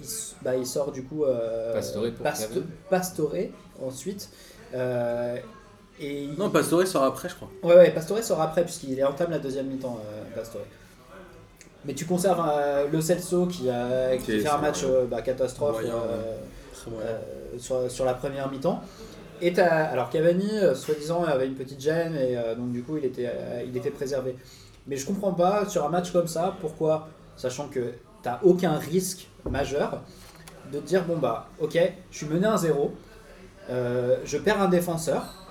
il, 0.00 0.06
bah, 0.42 0.56
il 0.56 0.66
sort 0.66 0.90
du 0.92 1.04
coup. 1.04 1.24
euh, 1.24 1.72
Pastore 1.72 2.02
pour 2.12 2.24
Pasto-. 2.24 2.62
Pastore 2.90 3.34
ensuite. 3.84 4.28
Euh, 4.74 5.36
et 6.00 6.24
il- 6.24 6.34
Non, 6.36 6.50
Pastore 6.50 6.86
sort 6.86 7.04
après, 7.04 7.28
je 7.28 7.34
crois. 7.36 7.48
Ouais, 7.62 7.76
ouais, 7.76 7.90
Pastore 7.92 8.22
sort 8.22 8.40
après, 8.40 8.64
puisqu'il 8.64 9.02
entame 9.04 9.30
la 9.30 9.38
deuxième 9.38 9.66
mi-temps, 9.66 9.98
euh, 10.04 10.22
Pastore. 10.34 10.62
Mais 11.84 11.94
tu 11.94 12.04
conserves 12.04 12.44
euh, 12.48 12.88
le 12.90 13.00
Celso 13.00 13.46
qui, 13.46 13.70
a, 13.70 14.16
qui 14.16 14.40
fait 14.40 14.48
un 14.48 14.58
match 14.58 14.82
euh, 14.84 15.06
bah, 15.06 15.22
catastrophe 15.22 15.74
Moyen, 15.80 15.94
euh, 15.94 16.36
euh, 17.00 17.18
sur, 17.58 17.88
sur 17.90 18.04
la 18.04 18.14
première 18.14 18.50
mi-temps. 18.50 18.82
Et 19.42 19.58
alors 19.58 20.10
Cavani, 20.10 20.50
euh, 20.58 20.74
soi-disant, 20.74 21.24
avait 21.24 21.46
une 21.46 21.54
petite 21.54 21.80
gêne 21.80 22.14
et 22.14 22.36
euh, 22.36 22.54
donc 22.54 22.72
du 22.72 22.82
coup 22.82 22.96
il 22.96 23.04
était, 23.04 23.26
euh, 23.28 23.62
il 23.66 23.76
était 23.76 23.90
préservé. 23.90 24.36
Mais 24.86 24.96
je 24.96 25.06
comprends 25.06 25.32
pas 25.32 25.68
sur 25.68 25.84
un 25.84 25.88
match 25.88 26.12
comme 26.12 26.28
ça 26.28 26.56
pourquoi, 26.60 27.08
sachant 27.36 27.68
que 27.68 27.92
t'as 28.22 28.40
aucun 28.42 28.78
risque 28.78 29.28
majeur, 29.48 30.00
de 30.72 30.78
te 30.78 30.86
dire 30.86 31.04
bon 31.04 31.18
bah 31.18 31.48
ok, 31.60 31.78
je 32.10 32.16
suis 32.16 32.26
mené 32.26 32.46
1-0, 32.46 32.90
euh, 33.68 34.16
je 34.24 34.38
perds 34.38 34.60
un 34.60 34.68
défenseur, 34.68 35.46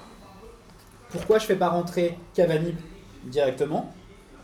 pourquoi 1.09 1.38
je 1.38 1.45
fais 1.45 1.55
pas 1.55 1.69
rentrer 1.69 2.17
Cavani 2.33 2.75
directement 3.25 3.93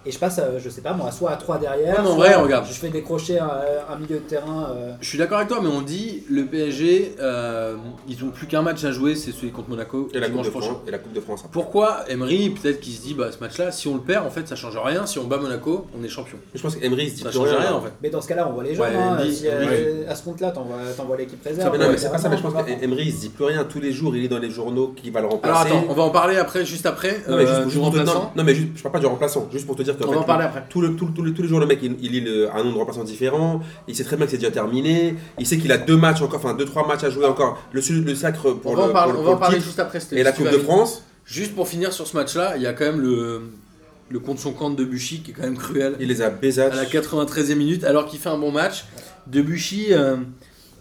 et 0.06 0.12
je 0.12 0.18
passe, 0.20 0.40
à, 0.40 0.58
je 0.60 0.70
sais 0.70 0.82
pas 0.82 0.94
moi, 0.94 1.12
soit 1.12 1.32
à 1.32 1.36
3 1.38 1.58
derrière, 1.60 2.02
mais 2.02 2.08
en 2.10 2.16
soit 2.16 2.28
vrai, 2.28 2.36
regarde. 2.36 2.66
je 2.68 2.74
fais 2.74 2.90
décrocher 2.90 3.40
un, 3.40 3.50
un 3.90 3.96
milieu 3.98 4.16
de 4.16 4.22
terrain. 4.28 4.70
euh, 4.76 4.94
Je 5.02 5.08
suis 5.08 5.18
d'accord 5.18 5.38
avec 5.38 5.50
toi, 5.50 5.60
mais 5.62 5.70
on 5.70 5.82
dit 5.82 6.24
le 6.30 6.46
PSG, 6.46 7.16
euh, 7.20 7.76
ils 8.08 8.24
ont 8.24 8.30
plus 8.30 8.48
qu'un 8.48 8.62
match 8.62 8.84
à 8.84 8.92
jouer, 8.92 9.16
c'est 9.16 9.32
celui 9.32 9.52
contre 9.52 9.70
Monaco 9.70 10.10
Et 10.14 10.20
la, 10.20 10.26
coupe 10.26 10.32
dimanche 10.32 10.46
de 10.48 10.52
prochain. 10.52 10.68
France, 10.72 10.82
et 10.88 10.92
la 10.92 10.98
Coupe 10.98 11.14
de 11.14 11.20
France. 11.22 11.40
après. 11.42 11.52
Pourquoi 11.52 12.00
Emery, 12.10 12.50
peut-être 12.50 12.80
qu'il 12.80 12.94
se 12.94 13.02
dit, 13.02 13.14
bah 13.14 13.30
ce 13.32 13.40
match-là, 13.40 13.72
si 13.72 13.88
on 13.88 13.96
le 13.96 14.02
perd, 14.02 14.26
en 14.26 14.30
fait, 14.30 14.48
ça 14.48 14.56
change 14.56 14.78
rien. 14.78 15.06
Si 15.06 15.20
on 15.20 15.26
bat 15.26 15.38
Monaco, 15.38 15.86
on 16.00 16.04
est 16.04 16.08
champion. 16.10 16.38
Je 16.54 16.62
pense 16.62 16.76
qu'Emery 16.76 17.10
se 17.10 17.16
dit 17.16 17.22
Ça 17.22 17.30
plus 17.30 17.38
change 17.40 17.50
rien, 17.50 17.60
là. 17.60 17.76
en 17.76 17.82
fait. 17.82 17.92
Mais 18.02 18.10
dans 18.10 18.22
ce 18.22 18.28
cas-là, 18.28 18.48
on 18.50 18.54
voit 18.54 18.64
les 18.64 18.76
jeunes. 18.76 18.86
Ouais, 18.88 18.96
hein, 18.96 19.18
Andy, 19.20 19.36
si, 19.36 19.48
euh, 19.48 20.02
oui. 20.02 20.06
À 20.08 20.16
ce 20.16 20.24
compte-là, 20.24 20.52
t'envoies 20.52 21.18
l'équipe 21.18 21.44
réserve. 21.44 21.78
non, 21.78 21.90
mais 21.92 21.98
c'est 21.98 22.10
pas 22.12 22.18
ça, 22.18 22.30
mais 22.30 22.38
je 22.38 22.42
pense 22.42 22.54
qu'Emery 22.66 23.04
il 23.06 23.14
se 23.14 23.20
dit 23.22 23.30
plus 23.30 23.46
rien. 23.46 23.64
Tous 23.66 23.80
les 23.80 23.92
jours, 23.92 24.16
il 24.16 24.26
est 24.26 24.28
dans 24.28 24.40
les 24.40 24.50
journaux 24.52 24.94
qui 24.96 25.10
va 25.12 25.20
le 25.22 25.28
Alors 25.28 25.38
remplacer. 25.42 25.68
attends, 25.70 25.86
on 25.90 25.94
va 25.94 26.04
en 26.04 26.10
parler 26.10 26.38
après, 26.38 26.66
juste 26.66 26.86
après, 26.86 27.22
Non, 27.28 27.38
mais 27.38 27.46
juste, 27.46 27.52
euh, 27.60 27.64
juste 27.64 27.76
du 27.76 27.80
pour 27.82 27.92
te- 27.92 27.98
remplaçant. 27.98 28.20
non, 28.20 28.30
non, 28.38 28.44
mais 28.44 28.56
juste, 28.56 28.70
je 28.76 28.82
parle 28.84 28.94
pas 28.94 29.00
du 29.00 29.06
remplaçant, 29.06 29.48
juste 29.52 29.66
pour 29.68 29.76
te 29.76 29.84
dire 29.84 29.91
que 29.98 30.04
On 30.06 30.12
va 30.12 30.20
en 30.20 30.24
parler 30.24 30.46
après. 30.46 30.64
tout 30.70 30.82
le, 30.82 30.96
tout, 30.96 31.06
le- 31.08 31.14
tout 31.14 31.22
le- 31.22 31.34
tous 31.34 31.42
les 31.42 31.48
jours, 31.48 31.60
le 31.60 31.66
mec, 31.66 31.80
il, 31.82 31.96
il 32.02 32.12
lit 32.12 32.22
le- 32.22 32.50
un 32.54 32.64
nom 32.64 32.72
de 32.74 32.78
remplaçant 32.78 33.04
différent, 33.04 33.62
il 33.88 33.96
sait 33.96 34.04
très 34.04 34.18
bien 34.18 34.26
que 34.26 34.32
c'est 34.32 34.38
déjà 34.38 34.52
terminé, 34.52 35.16
il 35.40 35.46
sait 35.48 35.58
qu'il 35.58 35.72
a 35.72 35.78
deux 35.78 35.98
matchs 35.98 36.22
encore, 36.22 36.40
enfin 36.40 36.54
deux, 36.54 36.66
trois 36.66 36.88
matchs 36.88 37.04
à 37.04 37.10
jouer 37.10 37.26
encore, 37.26 37.62
le, 37.72 37.82
sacre 38.16 38.52
pour 38.54 38.72
On 38.72 38.76
va 38.76 38.84
le, 38.86 38.90
en 38.90 38.94
parler, 38.94 39.14
pour 39.14 39.22
le- 39.22 39.28
on 39.28 39.32
va 39.32 39.32
en 39.32 39.34
le 39.36 39.40
parler 39.40 39.56
titre, 39.58 39.68
juste 39.68 39.80
après. 39.80 40.00
et 40.12 40.24
la 40.24 40.32
Coupe 40.32 40.50
de 40.50 40.58
France, 40.58 41.04
Juste 41.24 41.54
pour 41.56 41.68
finir 41.68 41.94
sur 41.94 42.08
ce 42.08 42.18
match-là, 42.18 42.58
il 42.58 42.64
y 42.64 42.68
a 42.68 42.74
quand 42.74 42.84
même 42.84 43.00
le, 43.00 43.44
le 44.10 44.20
compte 44.20 44.40
son 44.40 44.54
camp 44.54 44.70
de 44.72 44.76
Debuchy 44.76 45.22
qui 45.22 45.32
est 45.32 45.34
quand 45.34 45.44
même 45.44 45.58
cruel. 45.58 45.96
il 46.00 46.08
les 46.08 46.22
a 46.22 46.30
baisatch. 46.30 46.74
à 46.74 46.76
la 46.76 46.86
93e 46.86 47.56
minute, 47.56 47.84
alors 47.84 48.06
qu'il 48.08 48.20
fait 48.20 48.30
un 48.30 48.38
bon 48.40 48.52
match. 48.52 48.86
Debuchy, 49.28 49.88
euh, 49.94 50.18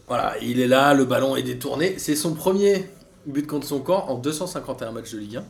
voilà, 0.08 0.34
il 0.42 0.58
est 0.58 0.66
là, 0.66 0.94
le 0.94 1.04
ballon 1.04 1.36
est 1.36 1.42
détourné. 1.42 1.94
C'est 1.98 2.16
son 2.16 2.34
premier 2.34 2.86
but 3.26 3.46
contre 3.46 3.66
son 3.66 3.80
camp 3.80 4.06
en 4.08 4.14
251 4.16 4.92
matchs 4.92 5.12
de 5.12 5.18
Ligue 5.18 5.36
1. 5.36 5.44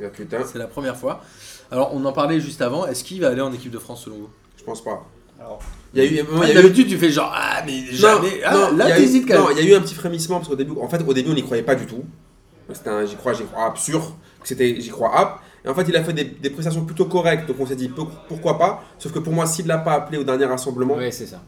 Et 0.00 0.06
ah, 0.06 0.36
C'est 0.50 0.58
la 0.58 0.68
première 0.68 0.96
fois. 0.96 1.22
Alors, 1.70 1.90
on 1.94 2.04
en 2.04 2.12
parlait 2.12 2.40
juste 2.40 2.62
avant. 2.62 2.86
Est-ce 2.86 3.04
qu'il 3.04 3.20
va 3.20 3.28
aller 3.28 3.40
en 3.40 3.52
équipe 3.52 3.70
de 3.70 3.78
France 3.78 4.04
selon 4.04 4.16
vous? 4.16 4.28
Je 4.56 4.64
pense 4.64 4.82
pas. 4.82 5.04
Alors, 5.40 5.60
Il 5.94 6.02
y 6.02 6.06
a 6.06 6.10
eu, 6.20 6.24
moi, 6.30 6.46
il 6.46 6.48
y 6.48 6.56
a 6.56 6.60
eu- 6.60 6.62
D'habitude, 6.62 6.88
tu 6.88 6.98
fais 6.98 7.10
genre, 7.10 7.30
ah, 7.34 7.62
mais 7.66 7.84
jamais. 7.90 8.40
Ah, 8.44 8.54
non, 8.54 8.68
il 8.72 8.74
y 8.74 8.78
là, 8.78 8.84
a 8.86 8.98
eu- 8.98 9.00
t'hésites 9.02 9.28
quand 9.28 9.38
non, 9.38 9.48
même. 9.48 9.56
il 9.58 9.64
y 9.64 9.68
a 9.68 9.74
eu 9.74 9.76
un 9.76 9.80
petit 9.80 9.94
frémissement 9.94 10.36
parce 10.36 10.48
qu'au 10.48 10.56
début, 10.56 10.72
en 10.80 10.88
fait, 10.88 11.02
au 11.06 11.12
début, 11.14 11.30
on 11.30 11.34
n'y 11.34 11.42
croyait 11.44 11.62
pas 11.62 11.74
du 11.74 11.86
tout. 11.86 12.04
C'était 12.72 12.90
un 12.90 13.06
j'y 13.06 13.16
crois, 13.16 13.32
j'y 13.32 13.44
crois 13.44 13.66
app 13.66 13.78
sûr 13.78 14.00
que 14.42 14.48
c'était 14.48 14.78
j'y 14.80 14.90
crois 14.90 15.16
app. 15.16 15.40
Et 15.64 15.68
en 15.68 15.74
fait, 15.74 15.84
il 15.88 15.96
a 15.96 16.04
fait 16.04 16.12
des, 16.12 16.24
des 16.24 16.50
prestations 16.50 16.84
plutôt 16.84 17.06
correctes, 17.06 17.46
donc 17.48 17.56
on 17.60 17.66
s'est 17.66 17.76
dit 17.76 17.88
pour- 17.88 18.10
pourquoi 18.28 18.58
pas? 18.58 18.82
Sauf 18.98 19.12
que 19.12 19.18
pour 19.20 19.32
moi, 19.32 19.46
s'il 19.46 19.66
l'a 19.66 19.78
pas 19.78 19.94
appelé 19.94 20.18
au 20.18 20.24
dernier 20.24 20.44
rassemblement, 20.44 20.94
Ouais, 20.96 21.10
c'est 21.10 21.26
ça. 21.26 21.40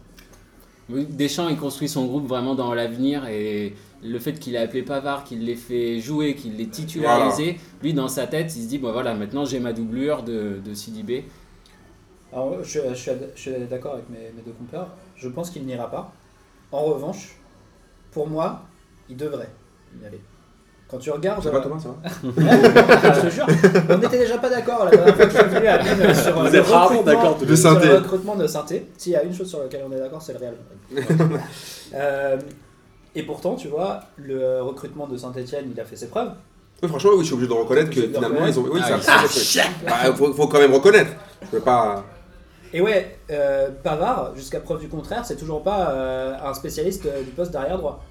Oui, 0.91 1.07
Deschamps, 1.07 1.49
il 1.49 1.57
construit 1.57 1.89
son 1.89 2.07
groupe 2.07 2.27
vraiment 2.27 2.55
dans 2.55 2.75
l'avenir 2.75 3.27
et 3.29 3.75
le 4.03 4.19
fait 4.19 4.39
qu'il 4.39 4.55
ait 4.55 4.59
appelé 4.59 4.83
Pavard, 4.83 5.25
qu'il 5.25 5.45
l'ait 5.45 5.55
fait 5.55 6.01
jouer, 6.01 6.35
qu'il 6.35 6.57
l'ait 6.57 6.67
titularisé, 6.67 7.59
lui 7.83 7.93
dans 7.95 8.09
sa 8.09 8.27
tête, 8.27 8.55
il 8.57 8.63
se 8.63 8.69
dit 8.69 8.79
bon 8.79 8.91
voilà, 8.93 9.15
maintenant 9.15 9.45
j'ai 9.45 9.61
ma 9.61 9.73
doublure 9.73 10.23
de, 10.23 10.61
de 10.65 10.75
Sidibé. 10.75 11.27
Alors, 12.33 12.63
je, 12.63 12.81
je 12.91 12.95
suis, 12.95 13.11
je 13.35 13.41
suis 13.41 13.67
d'accord 13.69 13.95
avec 13.95 14.09
mes, 14.09 14.31
mes 14.33 14.43
deux 14.43 14.53
compères. 14.53 14.89
Je 15.17 15.29
pense 15.29 15.51
qu'il 15.51 15.65
n'ira 15.67 15.91
pas. 15.91 16.13
En 16.73 16.85
revanche, 16.85 17.37
pour 18.13 18.29
moi, 18.29 18.63
il 19.09 19.17
devrait 19.17 19.57
y 20.01 20.05
aller. 20.07 20.21
Quand 20.91 20.99
tu 20.99 21.11
regardes. 21.11 21.43
Ça 21.43 21.51
va 21.51 21.61
Thomas, 21.61 21.79
ça 21.79 21.89
va 21.89 22.11
je 23.15 23.21
te 23.21 23.31
jure, 23.31 23.47
on 23.89 23.99
n'était 23.99 24.19
déjà 24.19 24.39
pas 24.39 24.49
d'accord 24.51 24.85
la 24.87 24.91
dernière 24.91 25.15
fois 25.17 25.27
que 25.27 25.33
je 25.33 25.39
suis 25.39 25.49
venu 25.49 25.67
à 25.69 25.79
Lille 25.79 26.17
sur 26.17 26.37
Vous 26.39 26.45
le 26.45 26.55
êtes 26.57 26.67
rarement 26.67 26.99
recrutement- 27.01 27.37
De 27.41 27.47
sur 27.55 27.71
synthé. 27.71 27.87
le 27.87 27.95
recrutement 27.95 28.37
de 28.37 28.47
synthé. 28.47 28.87
S'il 28.99 29.13
y 29.13 29.17
a 29.17 29.23
une 29.23 29.35
chose 29.35 29.49
sur 29.49 29.61
laquelle 29.61 29.83
on 29.89 29.93
est 29.93 30.01
d'accord, 30.01 30.21
c'est 30.21 30.33
le 30.33 30.39
Real. 30.39 30.55
Euh, 31.95 32.37
et 33.17 33.25
pourtant, 33.25 33.57
tu 33.57 33.67
vois, 33.69 34.01
le 34.17 34.63
recrutement 34.63 35.07
de 35.09 35.17
Saint-Etienne, 35.17 35.65
il 35.75 35.81
a 35.81 35.85
fait 35.85 35.97
ses 35.97 36.07
preuves. 36.09 36.31
Oui, 36.83 36.89
franchement, 36.89 37.11
oui, 37.15 37.21
je 37.21 37.25
suis 37.25 37.35
obligé 37.35 37.49
de 37.49 37.55
reconnaître 37.55 37.91
que 37.91 38.01
de 38.01 38.07
finalement, 38.15 38.47
ils 38.47 38.59
ont. 38.59 38.65
Oui, 38.73 38.81
Ah, 38.83 39.01
ça, 39.01 39.27
ça, 39.29 39.63
bah, 39.85 40.13
faut, 40.15 40.33
faut 40.33 40.47
quand 40.47 40.61
même 40.61 40.73
reconnaître. 40.73 41.11
Je 41.43 41.49
peux 41.49 41.61
pas. 41.61 42.05
Et 42.73 42.81
ouais, 42.81 43.19
euh, 43.33 43.69
Pavard, 43.83 44.33
jusqu'à 44.37 44.61
preuve 44.61 44.79
du 44.81 44.89
contraire, 44.89 45.25
c'est 45.27 45.35
toujours 45.37 45.63
pas 45.65 45.91
euh, 45.91 46.35
un 46.45 46.55
spécialiste 46.55 47.05
euh, 47.07 47.23
du 47.23 47.31
poste 47.31 47.51
d'arrière 47.51 47.79
droit. 47.79 48.05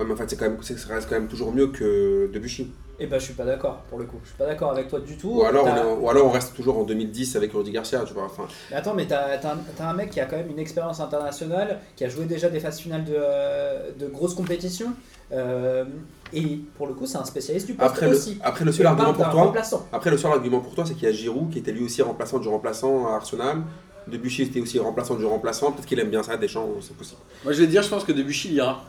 Ouais, 0.00 0.06
mais 0.06 0.14
en 0.14 0.16
fait, 0.16 0.30
c'est 0.30 0.36
quand 0.36 0.46
même, 0.48 0.56
c'est- 0.62 0.78
ça 0.78 0.94
reste 0.94 1.08
quand 1.10 1.14
même 1.16 1.28
toujours 1.28 1.52
mieux 1.52 1.66
que 1.66 2.30
Debuchy. 2.32 2.72
Et 2.98 3.06
bah, 3.06 3.18
je 3.18 3.24
suis 3.24 3.34
pas 3.34 3.44
d'accord 3.44 3.82
pour 3.88 3.98
le 3.98 4.04
coup. 4.06 4.16
Je 4.22 4.28
suis 4.30 4.36
pas 4.38 4.46
d'accord 4.46 4.70
avec 4.72 4.88
toi 4.88 4.98
du 5.00 5.16
tout. 5.16 5.40
Ou 5.40 5.44
alors, 5.44 5.66
on 5.66 6.02
ou 6.04 6.08
alors 6.10 6.26
on 6.26 6.30
reste 6.30 6.54
toujours 6.54 6.78
en 6.78 6.84
2010 6.84 7.36
avec 7.36 7.52
Rudy 7.52 7.70
Garcia, 7.70 8.02
tu 8.06 8.12
vois. 8.14 8.24
Enfin, 8.24 8.44
Mais 8.70 8.76
attends, 8.76 8.94
mais 8.94 9.06
t'as 9.06 9.36
t'as 9.38 9.52
un, 9.54 9.58
t'as 9.76 9.88
un 9.88 9.94
mec 9.94 10.10
qui 10.10 10.20
a 10.20 10.26
quand 10.26 10.36
même 10.36 10.50
une 10.50 10.58
expérience 10.58 11.00
internationale, 11.00 11.78
qui 11.96 12.04
a 12.04 12.08
joué 12.08 12.24
déjà 12.26 12.48
des 12.50 12.60
phases 12.60 12.78
finales 12.80 13.04
de, 13.04 13.98
de 14.04 14.06
grosses 14.10 14.34
compétitions. 14.34 14.92
euh, 15.32 15.84
et 16.32 16.60
pour 16.76 16.86
le 16.86 16.94
coup, 16.94 17.06
c'est 17.06 17.18
un 17.18 17.24
spécialiste 17.24 17.66
du 17.66 17.74
poste 17.74 17.90
après, 17.90 18.06
le, 18.08 18.16
aussi. 18.16 18.38
après, 18.42 18.64
le 18.64 18.72
seul 18.72 18.86
argument 18.86 19.12
pour 19.14 19.30
toi. 19.30 19.52
Après, 19.92 20.10
le 20.10 20.16
seul 20.18 20.30
argument 20.32 20.60
pour 20.60 20.74
toi, 20.74 20.84
c'est 20.86 20.94
qu'il 20.94 21.04
y 21.04 21.06
a 21.10 21.12
Giroud 21.12 21.50
qui 21.50 21.58
était 21.58 21.72
lui 21.72 21.84
aussi 21.84 22.02
remplaçant 22.02 22.38
du 22.38 22.48
remplaçant 22.48 23.06
à 23.08 23.16
Arsenal. 23.16 23.62
Debuchy 24.08 24.42
était 24.42 24.60
aussi 24.60 24.78
remplaçant 24.78 25.14
du 25.16 25.24
remplaçant. 25.24 25.72
Peut-être 25.72 25.86
qu'il 25.86 25.98
aime 26.00 26.10
bien 26.10 26.22
ça, 26.22 26.36
Deschamps, 26.36 26.68
c'est 26.80 26.96
possible. 26.96 27.20
Moi, 27.44 27.52
je 27.52 27.60
vais 27.60 27.66
te 27.66 27.70
dire, 27.70 27.82
je 27.82 27.88
pense 27.88 28.04
que 28.04 28.12
Debuchy 28.12 28.48
il 28.48 28.54
ira. 28.54 28.82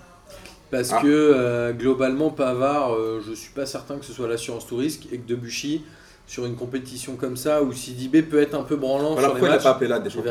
Parce 0.71 0.91
Ah. 0.93 1.01
que 1.01 1.07
euh, 1.07 1.73
globalement, 1.73 2.29
Pavard, 2.29 2.93
euh, 2.93 3.21
je 3.27 3.33
suis 3.33 3.51
pas 3.53 3.65
certain 3.65 3.97
que 3.97 4.05
ce 4.05 4.13
soit 4.13 4.27
l'assurance 4.27 4.65
tout 4.65 4.77
risque 4.77 5.07
et 5.11 5.17
que 5.17 5.27
Debuchy, 5.27 5.81
sur 6.27 6.45
une 6.45 6.55
compétition 6.55 7.15
comme 7.17 7.35
ça, 7.35 7.61
où 7.61 7.73
Sidibé 7.73 8.21
peut 8.21 8.41
être 8.41 8.55
un 8.55 8.63
peu 8.63 8.77
branlant 8.77 9.17
Alors 9.17 9.19
sur 9.19 9.21
les 9.21 9.29
pourquoi 9.31 9.47
il 9.49 9.51
matchs, 9.51 9.63
pas 9.63 9.69
appelé 9.71 9.89
là, 9.89 9.99
Deschamps. 9.99 10.21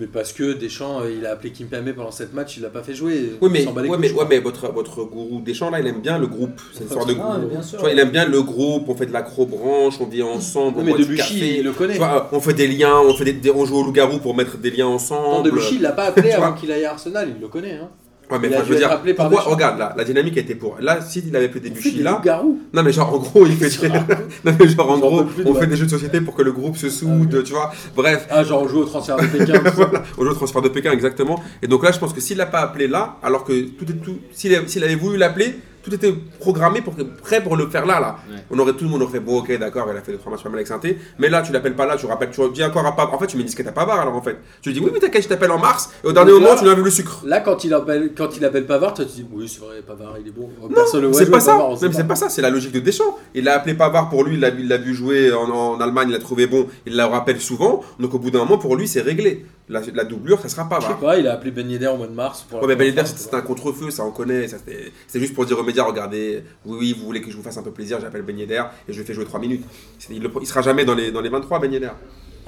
Mais 0.00 0.06
parce 0.06 0.32
que 0.32 0.52
Deschamps, 0.52 1.00
euh, 1.00 1.10
il 1.10 1.26
a 1.26 1.32
appelé 1.32 1.50
Kimpembe 1.50 1.92
pendant 1.92 2.12
cette 2.12 2.32
match, 2.32 2.56
il 2.56 2.62
l'a 2.62 2.68
pas 2.68 2.84
fait 2.84 2.94
jouer. 2.94 3.32
Oui, 3.40 3.48
Il 3.48 3.50
mais, 3.50 3.66
ouais, 3.66 3.98
mais, 3.98 4.12
ouais, 4.12 4.26
mais 4.30 4.38
votre, 4.38 4.70
votre 4.70 5.02
gourou 5.02 5.40
Deschamps, 5.40 5.70
là, 5.70 5.80
il 5.80 5.88
aime 5.88 6.00
bien 6.00 6.18
le 6.20 6.28
groupe. 6.28 6.60
C'est 6.72 6.84
une 6.84 6.90
sorte 6.90 7.08
de 7.08 7.16
Ah, 7.20 7.36
groupe. 7.36 7.50
bien 7.50 7.62
sûr. 7.62 7.78
Tu 7.78 7.82
vois, 7.82 7.92
il 7.92 7.98
aime 7.98 8.10
bien 8.10 8.26
le 8.28 8.40
groupe, 8.42 8.84
on 8.88 8.94
fait 8.94 9.06
de 9.06 9.12
l'acrobranche, 9.12 9.94
on 10.00 10.06
vit 10.06 10.22
ensemble, 10.22 10.78
Oui, 10.78 10.84
mais 10.84 10.92
Debuchy, 10.92 11.56
il 11.58 11.64
le 11.64 11.72
connaît. 11.72 11.94
Tu 11.94 11.98
vois, 11.98 12.28
on 12.30 12.38
fait 12.40 12.52
des 12.54 12.68
liens, 12.68 13.00
on, 13.00 13.12
fait 13.14 13.24
des, 13.24 13.32
des- 13.32 13.50
on 13.50 13.64
joue 13.64 13.78
au 13.78 13.82
loup-garou 13.82 14.18
pour 14.20 14.36
mettre 14.36 14.56
des 14.56 14.70
liens 14.70 14.86
ensemble. 14.86 15.46
Debuchy, 15.50 15.74
il 15.76 15.82
l'a 15.82 15.90
pas 15.90 16.04
appelé 16.10 16.30
avant 16.30 16.52
qu'il 16.52 16.70
aille 16.70 16.84
à 16.84 16.92
Arsenal, 16.92 17.32
il 17.34 17.40
le 17.40 17.48
connaît. 17.48 17.74
Hein. 17.82 17.88
Ouais, 18.30 18.38
mais 18.40 18.48
il 18.48 18.54
a 18.54 18.58
enfin, 18.58 18.64
je 18.66 18.68
veux 18.70 18.74
être 18.76 18.80
dire, 18.80 18.90
appelé 18.92 19.14
par 19.14 19.30
pourquoi, 19.30 19.50
regarde, 19.52 19.78
là, 19.78 19.94
la 19.96 20.04
dynamique 20.04 20.36
était 20.36 20.54
pour. 20.54 20.76
Là, 20.80 21.00
si 21.00 21.22
il 21.26 21.34
avait 21.34 21.48
fait 21.48 21.60
des 21.60 21.70
là. 22.02 22.12
loups-garous. 22.12 22.58
Non, 22.74 22.82
mais 22.82 22.92
genre, 22.92 23.14
en 23.14 23.18
gros, 23.18 23.46
il 23.46 23.56
fait. 23.56 23.88
non, 24.44 24.52
mais 24.58 24.68
genre, 24.68 24.90
en 24.90 24.94
J'en 24.94 25.00
gros, 25.00 25.24
peux 25.24 25.30
plus 25.32 25.44
de 25.44 25.48
on 25.50 25.54
fait 25.54 25.66
des 25.66 25.76
jeux 25.76 25.86
de 25.86 25.90
société 25.90 26.20
pour 26.20 26.34
que 26.34 26.42
le 26.42 26.52
groupe 26.52 26.76
se 26.76 26.90
soude, 26.90 27.42
tu 27.44 27.52
vois. 27.52 27.72
Bref, 27.96 28.26
Ah, 28.30 28.44
genre 28.44 28.62
on 28.62 28.68
joue 28.68 28.80
au 28.80 28.84
transfert 28.84 29.16
de 29.16 29.26
Pékin. 29.26 29.58
tout 29.58 29.64
ça. 29.64 29.70
voilà, 29.72 30.02
au 30.18 30.24
jeu 30.24 30.30
de 30.30 30.34
transfert 30.34 30.62
de 30.62 30.68
Pékin, 30.68 30.92
exactement. 30.92 31.42
Et 31.62 31.66
donc 31.66 31.82
là, 31.84 31.90
je 31.92 31.98
pense 31.98 32.12
que 32.12 32.20
s'il 32.20 32.36
l'a 32.36 32.46
pas 32.46 32.60
appelé 32.60 32.86
là, 32.86 33.16
alors 33.22 33.44
que 33.44 33.52
tout 33.52 33.84
est 33.90 33.94
tout. 34.04 34.18
S'il 34.32 34.56
s'il 34.68 34.84
avait 34.84 34.94
voulu 34.94 35.16
l'appeler, 35.16 35.56
tout 35.88 35.94
était 35.94 36.12
programmé 36.38 36.80
pour 36.80 36.94
que, 36.96 37.02
prêt 37.02 37.42
pour 37.42 37.56
le 37.56 37.68
faire 37.68 37.86
là, 37.86 38.00
là. 38.00 38.16
Ouais. 38.30 38.36
On 38.50 38.58
aurait 38.58 38.72
tout 38.74 38.84
le 38.84 38.90
monde 38.90 39.02
aurait 39.02 39.12
fait 39.12 39.20
bon, 39.20 39.38
ok, 39.40 39.58
d'accord, 39.58 39.88
il 39.92 39.96
a 39.96 40.00
fait 40.00 40.12
des 40.12 40.18
trois 40.18 40.30
matchs 40.32 40.42
pas 40.42 40.48
mal 40.48 40.58
avec 40.58 40.66
Sainté. 40.66 40.98
Mais 41.18 41.28
là, 41.28 41.42
tu 41.42 41.52
l'appelles 41.52 41.74
pas 41.74 41.86
là, 41.86 41.96
tu 41.96 42.06
rappelles, 42.06 42.30
tu 42.30 42.40
dis 42.52 42.62
encore 42.64 42.84
à 42.86 42.94
Pavard. 42.94 43.14
En 43.14 43.18
fait, 43.18 43.26
tu 43.26 43.36
mets 43.36 43.42
une 43.42 43.46
disquette 43.46 43.66
à 43.68 43.72
Pavard 43.72 44.00
alors 44.00 44.14
en 44.14 44.22
fait. 44.22 44.36
Tu 44.62 44.72
dis 44.72 44.80
oui, 44.80 44.90
mais 44.92 45.00
t'inquiète, 45.00 45.22
je 45.24 45.28
t'appelle 45.28 45.50
en 45.50 45.58
mars. 45.58 45.90
Et 46.04 46.06
au 46.06 46.12
dernier 46.12 46.32
Donc 46.32 46.40
moment, 46.40 46.52
là- 46.52 46.58
tu 46.58 46.64
lui 46.64 46.70
as 46.70 46.74
vu 46.74 46.82
le 46.82 46.90
sucre. 46.90 47.22
Là, 47.24 47.40
quand 47.40 47.64
il 47.64 47.72
appelle, 47.74 48.12
quand 48.16 48.36
il 48.36 48.44
appelle 48.44 48.66
Pavard, 48.66 48.94
toi, 48.94 49.04
tu 49.04 49.12
dis 49.22 49.26
oui, 49.32 49.48
c'est 49.48 49.60
vrai, 49.64 49.82
Pavard, 49.86 50.14
il 50.20 50.28
est 50.28 50.30
bon. 50.30 50.50
Personne 50.74 51.02
le 51.02 51.08
voit 51.08 51.18
C'est 51.18 51.30
pas 51.30 51.40
ça, 51.40 51.52
Pavard, 51.52 51.80
même 51.82 51.92
c'est 51.92 52.06
pas 52.06 52.16
ça, 52.16 52.28
c'est 52.28 52.42
la 52.42 52.50
logique 52.50 52.72
de 52.72 52.80
Deschamps. 52.80 53.16
Il 53.34 53.48
a 53.48 53.54
appelé 53.54 53.74
Pavard 53.74 54.08
pour 54.10 54.24
lui, 54.24 54.34
il 54.34 54.40
l'a 54.40 54.48
il 54.50 54.68
l'a 54.68 54.76
vu 54.78 54.94
jouer 54.94 55.32
en, 55.32 55.48
en 55.50 55.80
Allemagne, 55.80 56.08
il 56.08 56.12
l'a 56.12 56.18
trouvé 56.18 56.46
bon, 56.46 56.66
il 56.86 56.94
la 56.96 57.06
rappelle 57.06 57.40
souvent. 57.40 57.82
Donc 57.98 58.14
au 58.14 58.18
bout 58.18 58.30
d'un 58.30 58.40
moment, 58.40 58.58
pour 58.58 58.76
lui, 58.76 58.86
c'est 58.88 59.00
réglé. 59.00 59.44
La, 59.68 59.80
la 59.94 60.04
doublure, 60.04 60.40
ça 60.40 60.48
sera 60.48 60.66
Je 60.80 60.86
sais 60.86 60.94
pas, 60.94 61.18
il 61.18 61.26
a 61.28 61.34
appelé 61.34 61.50
Ben 61.50 61.68
Yedder 61.70 61.88
au 61.88 61.96
mois 61.96 62.06
de 62.06 62.12
mars. 62.14 62.46
Pour 62.48 62.60
Ouais, 62.62 62.68
mais 62.68 62.76
Ben 62.76 62.84
Yedder, 62.86 63.04
c'était 63.04 63.36
un 63.36 63.42
contre-feu, 63.42 63.90
ça 63.90 64.04
on 64.04 64.10
connaît. 64.10 64.48
c'était 64.48 64.90
juste 65.20 65.34
pour 65.34 65.44
dire 65.46 65.58
aux 65.58 65.62
médias, 65.62 65.84
regardez, 65.84 66.42
oui, 66.64 66.76
oui, 66.80 66.96
vous 66.98 67.04
voulez 67.04 67.20
que 67.20 67.30
je 67.30 67.36
vous 67.36 67.42
fasse 67.42 67.58
un 67.58 67.62
peu 67.62 67.70
plaisir, 67.70 68.00
j'appelle 68.00 68.22
Ben 68.22 68.38
Yedder 68.38 68.62
et 68.88 68.92
je 68.92 69.02
fais 69.02 69.12
jouer 69.14 69.24
3 69.26 69.38
minutes. 69.40 69.64
C'est- 69.98 70.14
Il, 70.14 70.26
il 70.40 70.46
sera 70.46 70.62
jamais 70.62 70.84
dans 70.84 70.94
les, 70.94 71.10
dans 71.10 71.20
les 71.20 71.28
23, 71.28 71.58
Ben 71.58 71.72
Yedder. 71.72 71.90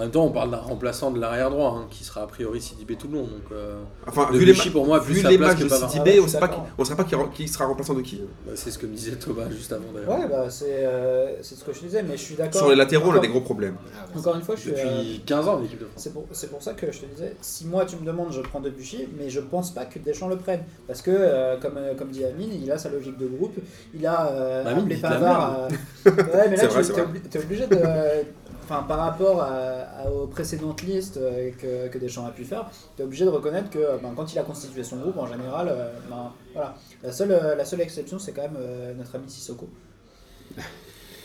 En 0.00 0.04
même 0.04 0.12
temps, 0.12 0.24
on 0.24 0.30
parle 0.30 0.50
d'un 0.50 0.56
remplaçant 0.56 1.10
de 1.10 1.20
l'arrière 1.20 1.50
droit, 1.50 1.76
hein, 1.78 1.86
qui 1.90 2.04
sera 2.04 2.22
a 2.22 2.26
priori 2.26 2.58
Sidibé 2.58 2.96
tout 2.96 3.06
le 3.06 3.18
long. 3.18 3.24
Donc, 3.24 3.52
euh, 3.52 3.74
Enfin, 4.06 4.30
vu 4.32 4.46
les, 4.46 4.54
pour 4.70 4.86
moi, 4.86 4.98
vu 4.98 5.20
sa 5.20 5.28
les 5.28 5.36
place 5.36 5.50
matchs 5.50 5.58
que 5.58 5.64
de. 5.64 5.88
Sidibé, 5.88 6.12
Ah 6.12 6.14
ouais, 6.14 6.20
on 6.20 6.26
je 6.26 6.30
sait 6.32 6.38
pas, 6.40 6.48
qui, 6.48 6.56
on 6.78 6.84
sait 6.86 6.94
pas 6.96 7.04
qui, 7.04 7.14
qui 7.34 7.48
sera 7.48 7.66
remplaçant 7.66 7.92
de 7.92 8.00
qui. 8.00 8.22
Bah, 8.46 8.52
c'est 8.54 8.70
ce 8.70 8.78
que 8.78 8.86
me 8.86 8.94
disait 8.94 9.16
Thomas 9.16 9.50
juste 9.50 9.70
avant 9.72 9.92
d'ailleurs. 9.94 10.08
Ouais, 10.20 10.26
bah, 10.26 10.46
c'est 10.48 10.86
euh, 10.86 11.42
c'est 11.42 11.54
ce 11.54 11.64
que 11.64 11.74
je 11.74 11.80
disais, 11.80 12.02
mais 12.02 12.16
je 12.16 12.22
suis 12.22 12.34
d'accord. 12.34 12.54
Sur 12.62 12.70
les 12.70 12.76
latéraux, 12.76 13.10
on 13.10 13.14
a 13.16 13.18
des 13.18 13.28
gros 13.28 13.42
problèmes. 13.42 13.76
Ah, 13.94 14.06
ouais. 14.14 14.18
Encore 14.20 14.36
une 14.36 14.42
fois, 14.42 14.56
je 14.56 14.60
suis. 14.62 14.70
euh, 14.70 14.74
Depuis 15.02 15.22
15 15.26 15.48
ans, 15.48 15.58
l'équipe 15.58 15.78
de 15.80 15.84
France. 15.84 16.02
C'est 16.02 16.12
pour, 16.14 16.24
c'est 16.32 16.50
pour 16.50 16.62
ça 16.62 16.72
que 16.72 16.90
je 16.90 17.00
te 17.00 17.04
disais, 17.04 17.36
si 17.42 17.66
moi 17.66 17.84
tu 17.84 17.96
me 17.96 18.06
demandes, 18.06 18.32
je 18.32 18.40
prends 18.40 18.60
Debuchy, 18.60 19.06
mais 19.18 19.28
je 19.28 19.40
pense 19.40 19.70
pas 19.74 19.84
que 19.84 19.98
Deschamps 19.98 20.28
le 20.28 20.38
prenne. 20.38 20.62
Parce 20.86 21.02
que, 21.02 21.10
euh, 21.12 21.58
comme, 21.60 21.76
euh, 21.76 21.94
comme 21.94 22.08
dit 22.08 22.24
Amine, 22.24 22.52
il 22.54 22.72
a 22.72 22.78
sa 22.78 22.88
logique 22.88 23.18
de 23.18 23.26
groupe, 23.26 23.58
il 23.92 24.06
a 24.06 24.30
euh, 24.30 24.64
Amine, 24.64 24.84
appelé 24.84 24.96
Pavard. 24.96 25.68
Ouais, 26.06 26.12
mais 26.48 26.56
C'est 26.56 26.62
là, 26.62 26.68
vrai, 26.68 26.82
tu 27.30 27.38
es, 27.38 27.42
obligé 27.42 27.66
de. 27.66 27.76
Enfin, 28.70 28.84
par 28.84 28.98
rapport 28.98 29.42
à- 29.42 29.48
à- 30.04 30.10
aux 30.10 30.28
précédentes 30.28 30.82
listes 30.82 31.16
euh, 31.16 31.50
que, 31.60 31.88
que 31.88 31.98
Deschamps 31.98 32.24
a 32.26 32.30
pu 32.30 32.44
faire, 32.44 32.66
tu 32.94 33.02
es 33.02 33.04
obligé 33.04 33.24
de 33.24 33.30
reconnaître 33.30 33.68
que 33.68 33.78
ben, 34.00 34.12
quand 34.14 34.32
il 34.32 34.38
a 34.38 34.42
constitué 34.44 34.84
son 34.84 34.98
groupe, 34.98 35.18
en 35.18 35.26
général, 35.26 35.66
euh, 35.68 35.90
ben, 36.08 36.30
voilà. 36.54 36.76
La 37.02 37.10
seule, 37.10 37.32
euh, 37.32 37.56
la 37.56 37.64
seule 37.64 37.80
exception, 37.80 38.20
c'est 38.20 38.30
quand 38.30 38.42
même 38.42 38.56
euh, 38.60 38.94
notre 38.94 39.16
ami 39.16 39.24
Sissoko, 39.28 39.68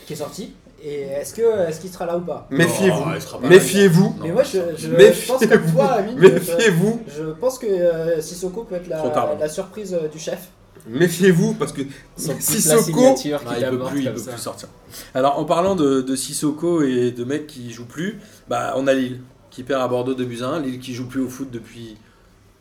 qui 0.06 0.12
est 0.14 0.16
sorti. 0.16 0.54
Et 0.82 1.02
est-ce 1.02 1.34
que 1.34 1.68
est-ce 1.68 1.80
qu'il 1.80 1.90
sera 1.90 2.04
là 2.06 2.16
ou 2.16 2.20
pas? 2.22 2.48
Méfiez-vous. 2.50 3.04
Non, 3.04 3.14
il 3.14 3.22
sera 3.22 3.38
pas 3.40 3.46
Méfiez-vous. 3.48 4.16
Mais 4.20 4.30
moi, 4.32 4.42
je, 4.42 4.58
je, 4.76 4.88
je 4.90 5.26
pense 5.28 5.46
comme 5.46 5.72
toi, 5.72 5.92
Amine, 5.92 6.16
que- 6.16 6.26
Méfiez-vous. 6.28 7.00
je 7.16 7.24
pense 7.30 7.58
que 7.60 7.66
euh, 7.66 8.20
Sissoko 8.20 8.64
peut 8.64 8.74
être 8.74 8.88
la, 8.88 9.48
surprise 9.48 9.94
euh, 9.94 10.08
du 10.08 10.18
chef. 10.18 10.48
Méfiez-vous 10.88 11.54
parce 11.54 11.72
que 11.72 11.82
Sissoko. 12.16 13.00
Ah, 13.10 13.14
qui 13.14 13.28
il 13.28 13.70
peut 13.70 13.78
plus, 13.90 14.02
il 14.02 14.12
peut 14.12 14.18
ça. 14.18 14.30
plus 14.32 14.40
sortir. 14.40 14.68
Alors, 15.14 15.38
en 15.38 15.44
parlant 15.44 15.74
de, 15.74 16.00
de 16.00 16.16
Sissoko 16.16 16.82
et 16.82 17.10
de 17.10 17.24
mecs 17.24 17.46
qui 17.46 17.72
jouent 17.72 17.86
plus, 17.86 18.18
bah, 18.48 18.74
on 18.76 18.86
a 18.86 18.94
Lille 18.94 19.20
qui 19.50 19.62
perd 19.62 19.82
à 19.82 19.88
Bordeaux 19.88 20.14
2 20.14 20.24
buts 20.24 20.42
à 20.42 20.46
1. 20.48 20.60
Lille 20.60 20.78
qui 20.78 20.94
joue 20.94 21.06
plus 21.06 21.20
au 21.20 21.28
foot 21.28 21.50
depuis 21.50 21.96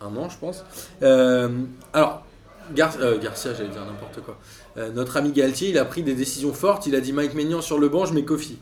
un 0.02 0.16
an, 0.16 0.30
je 0.30 0.38
pense. 0.38 0.64
Euh, 1.04 1.50
alors, 1.94 2.26
Gar- 2.74 2.98
euh, 3.00 3.20
Garcia, 3.20 3.54
j'allais 3.54 3.70
dire 3.70 3.86
n'importe 3.86 4.22
quoi. 4.26 4.40
Euh, 4.78 4.92
notre 4.92 5.18
ami 5.18 5.32
Galtier, 5.32 5.70
il 5.70 5.78
a 5.78 5.86
pris 5.86 6.02
des 6.04 6.16
décisions 6.16 6.52
fortes. 6.54 6.88
Il 6.88 6.96
a 6.96 7.02
dit 7.02 7.14
Mike 7.14 7.36
Maignan 7.36 7.62
sur 7.62 7.78
le 7.80 7.90
banc, 7.90 8.06
je 8.06 8.14
mets 8.14 8.24
Kofi. 8.26 8.58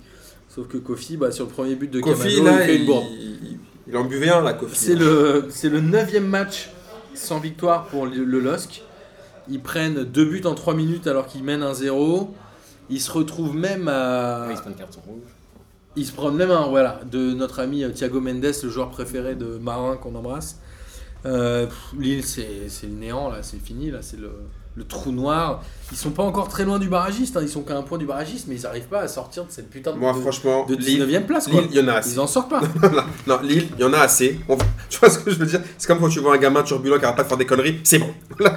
Sauf 0.49 0.67
que 0.67 0.77
Kofi, 0.77 1.15
bah, 1.17 1.31
sur 1.31 1.45
le 1.45 1.51
premier 1.51 1.75
but 1.75 1.89
de 1.89 1.99
Kofi, 2.01 2.41
là, 2.41 2.51
il 2.61 2.65
fait 2.65 2.75
une 2.77 2.85
bourde. 2.85 3.05
il- 3.11 3.57
il 3.87 3.97
en 3.97 4.05
buvait 4.05 4.29
un, 4.29 4.41
là, 4.41 4.53
Kofi. 4.53 4.75
C'est 4.75 4.95
le, 4.95 5.45
c'est 5.49 5.69
le 5.69 5.79
neuvième 5.81 6.27
match 6.27 6.69
sans 7.13 7.39
victoire 7.39 7.85
pour 7.87 8.05
le, 8.05 8.23
le 8.23 8.39
LOSC. 8.39 8.81
Ils 9.49 9.61
prennent 9.61 10.03
deux 10.03 10.25
buts 10.25 10.43
en 10.45 10.55
3 10.55 10.73
minutes 10.73 11.07
alors 11.07 11.27
qu'ils 11.27 11.43
mènent 11.43 11.63
1-0. 11.63 12.29
Ils 12.89 13.01
se 13.01 13.11
retrouvent 13.11 13.55
même 13.55 13.87
à. 13.87 14.45
Ah, 14.45 14.47
il 14.51 14.57
se 14.57 14.61
prend 14.61 14.71
une 14.71 14.75
carton 14.75 15.01
rouge. 15.05 15.21
Ils 15.95 16.05
se 16.05 16.11
prennent 16.11 16.35
même 16.35 16.51
un, 16.51 16.67
voilà, 16.67 17.01
de 17.09 17.33
notre 17.33 17.59
ami 17.59 17.83
euh, 17.83 17.89
Thiago 17.89 18.19
Mendes, 18.19 18.43
le 18.63 18.69
joueur 18.69 18.89
préféré 18.89 19.35
de 19.35 19.57
Marin 19.57 19.95
qu'on 19.97 20.15
embrasse. 20.15 20.59
Euh, 21.25 21.67
Lille, 21.97 22.25
c'est 22.25 22.69
le 22.83 22.95
néant, 22.95 23.29
là, 23.29 23.43
c'est 23.43 23.59
fini, 23.59 23.91
là, 23.91 23.99
c'est 24.01 24.19
le, 24.19 24.31
le 24.75 24.83
trou 24.85 25.11
noir. 25.11 25.61
Ils 25.91 25.97
sont 25.97 26.09
pas 26.09 26.23
encore 26.23 26.47
très 26.47 26.63
loin 26.65 26.79
du 26.79 26.87
barragiste, 26.89 27.37
hein, 27.37 27.41
ils 27.43 27.49
sont 27.49 27.61
qu'à 27.61 27.77
un 27.77 27.83
point 27.83 27.99
du 27.99 28.05
barragiste, 28.07 28.47
mais 28.47 28.55
ils 28.55 28.65
arrivent 28.65 28.87
pas 28.87 29.01
à 29.01 29.07
sortir 29.07 29.45
de 29.45 29.51
cette 29.51 29.69
putain 29.69 29.91
de, 29.93 29.97
Moi, 29.99 30.11
de, 30.13 30.17
franchement, 30.17 30.65
de 30.65 30.75
Lille, 30.75 31.03
19ème 31.05 31.25
place. 31.27 31.47
Quoi. 31.47 31.61
Y 31.71 31.79
en 31.81 31.87
a 31.89 31.93
assez. 31.93 32.13
Ils 32.13 32.19
en 32.19 32.25
sortent 32.25 32.49
pas. 32.49 32.61
Non, 33.27 33.39
Lille, 33.43 33.67
il 33.77 33.81
y 33.81 33.83
en 33.83 33.93
a 33.93 33.99
assez. 33.99 34.39
On- 34.49 34.57
Tu 34.89 34.99
vois 34.99 35.09
ce 35.11 35.19
que 35.19 35.29
je 35.29 35.35
veux 35.37 35.45
dire? 35.45 35.61
C'est 35.77 35.87
comme 35.87 35.99
quand 35.99 36.09
tu 36.09 36.19
vois 36.19 36.33
un 36.35 36.37
gamin 36.39 36.63
turbulent 36.63 36.97
qui 36.97 37.05
arrête 37.05 37.17
pas 37.17 37.23
de 37.23 37.27
faire 37.27 37.37
des 37.37 37.45
conneries. 37.45 37.79
C'est 37.83 37.99
bon. 37.99 38.09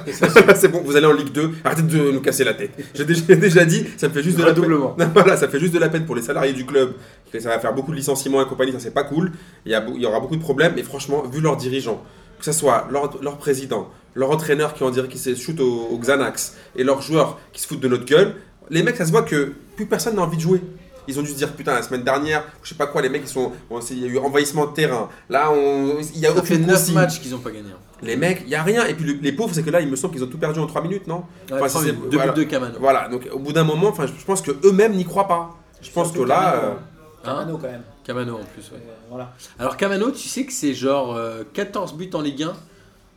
C'est 0.55 0.67
bon, 0.69 0.81
vous 0.83 0.95
allez 0.95 1.05
en 1.05 1.13
Ligue 1.13 1.31
2. 1.31 1.51
Arrêtez 1.63 1.81
de 1.83 2.11
nous 2.11 2.21
casser 2.21 2.43
la 2.43 2.53
tête. 2.55 2.71
J'ai 2.95 3.05
déjà, 3.05 3.35
déjà 3.35 3.65
dit, 3.65 3.85
ça 3.97 4.07
me 4.07 4.13
fait 4.13 4.23
juste 4.23 4.37
de 4.39 4.43
la 4.43 4.53
peine. 4.53 4.69
Non, 4.69 4.95
Voilà, 5.13 5.37
ça 5.37 5.47
fait 5.47 5.59
juste 5.59 5.73
de 5.73 5.79
la 5.79 5.89
peine 5.89 6.05
pour 6.05 6.15
les 6.15 6.21
salariés 6.23 6.53
du 6.53 6.65
club. 6.65 6.93
Ça 7.39 7.49
va 7.49 7.59
faire 7.59 7.73
beaucoup 7.73 7.91
de 7.91 7.97
licenciements 7.97 8.41
et 8.41 8.45
compagnie, 8.45 8.71
ça 8.71 8.79
c'est 8.79 8.91
pas 8.93 9.03
cool. 9.03 9.31
Il 9.65 9.71
y, 9.71 9.75
a, 9.75 9.85
il 9.95 10.01
y 10.01 10.05
aura 10.05 10.19
beaucoup 10.19 10.35
de 10.37 10.41
problèmes. 10.41 10.73
Et 10.77 10.83
franchement, 10.83 11.23
vu 11.31 11.41
leurs 11.41 11.57
dirigeants, 11.57 12.01
que 12.39 12.45
ce 12.45 12.51
soit 12.51 12.87
leur, 12.91 13.21
leur 13.21 13.37
président, 13.37 13.89
leur 14.15 14.31
entraîneur 14.31 14.73
qui 14.73 14.83
en 14.83 14.89
dirait 14.89 15.07
qui 15.07 15.17
se 15.19 15.35
shoot 15.35 15.59
au, 15.59 15.87
au 15.91 15.97
Xanax 15.97 16.55
et 16.75 16.83
leurs 16.83 17.01
joueurs 17.01 17.37
qui 17.53 17.61
se 17.61 17.67
foutent 17.67 17.79
de 17.79 17.87
notre 17.87 18.05
gueule, 18.05 18.35
les 18.69 18.83
mecs, 18.83 18.95
ça 18.97 19.05
se 19.05 19.11
voit 19.11 19.23
que 19.23 19.53
plus 19.75 19.85
personne 19.85 20.15
n'a 20.15 20.21
envie 20.23 20.37
de 20.37 20.41
jouer. 20.41 20.61
Ils 21.09 21.17
ont 21.17 21.21
dû 21.21 21.29
se 21.29 21.35
dire 21.35 21.53
putain 21.53 21.73
la 21.73 21.83
semaine 21.83 22.03
dernière, 22.03 22.43
je 22.63 22.67
sais 22.69 22.75
pas 22.75 22.85
quoi, 22.87 23.01
les 23.01 23.07
mecs 23.07 23.21
ils 23.23 23.29
sont, 23.29 23.53
bon, 23.69 23.79
il 23.91 23.99
y 23.99 24.03
a 24.03 24.07
eu 24.07 24.17
envahissement 24.17 24.65
de 24.65 24.73
terrain. 24.73 25.07
Là, 25.29 25.49
on, 25.51 25.99
il 26.13 26.19
y 26.19 26.25
a 26.25 26.29
Ça 26.35 26.41
fait 26.41 26.55
aucune 26.55 26.65
9 26.67 26.75
consigne. 26.77 26.95
matchs 26.95 27.21
qu'ils 27.21 27.33
ont 27.33 27.39
pas 27.39 27.51
gagné. 27.51 27.69
hein. 27.71 27.77
Les 28.01 28.17
mecs, 28.17 28.41
il 28.45 28.49
y 28.49 28.55
a 28.55 28.61
rien. 28.61 28.85
Et 28.85 28.93
puis 28.93 29.05
le- 29.05 29.19
les 29.21 29.31
pauvres, 29.31 29.55
c'est 29.55 29.63
que 29.63 29.69
là, 29.69 29.79
il 29.79 29.87
me 29.89 29.95
semble 29.95 30.13
qu'ils 30.13 30.23
ont 30.23 30.27
tout 30.27 30.37
perdu 30.37 30.59
en 30.59 30.67
3 30.67 30.81
minutes, 30.81 31.07
non? 31.07 31.23
Ouais, 31.49 31.59
Enfin, 31.61 31.79
minutes, 31.79 32.09
deux 32.11 32.17
voilà. 32.17 32.33
buts 32.33 32.43
de 32.43 32.49
Camano. 32.49 32.75
Voilà. 32.81 33.07
Donc 33.07 33.21
au 33.31 33.39
bout 33.39 33.53
d'un 33.53 33.63
moment, 33.63 33.87
enfin, 33.87 34.05
je 34.05 34.25
pense 34.25 34.41
que 34.41 34.51
eux-mêmes 34.65 34.93
n'y 34.95 35.05
croient 35.05 35.29
pas. 35.29 35.55
Je 35.81 35.89
pense 35.91 36.11
que 36.11 36.19
là, 36.21 36.55
euh, 36.55 36.71
Hein? 36.71 36.75
Camano 37.23 37.57
quand 37.57 37.67
même. 37.71 37.83
Camano 38.07 38.35
en 38.35 38.43
plus, 38.53 38.63
ouais. 38.71 38.77
Euh, 38.77 38.93
voilà. 39.09 39.33
Alors 39.59 39.75
Camano, 39.77 40.11
tu 40.11 40.27
sais 40.27 40.45
que 40.45 40.53
c'est 40.53 40.73
genre 40.73 41.15
euh, 41.15 41.43
14 41.53 41.93
buts 41.95 42.09
en 42.13 42.21
Ligue 42.21 42.43
1, 42.43 42.53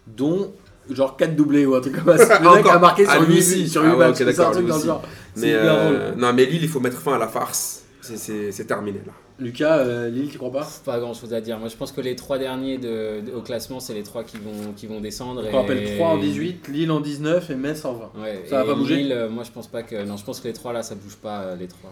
dont 0.08 0.52
genre 0.90 1.16
4 1.16 1.36
doublés 1.36 1.64
ou 1.64 1.74
un 1.76 1.80
truc 1.80 2.02
comme 2.04 2.18
ça. 2.18 2.38
Le 2.40 2.44
mec 2.50 2.58
Encore. 2.60 2.72
a 2.72 2.78
marqué 2.80 3.04
Ah, 3.08 3.12
sur 3.14 3.22
lui 3.22 3.34
8, 3.34 3.38
aussi. 3.38 3.68
sur 3.68 3.82
Ah 3.82 3.86
8 3.86 3.90
ouais, 3.92 3.96
matchs, 3.98 4.20
ok, 4.20 4.26
c'est 4.32 4.40
un 4.40 4.50
truc 4.50 4.64
lui 4.64 4.70
dans 4.70 4.78
le 4.78 4.84
genre. 4.84 5.02
Mais 5.36 5.52
euh, 5.54 6.12
non, 6.16 6.32
mais 6.32 6.44
Lille, 6.46 6.62
il 6.62 6.68
faut 6.68 6.80
mettre 6.80 6.98
fin 6.98 7.14
à 7.14 7.18
la 7.18 7.28
farce. 7.28 7.84
C'est- 8.02 8.66
terminé 8.66 9.00
là. 9.06 9.12
Lucas, 9.38 9.78
euh, 9.78 10.10
Lille, 10.10 10.28
tu 10.30 10.36
crois 10.36 10.50
pas? 10.52 10.68
Pas 10.84 10.98
grand 10.98 11.14
chose 11.14 11.32
à 11.32 11.40
dire. 11.40 11.58
Moi, 11.58 11.68
je 11.68 11.76
pense 11.76 11.92
que 11.92 12.00
les 12.02 12.14
trois 12.16 12.36
derniers 12.38 12.76
de, 12.76 13.20
de- 13.20 13.32
au 13.34 13.40
classement, 13.40 13.78
c'est 13.80 13.94
les 13.94 14.02
trois 14.02 14.22
qui 14.24 14.36
vont, 14.36 14.72
qui 14.76 14.86
vont 14.86 15.00
descendre. 15.00 15.42
On 15.50 15.56
rappelle 15.56 15.96
3 15.96 16.08
en 16.08 16.18
18, 16.18 16.68
Lille 16.68 16.90
en 16.90 17.00
19 17.00 17.48
et 17.50 17.54
Metz 17.54 17.84
en 17.84 17.92
20. 17.94 18.10
Ouais, 18.22 18.44
Ça 18.50 18.56
va 18.58 18.64
pas 18.64 18.74
bouger? 18.74 18.96
Lille, 18.96 19.12
euh, 19.12 19.28
moi, 19.30 19.44
je 19.44 19.50
pense 19.52 19.68
pas 19.68 19.82
que. 19.82 20.04
Non, 20.04 20.16
je 20.18 20.24
pense 20.24 20.40
que 20.40 20.48
les 20.48 20.52
trois 20.54 20.72
là, 20.72 20.82
ça 20.82 20.94
bouge 20.96 21.16
pas. 21.16 21.40
euh, 21.42 21.56
Les 21.56 21.68
trois. 21.68 21.90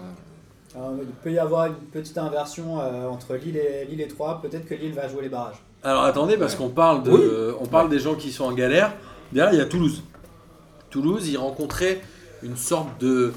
Alors, 0.75 0.93
il 1.01 1.07
peut 1.23 1.33
y 1.33 1.39
avoir 1.39 1.66
une 1.66 1.75
petite 1.75 2.19
inversion 2.19 2.81
euh, 2.81 3.07
entre 3.09 3.35
Lille 3.37 3.57
et, 3.57 3.87
Lille 3.87 4.01
et 4.01 4.09
Troyes. 4.09 4.41
Peut-être 4.43 4.66
que 4.66 4.75
Lille 4.75 4.93
va 4.93 5.09
jouer 5.09 5.23
les 5.23 5.29
barrages. 5.29 5.62
Alors 5.83 6.03
attendez, 6.05 6.37
parce 6.37 6.53
Ouais. 6.55 6.59
qu'on 6.59 6.69
parle, 6.69 7.03
de, 7.05 7.11
Oui. 7.11 7.57
on 7.61 7.66
parle 7.66 7.89
des 7.89 7.99
gens 7.99 8.14
qui 8.16 8.31
sont 8.33 8.45
en 8.45 8.53
galère. 8.53 8.93
Derrière, 9.33 9.53
il 9.55 9.59
y 9.59 9.62
a 9.62 9.66
Toulouse. 9.66 10.03
Toulouse, 10.91 11.29
ils 11.29 11.37
rencontraient 11.39 12.01
une 12.43 12.57
sorte 12.57 13.01
de 13.01 13.33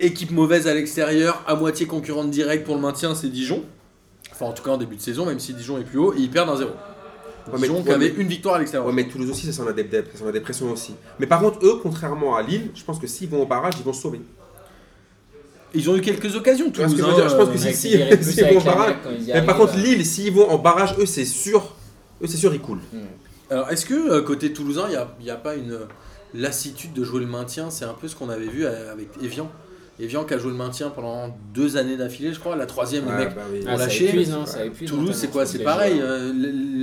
équipe 0.00 0.30
mauvaise 0.30 0.66
à 0.68 0.74
l'extérieur, 0.74 1.42
à 1.46 1.54
moitié 1.54 1.86
concurrente 1.86 2.30
directe 2.30 2.64
pour 2.64 2.74
le 2.76 2.80
maintien, 2.80 3.14
c'est 3.14 3.28
Dijon. 3.28 3.62
Enfin, 4.32 4.46
en 4.46 4.52
tout 4.52 4.62
cas 4.62 4.70
en 4.70 4.76
début 4.78 4.96
de 4.96 5.00
saison, 5.00 5.26
même 5.26 5.40
si 5.40 5.54
Dijon 5.54 5.78
est 5.78 5.84
plus 5.84 5.98
haut, 5.98 6.12
et 6.14 6.18
ils 6.18 6.30
perdent 6.30 6.50
un 6.50 6.56
0. 6.56 6.70
mais- 7.52 7.58
Dijon 7.60 7.82
qui 7.82 7.88
ouais, 7.88 7.94
avait 7.94 8.08
une 8.08 8.28
victoire 8.28 8.56
à 8.56 8.58
l'extérieur. 8.58 8.86
Ouais, 8.86 8.92
mais 8.92 9.08
Toulouse 9.08 9.30
aussi, 9.30 9.46
ça 9.46 9.52
sent 9.52 9.62
la, 9.66 9.72
dé- 9.72 9.88
la 10.24 10.32
dépression 10.32 10.70
aussi. 10.70 10.94
Mais 11.18 11.26
par 11.26 11.40
contre, 11.40 11.64
eux, 11.64 11.80
contrairement 11.82 12.36
à 12.36 12.42
Lille, 12.42 12.70
je 12.74 12.84
pense 12.84 12.98
que 12.98 13.06
s'ils 13.06 13.28
vont 13.28 13.42
au 13.42 13.46
barrage, 13.46 13.74
ils 13.78 13.84
vont 13.84 13.92
se 13.92 14.02
sauver. 14.02 14.20
Ils 15.74 15.90
ont 15.90 15.96
eu 15.96 16.00
quelques 16.00 16.34
occasions, 16.34 16.70
Toulouse. 16.70 16.92
que 16.94 16.98
je 16.98 17.04
veux 17.06 17.14
dire 17.14 17.28
Je 17.28 17.36
pense 17.36 17.48
euh, 17.48 17.52
que 17.52 17.58
si- 17.58 17.64
Mec, 17.66 17.74
si- 17.76 17.88
ils 18.40 18.44
vont 18.54 18.60
au 18.60 18.64
la 18.64 18.72
barrage- 18.72 18.94
Mais 19.34 19.42
par 19.42 19.56
contre, 19.58 19.74
euh. 19.76 19.80
Lille, 19.82 20.04
s'ils 20.06 20.32
vont 20.32 20.48
en 20.50 20.58
barrage, 20.58 20.94
eux, 20.98 21.06
c'est 21.06 21.24
sûr. 21.26 21.74
Eux, 22.22 22.26
c'est 22.26 22.36
sûr, 22.38 22.54
ils 22.54 22.60
coulent. 22.60 22.80
Alors, 23.50 23.70
est-ce 23.70 23.86
que 23.86 23.94
euh, 23.94 24.22
côté 24.22 24.52
toulousain, 24.52 24.84
il 24.86 24.90
n'y 24.90 24.96
a, 24.96 25.08
il 25.20 25.26
y 25.26 25.30
a 25.30 25.36
pas 25.36 25.54
une 25.54 25.72
euh, 25.72 25.84
lassitude 26.34 26.92
de 26.92 27.04
jouer 27.04 27.20
le 27.20 27.26
maintien? 27.26 27.70
C'est 27.70 27.84
un 27.86 27.94
peu 27.94 28.08
ce 28.08 28.14
qu'on 28.16 28.28
avait 28.28 28.46
vu 28.48 28.64
euh, 28.64 28.92
avec 28.92 29.08
Evian. 29.22 29.50
Evian 30.00 30.24
qui 30.24 30.32
a 30.34 30.38
joué 30.38 30.50
le 30.52 30.56
maintien 30.56 30.90
pendant 30.90 31.36
deux 31.54 31.76
années 31.76 31.96
d'affilée, 31.96 32.32
je 32.32 32.38
crois. 32.38 32.54
La 32.56 32.66
troisième, 32.66 33.06
Ouais, 33.08 33.16
mec. 33.18 33.34
bah 33.34 33.42
oui. 33.52 33.60
On 33.66 33.70
Ah, 33.70 33.78
ça 33.78 33.84
lâché. 33.84 34.08
épuise, 34.08 34.30
hein, 34.32 34.46
ça 34.46 34.64
épuise 34.64 34.88
Toulouse, 34.88 35.12
c'est 35.14 35.28
quoi? 35.28 35.44
C'est 35.44 35.58
les 35.58 35.64
pareil. 35.64 35.98
euh, 36.00 36.32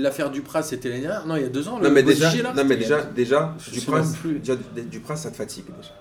L'affaire 0.01 0.29
Dupras, 0.31 0.63
c'était 0.63 0.89
l'année 0.89 1.01
dernière. 1.01 1.25
Non, 1.25 1.35
il 1.37 1.43
y 1.43 1.45
a 1.45 1.49
deux 1.49 1.67
ans. 1.69 1.77
Non, 1.77 1.83
le 1.83 1.89
mais 1.91 2.03
déjà, 2.03 2.29
là. 2.41 2.53
non, 2.55 2.63
mais 2.65 2.75
déjà, 2.75 3.01
déjà, 3.03 3.55
Dupras, 3.71 4.03
déjà, 4.25 4.55
Dupras, 4.91 5.15
ça 5.15 5.31
te 5.31 5.37
fatigue 5.37 5.65
déjà. 5.77 5.93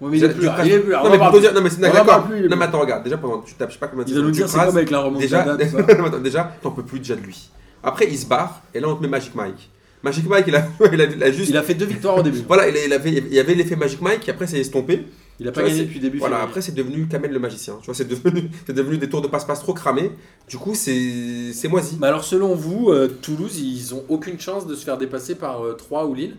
Ouais, 0.00 0.10
mais 0.10 0.18
il 0.18 0.24
est 0.24 0.28
Déjà, 0.28 0.38
plus 0.38 0.46
là. 0.46 0.64
Il 0.66 0.72
est 0.72 0.78
plus 0.80 0.90
là. 0.92 1.02
Non, 1.04 1.10
mais 1.10 1.18
pour 1.18 1.40
dire, 1.40 1.54
non, 1.54 1.60
mais 1.62 1.70
c'est 1.70 1.80
d'accord. 1.80 2.28
Non, 2.28 2.56
mais 2.56 2.64
attends, 2.64 2.80
regarde, 2.80 3.04
déjà 3.04 3.16
pendant, 3.16 3.38
tu 3.42 3.54
tapes, 3.54 3.68
je 3.70 3.74
sais 3.74 3.78
pas 3.80 3.86
combien 3.88 4.04
de 4.04 4.10
Il 4.10 4.16
va 4.16 4.22
nous 4.22 4.30
dire 4.30 4.48
c'est 4.48 4.58
comme 4.58 4.76
avec 4.76 4.90
la 4.90 5.10
Déjà, 5.18 5.42
remontada. 5.44 5.92
attends, 6.06 6.18
déjà, 6.18 6.52
t'en 6.62 6.70
peux 6.72 6.82
plus 6.82 6.98
déjà 6.98 7.16
de 7.16 7.20
lui. 7.22 7.50
Après, 7.82 8.06
il 8.10 8.18
se 8.18 8.26
barre, 8.26 8.62
et 8.74 8.80
là, 8.80 8.88
on 8.88 8.96
te 8.96 9.02
met 9.02 9.08
Magic 9.08 9.34
Mike. 9.34 9.70
Magic 10.02 10.28
Mike, 10.28 10.44
il 10.48 10.56
a, 10.56 10.66
il 10.92 11.00
a, 11.00 11.04
il 11.04 11.22
a 11.22 11.30
juste. 11.32 11.48
Il 11.50 11.56
a 11.56 11.62
fait 11.62 11.74
deux 11.74 11.86
victoires 11.86 12.16
au 12.18 12.22
début. 12.22 12.42
Voilà, 12.48 12.68
il, 12.68 12.76
a- 12.76 12.84
il 12.84 12.92
avait, 12.92 13.10
il 13.12 13.32
y 13.34 13.38
avait 13.40 13.54
l'effet 13.54 13.76
Magic 13.76 14.00
Mike, 14.00 14.26
et 14.28 14.30
après, 14.32 14.46
c'est 14.46 14.58
estompé. 14.58 15.06
Il 15.40 15.48
a 15.48 15.50
Tu 15.50 15.54
pas 15.54 15.60
vois, 15.62 15.70
gagné 15.70 15.82
depuis 15.82 15.96
le 15.98 16.02
début. 16.02 16.18
Voilà, 16.18 16.36
février. 16.36 16.48
après, 16.50 16.60
c'est 16.62 16.74
devenu 16.74 17.06
Kamel 17.08 17.32
le 17.32 17.38
magicien. 17.40 17.74
Tu 17.80 17.86
vois, 17.86 17.94
c'est 17.94 18.06
devenu, 18.06 18.50
c'est 18.66 18.72
devenu 18.72 18.98
des 18.98 19.08
tours 19.08 19.20
de 19.22 19.26
passe-passe 19.28 19.60
trop 19.60 19.74
cramés. 19.74 20.12
Du 20.48 20.58
coup, 20.58 20.74
c'est 20.74 21.52
c'est 21.52 21.66
moisi. 21.68 21.98
Mais 22.00 22.06
alors, 22.06 22.22
selon 22.24 22.54
vous, 22.54 22.90
euh, 22.90 23.08
Toulouse, 23.22 23.58
ils 23.58 23.94
ont 23.94 24.04
aucune 24.08 24.38
chance 24.38 24.66
de 24.66 24.74
se 24.74 24.84
faire 24.84 24.96
dépasser 24.98 25.34
par 25.34 25.64
euh, 25.64 25.72
3 25.74 26.06
ou 26.06 26.14
Lille? 26.14 26.36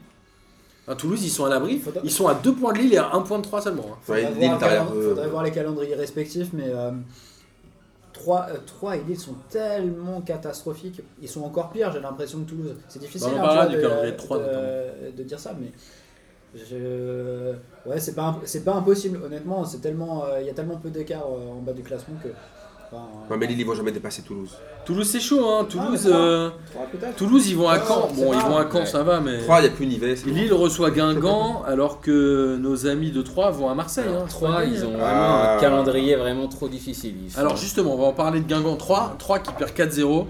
Hein, 0.88 0.96
Toulouse, 0.96 1.24
ils 1.24 1.30
sont 1.30 1.46
à 1.46 1.50
l'abri. 1.50 1.80
Faudra- 1.80 2.02
Ils 2.04 2.12
sont 2.12 2.28
à 2.28 2.36
2 2.36 2.54
points 2.54 2.74
de 2.74 2.78
Lille 2.80 2.94
et 2.94 2.98
à 2.98 3.12
1 3.14 3.22
point 3.22 3.38
de 3.40 3.44
3 3.44 3.62
seulement. 3.62 3.86
hein. 3.92 3.98
Faudrait 4.02 4.22
voir, 4.86 4.94
eux. 4.96 5.10
faudrait 5.10 5.28
voir 5.30 5.44
les 5.44 5.52
calendriers 5.52 5.96
respectifs, 5.96 6.50
mais 6.54 6.68
euh, 6.68 6.92
3, 8.14 8.48
et 8.96 9.04
Lille 9.04 9.20
sont 9.20 9.36
tellement 9.50 10.22
catastrophiques. 10.22 11.02
Ils 11.22 11.28
sont 11.28 11.44
encore 11.44 11.72
pires, 11.72 11.92
j'ai 11.92 12.00
l'impression, 12.00 12.40
que 12.44 12.50
Toulouse. 12.50 12.76
C'est 12.88 13.00
difficile 13.00 13.32
Bah, 13.36 13.42
on 13.44 13.60
hein, 13.62 13.66
de, 13.68 14.06
de 14.12 14.12
Troyes, 14.12 14.40
de- 14.40 15.12
de 15.18 15.24
dire 15.24 15.40
ça, 15.40 15.54
mais. 15.60 15.72
Je... 16.56 17.54
Ouais, 17.86 18.00
c'est 18.00 18.14
pas, 18.16 18.24
imp- 18.28 18.46
pas 18.64 18.74
impossible, 18.76 19.20
honnêtement. 19.26 19.66
c'est 19.66 19.80
tellement, 19.80 20.24
euh, 20.26 20.40
Il 20.40 20.48
y 20.48 20.50
a 20.50 20.54
tellement 20.54 20.78
peu 20.78 20.90
d'écart 20.90 21.26
euh, 21.26 21.52
en 21.58 21.62
bas 21.62 21.74
du 21.74 21.84
classement 21.84 22.16
que. 22.24 22.30
Non, 23.30 23.38
mais 23.38 23.48
Lille, 23.48 23.60
ils 23.60 23.66
vont 23.66 23.74
jamais 23.74 23.92
dépasser 23.92 24.22
Toulouse. 24.22 24.52
Toulouse, 24.86 25.08
c'est 25.10 25.20
chaud. 25.20 25.44
Hein. 25.50 25.66
Toulouse, 25.68 26.02
Ah, 26.06 26.10
mais 26.10 26.16
euh. 26.16 26.50
Toulouse, 27.18 27.48
ils 27.50 27.56
vont 27.58 27.68
à 27.68 27.80
Caen. 27.80 28.10
Bon, 28.16 28.34
ils 28.34 28.40
vont 28.40 28.58
à 28.58 28.66
Caen, 28.72 28.80
Ouais. 28.82 28.86
ça 28.86 29.02
va, 29.02 29.20
mais. 29.20 29.40
3, 29.42 29.60
il 29.60 29.62
n'y 29.64 29.68
a 29.68 29.72
plus 29.72 29.88
Nivet. 29.88 30.16
Lille 30.28 30.54
reçoit 30.54 30.92
Guingamp 30.92 31.64
alors 31.68 32.02
que 32.02 32.56
nos 32.58 32.86
amis 32.86 33.10
de 33.12 33.24
Troyes 33.24 33.50
vont 33.50 33.68
à 33.70 33.74
Marseille. 33.74 34.06
hein. 34.08 34.26
Trois, 34.30 34.64
ils 34.66 34.86
ont 34.86 34.92
vraiment 34.92 35.02
Ah. 35.04 35.56
un 35.58 35.60
calendrier 35.60 36.16
vraiment 36.16 36.48
trop 36.48 36.68
difficile. 36.68 37.16
Sont- 37.30 37.40
Alors 37.40 37.58
justement, 37.58 37.96
on 37.96 37.98
va 37.98 38.06
en 38.06 38.14
parler 38.14 38.42
de 38.42 38.46
Guingamp 38.48 38.76
3, 38.76 39.16
3 39.18 39.40
qui 39.40 39.52
perd 39.54 39.72
4-0. 39.74 40.28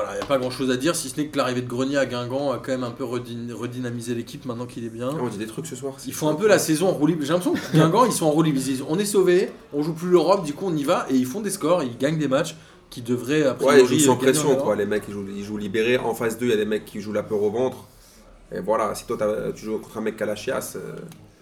Voilà, 0.00 0.12
il 0.14 0.18
n'y 0.18 0.22
a 0.22 0.26
pas 0.26 0.38
grand 0.38 0.50
chose 0.50 0.70
à 0.70 0.76
dire, 0.76 0.94
si 0.94 1.08
ce 1.08 1.20
n'est 1.20 1.26
que 1.26 1.36
l'arrivée 1.36 1.60
de 1.62 1.66
Grenier 1.68 1.96
à 1.96 2.06
Guingamp 2.06 2.52
a 2.52 2.58
quand 2.58 2.70
même 2.70 2.84
un 2.84 2.92
peu 2.92 3.02
redyn- 3.02 3.52
redynamisé 3.52 4.14
l'équipe 4.14 4.44
maintenant 4.46 4.66
qu'il 4.66 4.84
est 4.84 4.90
bien. 4.90 5.10
On 5.20 5.26
dit 5.26 5.38
des 5.38 5.46
trucs 5.46 5.66
ce 5.66 5.74
soir. 5.74 5.94
Ils 6.06 6.14
font 6.14 6.28
un 6.28 6.34
peu 6.36 6.46
la 6.46 6.60
saison 6.60 6.88
en 6.88 6.92
roue 6.92 7.08
libre. 7.08 7.22
J'ai 7.24 7.32
l'impression 7.32 7.54
que 7.54 7.76
Guingamp, 7.76 8.04
ils 8.04 8.12
sont 8.12 8.26
en 8.26 8.30
roue 8.30 8.42
libre. 8.44 8.58
Ils 8.58 8.64
disent 8.64 8.84
on 8.88 8.96
est 8.96 9.04
sauvé, 9.04 9.50
on 9.72 9.82
joue 9.82 9.94
plus 9.94 10.08
l'Europe, 10.08 10.44
du 10.44 10.52
coup 10.54 10.66
on 10.68 10.76
y 10.76 10.84
va 10.84 11.06
et 11.10 11.14
ils 11.14 11.26
font 11.26 11.40
des 11.40 11.50
scores, 11.50 11.82
ils 11.82 11.98
gagnent 11.98 12.18
des 12.18 12.28
matchs 12.28 12.54
qui 12.90 13.02
devraient 13.02 13.42
a 13.44 13.56
Ouais, 13.60 13.80
ils 13.82 13.86
jouent 13.88 13.98
sans 13.98 14.16
pression, 14.16 14.54
quoi. 14.54 14.76
Les 14.76 14.86
mecs, 14.86 15.02
ils 15.08 15.14
jouent, 15.14 15.26
ils 15.36 15.44
jouent 15.44 15.58
libérés. 15.58 15.98
En 15.98 16.14
phase 16.14 16.38
2, 16.38 16.46
il 16.46 16.50
y 16.50 16.54
a 16.54 16.56
des 16.56 16.64
mecs 16.64 16.84
qui 16.84 17.00
jouent 17.00 17.12
la 17.12 17.24
peur 17.24 17.42
au 17.42 17.50
ventre. 17.50 17.78
Et 18.54 18.60
voilà, 18.60 18.94
si 18.94 19.04
toi 19.04 19.16
tu 19.54 19.64
joues 19.64 19.78
contre 19.78 19.98
un 19.98 20.02
mec 20.02 20.16
qui 20.16 20.22
a 20.22 20.26
la 20.26 20.36
chiasse. 20.36 20.76
euh, 20.76 20.94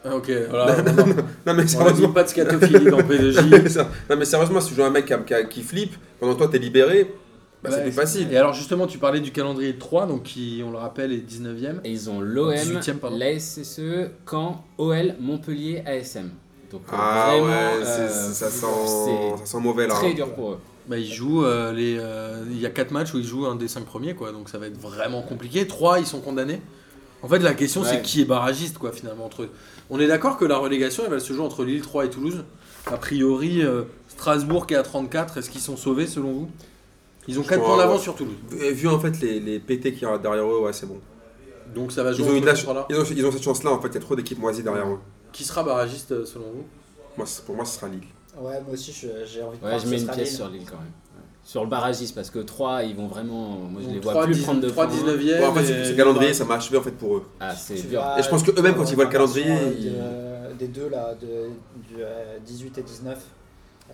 Ah, 0.02 0.16
ok, 0.16 0.32
voilà. 0.50 0.82
non, 0.82 0.92
non. 1.06 1.06
Non, 1.06 1.14
mais 1.46 1.52
On 1.52 1.58
a 1.58 1.62
dit 1.62 1.68
sérieusement. 1.68 2.08
pas 2.08 2.22
de 2.24 2.28
scatophilie 2.30 2.86
dans 2.90 2.98
P2J. 3.02 3.78
non, 4.10 4.16
mais 4.16 4.24
sérieusement, 4.24 4.60
si 4.62 4.70
tu 4.70 4.74
joues 4.76 4.82
un 4.84 4.90
mec 4.90 5.04
qui, 5.06 5.48
qui 5.50 5.62
flippe, 5.62 5.94
pendant 6.18 6.34
toi 6.34 6.48
t'es 6.48 6.58
libéré, 6.58 7.12
bah, 7.62 7.70
c'est 7.70 7.76
Ouais, 7.78 7.82
plus 7.84 7.92
facile. 7.92 8.32
Et 8.32 8.36
alors 8.36 8.52
justement, 8.52 8.86
tu 8.86 8.98
parlais 8.98 9.20
du 9.20 9.32
calendrier 9.32 9.72
de 9.72 9.78
3, 9.78 10.06
donc 10.06 10.22
qui, 10.24 10.62
on 10.64 10.70
le 10.70 10.78
rappelle, 10.78 11.12
est 11.12 11.18
19ème. 11.28 11.80
Et 11.84 11.90
ils 11.90 12.08
ont 12.10 12.20
l'OM, 12.20 12.52
18e, 12.54 12.94
pardon. 12.98 13.16
la 13.16 13.38
SSE, 13.38 14.10
Caen, 14.30 14.64
OL, 14.78 15.14
Montpellier, 15.20 15.82
ASM. 15.86 16.30
Donc 16.72 16.82
euh, 16.92 16.96
Ah 16.98 17.28
vraiment, 17.30 17.46
ouais, 17.46 17.84
c'est- 17.84 18.00
euh, 18.02 18.32
ça, 18.32 18.50
sent, 18.50 18.66
c'est 18.86 19.38
ça 19.38 19.46
sent 19.46 19.60
mauvais 19.60 19.86
là. 19.86 19.94
très 19.94 20.10
hein. 20.10 20.14
dur 20.14 20.34
pour 20.34 20.52
eux. 20.52 20.58
Bah, 20.88 20.98
ils 20.98 21.12
jouent 21.12 21.44
euh, 21.44 21.72
les. 21.72 21.96
euh, 21.98 22.44
Il 22.50 22.60
y 22.60 22.66
a 22.66 22.70
4 22.70 22.90
matchs 22.92 23.12
où 23.14 23.18
ils 23.18 23.24
jouent 23.26 23.46
un 23.46 23.56
des 23.56 23.68
5 23.68 23.84
premiers, 23.84 24.14
quoi. 24.14 24.32
Donc 24.32 24.48
ça 24.48 24.58
va 24.58 24.66
être 24.66 24.78
vraiment 24.78 25.22
compliqué. 25.22 25.66
3, 25.66 25.98
ils 26.00 26.06
sont 26.06 26.20
condamnés. 26.20 26.60
En 27.22 27.28
fait, 27.28 27.38
la 27.40 27.54
question, 27.54 27.82
c'est 27.82 27.96
Ouais. 27.96 28.02
qui 28.02 28.20
est 28.20 28.24
barragiste, 28.24 28.78
quoi, 28.78 28.92
finalement, 28.92 29.24
entre 29.24 29.42
eux. 29.44 29.50
On 29.90 29.98
est 29.98 30.06
d'accord 30.06 30.36
que 30.36 30.44
la 30.44 30.58
relégation, 30.58 31.02
elle 31.06 31.10
va 31.12 31.18
se 31.18 31.32
jouer 31.32 31.44
entre 31.44 31.64
Lille, 31.64 31.80
3 31.80 32.04
et 32.04 32.10
Toulouse. 32.10 32.44
A 32.86 32.96
priori, 32.98 33.62
euh, 33.62 33.82
Strasbourg 34.08 34.66
qui 34.66 34.74
est 34.74 34.76
à 34.76 34.82
34, 34.82 35.38
est-ce 35.38 35.50
qu'ils 35.50 35.60
sont 35.60 35.76
sauvés, 35.76 36.06
selon 36.06 36.32
vous? 36.32 36.48
Ils 37.28 37.38
ont 37.38 37.42
4 37.42 37.60
crois, 37.60 37.74
points 37.74 37.76
d'avance 37.84 38.02
sur 38.02 38.14
Toulouse. 38.14 38.34
Vu, 38.50 38.72
vu, 38.72 38.88
en 38.88 38.98
fait 39.00 39.20
les, 39.20 39.40
les 39.40 39.58
PT 39.60 39.92
qu'il 39.92 40.02
y 40.02 40.04
a 40.06 40.16
derrière 40.18 40.44
eux, 40.44 40.60
ouais, 40.60 40.72
c'est 40.72 40.86
bon. 40.86 41.00
Donc 41.74 41.90
ça 41.92 42.02
va 42.02 42.10
Ils 42.12 42.16
jouer 42.16 42.28
ont, 42.30 42.34
ils, 42.88 42.96
ont, 42.96 43.04
ils 43.16 43.26
ont 43.26 43.32
cette 43.32 43.42
chance 43.42 43.62
là, 43.64 43.72
en 43.72 43.80
fait, 43.80 43.88
il 43.88 43.94
y 43.94 43.98
a 43.98 44.00
trop 44.00 44.14
d'équipes 44.16 44.38
moisies 44.38 44.62
derrière 44.62 44.88
eux. 44.88 44.98
Qui 45.32 45.44
sera 45.44 45.62
barragiste, 45.64 46.12
euh, 46.12 46.24
selon 46.24 46.44
vous? 46.46 46.64
Moi, 47.16 47.26
c'est- 47.26 47.44
pour 47.44 47.54
moi, 47.56 47.64
ce 47.64 47.76
sera 47.76 47.88
Lille. 47.88 48.00
Ouais, 48.38 48.60
moi 48.60 48.72
aussi, 48.72 48.92
je- 48.92 49.08
j'ai 49.26 49.42
envie 49.42 49.58
de 49.58 49.64
Ouais, 49.64 49.78
je 49.78 49.86
mets 49.86 49.98
une 50.00 50.06
pièce 50.06 50.28
Lille. 50.28 50.36
sur 50.36 50.48
Lille 50.48 50.64
quand 50.70 50.76
même. 50.78 50.92
Sur 51.42 51.62
le 51.62 51.68
barragiste, 51.70 52.14
parce 52.14 52.28
que 52.30 52.40
3, 52.40 52.82
ils 52.82 52.96
vont 52.96 53.06
vraiment. 53.06 53.50
Moi, 53.56 53.80
je 53.80 53.86
Donc, 53.86 53.94
les 53.94 54.00
vois 54.00 54.12
3, 54.14 54.24
plus 54.24 54.34
10 54.34 54.42
prendre 54.42 54.60
de 54.60 54.68
3 54.68 54.86
points. 54.86 54.96
19e. 54.96 55.40
Ouais, 55.40 55.46
en 55.46 55.54
fait, 55.54 55.62
et- 55.62 55.84
ce- 55.84 55.90
ce 55.92 55.96
calendrier, 55.96 56.34
ça 56.34 56.44
m'a 56.44 56.54
achevé 56.56 56.76
en 56.76 56.82
fait 56.82 56.90
pour 56.90 57.16
eux. 57.18 57.24
Ah, 57.40 57.54
c'est 57.54 57.74
dur. 57.88 58.02
Et 58.18 58.22
je 58.22 58.28
pense 58.28 58.42
que 58.42 58.50
eux-mêmes, 58.58 58.74
quand 58.74 58.84
ils 58.90 58.94
voient 58.96 59.04
le 59.04 59.10
vas 59.10 59.12
calendrier, 59.12 59.46
euh, 59.50 60.52
des 60.58 60.66
deux 60.68 60.88
là, 60.88 61.14
de, 61.20 61.26
du 61.88 62.02
euh, 62.02 62.38
18 62.44 62.78
et 62.78 62.82
19 62.82 63.18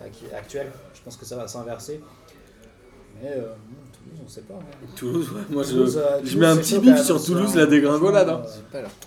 euh, 0.01 0.05
qui 0.11 0.25
est 0.25 0.33
actuel, 0.35 0.71
je 0.95 1.01
pense 1.03 1.15
que 1.15 1.25
ça 1.25 1.35
va 1.35 1.47
s'inverser. 1.47 2.01
Mais 3.21 3.29
euh, 3.29 3.41
Toulouse, 3.93 4.19
on 4.25 4.29
sait 4.29 4.41
pas. 4.41 4.55
hein. 4.55 4.87
Toulouse, 4.95 5.29
ouais. 5.31 5.41
Moi, 5.49 5.63
je, 5.63 5.69
Toulouse, 5.71 5.97
euh, 6.01 6.19
je 6.23 6.37
mets 6.37 6.45
un 6.45 6.57
petit 6.57 6.79
bif 6.79 6.93
même, 6.93 7.03
sur 7.03 7.23
Toulouse, 7.23 7.55
la 7.55 7.65
dégringolade. 7.65 8.29
hein. 8.29 8.41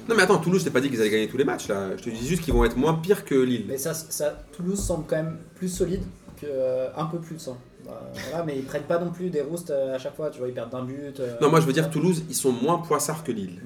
Non, 0.08 0.14
mais 0.16 0.22
attends, 0.22 0.38
Toulouse, 0.38 0.60
je 0.60 0.64
t'ai 0.66 0.70
pas 0.70 0.80
dit 0.80 0.88
qu'ils 0.90 1.00
allaient 1.00 1.10
gagner 1.10 1.28
tous 1.28 1.36
les 1.36 1.44
matchs 1.44 1.68
là. 1.68 1.96
Je 1.96 2.02
te 2.02 2.10
dis 2.10 2.26
juste 2.26 2.42
qu'ils 2.42 2.54
vont 2.54 2.64
être 2.64 2.76
moins 2.76 2.94
pires 2.94 3.24
que 3.24 3.34
Lille. 3.34 3.64
Mais 3.68 3.78
ça, 3.78 3.92
ça, 3.94 4.32
Toulouse 4.56 4.78
semble 4.80 5.04
quand 5.06 5.16
même 5.16 5.38
plus 5.56 5.68
solide 5.68 6.02
que 6.40 6.46
euh, 6.48 6.88
un 6.96 7.06
peu 7.06 7.18
plus. 7.18 7.48
hein. 7.48 7.56
Bah, 7.84 8.02
voilà, 8.30 8.44
mais 8.44 8.56
ils 8.58 8.64
prennent 8.64 8.82
pas 8.82 8.98
non 8.98 9.10
plus 9.10 9.30
des 9.30 9.42
roustes 9.42 9.70
euh, 9.70 9.94
à 9.94 9.98
chaque 9.98 10.16
fois. 10.16 10.30
Tu 10.30 10.38
vois, 10.38 10.48
ils 10.48 10.54
perdent 10.54 10.70
d'un 10.70 10.82
but. 10.84 11.20
euh, 11.20 11.34
Non, 11.40 11.50
moi 11.50 11.60
je 11.60 11.66
veux 11.66 11.72
dire, 11.72 11.88
Toulouse, 11.90 12.22
ils 12.28 12.34
sont 12.34 12.52
moins 12.52 12.78
poissards 12.78 13.22
que 13.22 13.32
Lille. 13.32 13.60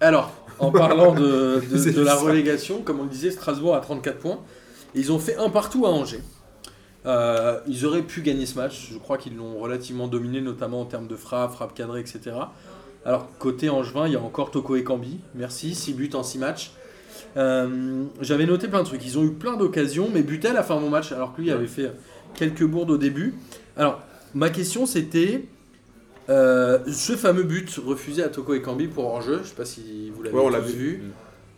Alors, 0.00 0.32
en 0.58 0.70
parlant 0.72 1.14
de, 1.14 1.60
de- 1.92 2.00
la 2.02 2.14
relégation, 2.16 2.82
comme 2.82 3.00
on 3.00 3.04
le 3.04 3.10
disait, 3.10 3.30
Strasbourg 3.30 3.74
a 3.76 3.80
34 3.80 4.18
points. 4.18 4.38
Ils 4.94 5.12
ont 5.12 5.18
fait 5.18 5.36
un 5.36 5.50
partout 5.50 5.86
à 5.86 5.90
Angers. 5.90 6.22
Euh, 7.06 7.58
ils 7.66 7.86
auraient 7.86 8.02
pu 8.02 8.20
gagner 8.20 8.44
ce 8.46 8.56
match. 8.56 8.90
Je 8.92 8.98
crois 8.98 9.16
qu'ils 9.18 9.36
l'ont 9.36 9.58
relativement 9.58 10.06
dominé, 10.08 10.40
notamment 10.40 10.82
en 10.82 10.84
termes 10.84 11.06
de 11.06 11.16
frappe, 11.16 11.52
frappe 11.52 11.74
cadrée, 11.74 12.00
etc. 12.00 12.20
Alors, 13.06 13.28
côté 13.38 13.70
Angevin, 13.70 14.06
il 14.06 14.12
y 14.12 14.16
a 14.16 14.20
encore 14.20 14.50
Toko 14.50 14.76
et 14.76 14.84
Cambi. 14.84 15.18
Merci, 15.34 15.74
6 15.74 15.94
buts 15.94 16.10
en 16.14 16.22
6 16.22 16.38
matchs. 16.38 16.72
Euh, 17.36 18.04
J'avais 18.20 18.44
noté 18.46 18.68
plein 18.68 18.80
de 18.80 18.86
trucs. 18.86 19.04
Ils 19.06 19.18
ont 19.18 19.24
eu 19.24 19.30
plein 19.32 19.56
d'occasions, 19.56 20.08
mais 20.12 20.22
Butel 20.22 20.56
a 20.56 20.62
fait 20.62 20.74
un 20.74 20.80
bon 20.80 20.90
match 20.90 21.12
alors 21.12 21.34
que 21.34 21.40
lui 21.40 21.50
avait 21.50 21.66
fait 21.66 21.92
quelques 22.34 22.64
bourdes 22.64 22.90
au 22.90 22.98
début. 22.98 23.34
Alors, 23.76 24.00
ma 24.34 24.50
question 24.50 24.84
c'était 24.86 25.44
euh, 26.28 26.78
ce 26.92 27.14
fameux 27.16 27.42
but 27.44 27.80
refusé 27.84 28.22
à 28.22 28.28
Toko 28.28 28.52
et 28.54 28.60
Kambi 28.62 28.88
pour 28.88 29.06
hors-jeu. 29.06 29.40
Je 29.42 29.48
sais 29.48 29.54
pas 29.54 29.64
si 29.64 30.10
vous 30.14 30.22
l'avez 30.22 30.36
Ouais, 30.36 30.60
vu. 30.60 30.72
vu. 30.72 31.02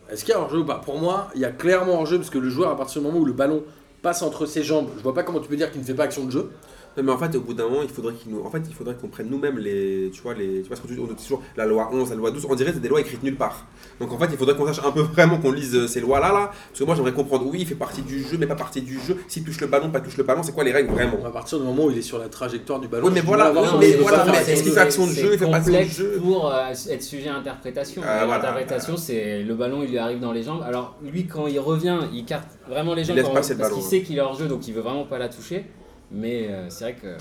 Est-ce 0.09 0.23
qu'il 0.23 0.33
y 0.33 0.37
a 0.37 0.39
hors-jeu 0.39 0.59
ou 0.59 0.65
pas? 0.65 0.75
Pour 0.79 0.99
moi, 0.99 1.29
il 1.35 1.41
y 1.41 1.45
a 1.45 1.51
clairement 1.51 1.95
hors-jeu 1.95 2.17
parce 2.17 2.29
que 2.29 2.37
le 2.39 2.49
joueur, 2.49 2.69
à 2.69 2.77
partir 2.77 3.01
du 3.01 3.07
moment 3.07 3.19
où 3.19 3.25
le 3.25 3.33
ballon 3.33 3.63
passe 4.03 4.21
entre 4.21 4.45
ses 4.45 4.61
jambes, 4.61 4.89
je 4.97 5.01
vois 5.01 5.15
pas 5.15 5.23
comment 5.23 5.39
tu 5.39 5.47
peux 5.47 5.55
dire 5.55 5.71
qu'il 5.71 5.81
ne 5.81 5.85
fait 5.85 5.95
pas 5.95 6.03
action 6.03 6.25
de 6.25 6.31
jeu. 6.31 6.51
Non, 6.95 7.03
mais 7.03 7.11
en 7.11 7.17
fait, 7.17 7.35
au 7.35 7.41
bout 7.41 7.53
d'un 7.53 7.63
moment, 7.67 7.81
il 7.81 7.89
faudrait 7.89 8.13
qu'il 8.13 8.31
nous, 8.31 8.41
en 8.43 8.49
fait, 8.51 8.61
il 8.67 8.73
faudrait 8.75 8.93
qu'on 8.95 9.07
prenne 9.07 9.27
nous-mêmes 9.29 9.57
les, 9.57 10.11
tu 10.13 10.21
vois, 10.21 10.33
les, 10.35 10.61
tu 10.61 10.67
vois 10.67 10.75
ce 10.77 10.81
que 10.81 10.87
tu 10.87 10.99
on 10.99 11.07
dit 11.07 11.15
toujours, 11.15 11.41
la 11.57 11.65
loi 11.65 11.89
11, 11.91 12.09
la 12.11 12.15
loi 12.15 12.29
12, 12.29 12.45
on 12.49 12.55
dirait 12.55 12.69
que 12.69 12.75
c'est 12.75 12.81
des 12.81 12.87
lois 12.89 13.01
écrites 13.01 13.23
nulle 13.23 13.35
part. 13.35 13.65
Donc 13.99 14.11
en 14.11 14.17
fait, 14.19 14.27
il 14.31 14.37
faudrait 14.37 14.55
qu'on 14.55 14.67
sache 14.71 14.85
un 14.85 14.91
peu 14.91 15.01
vraiment 15.01 15.37
qu'on 15.39 15.51
lise 15.51 15.75
euh, 15.75 15.87
ces 15.87 16.01
lois-là, 16.01 16.31
là, 16.31 16.51
parce 16.69 16.79
que 16.79 16.83
moi, 16.83 16.93
j'aimerais 16.95 17.13
comprendre, 17.13 17.45
oui, 17.47 17.59
il 17.61 17.65
fait 17.65 17.73
partie 17.75 18.03
du 18.03 18.21
jeu, 18.21 18.37
mais 18.37 18.45
pas 18.45 18.55
partie 18.55 18.81
du 18.81 18.99
jeu. 18.99 19.17
S'il 19.27 19.43
touche 19.43 19.59
le 19.61 19.67
ballon, 19.67 19.89
pas 19.89 20.01
touche 20.01 20.17
le 20.17 20.23
ballon, 20.23 20.43
c'est 20.43 20.51
quoi 20.51 20.63
les 20.63 20.71
règles 20.71 20.93
vraiment? 20.93 21.17
À 21.25 21.31
partir 21.31 21.59
du 21.59 21.65
moment 21.65 21.85
où 21.85 21.91
il 21.91 21.97
est 21.97 22.01
sur 22.03 22.19
la 22.19 22.29
trajectoire 22.29 22.79
du 22.79 22.87
ballon. 22.87 23.07
Oui, 23.07 23.13
mais 23.15 23.21
voilà, 23.21 23.51
son- 23.53 23.79
mais 23.79 23.89
il 23.89 23.97
voilà, 23.97 24.25
mais 24.25 24.51
est-ce 24.53 24.63
qu'il 24.63 24.71
fait 24.71 24.79
action 24.79 25.07
de 25.07 25.11
jeu, 25.11 25.29
il 25.33 25.39
fait 25.39 25.49
pas 25.49 25.57
action 25.57 25.73
de 25.73 25.83
jeu? 25.85 26.19
pour 26.23 26.51
euh, 26.53 26.69
être 26.89 27.03
sujet 27.03 27.29
à 27.29 27.35
interprétation. 27.35 28.01
Ah, 28.05 28.21
Et 28.23 28.25
voilà. 28.25 28.37
L'interprétation, 28.43 28.97
c'est 28.97 29.41
le 29.41 29.55
ballon, 29.55 29.81
il 29.83 29.89
lui 29.89 29.97
arrive 29.97 30.19
dans 30.19 30.31
les 30.31 30.43
jambes. 30.43 30.61
Alors, 30.63 30.95
lui, 31.03 31.25
quand 31.25 31.47
il 31.47 31.59
revient, 31.59 31.97
il 32.13 32.23
carte 32.25 32.49
vraiment 32.69 32.93
les 32.93 33.03
jambes 33.03 33.17
le 33.17 33.23
parce 33.23 33.47
qu'il 33.73 33.81
sait 33.81 34.01
qu'il 34.01 34.17
est 34.17 34.21
hors 34.21 34.37
jeu, 34.37 34.47
donc 34.47 34.67
il 34.67 34.73
veut 34.75 34.81
vraiment 34.81 35.05
pas 35.05 35.17
la 35.17 35.29
toucher. 35.29 35.65
Mais 36.13 36.47
euh, 36.49 36.69
c'est 36.69 36.83
vrai 36.83 36.93
que 36.95 37.17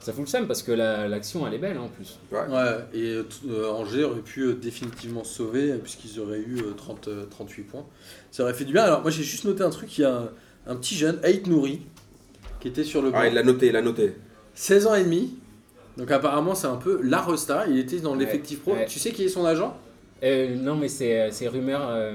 ça 0.00 0.12
fout 0.12 0.20
le 0.22 0.26
seum 0.26 0.46
parce 0.46 0.62
que 0.62 0.72
la- 0.72 1.08
l'action, 1.08 1.46
elle 1.46 1.54
est 1.54 1.58
belle 1.58 1.76
hein, 1.76 1.82
en 1.82 1.88
plus. 1.88 2.18
Ouais, 2.30 2.38
et 2.92 3.10
euh, 3.10 3.22
t- 3.24 3.48
euh, 3.48 3.70
Angers 3.72 4.04
aurait 4.04 4.20
pu 4.20 4.42
euh, 4.42 4.54
définitivement 4.54 5.24
se 5.24 5.34
sauver 5.34 5.72
euh, 5.72 5.78
puisqu'ils 5.78 6.20
auraient 6.20 6.38
eu 6.38 6.58
euh, 6.60 6.72
30, 6.76 7.08
euh, 7.08 7.24
38 7.30 7.62
points. 7.62 7.86
Ça 8.30 8.42
aurait 8.44 8.54
fait 8.54 8.64
du 8.64 8.72
bien. 8.72 8.84
Alors, 8.84 9.02
moi 9.02 9.10
j'ai 9.10 9.22
juste 9.22 9.44
noté 9.44 9.62
un 9.62 9.70
truc 9.70 9.96
il 9.98 10.02
y 10.02 10.04
a 10.04 10.14
un, 10.14 10.28
un 10.66 10.76
petit 10.76 10.94
jeune, 10.94 11.18
Ait 11.24 11.42
Nouri, 11.46 11.80
qui 12.60 12.68
était 12.68 12.84
sur 12.84 13.02
le 13.02 13.10
banc. 13.10 13.18
Ah, 13.20 13.26
il 13.28 13.34
l'a 13.34 13.42
noté, 13.42 13.66
il 13.68 13.72
l'a 13.72 13.82
noté. 13.82 14.14
16 14.54 14.86
ans 14.86 14.94
et 14.94 15.04
demi. 15.04 15.34
Donc, 15.96 16.10
apparemment, 16.10 16.54
c'est 16.56 16.66
un 16.66 16.76
peu 16.76 17.00
la 17.02 17.20
resta. 17.22 17.66
Il 17.68 17.78
était 17.78 18.00
dans 18.00 18.12
Ouais, 18.12 18.18
l'effectif 18.18 18.60
pro. 18.62 18.72
ouais. 18.72 18.86
Tu 18.86 18.98
sais 18.98 19.12
qui 19.12 19.24
est 19.24 19.28
son 19.28 19.44
agent? 19.44 19.76
Euh, 20.22 20.54
non, 20.56 20.74
mais 20.76 20.88
c'est 20.88 21.28
c'est 21.32 21.48
rumeur. 21.48 21.82
euh, 21.90 22.12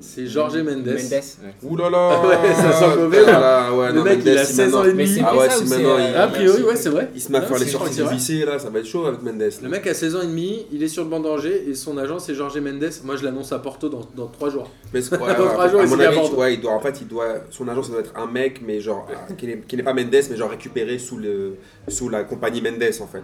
C'est 0.00 0.26
Jorge 0.26 0.56
Mendes. 0.56 0.88
ouais. 0.88 1.20
Ouh 1.62 1.76
là 1.76 1.88
là 1.88 2.20
Ouais, 2.26 2.52
ça 2.54 2.72
sent 2.72 2.96
mauvais, 2.96 3.24
là. 3.24 3.38
là, 3.38 3.72
ouais, 3.72 3.88
Le 3.92 3.98
non, 3.98 4.02
mec, 4.02 4.18
Mendes, 4.18 4.26
il 4.26 4.38
a 4.38 4.44
si 4.44 4.54
16 4.54 4.74
ans 4.74 4.82
et 4.84 4.88
demi. 4.88 5.06
c'est 5.06 5.20
Ah 5.24 5.36
ouais, 5.36 5.48
si 5.50 5.64
maintenant, 5.66 5.90
euh, 5.98 6.08
il- 6.10 6.16
A 6.16 6.26
priori, 6.28 6.62
ouais, 6.64 6.74
c'est 6.74 6.88
vrai. 6.88 7.10
Il 7.14 7.20
se 7.20 7.30
met 7.30 7.38
à 7.38 7.42
faire 7.42 7.58
les 7.58 7.66
sorties 7.66 8.02
du 8.02 8.10
lycée, 8.12 8.44
là, 8.44 8.58
ça 8.58 8.70
va 8.70 8.80
être 8.80 8.86
chaud 8.86 9.06
avec 9.06 9.22
Mendes. 9.22 9.38
là. 9.40 9.48
Le 9.62 9.68
mec 9.68 9.86
a 9.86 9.94
16 9.94 10.16
ans 10.16 10.22
et 10.22 10.26
demi, 10.26 10.66
il 10.72 10.82
est 10.82 10.88
sur 10.88 11.04
le 11.04 11.10
banc 11.10 11.20
d'Angers 11.20 11.64
et 11.68 11.74
son 11.74 11.96
agent 11.98 12.18
c'est 12.18 12.34
Jorge 12.34 12.58
Mendes. 12.58 12.90
Moi 13.04 13.14
je 13.16 13.24
l'annonce 13.24 13.52
à 13.52 13.58
Porto 13.60 13.88
dans, 13.88 14.00
dans 14.16 14.26
3 14.26 14.50
jours. 14.50 14.68
Mais 14.92 15.00
Dans 15.10 15.10
ouais, 15.18 15.34
trois 15.34 15.68
jours, 15.68 15.80
à 15.80 15.84
il 15.84 15.90
mon 15.90 15.96
signe 15.96 16.04
à 16.06 16.08
avis, 16.08 16.16
Bordeaux. 16.16 16.36
ouais, 16.38 16.54
il 16.54 16.60
doit, 16.60 16.72
en 16.72 16.80
fait, 16.80 17.00
il 17.02 17.06
doit, 17.06 17.34
son 17.50 17.68
agent, 17.68 17.84
ça 17.84 17.92
doit 17.92 18.00
être 18.00 18.14
un 18.16 18.26
mec, 18.26 18.62
mais 18.66 18.80
genre, 18.80 19.06
ah, 19.12 19.32
qui 19.34 19.46
n'est 19.46 19.58
qui 19.58 19.76
n'est 19.76 19.82
pas 19.84 19.92
Mendes, 19.94 20.08
mais 20.28 20.36
genre 20.36 20.50
récupéré 20.50 20.98
sous, 20.98 21.18
le, 21.18 21.56
sous 21.86 22.08
la 22.08 22.24
compagnie 22.24 22.60
Mendes, 22.62 22.82
en 23.00 23.06
fait. 23.06 23.22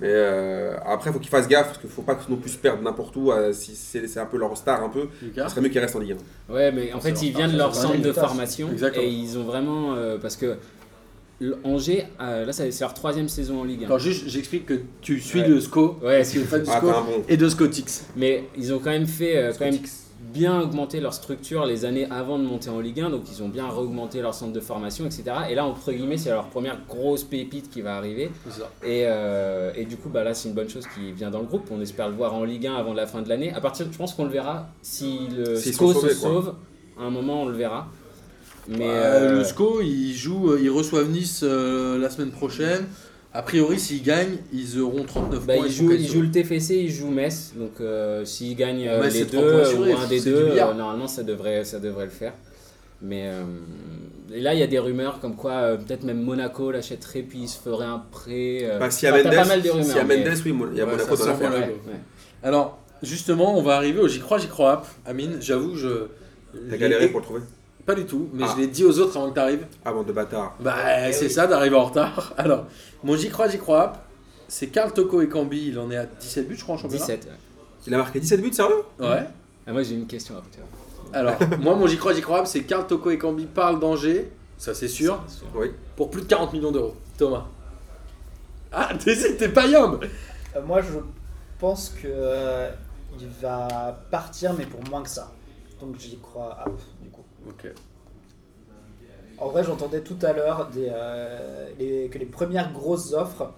Mais 0.00 0.08
euh, 0.10 0.76
après, 0.84 1.08
il 1.10 1.12
faut 1.14 1.18
qu'il 1.18 1.30
fasse 1.30 1.48
gaffe, 1.48 1.66
parce 1.68 1.78
qu'il 1.78 1.88
faut 1.88 2.02
pas 2.02 2.14
que 2.16 2.30
non 2.30 2.36
plus 2.36 2.50
se 2.50 2.58
perdre 2.58 2.82
n'importe 2.82 3.16
où, 3.16 3.32
euh, 3.32 3.52
si 3.54 3.74
c'est 3.74 4.06
c'est 4.06 4.20
un 4.20 4.26
peu 4.26 4.36
leur 4.36 4.54
star, 4.56 4.82
un 4.82 4.90
peu. 4.90 5.08
Ce 5.34 5.48
serait 5.48 5.60
mieux 5.62 5.68
qu'il 5.70 5.78
reste 5.80 5.96
en 5.96 6.00
Ligue 6.00 6.16
1. 6.50 6.52
Ouais, 6.52 6.70
mais 6.72 6.92
en 6.92 7.00
fait, 7.00 7.16
C'est 7.16 7.26
ils 7.26 7.34
viennent 7.34 7.52
de 7.52 7.56
leur 7.56 7.74
c'est 7.74 7.82
centre 7.82 8.02
de 8.02 8.12
formation 8.12 8.68
Exactement. 8.72 9.04
et 9.04 9.08
ils 9.08 9.38
ont 9.38 9.44
vraiment. 9.44 9.94
euh, 9.94 10.18
parce 10.18 10.36
que 10.36 10.56
Angers, 11.64 12.06
euh, 12.20 12.46
là, 12.46 12.52
ça- 12.52 12.70
c'est 12.70 12.80
leur 12.84 12.94
troisième 12.94 13.28
saison 13.28 13.60
en 13.60 13.64
Ligue 13.64 13.82
1. 13.84 13.86
Alors 13.86 13.98
juste 13.98 14.26
j'explique 14.26 14.64
que 14.64 14.80
tu 15.02 15.20
suis 15.20 15.40
Ouais. 15.40 15.48
le 15.48 15.60
SCO, 15.60 15.98
Ouais, 16.02 16.16
parce 16.18 16.30
qu'il 16.30 16.40
est 16.40 16.44
fan 16.44 16.62
du 16.62 16.70
Ah, 16.72 16.78
SCO 16.78 16.86
bon. 16.86 17.24
et 17.28 17.36
de 17.36 17.48
Scotix. 17.48 18.06
Mais 18.16 18.44
ils 18.56 18.72
ont 18.72 18.78
quand 18.78 18.90
même 18.90 19.06
fait 19.06 19.36
euh, 19.36 19.52
quand 19.58 19.66
même 19.66 19.78
bien 20.32 20.60
augmenter 20.60 21.00
leur 21.00 21.14
structure 21.14 21.64
les 21.66 21.84
années 21.84 22.06
avant 22.10 22.38
de 22.38 22.44
monter 22.44 22.70
en 22.70 22.80
Ligue 22.80 23.00
1, 23.00 23.10
donc 23.10 23.22
ils 23.30 23.42
ont 23.42 23.48
bien 23.48 23.68
augmenté 23.68 24.20
leur 24.20 24.34
centre 24.34 24.52
de 24.52 24.60
formation, 24.60 25.04
etc. 25.06 25.24
Et 25.50 25.54
là, 25.54 25.64
entre 25.64 25.92
guillemets, 25.92 26.16
c'est 26.18 26.30
leur 26.30 26.46
première 26.48 26.78
grosse 26.88 27.24
pépite 27.24 27.70
qui 27.70 27.80
va 27.80 27.96
arriver. 27.96 28.30
Et, 28.82 29.04
euh, 29.06 29.72
et 29.76 29.84
du 29.84 29.96
coup, 29.96 30.08
bah 30.08 30.24
là, 30.24 30.34
c'est 30.34 30.48
une 30.48 30.54
bonne 30.54 30.68
chose 30.68 30.86
qui 30.94 31.12
vient 31.12 31.30
dans 31.30 31.40
le 31.40 31.46
groupe. 31.46 31.68
On 31.70 31.80
espère 31.80 32.08
le 32.08 32.14
voir 32.14 32.34
en 32.34 32.44
Ligue 32.44 32.66
1 32.66 32.74
avant 32.74 32.94
la 32.94 33.06
fin 33.06 33.22
de 33.22 33.28
l'année. 33.28 33.52
À 33.52 33.60
partir, 33.60 33.86
je 33.90 33.96
pense 33.96 34.14
qu'on 34.14 34.24
le 34.24 34.30
verra 34.30 34.68
si 34.82 35.20
le 35.36 35.56
SCO 35.72 35.92
se 35.94 36.14
sauve. 36.14 36.54
À 36.98 37.04
un 37.04 37.10
moment, 37.10 37.42
on 37.42 37.46
le 37.46 37.56
verra. 37.56 37.88
Mais 38.68 38.88
Euh, 38.88 39.30
euh, 39.30 39.38
Le 39.38 39.44
SCO 39.44 39.80
il 39.80 40.12
joue, 40.12 40.50
euh, 40.50 40.58
ils 40.60 40.70
reçoivent 40.70 41.08
Nice 41.08 41.42
euh, 41.44 41.98
la 41.98 42.10
semaine 42.10 42.30
prochaine. 42.32 42.84
A 43.36 43.42
priori 43.42 43.78
s'ils 43.78 44.02
gagnent, 44.02 44.38
ils 44.52 44.80
auront 44.80 45.04
39 45.04 45.44
Bah, 45.46 45.54
points. 45.56 45.66
il, 45.66 45.70
ils 45.70 45.74
sont 45.74 45.82
joue, 45.84 45.90
il 45.90 45.96
qualifiés. 45.96 46.14
joue 46.14 46.22
le 46.22 46.30
TFC, 46.30 46.74
il 46.76 46.90
joue 46.90 47.10
Metz. 47.10 47.52
Donc 47.56 47.72
euh, 47.80 48.24
s'il 48.24 48.56
gagne 48.56 48.88
euh, 48.88 49.06
les 49.08 49.24
deux 49.26 49.60
assurés, 49.60 49.92
ou 49.92 49.96
un 49.96 50.06
des 50.06 50.20
deux, 50.20 50.34
euh, 50.52 50.74
normalement 50.74 51.06
ça 51.06 51.22
devrait, 51.22 51.64
ça 51.64 51.78
devrait 51.78 52.06
le 52.06 52.10
faire. 52.10 52.32
Mais 53.02 53.24
euh, 53.26 53.42
et 54.32 54.40
là 54.40 54.54
il 54.54 54.60
y 54.60 54.62
a 54.62 54.66
des 54.66 54.78
rumeurs 54.78 55.20
comme 55.20 55.36
quoi 55.36 55.52
euh, 55.52 55.76
peut-être 55.76 56.02
même 56.04 56.22
Monaco 56.22 56.70
l'achèterait 56.70 57.20
puis 57.20 57.40
il 57.40 57.48
se 57.48 57.58
ferait 57.58 57.84
un 57.84 57.98
prêt. 58.10 58.60
euh, 58.62 58.78
Bah, 58.78 58.90
s'il 58.90 59.06
y 59.08 59.12
a 59.12 59.14
enfin, 59.14 59.24
Mendes, 59.24 59.34
pas 59.36 59.44
mal 59.44 59.60
de 59.62 59.68
rumeurs. 59.70 59.86
s'il 59.86 59.96
y 59.96 59.98
a 59.98 60.04
mais- 60.04 60.16
Mendes, 60.24 60.38
oui, 60.46 60.54
il 60.72 60.78
y 60.78 60.80
a 60.80 60.84
Ouais, 60.86 60.90
Monaco 60.92 61.16
dans 61.16 61.26
l'affaire. 61.26 61.50
Ouais. 61.52 61.74
Alors 62.42 62.78
justement 63.02 63.58
on 63.58 63.62
va 63.62 63.76
arriver 63.76 64.00
au 64.00 64.08
J'y 64.08 64.20
crois, 64.20 64.38
J'y 64.38 64.48
crois 64.48 64.72
app. 64.72 64.86
Amine, 65.04 65.36
j'avoue 65.40 65.76
je... 65.76 66.06
T'as 66.70 66.78
galéré 66.78 67.08
pour 67.08 67.20
le 67.20 67.24
trouver 67.26 67.40
Pas 67.86 67.94
du 67.94 68.04
tout, 68.04 68.28
mais 68.32 68.42
Ah. 68.44 68.52
je 68.54 68.60
l'ai 68.60 68.66
dit 68.66 68.84
aux 68.84 68.98
autres 68.98 69.16
avant 69.16 69.28
que 69.30 69.34
tu 69.34 69.40
arrives. 69.40 69.66
Avant 69.84 70.02
de 70.02 70.12
bâtard. 70.12 70.56
Bah, 70.60 70.74
Eh 71.08 71.12
c'est 71.12 71.26
oui. 71.26 71.30
ça 71.30 71.46
d'arriver 71.46 71.76
en 71.76 71.84
retard. 71.84 72.34
Alors, 72.38 72.66
mon 73.04 73.16
j'y 73.16 73.28
crois, 73.30 73.48
j'y 73.48 73.58
crois. 73.58 73.82
app, 73.84 74.02
C'est 74.48 74.68
Karl 74.68 74.92
Toko 74.92 75.20
et 75.22 75.28
Cambi, 75.28 75.68
il 75.68 75.78
en 75.78 75.90
est 75.90 75.96
à 75.96 76.06
17 76.06 76.48
buts, 76.48 76.56
je 76.56 76.62
crois, 76.62 76.74
en 76.74 76.78
championnat. 76.78 77.04
17. 77.04 77.24
ouais. 77.26 77.30
Il 77.86 77.94
a 77.94 77.98
marqué 77.98 78.18
17 78.20 78.40
buts, 78.42 78.52
sérieux? 78.52 78.82
Ouais. 78.98 79.24
Ah, 79.66 79.72
moi 79.72 79.82
j'ai 79.82 79.94
une 79.94 80.06
question 80.06 80.34
tu 80.52 80.58
vois. 80.58 80.68
Alors, 81.12 81.34
moi, 81.60 81.74
mon 81.76 81.86
j'y 81.86 81.96
crois, 81.96 82.12
j'y 82.14 82.20
crois, 82.22 82.40
app, 82.40 82.46
c'est 82.48 82.62
Karl 82.64 82.86
Toko 82.86 83.10
et 83.10 83.18
Cambi 83.18 83.46
parlent 83.46 83.78
d'Angers, 83.80 84.30
ça 84.58 84.74
c'est 84.74 84.88
sûr. 84.88 85.22
Oui. 85.54 85.70
pour 85.94 86.10
plus 86.10 86.22
de 86.22 86.26
40 86.26 86.52
millions 86.52 86.72
d'euros. 86.72 86.94
Thomas. 87.16 87.46
Ah, 88.72 88.90
t'es 89.04 89.36
t'es 89.36 89.48
pas 89.48 89.66
yamb 89.66 90.00
Euh, 90.56 90.62
moi, 90.62 90.80
je 90.82 90.88
pense 91.58 91.90
que 92.02 92.06
euh, 92.08 92.70
il 93.18 93.28
va 93.40 94.02
partir, 94.10 94.52
mais 94.54 94.66
pour 94.66 94.82
moins 94.90 95.02
que 95.02 95.08
ça. 95.08 95.32
Donc 95.80 95.96
j'y 95.98 96.18
crois 96.18 96.56
à 96.60 96.64
du 97.02 97.08
coup. 97.10 97.22
Ok. 97.48 97.70
En 99.38 99.48
vrai, 99.48 99.62
j'entendais 99.64 100.00
tout 100.00 100.16
à 100.22 100.32
l'heure 100.32 100.70
des, 100.70 100.88
euh, 100.90 101.68
les- 101.78 102.08
que 102.08 102.18
les 102.18 102.24
premières 102.26 102.72
grosses 102.72 103.12
offres, 103.12 103.52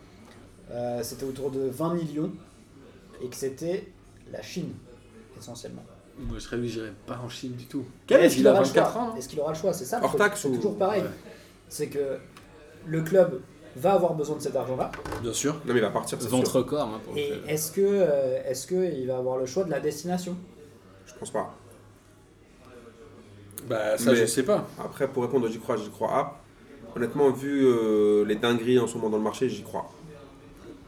euh, 0.71 1.01
c'était 1.03 1.25
autour 1.25 1.51
de 1.51 1.61
20 1.61 1.95
millions 1.95 2.33
et 3.23 3.29
que 3.29 3.37
c'était 3.37 3.87
la 4.33 4.43
Chine, 4.43 4.73
essentiellement. 5.39 5.85
Moi, 6.19 6.35
je 6.35 6.41
serais 6.41 6.57
lui, 6.57 6.69
j'irais 6.69 6.93
pas 7.07 7.21
en 7.25 7.29
Chine 7.29 7.53
du 7.53 7.67
tout. 7.67 7.85
Quel 8.09 8.23
est-ce 8.25 8.37
qu'il 8.37 8.47
a 8.49 8.51
aura 8.51 8.61
le 8.61 8.67
24 8.67 8.93
choix 8.93 9.15
Est-ce 9.17 9.29
qu'il 9.29 9.39
aura 9.41 9.53
le 9.53 9.59
choix 9.59 9.73
C'est 9.73 9.85
ça 9.85 9.99
le 10.01 10.05
Hors 10.05 10.17
taxe 10.17 10.45
ou- 10.47 10.55
toujours 10.57 10.77
pareil. 10.77 11.03
Ouais. 11.03 11.09
C'est 11.69 11.87
que 11.87 12.19
le 12.87 13.03
club 13.03 13.41
va 13.77 13.93
avoir 13.93 14.15
besoin 14.15 14.35
de 14.37 14.43
cet 14.43 14.57
argent-là. 14.57 14.91
Bien 15.23 15.33
sûr. 15.33 15.55
Non, 15.65 15.73
mais 15.75 15.77
il 15.77 15.81
va 15.83 15.91
partir. 15.91 16.19
Ventre 16.19 16.63
corps. 16.63 16.89
hein, 16.89 17.01
pour 17.05 17.17
Et 17.17 17.33
est-ce 17.47 17.71
que, 17.71 17.81
euh, 17.85 18.43
est-ce 18.45 18.67
que 18.67 18.93
il 18.99 19.07
va 19.07 19.19
avoir 19.19 19.37
le 19.39 19.47
choix 19.47 19.63
de 19.63 19.71
la 19.71 19.79
destination 19.79 20.37
Je 21.07 21.15
pense 21.15 21.31
pas. 21.31 21.55
Bah, 23.67 23.99
ça, 23.99 24.13
Mais- 24.13 24.17
je 24.17 24.27
sais 24.27 24.43
pas. 24.45 24.67
Après, 24.83 25.09
pour 25.09 25.23
répondre, 25.23 25.49
j'y 25.49 25.59
crois, 25.59 25.77
j'y 25.77 25.91
crois. 25.91 26.11
Ah, 26.13 26.37
honnêtement, 26.97 27.31
vu 27.31 27.65
euh, 27.67 28.25
les 28.25 28.37
dingueries 28.37 28.79
en 28.79 28.87
ce 28.87 28.95
moment 28.97 29.11
dans 29.11 29.19
le 29.19 29.23
marché, 29.25 29.49
j'y 29.49 29.63
crois. 29.63 29.91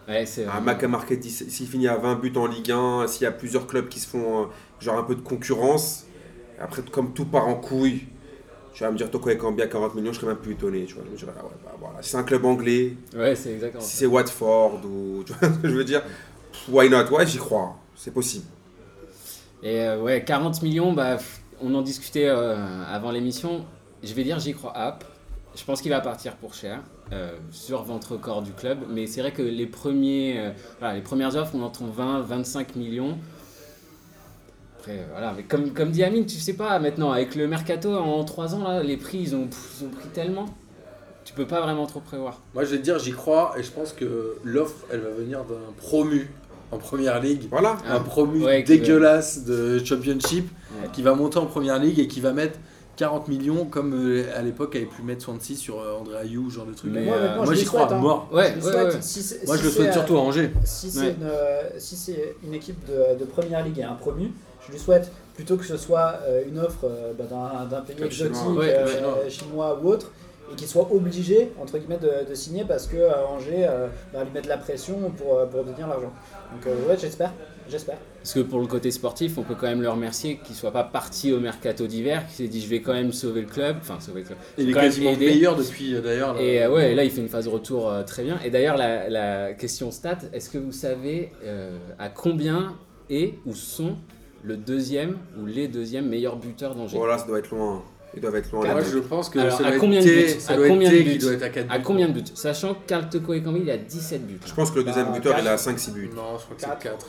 Ouais, 0.09 0.27
c'est 0.27 0.45
Un 0.45 0.51
vrai. 0.53 0.61
Mac 0.63 0.83
a 0.83 0.89
marqué 0.89 1.17
10 1.17 1.49
s'il 1.49 1.67
finit 1.69 1.89
à 1.89 1.97
20 1.97 2.17
buts 2.17 2.33
en 2.37 2.47
Ligue 2.47 2.73
1, 2.73 3.07
s'il 3.07 3.23
y 3.23 3.27
a 3.27 3.33
plusieurs 3.33 3.67
clubs 3.67 3.89
qui 3.89 4.01
se 4.01 4.09
font 4.09 4.43
euh, 4.43 4.47
genre 4.81 4.99
un 4.99 5.03
peu 5.05 5.15
de 5.15 5.21
concurrence, 5.21 6.07
après, 6.61 6.83
comme 6.91 7.13
tout 7.13 7.27
part 7.27 7.47
en 7.47 7.55
couille, 7.55 8.03
tu 8.73 8.83
vas 8.83 8.91
me 8.91 8.97
dire 8.97 9.11
Toko 9.11 9.31
Ekambi 9.31 9.63
à 9.63 9.67
40 9.67 9.95
millions, 9.95 10.13
je 10.13 10.21
serais 10.21 10.29
même 10.33 10.41
plus 10.41 10.53
étonné. 10.53 10.85
Tu 10.87 10.95
vois. 10.95 11.05
Je 11.07 11.11
me 11.13 11.17
dirais, 11.17 11.33
ah 11.39 11.45
ouais, 11.45 11.51
bah, 11.65 11.77
voilà. 11.81 12.03
Si 12.03 12.11
c'est 12.11 12.17
un 12.17 12.23
club 12.23 12.45
anglais, 12.45 12.97
Ouais, 13.15 13.35
c'est 13.37 13.53
exactement 13.53 13.83
si 13.83 13.93
ça. 13.93 13.99
c'est 13.99 14.07
Watford, 14.07 14.81
ou 14.85 15.23
tu 15.27 15.33
vois 15.33 15.49
ce 15.53 15.59
que 15.59 15.69
je 15.69 15.75
veux 15.75 15.85
dire, 15.85 16.03
why 16.69 16.89
not? 16.89 17.05
Ouais, 17.13 17.27
j'y 17.27 17.39
crois. 17.39 17.77
C'est 17.97 18.13
possible. 18.15 18.47
Et 19.63 19.81
euh, 19.83 20.01
ouais, 20.01 20.25
40 20.25 20.63
millions, 20.63 20.93
bah, 20.93 21.19
on 21.63 21.75
en 21.75 21.83
discutait 21.83 22.29
euh, 22.29 22.57
avant 22.87 23.11
l'émission. 23.11 23.65
Je 24.03 24.13
vais 24.15 24.25
dire, 24.25 24.39
j'y 24.39 24.53
crois 24.53 24.77
app. 24.77 25.05
Je 25.57 25.65
pense 25.65 25.83
qu'il 25.83 25.91
va 25.91 26.01
partir 26.01 26.37
pour 26.37 26.55
cher, 26.55 26.81
euh, 27.13 27.33
sur 27.51 27.83
ventre 27.83 28.17
corps 28.17 28.43
du 28.43 28.53
club. 28.53 28.79
Mais 28.89 29.07
c'est 29.07 29.21
vrai 29.21 29.33
que 29.33 29.43
les, 29.43 29.67
premiers, 29.67 30.53
euh, 30.81 30.93
les 30.95 31.01
premières 31.01 31.35
offres, 31.37 31.55
on 31.55 31.63
entre 31.63 31.83
20, 31.85 32.21
25 32.21 32.77
millions. 32.77 33.19
Après, 34.79 35.05
voilà, 35.11 35.35
comme, 35.49 35.73
comme 35.73 35.91
dit 35.91 36.05
Amine, 36.05 36.25
tu 36.25 36.37
sais 36.37 36.55
pas, 36.55 36.79
maintenant, 36.79 37.11
avec 37.11 37.35
le 37.35 37.47
mercato 37.47 37.95
en 37.95 38.25
3 38.25 38.55
ans, 38.55 38.63
là, 38.63 38.83
les 38.83 38.97
prix, 38.97 39.19
ils 39.19 39.35
ont, 39.35 39.49
ils 39.79 39.85
ont 39.85 39.91
pris 39.91 40.09
tellement. 40.09 40.47
Tu 41.25 41.35
peux 41.35 41.47
pas 41.47 41.61
vraiment 41.61 41.87
trop 41.87 42.01
prévoir. 42.01 42.41
Moi, 42.55 42.65
je 42.65 42.71
vais 42.71 42.79
te 42.79 42.83
dire, 42.83 42.99
j'y 42.99 43.13
crois, 43.13 43.55
et 43.59 43.63
je 43.63 43.71
pense 43.71 43.93
que 43.93 44.37
l'offre, 44.43 44.87
elle 44.91 45.01
va 45.01 45.11
venir 45.11 45.45
d'un 45.45 45.73
promu 45.77 46.31
en 46.73 46.79
première 46.79 47.21
ligue. 47.21 47.49
Voilà. 47.51 47.77
Ah, 47.89 47.97
un 47.97 48.01
promu 48.01 48.45
ouais, 48.45 48.63
dégueulasse 48.63 49.45
de 49.45 49.79
Championship 49.85 50.49
Ouais. 50.83 50.89
qui 50.93 51.03
va 51.03 51.15
monter 51.15 51.39
en 51.39 51.47
première 51.47 51.79
ligue 51.81 51.99
et 51.99 52.07
qui 52.07 52.21
va 52.21 52.33
mettre 52.33 52.59
40 52.97 53.27
millions 53.29 53.65
comme 53.65 53.93
euh, 53.95 54.25
à 54.37 54.43
l'époque 54.43 54.77
avait 54.77 54.85
pu 54.85 55.03
mettre 55.03 55.23
Swansea 55.25 55.57
sur 55.57 55.81
euh, 55.81 55.99
André 55.99 56.17
Ayou, 56.19 56.49
ce 56.49 56.57
genre 56.57 56.67
de 56.67 56.75
truc. 56.75 56.93
Mais, 56.95 57.05
moi, 57.07 57.17
euh, 57.17 57.55
j'y 57.55 57.65
crois 57.65 57.93
hein. 57.93 57.97
mort. 57.99 58.29
Ouais, 58.33 58.55
Je 58.61 58.67
ouais, 58.67 58.75
ouais. 58.85 58.91
si 59.01 59.19
Moi 59.47 59.57
si 59.57 59.63
je 59.63 59.67
le 59.67 59.73
souhaite 59.73 59.93
surtout 59.93 60.17
à 60.17 60.21
Angers. 60.21 60.51
Si 60.65 60.91
c'est 60.91 61.01
Ouais. 61.01 61.17
une, 61.21 61.25
euh, 61.27 61.63
si 61.79 61.97
c'est 61.97 62.37
une 62.45 62.55
équipe 62.55 62.79
de, 62.87 63.19
de 63.19 63.25
première 63.25 63.65
ligue 63.65 63.79
et 63.79 63.83
un 63.85 63.95
promu, 63.95 64.31
je 64.67 64.73
lui 64.73 64.79
souhaite 64.79 65.11
plutôt 65.35 65.57
que 65.57 65.65
ce 65.65 65.77
soit 65.77 66.21
euh, 66.29 66.43
une 66.47 66.59
offre 66.59 66.85
euh, 66.85 67.13
bah, 67.19 67.25
d'un 67.69 67.81
pays 67.81 67.97
Comme 67.97 68.07
exotique, 68.07 68.37
chinois. 68.37 68.55
Ouais, 68.63 68.75
euh, 68.75 68.87
chinois. 68.87 69.19
chinois 69.29 69.81
ou 69.83 69.89
autre, 69.89 70.13
et 70.53 70.57
qu'ils 70.57 70.67
soient 70.69 70.89
obligés 70.93 71.53
entre 71.61 71.79
guillemets 71.79 71.99
de, 71.99 72.29
de 72.29 72.35
signer 72.35 72.65
parce 72.67 72.87
que 72.87 72.97
euh, 72.97 73.27
Angers 73.27 73.67
euh, 73.69 73.89
bah, 74.13 74.25
lui 74.25 74.31
met 74.33 74.43
de 74.43 74.49
la 74.49 74.57
pression 74.59 75.11
pour, 75.17 75.39
euh, 75.39 75.47
pour 75.47 75.61
obtenir 75.61 75.87
l'argent. 75.89 76.13
Donc 76.53 76.67
euh, 76.67 76.89
ouais, 76.89 76.97
j'espère, 76.99 77.33
j'espère. 77.69 77.97
Parce 78.23 78.35
que 78.35 78.41
pour 78.41 78.59
le 78.61 78.67
côté 78.67 78.91
sportif, 78.91 79.39
on 79.39 79.43
peut 79.43 79.55
quand 79.55 79.69
même 79.69 79.81
le 79.81 79.89
remercier 79.89 80.39
qu'il 80.45 80.55
soit 80.55 80.73
pas 80.73 80.83
parti 80.85 81.33
au 81.33 81.41
mercato 81.41 81.87
d'hiver, 81.87 82.27
qu'il 82.27 82.35
s'est 82.45 82.49
dit 82.51 82.61
je 82.61 82.69
vais 82.69 82.81
quand 82.83 82.93
même 82.93 83.13
sauver 83.13 83.41
le 83.43 83.47
club, 83.47 83.77
enfin 83.81 83.99
sauver 84.01 84.21
le 84.21 84.27
club. 84.27 84.39
Il 84.59 84.69
est 84.69 84.73
Quand 84.73 84.81
même 84.81 84.89
quasiment 84.91 85.11
aidé. 85.13 85.27
meilleur 85.27 85.57
depuis 85.57 85.95
d'ailleurs. 86.03 86.39
Et 86.41 86.63
euh, 86.63 86.71
ouais, 86.71 86.95
là 86.95 87.05
il 87.05 87.11
fait 87.11 87.21
une 87.23 87.29
phase 87.29 87.49
retour 87.49 87.89
euh, 87.89 88.03
très 88.03 88.25
bien. 88.25 88.39
Et 88.45 88.51
d'ailleurs 88.51 88.77
la, 88.77 89.09
la 89.09 89.53
question 89.55 89.91
stat, 89.91 90.19
est-ce 90.33 90.51
que 90.51 90.59
vous 90.59 90.73
savez 90.73 91.33
euh, 91.45 91.79
à 91.99 92.09
combien 92.09 92.77
est 93.09 93.35
ou 93.47 93.55
sont 93.55 93.97
le 94.43 94.57
deuxième 94.57 95.17
ou 95.41 95.47
les 95.47 95.69
deuxièmes 95.69 96.09
meilleurs 96.09 96.37
buteurs 96.37 96.75
d'Angers? 96.75 96.97
Voilà, 96.99 97.17
ça 97.19 97.27
doit 97.27 97.39
être 97.39 97.55
loin. 97.55 97.83
Ils 98.15 98.21
doivent 98.21 98.37
être 98.37 98.51
loin. 98.53 98.67
Moi, 98.67 98.81
les 98.81 98.91
je 98.91 98.99
pense 98.99 99.29
que 99.31 99.39
Alors, 99.39 99.57
ça 99.57 99.67
à 99.67 99.71
doit 99.71 99.79
combien 99.81 100.01
être 100.01 100.07
de 100.07 100.11
buts 100.13 100.39
À 100.49 100.57
combien 100.69 100.91
de 100.91 100.97
qui 100.97 101.03
buts 101.05 101.19
doit 101.19 101.33
être 101.35 101.43
à 101.43 101.49
4 101.49 101.67
À 101.71 101.79
combien 101.79 102.09
de 102.09 102.13
buts 102.13 102.25
Sachant 102.35 102.75
que 102.75 102.79
Carl 102.87 103.09
Toko 103.09 103.35
et 103.35 103.43
Camille 103.43 103.63
il 103.65 103.71
a 103.71 103.77
17 103.77 104.27
buts. 104.27 104.41
Je 104.45 104.53
pense 104.55 104.71
que 104.71 104.79
le 104.79 104.85
deuxième 104.85 105.07
Bah, 105.07 105.13
buteur, 105.13 105.37
il 105.41 105.47
a 105.47 105.57
5-6 105.57 105.93
buts. 105.93 106.11
Non, 106.15 106.37
je 106.39 106.45
crois 106.45 106.57
que 106.57 106.61
Quatre. 106.61 106.79
c'est 106.83 106.89
4. 106.89 107.07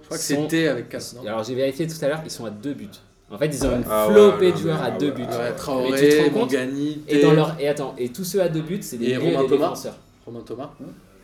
Je 0.00 0.04
crois 0.06 0.16
que 0.18 0.22
Sont- 0.22 0.42
c'est 0.42 0.48
T 0.48 0.68
avec 0.68 0.88
4, 0.88 1.14
non 1.16 1.22
Alors 1.26 1.44
j'ai 1.44 1.54
vérifié 1.54 1.86
tout 1.86 2.02
à 2.04 2.08
l'heure, 2.08 2.20
ils 2.24 2.30
sont 2.30 2.44
à 2.46 2.50
2 2.50 2.72
buts. 2.74 2.88
En 3.30 3.38
fait, 3.38 3.46
ils 3.46 3.66
ont 3.66 3.76
une 3.76 3.84
Ah 3.90 4.08
flopée 4.10 4.52
de 4.52 4.56
joueurs 4.58 4.82
à 4.82 4.86
ah 4.86 4.90
2 4.90 5.06
ouais, 5.06 5.12
buts. 5.12 5.22
ah 5.30 5.32
ouais. 5.32 5.38
Ouais, 5.38 5.44
Mais 5.44 5.50
tu 5.50 5.54
te 5.56 5.60
Traoré, 5.60 6.18
rends 6.18 6.24
compte 6.30 6.52
Mangani, 6.52 7.02
Et, 7.08 7.16
T, 7.20 7.22
dans 7.22 7.32
leur, 7.32 7.56
et 7.60 7.68
attends, 7.68 7.94
et 7.98 8.08
tous 8.10 8.24
ceux 8.24 8.40
à 8.42 8.48
2 8.48 8.60
buts, 8.60 8.78
c'est 8.82 8.96
des 8.98 9.06
Et 9.10 9.16
milieux 9.16 9.22
et 9.32 9.36
Romain 9.36 9.42
des 9.44 9.48
Thomas 9.48 9.68
défenseurs. 9.68 9.96
Romain 10.26 10.40
Thomas, 10.46 10.70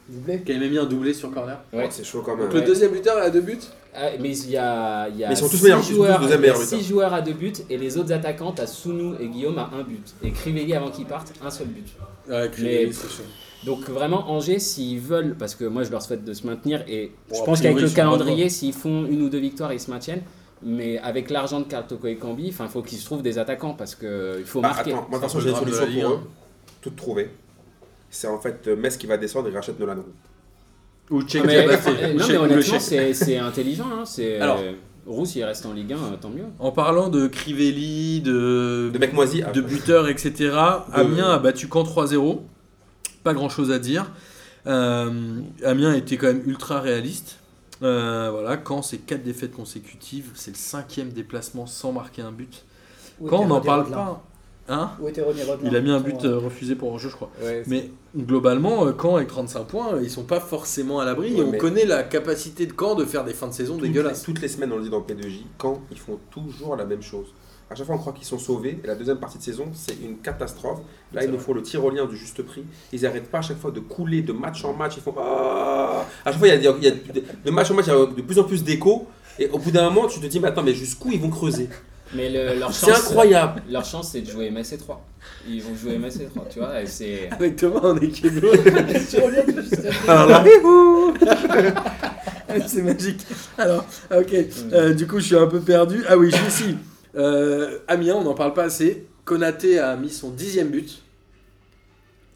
Doublé. 0.08 0.42
qui 0.42 0.52
a 0.52 0.58
même 0.58 0.70
mis 0.70 0.78
un 0.78 0.84
doublé 0.86 1.12
sur 1.12 1.30
corner. 1.30 1.58
Ouais. 1.72 1.86
C'est 1.90 2.04
chaud 2.04 2.22
quand 2.24 2.34
même. 2.36 2.46
Donc 2.46 2.54
le 2.54 2.62
deuxième 2.62 2.92
buteur 2.92 3.18
est 3.18 3.22
à 3.26 3.30
2 3.30 3.40
buts 3.40 3.58
Ah, 3.94 4.10
mais 4.20 4.36
il 4.36 4.50
y 4.50 4.56
a, 4.56 5.08
y 5.08 5.24
a 5.24 5.28
Mais 5.28 5.34
ils 5.34 5.36
sont 5.36 5.48
tous 5.48 5.62
meilleurs, 5.62 5.82
joueurs, 5.82 6.22
a 6.32 6.36
meilleurs 6.38 6.56
six 6.56 6.82
joueurs 6.82 7.12
à 7.12 7.20
2 7.20 7.32
buts 7.32 7.52
et 7.68 7.76
les 7.76 7.98
autres 7.98 8.12
attaquants, 8.12 8.52
t'as 8.52 8.66
Sounou 8.66 9.14
et 9.20 9.26
Guillaume 9.28 9.58
à 9.58 9.70
1 9.74 9.82
but. 9.82 10.14
Et 10.22 10.30
Crivelli 10.30 10.74
avant 10.74 10.90
qu'ils 10.90 11.06
partent, 11.06 11.32
un 11.44 11.50
seul 11.50 11.66
but. 11.68 11.86
Ouais, 12.28 12.50
Mais- 12.60 12.90
c'est 12.92 13.08
chaud. 13.10 13.22
Donc 13.66 13.88
vraiment 13.90 14.30
Angers, 14.30 14.60
s'ils 14.60 15.00
veulent, 15.00 15.34
parce 15.36 15.54
que 15.56 15.64
moi 15.64 15.82
je 15.82 15.90
leur 15.90 16.00
souhaite 16.00 16.24
de 16.24 16.32
se 16.32 16.46
maintenir 16.46 16.84
et 16.86 17.10
Bon, 17.28 17.34
je 17.36 17.42
a 17.42 17.44
pense 17.44 17.60
qu'avec 17.60 17.80
le 17.80 17.88
calendrier, 17.90 18.48
s'ils 18.48 18.72
font 18.72 19.04
une 19.06 19.22
ou 19.22 19.28
deux 19.28 19.40
victoires, 19.40 19.72
ils 19.72 19.80
se 19.80 19.90
maintiennent. 19.90 20.22
Mais 20.62 20.98
avec 20.98 21.30
l'argent 21.30 21.60
de 21.60 21.64
Carl 21.66 21.86
Toko 21.86 22.06
et 22.08 22.16
Cambi, 22.16 22.46
il 22.48 22.52
faut 22.52 22.82
qu'ils 22.82 22.98
se 22.98 23.04
trouvent 23.04 23.22
des 23.22 23.38
attaquants 23.38 23.74
parce 23.74 23.94
qu'il 23.94 24.42
faut 24.44 24.60
Bah, 24.60 24.68
marquer. 24.68 24.92
attends, 24.92 25.06
moi, 25.08 25.18
de 25.18 25.24
toute 25.24 25.32
façon, 25.32 25.40
j'ai 25.40 25.50
un 25.50 25.60
une 25.60 25.72
solution 25.72 26.00
pour 26.08 26.10
eux. 26.12 26.20
Toute 26.80 26.96
trouvée. 26.96 27.30
C'est 28.10 28.26
en 28.28 28.38
fait 28.38 28.66
euh, 28.68 28.76
Metz 28.76 28.96
qui 28.96 29.06
va 29.06 29.16
descendre 29.16 29.48
et 29.48 29.52
rachète 29.52 29.78
Nolan 29.78 29.96
Roux. 29.96 30.04
Ou 31.10 31.16
Ou 31.20 31.20
non 31.22 31.44
mais 32.26 32.36
honnêtement 32.36 32.78
c'est 32.78 33.38
intelligent. 33.38 33.86
Hein, 33.90 34.04
c'est, 34.04 34.40
Alors. 34.40 34.58
euh, 34.60 34.72
Rousse 35.06 35.36
il 35.36 35.44
reste 35.44 35.64
en 35.64 35.72
Ligue 35.72 35.92
1, 35.94 35.96
euh, 35.96 36.16
tant 36.20 36.28
mieux. 36.28 36.44
En 36.58 36.70
parlant 36.70 37.08
de 37.08 37.26
Crivelli, 37.26 38.20
de, 38.20 38.90
De 38.92 38.98
mecs 38.98 39.14
moisis. 39.14 39.42
ah, 39.46 39.52
de 39.52 39.60
buteurs, 39.62 40.08
etc., 40.08 40.54
Amiens 40.92 41.30
a 41.30 41.38
battu 41.38 41.66
Caen 41.72 41.82
3-0. 41.84 42.40
Pas 43.24 43.32
grand 43.34 43.48
chose 43.48 43.70
à 43.70 43.78
dire. 43.78 44.10
Euh, 44.66 45.40
Amiens 45.64 45.94
était 45.94 46.18
quand 46.18 46.26
même 46.26 46.42
ultra 46.46 46.80
réaliste. 46.80 47.38
Euh, 47.82 48.28
voilà, 48.30 48.60
Caen 48.66 48.82
c'est 48.82 48.98
4 48.98 49.22
défaites 49.22 49.52
consécutives. 49.52 50.30
C'est 50.34 50.50
le 50.50 50.56
cinquième 50.56 51.08
déplacement 51.10 51.66
sans 51.66 51.92
marquer 51.92 52.20
un 52.22 52.32
but. 52.32 52.64
Était 53.24 53.34
on 53.34 53.46
n'en 53.46 53.60
parle 53.62 53.88
pas. 53.90 54.22
Hein 54.70 54.90
Où 55.00 55.08
était 55.08 55.22
René 55.22 55.42
Rodelin 55.44 55.68
Il 55.70 55.76
a 55.76 55.80
mis 55.80 55.90
un 55.90 56.00
but 56.00 56.24
euh, 56.24 56.38
refusé 56.38 56.74
pour 56.74 56.94
un 56.94 56.98
jeu, 56.98 57.08
je 57.08 57.14
crois. 57.16 57.30
Mais 57.66 57.90
globalement, 58.16 58.86
euh, 58.86 58.92
Caen 59.00 59.16
avec 59.16 59.28
35 59.28 59.64
points, 59.64 59.94
euh, 59.94 60.00
ils 60.02 60.10
sont 60.10 60.24
pas 60.24 60.40
forcément 60.40 61.00
à 61.00 61.04
l'abri. 61.04 61.32
Ouais, 61.32 61.38
et 61.38 61.42
on 61.42 61.50
mais- 61.52 61.58
connaît 61.58 61.84
la 61.86 62.02
capacité 62.02 62.66
de 62.66 62.72
Caen 62.78 62.94
de 62.94 63.04
faire 63.04 63.24
des 63.24 63.32
fins 63.32 63.48
de 63.48 63.52
saison 63.54 63.74
toutes, 63.74 63.82
les, 63.84 63.88
dégueulasses. 63.88 64.22
toutes 64.22 64.40
les 64.42 64.48
semaines, 64.48 64.70
on 64.72 64.76
le 64.76 64.82
dit 64.82 64.90
dans 64.90 65.00
P2J, 65.00 65.44
quand 65.56 65.80
ils 65.90 65.98
font 65.98 66.18
toujours 66.30 66.76
la 66.76 66.84
même 66.84 67.02
chose. 67.02 67.26
À 67.70 67.74
chaque 67.74 67.86
fois, 67.86 67.96
on 67.96 67.98
croit 67.98 68.14
qu'ils 68.14 68.24
sont 68.26 68.38
sauvés. 68.38 68.78
Et 68.82 68.86
la 68.86 68.94
deuxième 68.94 69.18
partie 69.18 69.36
de 69.38 69.42
saison, 69.42 69.66
c'est 69.74 69.96
une 70.02 70.18
catastrophe. 70.18 70.80
Là, 71.12 71.24
ils 71.24 71.30
nous 71.30 71.38
font 71.38 71.52
le 71.52 71.60
tyrolien 71.62 72.06
du 72.06 72.16
juste 72.16 72.42
prix. 72.42 72.64
Ils 72.94 73.02
n'arrêtent 73.02 73.30
pas 73.30 73.38
à 73.38 73.42
chaque 73.42 73.58
fois 73.58 73.70
de 73.70 73.80
couler 73.80 74.22
de 74.22 74.32
match 74.32 74.64
en 74.64 74.72
match. 74.72 74.94
Ils 74.96 75.02
font 75.02 75.14
Ah 75.18 76.06
À 76.24 76.30
chaque 76.30 76.38
fois, 76.38 76.48
il 76.48 76.62
y 76.62 76.66
a, 76.66 76.72
il 76.76 76.84
y 76.84 76.88
a- 76.88 76.90
de, 76.92 77.22
de 77.44 77.50
match 77.50 77.70
en 77.70 77.74
match, 77.74 77.86
il 77.88 77.92
y 77.92 77.94
a 77.94 78.06
de 78.06 78.22
plus 78.22 78.38
en 78.38 78.44
plus 78.44 78.64
d'écho. 78.64 79.06
Et 79.38 79.48
au 79.50 79.58
bout 79.58 79.70
d'un 79.70 79.84
moment, 79.90 80.08
tu 80.08 80.18
te 80.18 80.26
dis, 80.26 80.40
mais 80.40 80.48
attends, 80.48 80.62
mais 80.62 80.72
jusqu'où 80.74 81.10
ils 81.12 81.20
vont 81.20 81.28
creuser? 81.30 81.68
Mais 82.14 82.30
le- 82.30 82.58
leur 82.58 82.72
C'est 82.72 82.86
chance, 82.86 83.08
incroyable. 83.08 83.62
leur 83.70 83.84
chance 83.84 84.10
c'est 84.12 84.22
de 84.22 84.30
jouer 84.30 84.50
MSC 84.50 84.78
3. 84.78 85.04
Ils 85.48 85.62
vont 85.62 85.74
jouer 85.74 85.98
MSC 85.98 86.28
3, 86.32 86.46
tu 86.50 86.58
vois. 86.60 86.80
et 86.80 86.86
c'est 86.86 87.28
Avec 87.30 87.56
Thomas 87.56 87.80
en 87.80 87.96
équipe. 87.98 88.32
Alors 90.08 90.28
là, 90.28 90.44
c'est 92.66 92.82
magique. 92.82 93.20
Alors, 93.58 93.84
ok. 94.14 94.34
Euh, 94.72 94.94
du 94.94 95.06
coup, 95.06 95.18
je 95.20 95.26
suis 95.26 95.36
un 95.36 95.46
peu 95.46 95.60
perdu. 95.60 96.04
Ah 96.08 96.16
oui, 96.16 96.30
je 96.30 96.36
suis 96.36 96.46
ici. 96.46 96.76
Euh, 97.16 97.78
Amiens, 97.88 98.14
on 98.16 98.24
n'en 98.24 98.34
parle 98.34 98.54
pas 98.54 98.64
assez. 98.64 99.06
Konaté 99.24 99.78
a 99.78 99.96
mis 99.96 100.10
son 100.10 100.30
dixième 100.30 100.68
but. 100.68 101.02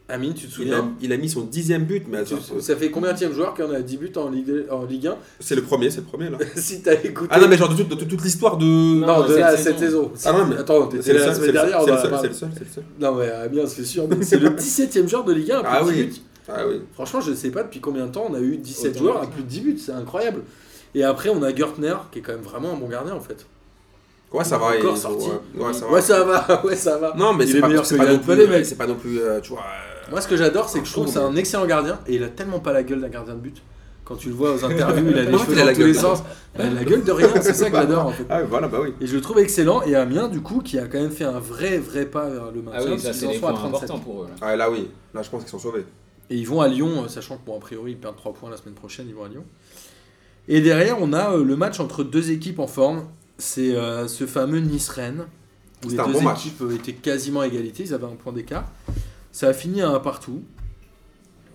Amine, 0.08 0.34
tu 0.34 0.46
te 0.46 0.60
Il 0.60 0.72
a, 0.72 0.76
souviens 0.76 0.92
il 1.00 1.12
a 1.12 1.16
mis 1.16 1.28
son 1.28 1.42
dixième 1.42 1.84
but, 1.84 2.04
mais 2.08 2.24
Tu- 2.24 2.34
Ça 2.60 2.76
fait 2.76 2.90
combien 2.90 3.12
de 3.14 3.32
joueur 3.32 3.54
qui 3.54 3.62
en 3.62 3.70
a 3.72 3.80
10 3.80 3.96
buts 3.96 4.12
en 4.16 4.28
Ligue, 4.28 4.64
en 4.70 4.84
Ligue 4.84 5.10
c'est 5.40 5.54
le 5.54 5.62
premier, 5.62 5.90
c'est 5.90 5.98
le 6.00 6.06
premier 6.06 6.28
là. 6.28 6.38
1 6.56 6.60
Si 6.60 6.82
t'as 6.82 6.94
écouté. 6.94 7.28
Ah 7.30 7.40
non, 7.40 7.48
mais 7.48 7.56
genre 7.56 7.68
de 7.70 7.76
toute, 7.76 7.88
de 7.88 7.94
toute- 7.94 8.08
toute 8.08 8.22
l'histoire 8.22 8.56
de. 8.58 8.64
Non, 8.66 9.06
Non, 9.06 9.22
de 9.22 9.28
cette 9.28 9.38
là 9.38 9.46
à 9.46 9.56
saison. 9.56 9.64
cette 9.70 9.78
saison. 9.78 10.12
Ah 10.24 10.32
non, 10.32 10.46
mais- 10.46 10.56
Attends, 10.58 10.90
C'est 10.90 10.98
t'étais 10.98 11.12
le 11.14 11.18
là 11.20 11.26
la 11.28 11.34
semaine 11.34 11.52
dernière. 11.52 11.80
c'est 11.82 11.90
le 11.90 11.96
seul, 11.96 12.10
c'est 12.20 12.28
le 12.28 12.34
seul, 12.34 12.48
c'est 12.52 12.64
le 12.64 12.70
seul. 12.74 12.84
Non, 13.00 13.14
mais 13.14 13.30
Amiens, 13.30 13.66
c'est 13.66 13.84
sûr. 13.84 14.06
C'est 14.22 14.38
le 14.38 14.48
17ème 14.56 15.08
joueur 15.08 15.24
de 15.24 15.32
Ligue 15.32 15.52
1 15.52 15.58
à 15.58 15.62
plus 15.62 15.68
Ah 15.72 15.80
de 15.84 15.90
10 15.92 15.98
oui. 15.98 16.04
buts. 16.06 16.14
Ah 16.48 16.66
oui. 16.68 16.80
Franchement, 16.94 17.20
je 17.20 17.32
sais 17.32 17.50
pas 17.50 17.62
depuis 17.62 17.80
combien 17.80 18.04
de 18.06 18.12
temps 18.12 18.26
on 18.28 18.34
a 18.34 18.40
eu 18.40 18.56
17 18.56 18.90
Autant 18.90 18.98
joueurs 18.98 19.22
à 19.22 19.26
plus 19.28 19.42
de 19.44 19.48
10 19.48 19.60
buts, 19.60 19.78
c'est 19.78 19.92
incroyable. 19.92 20.42
Et 20.94 21.04
après, 21.04 21.28
on 21.30 21.42
a 21.42 21.54
Gertner 21.54 21.94
qui 22.10 22.18
est 22.18 22.22
quand 22.22 22.32
même 22.32 22.42
vraiment 22.42 22.72
un 22.72 22.76
bon 22.76 22.88
gardien 22.88 23.14
en 23.14 23.20
fait. 23.20 23.46
Ouais, 24.32 24.44
ça 24.44 24.56
Il 24.56 24.60
va. 24.60 24.76
est 24.76 24.80
encore 24.80 24.96
sorti. 24.96 25.26
Ouais, 25.54 25.64
ouais, 25.66 25.72
ça 25.72 25.86
va. 25.86 25.92
Ouais, 25.92 26.00
ça 26.02 26.24
va, 26.24 26.64
ouais, 26.64 26.76
ça 26.76 26.98
va. 26.98 27.14
Non, 27.16 27.32
mais 27.34 27.44
Il 27.44 27.50
c'est 27.52 27.58
est 27.58 27.60
pas, 27.60 27.68
meilleur 27.68 27.86
c'est 27.86 27.94
que 27.94 28.00
pas 28.00 28.06
Yann 28.06 28.16
non 28.16 28.22
plus. 28.22 28.64
C'est 28.64 28.74
pas 28.76 28.86
non 28.86 28.94
plus. 28.96 29.18
euh, 29.20 29.40
tu 29.40 29.50
vois. 29.52 29.62
Moi, 30.12 30.20
ce 30.20 30.28
que 30.28 30.36
j'adore, 30.36 30.68
c'est 30.68 30.78
que 30.80 30.86
je 30.86 30.92
trouve 30.92 31.06
que 31.06 31.10
c'est 31.12 31.18
un 31.18 31.34
excellent 31.34 31.66
gardien 31.66 31.98
et 32.06 32.14
il 32.14 32.22
a 32.22 32.28
tellement 32.28 32.60
pas 32.60 32.72
la 32.72 32.82
gueule 32.84 33.00
d'un 33.00 33.08
gardien 33.08 33.34
de 33.34 33.40
but. 33.40 33.60
Quand 34.04 34.16
tu 34.16 34.28
le 34.28 34.34
vois 34.34 34.52
aux 34.54 34.64
interviews, 34.64 35.06
il 35.10 35.18
a 35.18 35.24
fait, 35.26 35.38
cheveux 35.38 35.52
il 35.54 35.58
a 35.58 35.60
dans 35.62 35.66
la 35.66 35.72
tous 35.72 35.78
gueule 35.78 35.88
les 35.88 35.94
de- 35.94 35.98
sens. 35.98 36.22
Bah, 36.56 36.64
la 36.68 36.84
gueule 36.84 37.02
de 37.04 37.12
rien, 37.12 37.28
c'est 37.40 37.54
ça 37.54 37.70
que 37.70 37.76
j'adore 37.76 38.06
en 38.06 38.10
fait. 38.12 38.26
Ah, 38.28 38.42
voilà, 38.42 38.68
bah 38.68 38.78
oui. 38.82 38.92
Et 39.00 39.06
je 39.06 39.14
le 39.16 39.20
trouve 39.20 39.38
excellent. 39.38 39.82
Et 39.82 39.94
Amiens, 39.94 40.28
du 40.28 40.40
coup, 40.40 40.60
qui 40.60 40.78
a 40.78 40.86
quand 40.86 41.00
même 41.00 41.10
fait 41.12 41.24
un 41.24 41.38
vrai, 41.38 41.78
vrai 41.78 42.04
pas 42.06 42.28
vers 42.28 42.50
le 42.50 42.62
maintien. 42.62 42.80
Ah 42.82 42.90
oui, 42.92 42.98
ça 42.98 43.12
c'est 43.12 43.26
en 43.26 43.30
des 43.30 43.38
sont 43.38 43.46
à 43.46 43.50
points 43.52 43.58
37. 43.70 43.90
importants 43.90 43.98
pour 44.04 44.22
eux. 44.24 44.26
là. 44.28 44.34
Ah, 44.42 44.56
là, 44.56 44.70
oui. 44.70 44.88
Là, 45.14 45.22
je 45.22 45.30
pense 45.30 45.42
qu'ils 45.42 45.50
sont 45.50 45.58
sauvés. 45.58 45.84
Et 46.30 46.36
ils 46.36 46.46
vont 46.46 46.60
à 46.60 46.68
Lyon, 46.68 47.04
euh, 47.04 47.08
sachant 47.08 47.36
que, 47.36 47.46
bon, 47.46 47.56
a 47.56 47.60
priori, 47.60 47.92
ils 47.92 47.96
perdent 47.98 48.16
3 48.16 48.32
points 48.34 48.50
la 48.50 48.56
semaine 48.56 48.74
prochaine, 48.74 49.06
ils 49.08 49.14
vont 49.14 49.24
à 49.24 49.28
Lyon. 49.28 49.44
Et 50.48 50.60
derrière, 50.60 50.96
on 51.00 51.12
a 51.12 51.32
euh, 51.32 51.44
le 51.44 51.56
match 51.56 51.78
entre 51.80 52.02
deux 52.04 52.30
équipes 52.32 52.58
en 52.58 52.66
forme. 52.66 53.04
C'est 53.38 53.74
euh, 53.76 54.08
ce 54.08 54.26
fameux 54.26 54.58
Nice-Rennes, 54.60 55.26
où 55.84 55.88
les 55.90 55.96
deux 55.96 56.02
bon 56.12 56.22
match. 56.22 56.46
équipes 56.46 56.62
étaient 56.74 56.92
quasiment 56.92 57.40
à 57.40 57.46
égalité, 57.46 57.84
ils 57.84 57.94
avaient 57.94 58.06
un 58.06 58.16
point 58.16 58.32
d'écart. 58.32 58.64
Ça 59.32 59.48
a 59.48 59.52
fini 59.52 59.80
à 59.82 59.88
un 59.90 59.98
partout. 60.00 60.42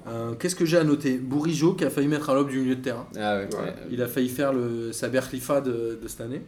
Euh, 0.07 0.33
Qu'est-ce 0.35 0.55
que 0.55 0.65
j'ai 0.65 0.77
à 0.77 0.83
noter? 0.83 1.17
Bourigeau 1.17 1.73
qui 1.73 1.83
a 1.85 1.89
failli 1.89 2.07
mettre 2.07 2.29
un 2.29 2.33
lobe 2.33 2.49
du 2.49 2.59
milieu 2.59 2.75
de 2.75 2.81
terrain. 2.81 3.07
Ah 3.15 3.37
ouais, 3.37 3.49
Ouais. 3.55 3.61
ouais. 3.61 3.75
Il 3.91 4.01
a 4.01 4.07
failli 4.07 4.29
faire 4.29 4.53
le, 4.53 4.91
sa 4.93 5.09
Berkhlifa 5.09 5.61
de, 5.61 5.99
de 6.01 6.07
cette 6.07 6.21
année. 6.21 6.41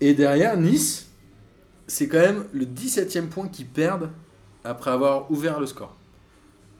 Et 0.00 0.14
derrière, 0.14 0.56
Nice, 0.56 1.08
c'est 1.86 2.08
quand 2.08 2.18
même 2.20 2.44
le 2.52 2.64
17ème 2.64 3.26
point 3.26 3.48
qu'ils 3.48 3.66
perdent 3.66 4.10
après 4.64 4.90
avoir 4.90 5.30
ouvert 5.30 5.58
le 5.60 5.66
score. 5.66 5.96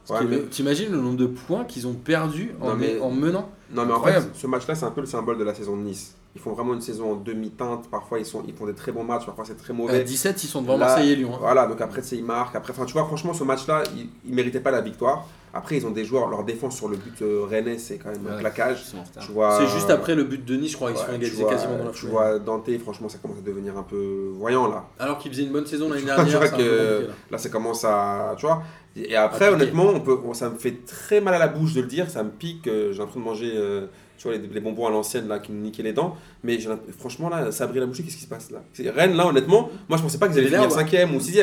Ouais, 0.08 0.18
mais- 0.24 0.36
le- 0.36 0.46
T'imagines 0.46 0.92
le 0.92 0.98
nombre 1.00 1.16
de 1.16 1.26
points 1.26 1.64
qu'ils 1.64 1.86
ont 1.88 1.94
perdu 1.94 2.52
en, 2.60 2.68
Non, 2.70 2.76
mais- 2.76 3.00
en 3.00 3.10
menant? 3.10 3.50
Non, 3.72 3.84
mais 3.84 3.92
en 3.92 4.02
fait, 4.02 4.22
ce 4.34 4.46
match-là, 4.46 4.76
c'est 4.76 4.84
un 4.84 4.90
peu 4.92 5.00
le 5.00 5.06
symbole 5.08 5.38
de 5.38 5.44
la 5.44 5.54
saison 5.54 5.76
de 5.76 5.82
Nice. 5.82 6.14
Ils 6.36 6.40
font 6.42 6.52
vraiment 6.52 6.74
une 6.74 6.82
saison 6.82 7.12
en 7.12 7.16
demi-teinte. 7.16 7.88
Parfois, 7.90 8.18
ils, 8.18 8.26
sont, 8.26 8.42
ils 8.46 8.52
font 8.54 8.66
des 8.66 8.74
très 8.74 8.92
bons 8.92 9.04
matchs. 9.04 9.24
Parfois, 9.24 9.46
c'est 9.46 9.56
très 9.56 9.72
À 9.72 9.76
mauvais. 9.76 10.04
17, 10.04 10.44
ils 10.44 10.46
sont 10.48 10.60
devant 10.60 10.76
Là, 10.76 10.86
Marseille 10.86 11.12
et 11.12 11.16
Lyon. 11.16 11.30
hein. 11.34 11.38
Voilà, 11.40 11.66
donc 11.66 11.80
après, 11.80 12.02
ils 12.12 12.22
marquent. 12.24 12.54
Après, 12.56 12.72
enfin, 12.72 12.84
tu 12.84 12.92
vois, 12.92 13.06
franchement, 13.06 13.32
ce 13.32 13.42
match-là, 13.42 13.82
ils, 13.96 14.08
ils 14.26 14.34
méritaient 14.34 14.60
pas 14.60 14.70
la 14.70 14.82
victoire. 14.82 15.26
Après, 15.54 15.78
ils 15.78 15.86
ont 15.86 15.90
des 15.90 16.04
joueurs, 16.04 16.28
leur 16.28 16.44
défense 16.44 16.76
sur 16.76 16.86
le 16.88 16.98
but 16.98 17.22
euh, 17.22 17.46
rennais, 17.48 17.78
c'est 17.78 17.96
quand 17.96 18.10
même 18.10 18.26
un 18.30 18.36
claquage. 18.38 18.84
C'est 18.84 19.66
juste 19.68 19.88
après 19.88 20.14
le 20.14 20.24
but 20.24 20.44
de 20.44 20.54
Nice, 20.56 20.72
je 20.72 20.76
crois, 20.76 20.90
ils 20.90 20.96
se 20.98 21.02
font 21.02 21.12
tu 21.12 21.16
égaliser 21.16 21.42
vois- 21.42 21.50
quasiment 21.52 21.78
dans 21.78 21.84
la 21.84 21.90
Tu 21.92 22.06
vois, 22.06 22.38
Dante, 22.38 22.78
franchement, 22.78 23.08
ça 23.08 23.16
commence 23.16 23.38
à 23.38 23.40
devenir 23.40 23.78
un 23.78 23.82
peu 23.82 24.32
voyant 24.34 24.68
là. 24.68 24.84
Alors 24.98 25.16
qu'ils 25.18 25.32
faisaient 25.32 25.44
une 25.44 25.52
bonne 25.52 25.64
saison 25.64 25.88
l'année 25.92 26.02
dernière. 26.02 26.26
tu 26.26 26.36
vois 26.36 26.46
c'est 26.46 26.52
un 26.54 26.56
peu 26.58 26.62
que- 26.62 26.68
compliqué, 26.88 27.06
là. 27.08 27.14
Là, 27.30 27.38
ça 27.38 27.48
commence 27.48 27.84
à. 27.84 28.34
Tu 28.36 28.44
vois 28.44 28.62
Et 28.96 29.16
après, 29.16 29.46
À 29.46 29.52
honnêtement, 29.52 29.86
on 29.94 30.00
peut, 30.00 30.18
on- 30.26 30.34
ça 30.34 30.50
me 30.50 30.58
fait 30.58 30.84
très 30.84 31.22
mal 31.22 31.32
à 31.32 31.38
la 31.38 31.48
bouche 31.48 31.72
de 31.72 31.80
le 31.80 31.86
dire. 31.86 32.10
Ça 32.10 32.22
me 32.22 32.30
pique. 32.30 32.66
euh, 32.68 32.92
J'ai 32.92 32.98
l'impression 32.98 33.20
de 33.20 33.24
manger 33.24 33.52
euh, 33.54 33.86
tu 34.16 34.28
vois, 34.28 34.36
les, 34.36 34.46
les 34.46 34.60
bonbons 34.60 34.86
à 34.86 34.90
l'ancienne 34.90 35.28
là 35.28 35.38
qui 35.38 35.52
me 35.52 35.62
niquaient 35.62 35.82
les 35.82 35.92
dents. 35.92 36.16
Mais 36.42 36.58
franchement, 36.98 37.28
là, 37.28 37.50
la 37.80 37.86
bouche. 37.86 37.98
Qu'est-ce 37.98 38.16
qui 38.16 38.22
se 38.22 38.28
passe 38.28 38.50
là? 38.50 38.62
Rennes, 38.94 39.16
là, 39.16 39.26
honnêtement, 39.26 39.70
moi, 39.88 39.98
je 39.98 40.02
pensais 40.02 40.18
pas 40.18 40.28
qu'ils 40.28 40.38
allaient 40.38 40.48
finir. 40.48 40.70
5 40.70 40.92
ou 41.14 41.20
6 41.20 41.40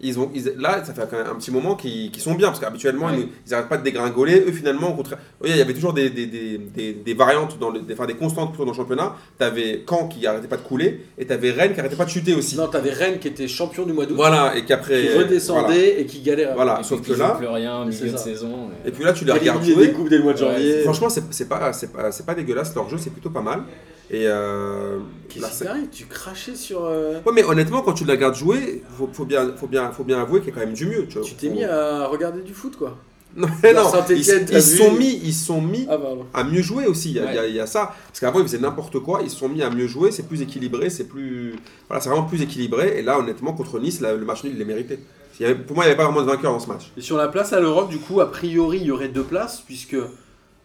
Ils 0.00 0.18
ont, 0.20 0.30
ils- 0.32 0.52
là, 0.58 0.84
ça 0.84 0.94
fait 0.94 1.02
quand 1.10 1.16
même 1.16 1.26
un 1.26 1.34
petit 1.34 1.50
moment 1.50 1.74
qu'ils 1.74 2.14
sont 2.20 2.34
bien 2.34 2.46
parce 2.48 2.60
qu'habituellement, 2.60 3.06
Ouais. 3.06 3.14
ils, 3.14 3.20
nous- 3.20 3.28
ils 3.46 3.52
arrêtent 3.54 3.68
pas 3.68 3.78
de 3.78 3.82
dégringoler. 3.82 4.44
Eux, 4.46 4.52
finalement, 4.52 4.90
au 4.92 4.94
contraire, 4.94 5.18
oui, 5.42 5.50
il 5.50 5.56
y 5.56 5.60
avait 5.60 5.74
toujours 5.74 5.92
des, 5.92 6.08
des, 6.10 6.26
des, 6.26 6.58
des, 6.58 6.92
des 6.92 7.14
variantes, 7.14 7.58
dans 7.58 7.70
le, 7.70 7.80
des, 7.80 7.94
enfin, 7.94 8.06
des 8.06 8.14
constantes 8.14 8.50
plutôt 8.50 8.64
dans 8.64 8.70
le 8.70 8.76
championnat. 8.76 9.14
T'avais 9.38 9.82
Caen 9.88 10.06
qui 10.06 10.24
arrêtait 10.26 10.46
pas 10.46 10.56
de 10.56 10.62
couler 10.62 11.00
et 11.18 11.26
t'avais 11.26 11.50
Rennes 11.50 11.74
qui 11.74 11.80
arrêtait 11.80 11.96
pas 11.96 12.04
de 12.04 12.10
chuter 12.10 12.34
aussi. 12.34 12.56
Non, 12.56 12.68
t'avais 12.68 12.90
Rennes 12.92 13.18
qui 13.18 13.26
était 13.28 13.48
champion 13.48 13.84
du 13.86 13.92
mois 13.92 14.06
d'août, 14.06 14.14
Voilà, 14.16 14.56
et 14.56 14.64
qui 14.64 14.72
euh, 14.72 15.18
redescendait 15.18 15.66
voilà. 15.66 15.98
et 16.00 16.06
qui 16.06 16.20
galérait. 16.20 16.54
Voilà, 16.54 16.78
Et 16.80 16.84
sauf 16.84 17.00
que 17.02 17.12
là, 17.14 17.30
plus 17.30 17.46
rien 17.48 17.84
milieu 17.84 18.10
de 18.12 18.16
saison. 18.16 18.70
et 18.86 18.90
puis 18.92 19.02
là, 19.04 19.12
tu 19.12 19.24
les 19.24 19.32
regardes 19.32 19.64
jouer. 19.64 19.88
des 19.88 19.92
coupes 19.92 20.08
dès 20.08 20.18
le 20.18 20.22
mois 20.24 20.32
de 20.32 20.38
janvier. 20.38 20.82
Franchement, 20.82 21.08
c'est 21.10 21.48
pas, 21.48 21.72
pas, 21.92 22.10
pas 22.26 22.34
dégueulasse. 22.34 22.74
Leur 22.74 22.88
jeu, 22.88 22.98
c'est 22.98 23.10
plutôt 23.10 23.30
pas 23.30 23.42
mal. 23.42 23.62
Et 24.10 24.24
euh, 24.26 24.98
Qu'est-ce 25.28 25.64
là, 25.64 25.74
Tu 25.92 26.06
crachais 26.06 26.54
sur. 26.54 26.84
euh, 26.84 27.20
Ouais, 27.26 27.32
mais 27.34 27.44
honnêtement, 27.44 27.82
quand 27.82 27.92
tu 27.92 28.04
la 28.06 28.14
regardes 28.14 28.34
jouer, 28.36 28.82
faut, 28.96 29.08
faut 29.12 29.26
bien, 29.26 29.52
faut 29.56 29.66
bien, 29.66 29.90
faut 29.92 30.04
bien 30.04 30.20
avouer 30.20 30.40
qu'il 30.40 30.48
y 30.48 30.52
a 30.52 30.54
quand 30.54 30.64
même 30.66 30.74
du 30.74 30.86
mieux. 30.86 31.06
Tu, 31.06 31.18
vois. 31.18 31.26
Tu 31.26 31.34
t'es 31.34 31.50
mis 31.50 31.62
à 31.64 32.06
regarder 32.06 32.40
du 32.40 32.54
foot, 32.54 32.76
quoi. 32.76 32.96
Non, 33.36 33.46
mais 33.62 33.74
non, 33.74 33.86
Saint-Étienne, 33.86 34.46
ils, 34.50 34.56
ils 34.56 34.62
sont 34.62 34.92
mis, 34.92 35.20
ils 35.22 35.34
sont 35.34 35.60
mis 35.60 35.86
Ah, 35.90 35.98
à 36.32 36.44
mieux 36.44 36.62
jouer 36.62 36.86
aussi. 36.86 37.10
Il 37.10 37.16
y 37.16 37.20
a, 37.20 37.24
Ouais. 37.24 37.30
il 37.32 37.36
y 37.36 37.38
a- 37.38 37.46
il 37.48 37.54
y 37.56 37.60
a 37.60 37.66
ça. 37.66 37.94
Parce 38.06 38.20
qu'avant, 38.20 38.38
ils 38.40 38.46
faisaient 38.46 38.58
n'importe 38.58 38.98
quoi. 39.00 39.20
Ils 39.22 39.28
se 39.30 39.36
sont 39.36 39.50
mis 39.50 39.62
à 39.62 39.68
mieux 39.68 39.86
jouer. 39.86 40.10
C'est 40.10 40.26
plus 40.26 40.40
équilibré. 40.40 40.88
C'est 40.88 41.04
plus. 41.04 41.54
Voilà, 41.88 42.00
c'est 42.02 42.08
vraiment 42.08 42.24
plus 42.24 42.40
équilibré. 42.40 42.94
Et 42.98 43.02
là, 43.02 43.18
honnêtement, 43.18 43.52
contre 43.52 43.78
Nice, 43.78 44.00
là, 44.00 44.14
le 44.14 44.24
match 44.24 44.42
nul, 44.44 44.54
il 44.56 44.62
est 44.62 44.64
mérité. 44.64 44.98
Il 45.38 45.42
y 45.42 45.44
avait- 45.44 45.54
pour 45.54 45.76
moi, 45.76 45.84
il 45.84 45.88
n'y 45.88 45.92
avait 45.92 45.98
pas 45.98 46.06
vraiment 46.10 46.22
de 46.22 46.26
vainqueur 46.26 46.52
dans 46.52 46.58
ce 46.58 46.68
match. 46.68 46.90
Et 46.96 47.02
sur 47.02 47.18
la 47.18 47.28
place 47.28 47.52
à 47.52 47.60
l'Europe, 47.60 47.90
du 47.90 47.98
coup, 47.98 48.20
a 48.22 48.30
priori, 48.30 48.78
il 48.80 48.86
y 48.86 48.90
aurait 48.90 49.08
deux 49.08 49.22
places, 49.22 49.62
puisque 49.64 49.96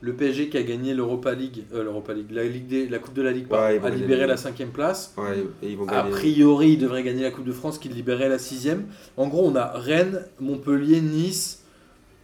le 0.03 0.13
PSG 0.13 0.49
qui 0.49 0.57
a 0.57 0.63
gagné 0.63 0.93
l'Europa 0.93 1.33
League, 1.33 1.63
euh, 1.73 1.81
l'Europa 1.83 2.13
League, 2.13 2.29
la, 2.31 2.43
Ligue 2.43 2.67
des- 2.67 2.89
la 2.89 2.99
Coupe 2.99 3.13
de 3.13 3.21
la 3.21 3.31
Ligue, 3.31 3.47
pardon, 3.47 3.65
Ouais, 3.67 3.75
ils 3.75 3.79
vont 3.79 3.87
a 3.87 3.89
libéré 3.91 4.27
la 4.27 4.35
cinquième 4.35 4.71
place. 4.71 5.13
Ouais, 5.17 5.45
et 5.63 5.69
ils 5.71 5.77
vont 5.77 5.87
A 5.87 6.03
priori, 6.03 6.73
il 6.73 6.77
devrait 6.77 7.03
gagner 7.03 7.23
la 7.23 7.31
Coupe 7.31 7.45
de 7.45 7.53
France, 7.53 7.79
qui 7.79 7.87
libérait 7.87 8.27
la 8.27 8.37
sixième. 8.37 8.85
En 9.15 9.27
gros, 9.27 9.47
on 9.47 9.55
a 9.55 9.71
Rennes, 9.75 10.25
Montpellier, 10.41 10.99
Nice, 10.99 11.63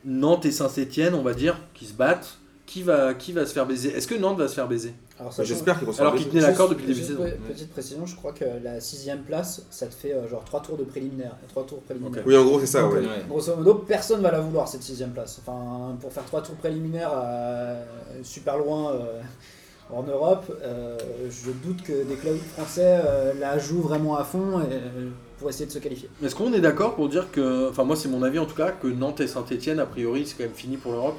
Nantes 0.04 0.46
et 0.46 0.52
Saint-Etienne, 0.52 1.14
on 1.14 1.22
va 1.22 1.34
dire, 1.34 1.58
qui 1.74 1.86
se 1.86 1.94
battent. 1.94 2.38
Qui 2.66 2.84
va, 2.84 3.16
qui 3.16 3.32
va 3.32 3.48
se 3.48 3.54
faire 3.54 3.66
baiser? 3.66 3.90
Est-ce 3.90 4.08
que 4.08 4.14
Nantes 4.14 4.38
va 4.38 4.48
se 4.48 4.54
faire 4.54 4.68
baiser? 4.68 4.94
J'espère 5.42 5.78
qu'ils 5.78 5.88
vont 5.88 5.94
se 5.94 6.02
Alors 6.02 6.16
qu'ils 6.16 6.30
tenaient 6.30 6.42
l'accord 6.42 6.70
depuis 6.70 6.88
le 6.88 6.94
début 6.94 7.02
de 7.02 7.06
saison. 7.08 7.24
pe- 7.24 7.52
Petite 7.54 7.70
précision, 7.72 8.06
je 8.06 8.16
crois 8.16 8.32
que 8.34 8.46
la 8.64 8.80
sixième 8.80 9.20
place, 9.24 9.64
ça 9.70 9.88
te 9.88 9.94
fait 9.94 10.14
euh, 10.14 10.28
genre 10.28 10.44
trois 10.46 10.62
tours 10.62 10.78
de 10.78 10.84
préliminaire, 10.84 11.36
trois 11.50 11.64
tours 11.66 11.82
préliminaires. 11.82 12.24
Oui, 12.26 12.38
en 12.38 12.46
gros, 12.46 12.60
c'est 12.60 12.66
ça, 12.68 12.82
Donc, 12.82 12.94
ouais. 12.94 13.02
Grosso 13.28 13.56
modo, 13.56 13.76
personne 13.76 14.22
va 14.22 14.32
la 14.32 14.40
vouloir 14.40 14.68
cette 14.68 14.84
sixième 14.84 15.12
place. 15.12 15.40
Enfin, 15.46 15.96
pour 16.00 16.12
faire 16.14 16.26
trois 16.26 16.42
tours 16.42 16.56
préliminaires 16.56 17.12
euh, 17.14 17.84
super 18.24 18.58
loin 18.58 18.94
euh, 18.94 19.22
en 19.92 20.04
Europe, 20.04 20.46
euh, 20.64 20.98
je 21.30 21.52
doute 21.52 21.82
que 21.84 22.04
des 22.04 22.16
clubs 22.16 22.38
français 22.56 23.02
euh, 23.04 23.34
la 23.40 23.58
jouent 23.58 23.82
vraiment 23.82 24.18
à 24.18 24.24
fond 24.24 24.60
et, 24.62 24.66
pour 25.40 25.50
essayer 25.50 25.66
de 25.66 25.72
se 25.72 25.80
qualifier. 25.80 26.10
Est-ce 26.24 26.36
qu'on 26.36 26.54
est 26.54 26.62
d'accord 26.62 26.96
pour 26.96 27.10
dire 27.10 27.32
que, 27.32 27.70
enfin 27.70 27.84
moi 27.86 27.96
c'est 27.96 28.08
mon 28.10 28.22
avis 28.24 28.38
en 28.40 28.46
tout 28.46 28.56
cas, 28.56 28.72
que 28.72 28.88
Nantes 28.88 29.22
et 29.22 29.28
Saint-Etienne, 29.28 29.80
a 29.80 29.86
priori, 29.86 30.28
c'est 30.28 30.36
quand 30.38 30.44
même 30.44 30.54
fini 30.54 30.78
pour 30.78 30.92
l'Europe? 30.92 31.18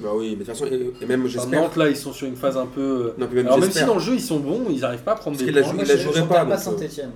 Bah 0.00 0.10
oui, 0.14 0.30
mais 0.38 0.44
de 0.44 0.50
toute 0.50 0.58
façon, 0.58 0.66
et, 0.66 1.06
même 1.06 1.26
j'espère. 1.26 1.60
Nantes 1.62 1.76
là, 1.76 1.88
ils 1.88 1.96
sont 1.96 2.12
sur 2.12 2.26
une 2.28 2.36
phase 2.36 2.56
un 2.56 2.66
peu... 2.66 3.14
Non, 3.18 3.26
puis 3.26 3.36
même 3.36 3.46
Alors 3.46 3.58
même 3.58 3.70
si 3.70 3.84
dans 3.84 3.94
le 3.94 4.00
jeu 4.00 4.14
ils 4.14 4.20
sont 4.20 4.38
bons, 4.38 4.66
ils 4.70 4.80
n'arrivent 4.80 5.02
pas 5.02 5.12
à 5.12 5.16
prendre 5.16 5.36
Parce 5.36 5.46
des 5.50 5.60
points. 5.60 5.72
je- 5.84 5.96
jouerait 5.96 6.18
j'enterre 6.20 6.28
pas, 6.28 6.46
pas 6.46 6.54
euh, 6.54 6.58
Saint-Etienne. 6.58 7.10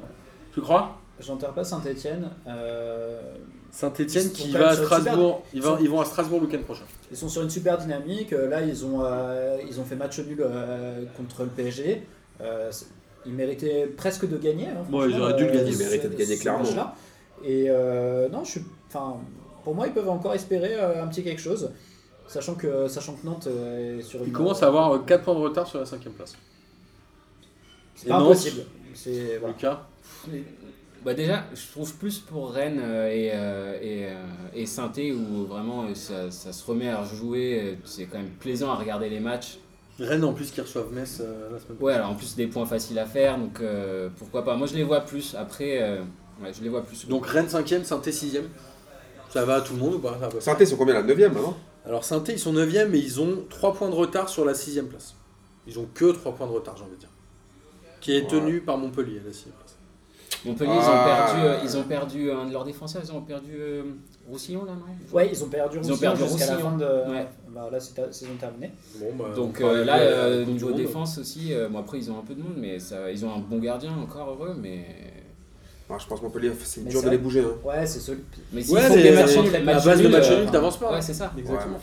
Tu 0.53 0.61
crois? 0.61 0.99
J'enterre 1.21 1.53
pas 1.53 1.63
Saint-Etienne. 1.65 2.29
Saint-Etienne 3.71 4.25
Ils 4.33 4.37
sont 4.37 4.45
qui 4.45 4.51
va 4.53 4.69
à 4.71 4.77
Strasbourg, 4.77 5.43
ils, 5.53 5.57
Ils 5.59 5.63
vont, 5.63 5.79
ils 5.81 5.89
vont 5.89 6.01
à 6.01 6.05
Strasbourg 6.05 6.41
le 6.41 6.47
week-end 6.47 6.63
prochain. 6.63 6.85
Ils 7.11 7.17
sont 7.17 7.29
sur 7.29 7.43
une 7.43 7.51
super 7.51 7.79
dynamique. 7.79 8.33
Euh, 8.33 8.49
Là, 8.49 8.61
ils 8.61 8.85
ont, 8.85 9.03
euh, 9.05 9.57
ils 9.69 9.81
ont 9.81 9.85
fait 9.85 9.97
match 9.97 10.19
nul 10.19 10.41
euh, 10.43 11.05
contre 11.17 11.43
le 11.43 11.49
PSG. 11.49 12.03
Euh, 12.43 12.71
ils 13.25 13.33
méritaient 13.33 13.87
presque 13.97 14.29
de 14.29 14.37
gagner. 14.37 14.67
hein, 14.67 14.85
Ouais, 14.93 15.09
ils 15.09 15.19
auraient 15.21 15.35
dû 15.35 15.45
le 15.45 15.51
euh, 15.51 15.55
gagner. 15.55 15.71
Ils 15.71 15.79
méritaient 15.79 16.09
de 16.09 16.17
gagner 16.17 16.37
clairement. 16.37 16.65
Et 17.45 17.67
euh, 17.69 18.29
non, 18.29 18.45
je 18.45 18.51
suis. 18.51 18.65
Enfin, 18.89 19.17
pour 19.65 19.75
moi, 19.75 19.87
ils 19.87 19.93
peuvent 19.93 20.09
encore 20.11 20.35
espérer 20.35 20.75
euh, 20.75 21.03
un 21.03 21.07
petit 21.07 21.23
quelque 21.23 21.41
chose. 21.41 21.71
Sachant 22.29 22.55
que, 22.55 22.89
sachant 22.89 23.15
que 23.15 23.27
Nantes 23.27 23.47
euh, 23.49 23.99
est 23.99 24.03
sur 24.03 24.21
une. 24.21 24.29
Ils 24.29 24.33
commencent 24.33 24.63
à 24.63 24.69
avoir 24.69 25.05
4 25.05 25.25
points 25.25 25.35
de 25.35 25.41
retard 25.41 25.67
sur 25.67 25.79
la 25.81 25.87
cinquième 25.87 26.15
place. 26.15 26.35
C'est 27.95 28.07
Et 28.07 28.11
pas 28.11 28.19
Nantes 28.19 28.27
impossible. 28.31 28.63
C'est 28.95 29.39
voilà. 29.39 29.55
Lucas 29.55 29.81
Bah 31.05 31.15
déjà, 31.15 31.45
je 31.55 31.71
trouve 31.73 31.95
plus 31.97 32.19
pour 32.21 32.53
Rennes 32.53 32.81
euh, 32.83 33.09
et, 33.11 33.31
euh, 33.35 33.75
et, 33.83 34.07
euh, 34.07 34.15
et 34.55 34.67
Saint-Étienne 34.67 35.17
où 35.17 35.47
vraiment 35.47 35.85
euh, 35.85 35.95
ça, 35.95 36.31
ça 36.31 36.53
se 36.53 36.65
remet 36.65 36.89
à 36.89 37.01
rejouer. 37.01 37.61
euh, 37.61 37.75
C'est 37.85 38.05
quand 38.05 38.19
même 38.19 38.31
plaisant 38.31 38.71
à 38.71 38.77
regarder 38.77 39.09
les 39.09 39.21
matchs. 39.21 39.59
Rennes 39.99 40.25
en 40.25 40.33
plus 40.33 40.51
qui 40.51 40.61
reçoivent 40.61 40.93
Metz 40.93 41.19
euh, 41.21 41.51
la 41.53 41.59
semaine 41.59 41.77
Ouais, 41.81 41.93
alors 41.93 42.11
en 42.11 42.15
plus 42.15 42.35
des 42.37 42.47
points 42.47 42.67
faciles 42.67 42.99
à 42.99 43.05
faire, 43.07 43.37
donc 43.39 43.61
euh, 43.61 44.09
pourquoi 44.17 44.45
pas. 44.45 44.57
Moi 44.57 44.67
je 44.67 44.75
les 44.75 44.85
vois 44.85 45.01
plus. 45.01 45.35
Après, 45.35 45.83
euh, 45.83 46.03
ouais, 46.43 46.53
je 46.57 46.63
les 46.63 46.69
vois 46.69 46.83
plus. 46.83 47.07
Donc 47.09 47.27
Rennes 47.27 47.47
5ème, 47.47 47.85
Saint-Étienne 47.85 48.43
6ème. 48.45 48.49
Ça 49.29 49.45
va 49.45 49.57
à 49.57 49.61
tout 49.61 49.75
le 49.75 49.81
monde 49.81 49.95
ou 49.95 49.99
pas? 49.99 50.19
Sainté, 50.41 50.67
sont 50.67 50.77
combien 50.77 50.95
la 50.95 51.03
9 51.03 51.19
maintenant 51.33 51.57
Alors 51.87 52.05
Saint-Étienne 52.05 52.37
ils 52.37 52.41
sont 52.41 52.53
9ème 52.53 52.89
mais 52.89 52.99
ils 52.99 53.21
ont 53.21 53.45
3 53.51 53.75
points 53.75 53.89
de 53.89 53.95
retard 53.95 54.29
sur 54.29 54.45
la 54.45 54.53
6ème 54.53 54.87
place. 54.87 55.17
Ils 55.67 55.79
ont 55.79 55.87
que 55.95 56.13
3 56.13 56.33
points 56.35 56.47
de 56.47 56.53
retard 56.53 56.77
j'ai 56.77 56.85
envie 56.85 56.95
de 56.95 56.99
dire. 57.01 57.09
Qui 58.01 58.17
est 58.17 58.23
Ouais. 58.23 58.27
tenu 58.29 58.61
par 58.61 58.79
Montpellier 58.79 59.21
à 59.21 59.25
la 59.27 59.31
6ème 59.33 59.51
place. 59.59 59.77
Montpellier, 60.45 60.73
Ah. 60.75 60.81
ils, 60.81 60.89
ont 60.91 61.05
perdu, 61.05 61.47
euh, 61.47 61.59
ils 61.63 61.77
ont 61.77 61.83
perdu 61.85 62.33
un 62.33 62.47
de 62.47 62.53
leurs 62.53 62.65
défenseurs, 62.65 63.01
ils 63.05 63.13
ont 63.13 63.21
perdu 63.21 63.53
euh, 63.61 63.83
Roussillon 64.29 64.65
là, 64.65 64.73
non? 64.73 64.87
Ouais, 65.17 65.29
ils 65.33 65.45
ont 65.45 65.49
perdu 65.49 65.79
Ils 65.81 65.87
ont 65.87 65.91
Roussillon 65.95 66.11
perdu 66.17 66.23
jusqu'à 66.25 66.47
la 66.47 66.53
Roussillon. 66.55 66.71
fin 66.71 66.77
de. 66.79 67.11
Ouais. 67.13 67.29
Bah, 67.55 67.69
là, 67.71 67.79
c'est 67.79 67.95
ta- 67.95 68.11
saison 68.13 68.33
terminée. 68.41 68.73
Bon, 68.97 69.15
bah, 69.17 69.27
Donc 69.37 69.61
euh, 69.61 69.85
là, 69.85 69.99
euh, 70.01 70.45
niveau 70.45 70.73
défense 70.73 71.19
aussi, 71.19 71.53
euh, 71.55 71.69
bon 71.69 71.79
après 71.79 71.99
ils 71.99 72.11
ont 72.11 72.19
un 72.19 72.23
peu 72.23 72.35
de 72.35 72.43
monde, 72.43 72.57
mais 72.57 72.81
ça, 72.81 73.09
ils 73.13 73.25
ont 73.25 73.33
un 73.33 73.39
bon 73.39 73.59
gardien, 73.59 73.97
encore 73.97 74.31
heureux, 74.31 74.57
mais. 74.61 74.85
Ah, 75.93 75.99
Je 76.01 76.07
pense 76.07 76.21
que 76.21 76.25
Montpellier, 76.25 76.51
c'est 76.65 76.83
Mais 76.85 76.91
dur 76.91 77.03
de 77.03 77.11
les 77.11 77.19
bouger. 77.19 77.41
hein. 77.41 77.53
Ouais, 77.65 77.87
c'est 77.87 78.01
solide. 78.01 78.23
Mais 78.53 78.63
s'il 78.63 78.75
Ouais, 78.75 78.89
mais 78.89 79.03
des 79.03 79.11
matchs 79.13 79.37
à 79.37 79.43
nuls, 79.43 79.65
base 79.65 80.03
de 80.03 80.09
matchs 80.09 80.31
euh, 80.31 80.41
nuls, 80.43 80.51
t'avances 80.51 80.79
pas. 80.79 80.93
Ouais, 80.93 81.03
c'est 81.03 81.15
ça. 81.15 81.33
Exactement. 81.37 81.81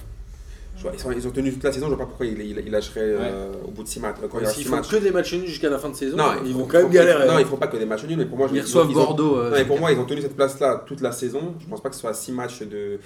Je 0.77 0.83
vois, 0.83 0.91
ils, 1.13 1.17
ils 1.17 1.27
ont 1.27 1.31
tenu 1.31 1.51
toute 1.51 1.63
la 1.63 1.73
saison, 1.73 1.87
je 1.87 1.89
vois 1.89 1.97
pas 1.99 2.05
pourquoi 2.05 2.25
ils, 2.25 2.39
ils, 2.39 2.57
ils 2.65 2.71
lâcheraient 2.71 3.01
euh, 3.03 3.51
au 3.67 3.71
bout 3.71 3.83
de 3.83 3.87
6 3.89 3.99
matchs. 3.99 4.15
Quand 4.31 4.39
il 4.39 4.43
y 4.43 4.47
a 4.47 4.49
S'ils 4.49 4.63
six 4.63 4.69
font 4.69 4.77
matchs. 4.77 4.87
que 4.87 4.95
des 4.95 5.11
matchs 5.11 5.33
nuls 5.33 5.45
jusqu'à 5.45 5.69
la 5.69 5.77
fin 5.77 5.89
de 5.89 5.95
saison, 5.95 6.15
Non, 6.15 6.23
ils 6.45 6.53
faut- 6.53 6.59
vont 6.59 6.65
quand 6.67 6.77
même 6.77 6.85
faut- 6.87 6.93
galérer. 6.93 7.27
Non, 7.27 7.33
hein. 7.33 7.37
ils 7.41 7.45
font 7.45 7.57
pas 7.57 7.67
que 7.67 7.75
des 7.75 7.85
matchs 7.85 8.05
nuls, 8.05 8.17
mais 8.17 8.25
pour 8.25 8.37
moi, 8.37 8.47
je- 8.49 8.55
Ils 8.55 8.61
reçoivent 8.61 8.89
ont- 8.89 8.93
Bordeaux. 8.93 9.35
euh, 9.39 9.49
Non, 9.49 9.55
mais 9.57 9.65
pour 9.65 9.77
moi, 9.77 9.91
ils 9.91 9.99
ont 9.99 10.05
tenu 10.05 10.21
cette 10.21 10.37
place-là 10.37 10.83
toute 10.85 11.01
la 11.01 11.11
saison. 11.11 11.53
Je 11.59 11.67
pense 11.67 11.81
pas 11.81 11.89
que 11.89 11.95
ce 11.95 12.01
soit 12.01 12.13
6 12.13 12.31
matchs 12.31 12.61
de, 12.61 12.97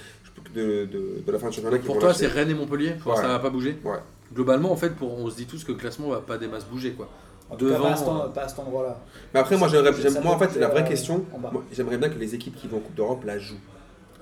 de, 0.53 0.85
de, 0.85 1.23
de 1.25 1.31
la 1.31 1.39
fin 1.39 1.49
de 1.49 1.53
championnat 1.53 1.79
Pour 1.79 1.97
toi, 1.97 2.13
c'est 2.13 2.27
Rennes 2.27 2.51
et 2.51 2.53
Montpellier. 2.53 2.93
Ça 3.03 3.27
va 3.27 3.39
pas 3.39 3.49
bouger 3.49 3.75
Ouais. 3.83 3.97
Globalement, 4.35 4.71
en 4.71 4.75
fait, 4.75 4.91
on 5.01 5.27
se 5.31 5.35
dit 5.35 5.45
tous 5.47 5.63
que 5.63 5.71
le 5.71 5.77
classement 5.79 6.09
va 6.09 6.17
pas 6.21 6.37
des 6.37 6.47
masses 6.47 6.65
bouger. 6.65 6.91
quoi. 6.91 7.09
En 7.53 7.57
tout 7.57 7.67
cas, 7.67 7.73
Devant, 7.73 7.83
pas 7.85 7.91
à 7.93 7.95
cet, 7.97 8.07
en- 8.07 8.29
pas 8.29 8.41
à 8.41 8.47
cet 8.47 8.59
endroit-là. 8.59 8.97
Mais 9.33 9.39
après, 9.39 9.57
moi, 9.57 9.67
j'aimerais- 9.67 10.21
moi 10.21 10.33
en 10.35 10.39
fait, 10.39 10.59
la 10.59 10.67
vraie 10.67 10.81
euh, 10.83 10.87
question, 10.87 11.23
moi, 11.39 11.51
j'aimerais 11.71 11.97
bien 11.97 12.09
que 12.09 12.19
les 12.19 12.35
équipes 12.35 12.55
qui 12.55 12.67
vont 12.67 12.77
en 12.77 12.81
Coupe 12.81 12.95
d'Europe 12.95 13.23
la 13.25 13.37
jouent. 13.39 13.55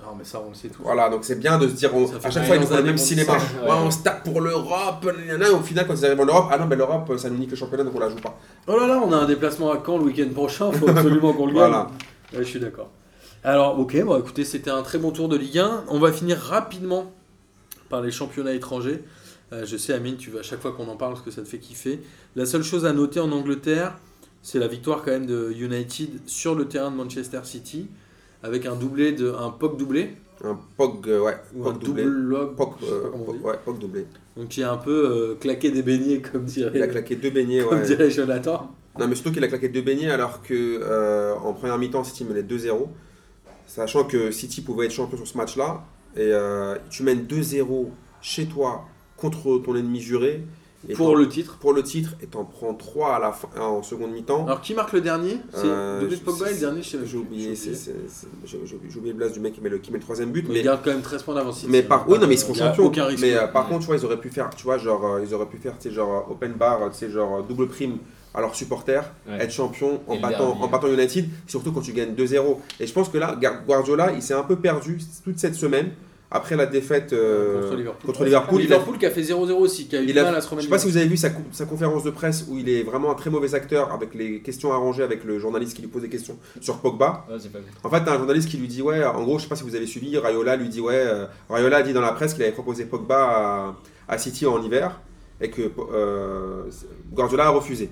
Non, 0.04 0.16
mais 0.18 0.24
ça, 0.24 0.42
on 0.44 0.48
le 0.48 0.54
sait 0.56 0.66
tous. 0.68 0.82
Voilà, 0.82 1.08
donc 1.08 1.24
c'est 1.24 1.38
bien 1.38 1.58
de 1.58 1.68
se 1.68 1.74
dire, 1.74 1.94
on- 1.94 2.04
à 2.24 2.30
chaque 2.30 2.44
fois, 2.44 2.56
ils 2.56 2.62
nous 2.68 2.76
le 2.76 2.82
même 2.82 2.98
cinéma. 2.98 3.38
ça. 3.38 3.62
Ouais, 3.62 3.70
Ouais. 3.70 3.76
on 3.84 3.90
se 3.90 4.02
tape 4.02 4.24
pour 4.24 4.40
l'Europe, 4.40 5.06
au 5.06 5.62
final, 5.62 5.86
quand 5.86 5.94
ils 5.94 6.04
arrivent 6.06 6.20
en 6.20 6.26
Europe, 6.26 6.48
ah 6.50 6.58
non, 6.58 6.66
mais 6.66 6.74
l'Europe, 6.76 7.12
ça 7.18 7.30
nous 7.30 7.38
nique 7.38 7.50
le 7.50 7.56
championnat, 7.56 7.84
donc 7.84 7.94
on 7.94 8.00
la 8.00 8.08
joue 8.10 8.16
pas. 8.16 8.36
Oh 8.66 8.76
là 8.78 8.86
là, 8.88 9.00
on 9.04 9.12
a 9.12 9.16
un 9.16 9.26
déplacement 9.26 9.70
à 9.70 9.80
Caen 9.84 9.98
le 9.98 10.04
week-end 10.04 10.28
prochain, 10.34 10.72
faut 10.72 10.88
absolument 10.90 11.32
qu'on 11.32 11.46
le 11.46 11.52
gagne. 11.52 11.58
Voilà. 11.60 11.86
Ouais, 12.32 12.38
je 12.40 12.42
suis 12.44 12.58
d'accord. 12.60 12.90
Alors, 13.44 13.78
ok, 13.78 14.02
bon, 14.04 14.18
écoutez, 14.18 14.44
c'était 14.44 14.70
un 14.70 14.82
très 14.82 14.98
bon 14.98 15.10
tour 15.12 15.28
de 15.28 15.36
Ligue 15.36 15.58
1. 15.58 15.84
On 15.88 15.98
va 16.00 16.10
finir 16.12 16.38
rapidement 16.38 17.12
par 17.88 18.00
les 18.00 18.10
championnats 18.10 18.54
étrangers. 18.54 19.04
Euh, 19.52 19.66
je 19.66 19.76
sais, 19.76 19.92
Amine, 19.92 20.16
tu 20.16 20.30
vas 20.30 20.40
à 20.40 20.42
chaque 20.42 20.60
fois 20.60 20.72
qu'on 20.72 20.88
en 20.88 20.96
parle 20.96 21.12
parce 21.12 21.24
que 21.24 21.30
ça 21.30 21.42
te 21.42 21.48
fait 21.48 21.58
kiffer. 21.58 22.00
La 22.36 22.46
seule 22.46 22.62
chose 22.62 22.86
à 22.86 22.92
noter 22.92 23.20
en 23.20 23.30
Angleterre, 23.32 23.94
c'est 24.42 24.58
la 24.58 24.66
victoire 24.66 25.02
quand 25.02 25.12
même 25.12 25.26
de 25.26 25.52
United 25.52 26.20
sur 26.26 26.54
le 26.54 26.66
terrain 26.66 26.90
de 26.90 26.96
Manchester 26.96 27.40
City, 27.44 27.88
avec 28.42 28.66
un 28.66 28.74
doublé 28.74 29.12
de 29.12 29.30
un 29.32 29.50
POC 29.50 29.76
doublé 29.76 30.16
Un 30.42 30.58
POG, 30.76 31.08
euh, 31.08 31.20
ouais, 31.20 31.36
ou 31.54 31.68
un 31.68 31.72
double 31.74 32.02
log, 32.02 32.56
euh, 32.82 33.10
dit. 33.32 33.38
ouais, 33.44 33.54
doublé. 33.78 34.06
donc 34.36 34.48
qui 34.48 34.62
a 34.62 34.72
un 34.72 34.78
peu 34.78 34.90
euh, 34.90 35.34
claqué 35.36 35.70
des 35.70 35.82
beignets 35.82 36.20
comme 36.20 36.44
dirait, 36.44 36.72
Il 36.74 36.82
a 36.82 36.88
claqué 36.88 37.14
deux 37.14 37.30
beignets, 37.30 37.62
comme 37.62 37.78
ouais. 37.78 37.86
dirait 37.86 38.10
Jonathan. 38.10 38.74
Non, 38.98 39.06
mais 39.06 39.14
surtout 39.14 39.32
qu'il 39.32 39.44
a 39.44 39.48
claqué 39.48 39.68
deux 39.68 39.80
beignets 39.80 40.10
alors 40.10 40.42
que 40.42 40.80
euh, 40.82 41.34
en 41.36 41.52
première 41.52 41.78
mi-temps, 41.78 42.04
City 42.04 42.24
menait 42.24 42.42
2-0. 42.42 42.88
Sachant 43.66 44.04
que 44.04 44.30
City 44.30 44.60
pouvait 44.60 44.86
être 44.86 44.92
champion 44.92 45.16
sur 45.16 45.26
ce 45.26 45.38
match-là. 45.38 45.84
Et 46.14 46.30
tu 46.90 47.04
mènes 47.04 47.22
2-0 47.24 47.86
chez 48.20 48.44
toi 48.44 48.84
contre 49.22 49.58
ton 49.64 49.74
ennemi 49.76 50.00
juré. 50.00 50.42
Et 50.88 50.94
Pour 50.94 51.14
le 51.14 51.28
titre. 51.28 51.58
pour 51.60 51.72
le 51.72 51.84
titre 51.84 52.16
et 52.20 52.26
t'en 52.26 52.44
prends 52.44 52.74
3 52.74 53.14
à 53.14 53.18
la 53.20 53.30
fin, 53.30 53.46
en 53.60 53.84
seconde 53.84 54.10
mi-temps. 54.10 54.44
Alors 54.46 54.60
qui 54.60 54.74
marque 54.74 54.92
le 54.92 55.00
dernier? 55.00 55.36
C'est 55.54 55.60
Euh, 55.64 56.10
Pogba 56.24 56.50
et 56.50 56.54
le 56.54 56.58
dernier, 56.58 56.82
je 56.82 56.96
J'ai 57.04 57.16
oublié, 57.16 57.54
j'ai 57.54 58.98
oublié 58.98 59.12
le 59.12 59.18
blast 59.18 59.34
du 59.34 59.38
mec 59.40 59.52
qui 59.52 59.60
met 59.60 59.68
le, 59.68 59.78
qui 59.78 59.92
met 59.92 59.98
le 59.98 60.02
troisième 60.02 60.30
but. 60.32 60.44
Mais 60.48 60.54
Mais, 60.54 60.60
il 60.60 60.64
garde 60.64 60.80
quand 60.84 60.90
même 60.90 61.02
13 61.02 61.22
points 61.22 61.34
d'avance. 61.36 61.64
mais 61.68 61.82
par, 61.82 62.08
oui, 62.08 62.18
non, 62.18 62.26
mais 62.26 62.34
ils 62.34 62.38
seront 62.38 62.54
champions. 62.54 62.86
Aucun 62.86 63.04
risque. 63.04 63.22
Mais 63.22 63.34
euh, 63.36 63.46
par 63.46 63.68
contre, 63.68 63.80
tu 63.80 63.86
vois, 63.86 63.96
ils 63.96 64.04
auraient 64.04 64.20
pu 64.20 64.28
faire, 64.30 64.50
tu 64.56 64.64
vois, 64.64 64.76
genre, 64.78 65.04
euh, 65.06 65.24
ils 65.24 65.32
auraient 65.34 65.46
pu 65.46 65.58
faire, 65.58 65.78
tu 65.78 65.88
sais, 65.88 65.94
genre 65.94 66.26
euh, 66.28 66.32
open 66.32 66.52
bar, 66.54 66.80
tu 66.90 66.98
sais, 66.98 67.10
genre 67.10 67.42
double 67.44 67.68
prime 67.68 67.98
à 68.34 68.40
leurs 68.40 68.54
supporters, 68.56 69.04
Ouais. 69.28 69.44
être 69.44 69.52
champion 69.52 70.00
en 70.08 70.18
battant, 70.18 70.58
en 70.60 70.66
battant 70.66 70.88
United, 70.88 71.28
surtout 71.46 71.70
quand 71.70 71.82
tu 71.82 71.92
gagnes 71.92 72.14
2-0. 72.14 72.58
Et 72.80 72.86
je 72.86 72.92
pense 72.92 73.08
que 73.08 73.18
là, 73.18 73.38
Guardiola, 73.66 74.12
il 74.12 74.22
s'est 74.22 74.34
un 74.34 74.42
peu 74.42 74.56
perdu 74.56 74.98
toute 75.22 75.38
cette 75.38 75.54
semaine 75.54 75.90
après 76.34 76.56
la 76.56 76.66
défaite 76.66 77.12
euh, 77.12 77.60
Contre 77.62 77.76
Liverpool. 77.76 78.06
contre 78.06 78.24
Liverpool. 78.24 78.60
Il 78.60 78.64
a- 78.72 78.76
Liverpool 78.76 78.98
qui 78.98 79.06
a 79.06 79.10
fait 79.10 79.22
0-0 79.22 79.52
aussi, 79.60 79.86
qui 79.86 79.96
a 79.96 80.00
eu 80.00 80.04
il 80.06 80.12
du 80.14 80.18
a- 80.18 80.22
mal 80.24 80.34
à 80.34 80.40
se 80.40 80.46
je 80.46 80.50
remettre. 80.50 80.64
sais 80.64 80.70
pas 80.70 80.78
si 80.78 80.88
vous 80.90 80.96
avez 80.96 81.06
vu 81.06 81.16
sa, 81.18 81.30
co- 81.30 81.42
sa 81.52 81.66
conférence 81.66 82.02
de 82.04 82.10
presse 82.10 82.46
où 82.48 82.56
il 82.58 82.68
est 82.68 82.82
vraiment 82.82 83.10
un 83.10 83.14
très 83.14 83.28
mauvais 83.30 83.54
acteur 83.54 83.92
avec 83.92 84.14
les 84.14 84.40
questions 84.40 84.72
arrangées 84.72 85.02
avec 85.02 85.24
le 85.24 85.38
journaliste 85.38 85.74
qui 85.76 85.82
lui 85.82 85.88
pose 85.88 86.02
des 86.02 86.08
questions 86.08 86.38
sur 86.60 86.78
Pogba. 86.78 87.26
Ouais, 87.30 87.36
j'ai 87.42 87.50
pas 87.50 87.58
vu. 87.58 87.66
En 87.84 87.90
fait, 87.90 88.02
t'as 88.04 88.14
un 88.14 88.18
journaliste 88.18 88.48
qui 88.48 88.56
lui 88.56 88.66
dit 88.68 88.80
ouais, 88.82 89.04
en 89.04 89.22
gros, 89.22 89.38
je 89.38 89.42
sais 89.44 89.48
pas 89.48 89.56
si 89.56 89.62
vous 89.64 89.76
avez 89.76 89.86
suivi, 89.86 90.16
Rayola 90.18 90.56
lui 90.56 90.68
dit 90.68 90.80
ouais, 90.80 90.94
euh, 90.96 91.26
Rayola 91.50 91.76
a 91.76 91.82
dit 91.82 91.92
dans 91.92 92.00
la 92.00 92.12
presse 92.12 92.32
qu'il 92.34 92.42
avait 92.42 92.52
proposé 92.52 92.86
Pogba 92.86 93.18
à, 93.18 93.74
à 94.08 94.18
City 94.18 94.46
en 94.46 94.62
hiver 94.62 95.00
et 95.40 95.50
que 95.50 95.62
euh, 95.92 96.62
Guardiola 97.12 97.46
a 97.46 97.50
refusé. 97.50 97.90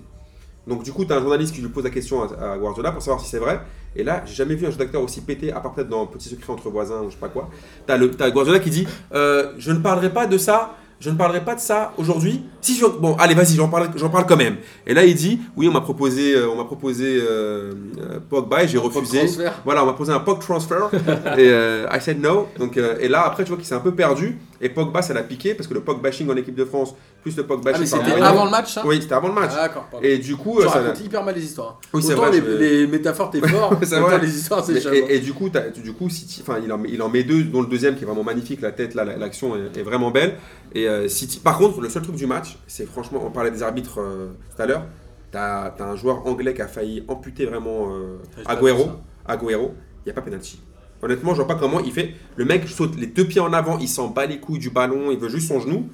Donc 0.66 0.82
du 0.82 0.92
coup, 0.92 1.04
t'as 1.04 1.16
un 1.16 1.20
journaliste 1.20 1.54
qui 1.54 1.60
lui 1.62 1.68
pose 1.70 1.84
la 1.84 1.90
question 1.90 2.22
à, 2.22 2.52
à 2.52 2.58
Guardiola 2.58 2.92
pour 2.92 3.02
savoir 3.02 3.20
si 3.22 3.28
c'est 3.28 3.38
vrai. 3.38 3.60
Et 3.96 4.04
là, 4.04 4.22
j'ai 4.26 4.34
jamais 4.34 4.54
vu 4.54 4.66
un 4.66 4.70
jeu 4.70 4.76
d'acteur 4.76 5.02
aussi 5.02 5.20
pété, 5.20 5.52
à 5.52 5.60
part 5.60 5.72
peut-être 5.74 5.88
dans 5.88 6.06
Petit 6.06 6.28
secret 6.28 6.52
entre 6.52 6.68
voisins 6.70 7.00
ou 7.02 7.06
je 7.06 7.14
sais 7.14 7.20
pas 7.20 7.28
quoi. 7.28 7.50
T'as 7.86 7.96
le- 7.96 8.10
t'as 8.10 8.30
Guardiola 8.30 8.60
qui 8.60 8.70
dit 8.70 8.86
euh, 9.14 9.52
je 9.58 9.72
ne 9.72 9.78
parlerai 9.78 10.10
pas 10.10 10.26
de 10.26 10.38
ça. 10.38 10.76
je 11.02 11.08
ne 11.08 11.16
parlerai 11.16 11.42
pas 11.42 11.54
de 11.54 11.60
ça 11.60 11.92
aujourd'hui. 11.96 12.44
Si 12.60 12.74
je- 12.76 12.84
bon, 12.84 13.16
allez, 13.18 13.32
vas-y, 13.34 13.54
j'en 13.56 13.68
parle, 13.70 13.88
j'en 13.96 14.10
parle 14.10 14.26
quand 14.26 14.36
même. 14.36 14.56
Et 14.86 14.92
là, 14.92 15.02
il 15.06 15.14
dit, 15.14 15.40
oui, 15.56 15.66
on 15.66 15.72
m'a 15.72 15.80
proposé, 15.80 16.34
euh, 16.36 16.46
on 16.50 16.56
m'a 16.56 16.64
proposé 16.64 17.18
euh, 17.22 17.72
euh, 17.98 18.20
Pogba 18.28 18.64
et 18.64 18.68
j'ai 18.68 18.76
refusé. 18.76 19.20
Voilà, 19.64 19.82
on 19.82 19.86
m'a 19.86 19.92
proposé 19.94 20.12
un 20.12 20.20
Pog 20.20 20.40
transfer 20.40 20.90
et 20.92 21.48
euh, 21.48 21.86
I 21.90 22.00
said 22.02 22.20
no. 22.20 22.48
Donc, 22.58 22.76
euh, 22.76 22.96
et 23.00 23.08
là, 23.08 23.24
après, 23.26 23.44
tu 23.44 23.48
vois 23.48 23.56
qu'il 23.56 23.66
s'est 23.66 23.74
un 23.74 23.80
peu 23.80 23.94
perdu. 23.94 24.36
Et 24.62 24.68
Pogba, 24.68 25.00
ça 25.00 25.14
l'a 25.14 25.22
piqué 25.22 25.54
parce 25.54 25.66
que 25.66 25.72
le 25.74 25.80
Pog 25.80 26.02
bashing 26.02 26.28
en 26.30 26.36
équipe 26.36 26.54
de 26.54 26.64
France, 26.66 26.94
plus 27.22 27.34
le 27.36 27.46
Pog 27.46 27.60
Ah, 27.60 27.66
mais 27.66 27.72
bashing 27.78 27.90
par 27.98 28.06
c'était 28.06 28.20
avant 28.20 28.44
le 28.44 28.50
match, 28.50 28.74
ça 28.74 28.82
Oui, 28.84 29.00
c'était 29.00 29.14
avant 29.14 29.28
le 29.28 29.34
match. 29.34 29.52
Ah. 29.56 29.68
Et 30.02 30.18
du 30.18 30.36
coup, 30.36 30.58
Tu 30.60 30.66
euh, 30.66 30.68
ça 30.70 30.80
racontes 30.80 31.00
hyper 31.00 31.24
mal 31.24 31.34
les 31.34 31.44
histoires. 31.44 31.80
Oui, 31.94 32.02
c'est 32.02 32.12
Autant 32.12 32.22
vrai, 32.26 32.32
les, 32.32 32.38
je- 32.40 32.56
les 32.56 32.86
métaphores, 32.86 33.30
t'es 33.30 33.40
fort, 33.48 33.74
C'est 33.82 33.98
autant 33.98 34.18
les 34.18 34.36
histoires, 34.38 34.62
c'est 34.64 34.74
Mais- 34.74 34.80
chaud. 34.80 34.90
et, 34.92 35.16
et 35.16 35.20
du 35.20 35.32
coup, 35.32 35.48
du 35.82 35.92
coup, 35.94 36.08
City, 36.10 36.42
il 36.62 36.72
en, 36.72 36.78
met- 36.78 36.90
il 36.92 37.00
en 37.00 37.08
met 37.08 37.22
deux, 37.24 37.42
dont 37.44 37.62
le 37.62 37.68
deuxième 37.68 37.96
qui 37.96 38.02
est 38.02 38.06
vraiment 38.06 38.22
magnifique, 38.24 38.60
la 38.60 38.72
tête, 38.72 38.94
là, 38.94 39.04
la- 39.04 39.16
l'action 39.16 39.56
est, 39.56 39.78
est 39.78 39.82
vraiment 39.82 40.10
belle. 40.10 40.34
Et 40.74 40.86
euh, 40.88 41.08
City, 41.08 41.38
par 41.40 41.56
contre, 41.56 41.80
le 41.80 41.88
seul 41.88 42.02
truc 42.02 42.16
du 42.16 42.26
match, 42.26 42.58
c'est 42.66 42.86
franchement, 42.86 43.22
on 43.24 43.30
parlait 43.30 43.50
des 43.50 43.62
arbitres 43.62 43.98
euh, 44.00 44.28
tout 44.54 44.60
à 44.62 44.66
l'heure. 44.66 44.84
T'as 45.32 45.72
as 45.78 45.84
un 45.84 45.96
joueur 45.96 46.26
anglais 46.26 46.52
qui 46.54 46.60
a 46.62 46.66
failli 46.68 47.02
amputer 47.08 47.46
vraiment 47.46 47.92
euh, 47.94 48.18
ça. 48.44 48.52
Agüero, 48.52 49.74
il 50.04 50.06
n'y 50.06 50.10
a 50.10 50.14
pas 50.14 50.22
penalty. 50.22 50.60
Honnêtement, 51.02 51.32
je 51.32 51.36
vois 51.38 51.46
pas 51.46 51.54
comment 51.54 51.80
il 51.80 51.92
fait. 51.92 52.14
Le 52.36 52.44
mec 52.44 52.68
saute 52.68 52.96
les 52.96 53.06
deux 53.06 53.24
pieds 53.26 53.40
en 53.40 53.52
avant, 53.52 53.78
il 53.78 53.88
s'en 53.88 54.08
bat 54.08 54.26
les 54.26 54.38
couilles 54.38 54.58
du 54.58 54.70
ballon, 54.70 55.10
il 55.10 55.18
veut 55.18 55.28
juste 55.28 55.48
son 55.48 55.60
genou. 55.60 55.88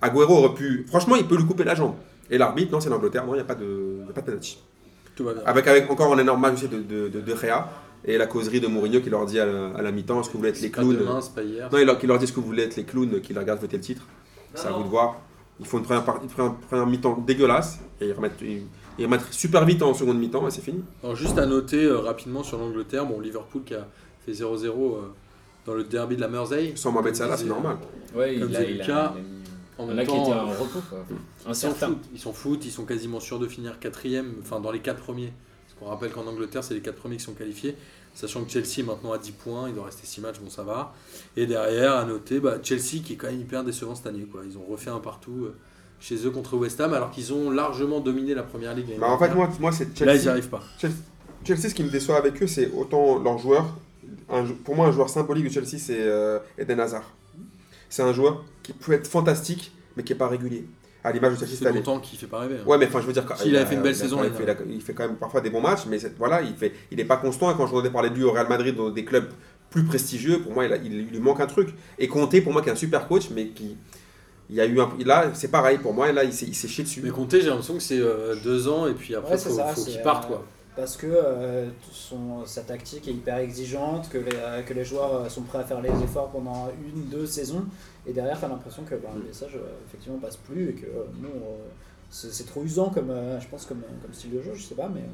Agüero 0.00 0.38
aurait 0.38 0.54
pu. 0.54 0.84
Franchement, 0.88 1.16
il 1.16 1.26
peut 1.26 1.36
lui 1.36 1.44
couper 1.46 1.64
la 1.64 1.74
jambe. 1.74 1.94
Et 2.30 2.38
l'arbitre, 2.38 2.72
non, 2.72 2.80
c'est 2.80 2.88
l'Angleterre, 2.90 3.26
non, 3.26 3.34
il 3.34 3.38
n'y 3.38 3.42
a 3.42 3.44
pas 3.44 3.54
de, 3.54 3.98
il 4.02 4.06
y 4.06 4.10
a 4.10 4.12
pas 4.12 4.20
de 4.20 4.26
penalty. 4.26 4.58
Tout 5.14 5.24
va 5.24 5.34
bien. 5.34 5.42
Avec, 5.44 5.66
avec 5.66 5.90
encore 5.90 6.12
un 6.14 6.18
énorme 6.18 6.40
match 6.40 6.54
aussi 6.54 6.68
de, 6.68 6.78
de, 6.78 7.08
de, 7.08 7.20
de 7.20 7.36
Gea 7.36 7.68
et 8.04 8.16
la 8.16 8.26
causerie 8.26 8.60
de 8.60 8.66
Mourinho 8.66 9.00
qui 9.00 9.10
leur 9.10 9.26
dit 9.26 9.38
à 9.38 9.46
la, 9.46 9.66
à 9.76 9.82
la 9.82 9.92
mi-temps 9.92 10.20
est-ce 10.20 10.28
que 10.28 10.32
vous 10.32 10.38
voulez 10.38 10.50
être 10.50 10.60
les 10.60 10.70
clowns? 10.70 10.96
demain, 10.96 11.20
c'est 11.20 11.34
pas 11.34 11.42
hier. 11.42 11.68
Non, 11.70 11.78
il 11.78 11.84
leur, 11.84 11.98
qui 11.98 12.06
leur 12.06 12.18
dit 12.18 12.24
est-ce 12.24 12.32
que 12.32 12.40
vous 12.40 12.46
voulez 12.46 12.62
être 12.62 12.76
les 12.76 12.84
clowns 12.84 13.20
qui 13.20 13.32
regardent 13.34 13.60
voter 13.60 13.76
le 13.76 13.82
titre? 13.82 14.02
C'est 14.54 14.68
à 14.68 14.72
vous 14.72 14.82
de 14.84 14.88
voir. 14.88 15.20
Ils 15.60 15.66
font 15.66 15.78
une 15.78 15.84
première, 15.84 16.02
une 16.22 16.28
première- 16.28 16.54
première 16.56 16.86
mi-temps 16.86 17.22
dégueulasse 17.26 17.78
et 18.00 18.06
ils 18.08 18.12
remettent, 18.12 18.40
ils, 18.40 18.62
ils 18.98 19.04
remettent 19.04 19.30
super 19.30 19.64
vite 19.66 19.82
en 19.82 19.92
seconde 19.94 20.18
mi-temps 20.18 20.48
et 20.48 20.50
c'est 20.50 20.62
fini. 20.62 20.82
Alors, 21.02 21.14
juste 21.14 21.38
à 21.38 21.46
noter 21.46 21.84
euh, 21.84 21.98
rapidement 21.98 22.42
sur 22.42 22.58
l'Angleterre, 22.58 23.04
bon, 23.06 23.20
Liverpool 23.20 23.62
qui 23.64 23.74
a 23.74 23.86
fait 24.24 24.32
0-0 24.32 24.66
euh, 24.66 25.00
dans 25.66 25.74
le 25.74 25.84
derby 25.84 26.16
de 26.16 26.20
la 26.20 26.28
Mersey. 26.28 26.72
Sans 26.76 26.92
Mohamed 26.92 27.14
Salah, 27.16 27.36
c'est 27.36 27.44
normal. 27.44 27.76
Ouais, 28.14 28.38
Comme 28.38 28.50
il 28.50 28.56
a, 28.56 28.60
c'est 28.60 28.70
il 28.70 28.76
le 28.78 28.82
a- 28.82 28.86
cas, 28.86 29.12
il 29.14 29.18
a 29.18 29.22
mis- 29.22 29.28
En 29.78 29.84
Il 29.84 29.88
y 29.88 29.92
en 29.92 29.94
même 29.96 30.06
temps, 30.06 30.30
euh, 30.32 30.34
en 30.44 30.48
repos, 30.50 30.80
quoi. 30.88 30.98
Ils 31.48 31.54
s'en 31.54 31.70
foutent, 31.72 32.04
ils 32.12 32.18
s'en 32.20 32.32
foutent, 32.32 32.64
ils 32.66 32.70
sont 32.70 32.84
quasiment 32.84 33.20
sûrs 33.20 33.38
de 33.38 33.48
finir 33.48 33.78
quatrième, 33.80 34.34
enfin 34.42 34.60
dans 34.60 34.70
les 34.70 34.80
quatre 34.80 35.00
premiers. 35.00 35.32
Parce 35.66 35.78
qu'on 35.80 35.86
rappelle 35.86 36.10
qu'en 36.12 36.26
Angleterre, 36.26 36.62
c'est 36.62 36.74
les 36.74 36.80
quatre 36.82 36.96
premiers 36.96 37.16
qui 37.16 37.24
sont 37.24 37.32
qualifiés. 37.32 37.74
Sachant 38.14 38.44
que 38.44 38.50
Chelsea 38.50 38.84
maintenant 38.86 39.12
a 39.12 39.18
10 39.18 39.32
points, 39.32 39.68
il 39.70 39.74
doit 39.74 39.86
rester 39.86 40.06
6 40.06 40.20
matchs, 40.20 40.38
bon 40.40 40.50
ça 40.50 40.62
va. 40.62 40.92
Et 41.38 41.46
derrière, 41.46 41.96
à 41.96 42.04
noter, 42.04 42.38
bah, 42.40 42.58
Chelsea 42.62 43.02
qui 43.02 43.14
est 43.14 43.16
quand 43.16 43.28
même 43.28 43.40
hyper 43.40 43.64
décevant 43.64 43.94
cette 43.94 44.06
année. 44.06 44.26
Quoi. 44.30 44.42
Ils 44.46 44.58
ont 44.58 44.64
refait 44.70 44.90
un 44.90 44.98
partout 45.00 45.46
euh, 45.46 45.54
chez 45.98 46.26
eux 46.26 46.30
contre 46.30 46.58
West 46.58 46.78
Ham 46.82 46.92
alors 46.92 47.10
qu'ils 47.10 47.32
ont 47.32 47.50
largement 47.50 48.00
dominé 48.00 48.34
la 48.34 48.42
première 48.42 48.74
ligue. 48.74 48.88
Bah, 49.00 49.08
en 49.08 49.18
fait, 49.18 49.34
moi, 49.34 49.48
moi 49.58 49.72
c'est 49.72 49.84
Là, 50.00 50.12
ils 50.12 50.18
n'y 50.18 50.22
Chelsea. 50.24 50.30
arrivent 50.30 50.50
pas. 50.50 50.60
Chelsea, 50.78 50.94
Chelsea, 51.46 51.68
ce 51.70 51.74
qui 51.74 51.82
me 51.82 51.90
déçoit 51.90 52.18
avec 52.18 52.40
eux, 52.42 52.46
c'est 52.46 52.70
autant 52.76 53.18
leur 53.18 53.38
joueur. 53.38 53.64
Un 54.30 54.44
pour 54.64 54.76
moi, 54.76 54.86
un 54.88 54.92
joueur 54.92 55.08
symbolique 55.08 55.44
de 55.44 55.50
Chelsea, 55.50 55.78
c'est 55.78 55.96
euh, 56.00 56.38
Eden 56.58 56.80
Hazard. 56.80 57.10
C'est 57.88 58.02
un 58.02 58.12
joueur 58.12 58.44
qui 58.62 58.72
peut 58.72 58.92
être 58.92 59.06
fantastique, 59.06 59.72
mais 59.96 60.02
qui 60.02 60.12
n'est 60.12 60.18
pas 60.18 60.28
régulier. 60.28 60.66
À 61.04 61.10
l'image 61.12 61.32
de 61.32 61.38
Chelsea 61.38 61.50
cette 61.50 61.58
C'est 61.60 61.66
année. 61.66 61.78
longtemps 61.78 61.98
qu'il 61.98 62.16
fait 62.18 62.26
pas 62.28 62.38
rêver. 62.40 62.56
hein. 62.60 62.64
Ouais, 62.66 62.78
mais 62.78 62.86
enfin, 62.86 63.00
je 63.00 63.06
veux 63.06 63.12
dire. 63.12 63.26
quand- 63.26 63.36
S'il 63.36 63.56
avait 63.56 63.66
fait 63.66 63.74
une 63.74 63.82
belle 63.82 63.92
il 63.92 63.98
a- 63.98 64.02
saison, 64.04 64.22
il, 64.22 64.28
il 64.28 64.32
fait, 64.32 64.48
a- 64.50 64.56
il 64.70 64.80
fait 64.80 64.94
quand 64.94 65.06
même 65.08 65.16
parfois 65.16 65.40
des 65.40 65.50
bons 65.50 65.60
matchs, 65.60 65.86
mais 65.88 65.98
voilà, 66.16 66.40
il 66.42 66.54
fait, 66.54 66.72
il 66.92 67.00
est 67.00 67.04
pas 67.04 67.16
constant. 67.16 67.50
Et 67.50 67.54
quand 67.56 67.66
je 67.66 67.72
entendais 67.72 67.90
parler 67.90 68.10
de 68.10 68.14
lui 68.14 68.22
au 68.24 68.30
Real 68.30 68.48
Madrid, 68.48 68.76
dans 68.76 68.88
des 68.90 69.04
clubs 69.04 69.28
plus 69.68 69.82
prestigieux, 69.84 70.40
pour 70.40 70.52
moi, 70.52 70.64
il, 70.66 70.72
a- 70.72 70.76
il- 70.76 70.92
il 70.94 71.08
lui 71.10 71.18
manque 71.18 71.40
un 71.40 71.46
truc. 71.46 71.70
Et 71.98 72.06
Conte, 72.06 72.40
pour 72.42 72.52
moi, 72.52 72.62
qui 72.62 72.68
est 72.68 72.72
un 72.72 72.76
super 72.76 73.08
coach, 73.08 73.30
mais 73.34 73.48
qui, 73.48 73.76
il 74.48 74.54
y 74.56 74.60
a 74.60 74.66
eu 74.66 74.80
un, 74.80 74.90
là, 75.04 75.30
c'est 75.34 75.50
pareil 75.50 75.78
pour 75.78 75.92
moi. 75.92 76.08
Et 76.08 76.12
là, 76.12 76.22
il 76.22 76.32
s'est, 76.32 76.46
il 76.46 76.54
chié 76.54 76.84
dessus. 76.84 77.00
Mais 77.02 77.10
Conte, 77.10 77.32
j'ai 77.32 77.42
l'impression 77.48 77.74
que 77.74 77.80
c'est 77.82 77.98
euh, 78.00 78.36
deux 78.44 78.68
ans 78.68 78.86
et 78.86 78.92
puis 78.94 79.14
après, 79.16 79.32
Ouais, 79.34 79.38
il 79.40 79.48
faut, 79.48 79.56
ça, 79.56 79.66
faut 79.74 79.84
qu'il 79.84 80.00
parte. 80.02 80.24
euh, 80.26 80.28
Quoi. 80.28 80.44
Parce 80.74 80.96
que 80.96 81.06
euh, 81.06 81.68
son, 81.90 82.46
sa 82.46 82.62
tactique 82.62 83.06
est 83.06 83.12
hyper 83.12 83.38
exigeante, 83.38 84.08
que 84.08 84.16
les, 84.16 84.36
euh, 84.36 84.62
que 84.62 84.72
les 84.72 84.84
joueurs 84.84 85.14
euh, 85.14 85.28
sont 85.28 85.42
prêts 85.42 85.58
à 85.58 85.64
faire 85.64 85.82
les 85.82 85.90
efforts 86.02 86.30
pendant 86.30 86.70
une, 86.86 87.08
deux 87.10 87.26
saisons, 87.26 87.64
et 88.06 88.12
derrière, 88.12 88.38
tu 88.38 88.46
as 88.46 88.48
l'impression 88.48 88.82
que 88.84 88.94
bah, 88.94 89.10
le 89.14 89.22
message 89.22 89.58
effectivement 89.86 90.18
passe 90.18 90.36
plus 90.36 90.70
et 90.70 90.72
que 90.72 90.86
non, 91.20 91.28
c'est 92.10 92.46
trop 92.46 92.62
usant 92.62 92.90
comme, 92.90 93.12
je 93.40 93.46
pense, 93.48 93.66
comme, 93.66 93.82
comme 94.02 94.12
style 94.12 94.32
de 94.32 94.42
jeu, 94.42 94.52
je 94.54 94.62
sais 94.62 94.74
pas, 94.74 94.88
mais 94.88 95.04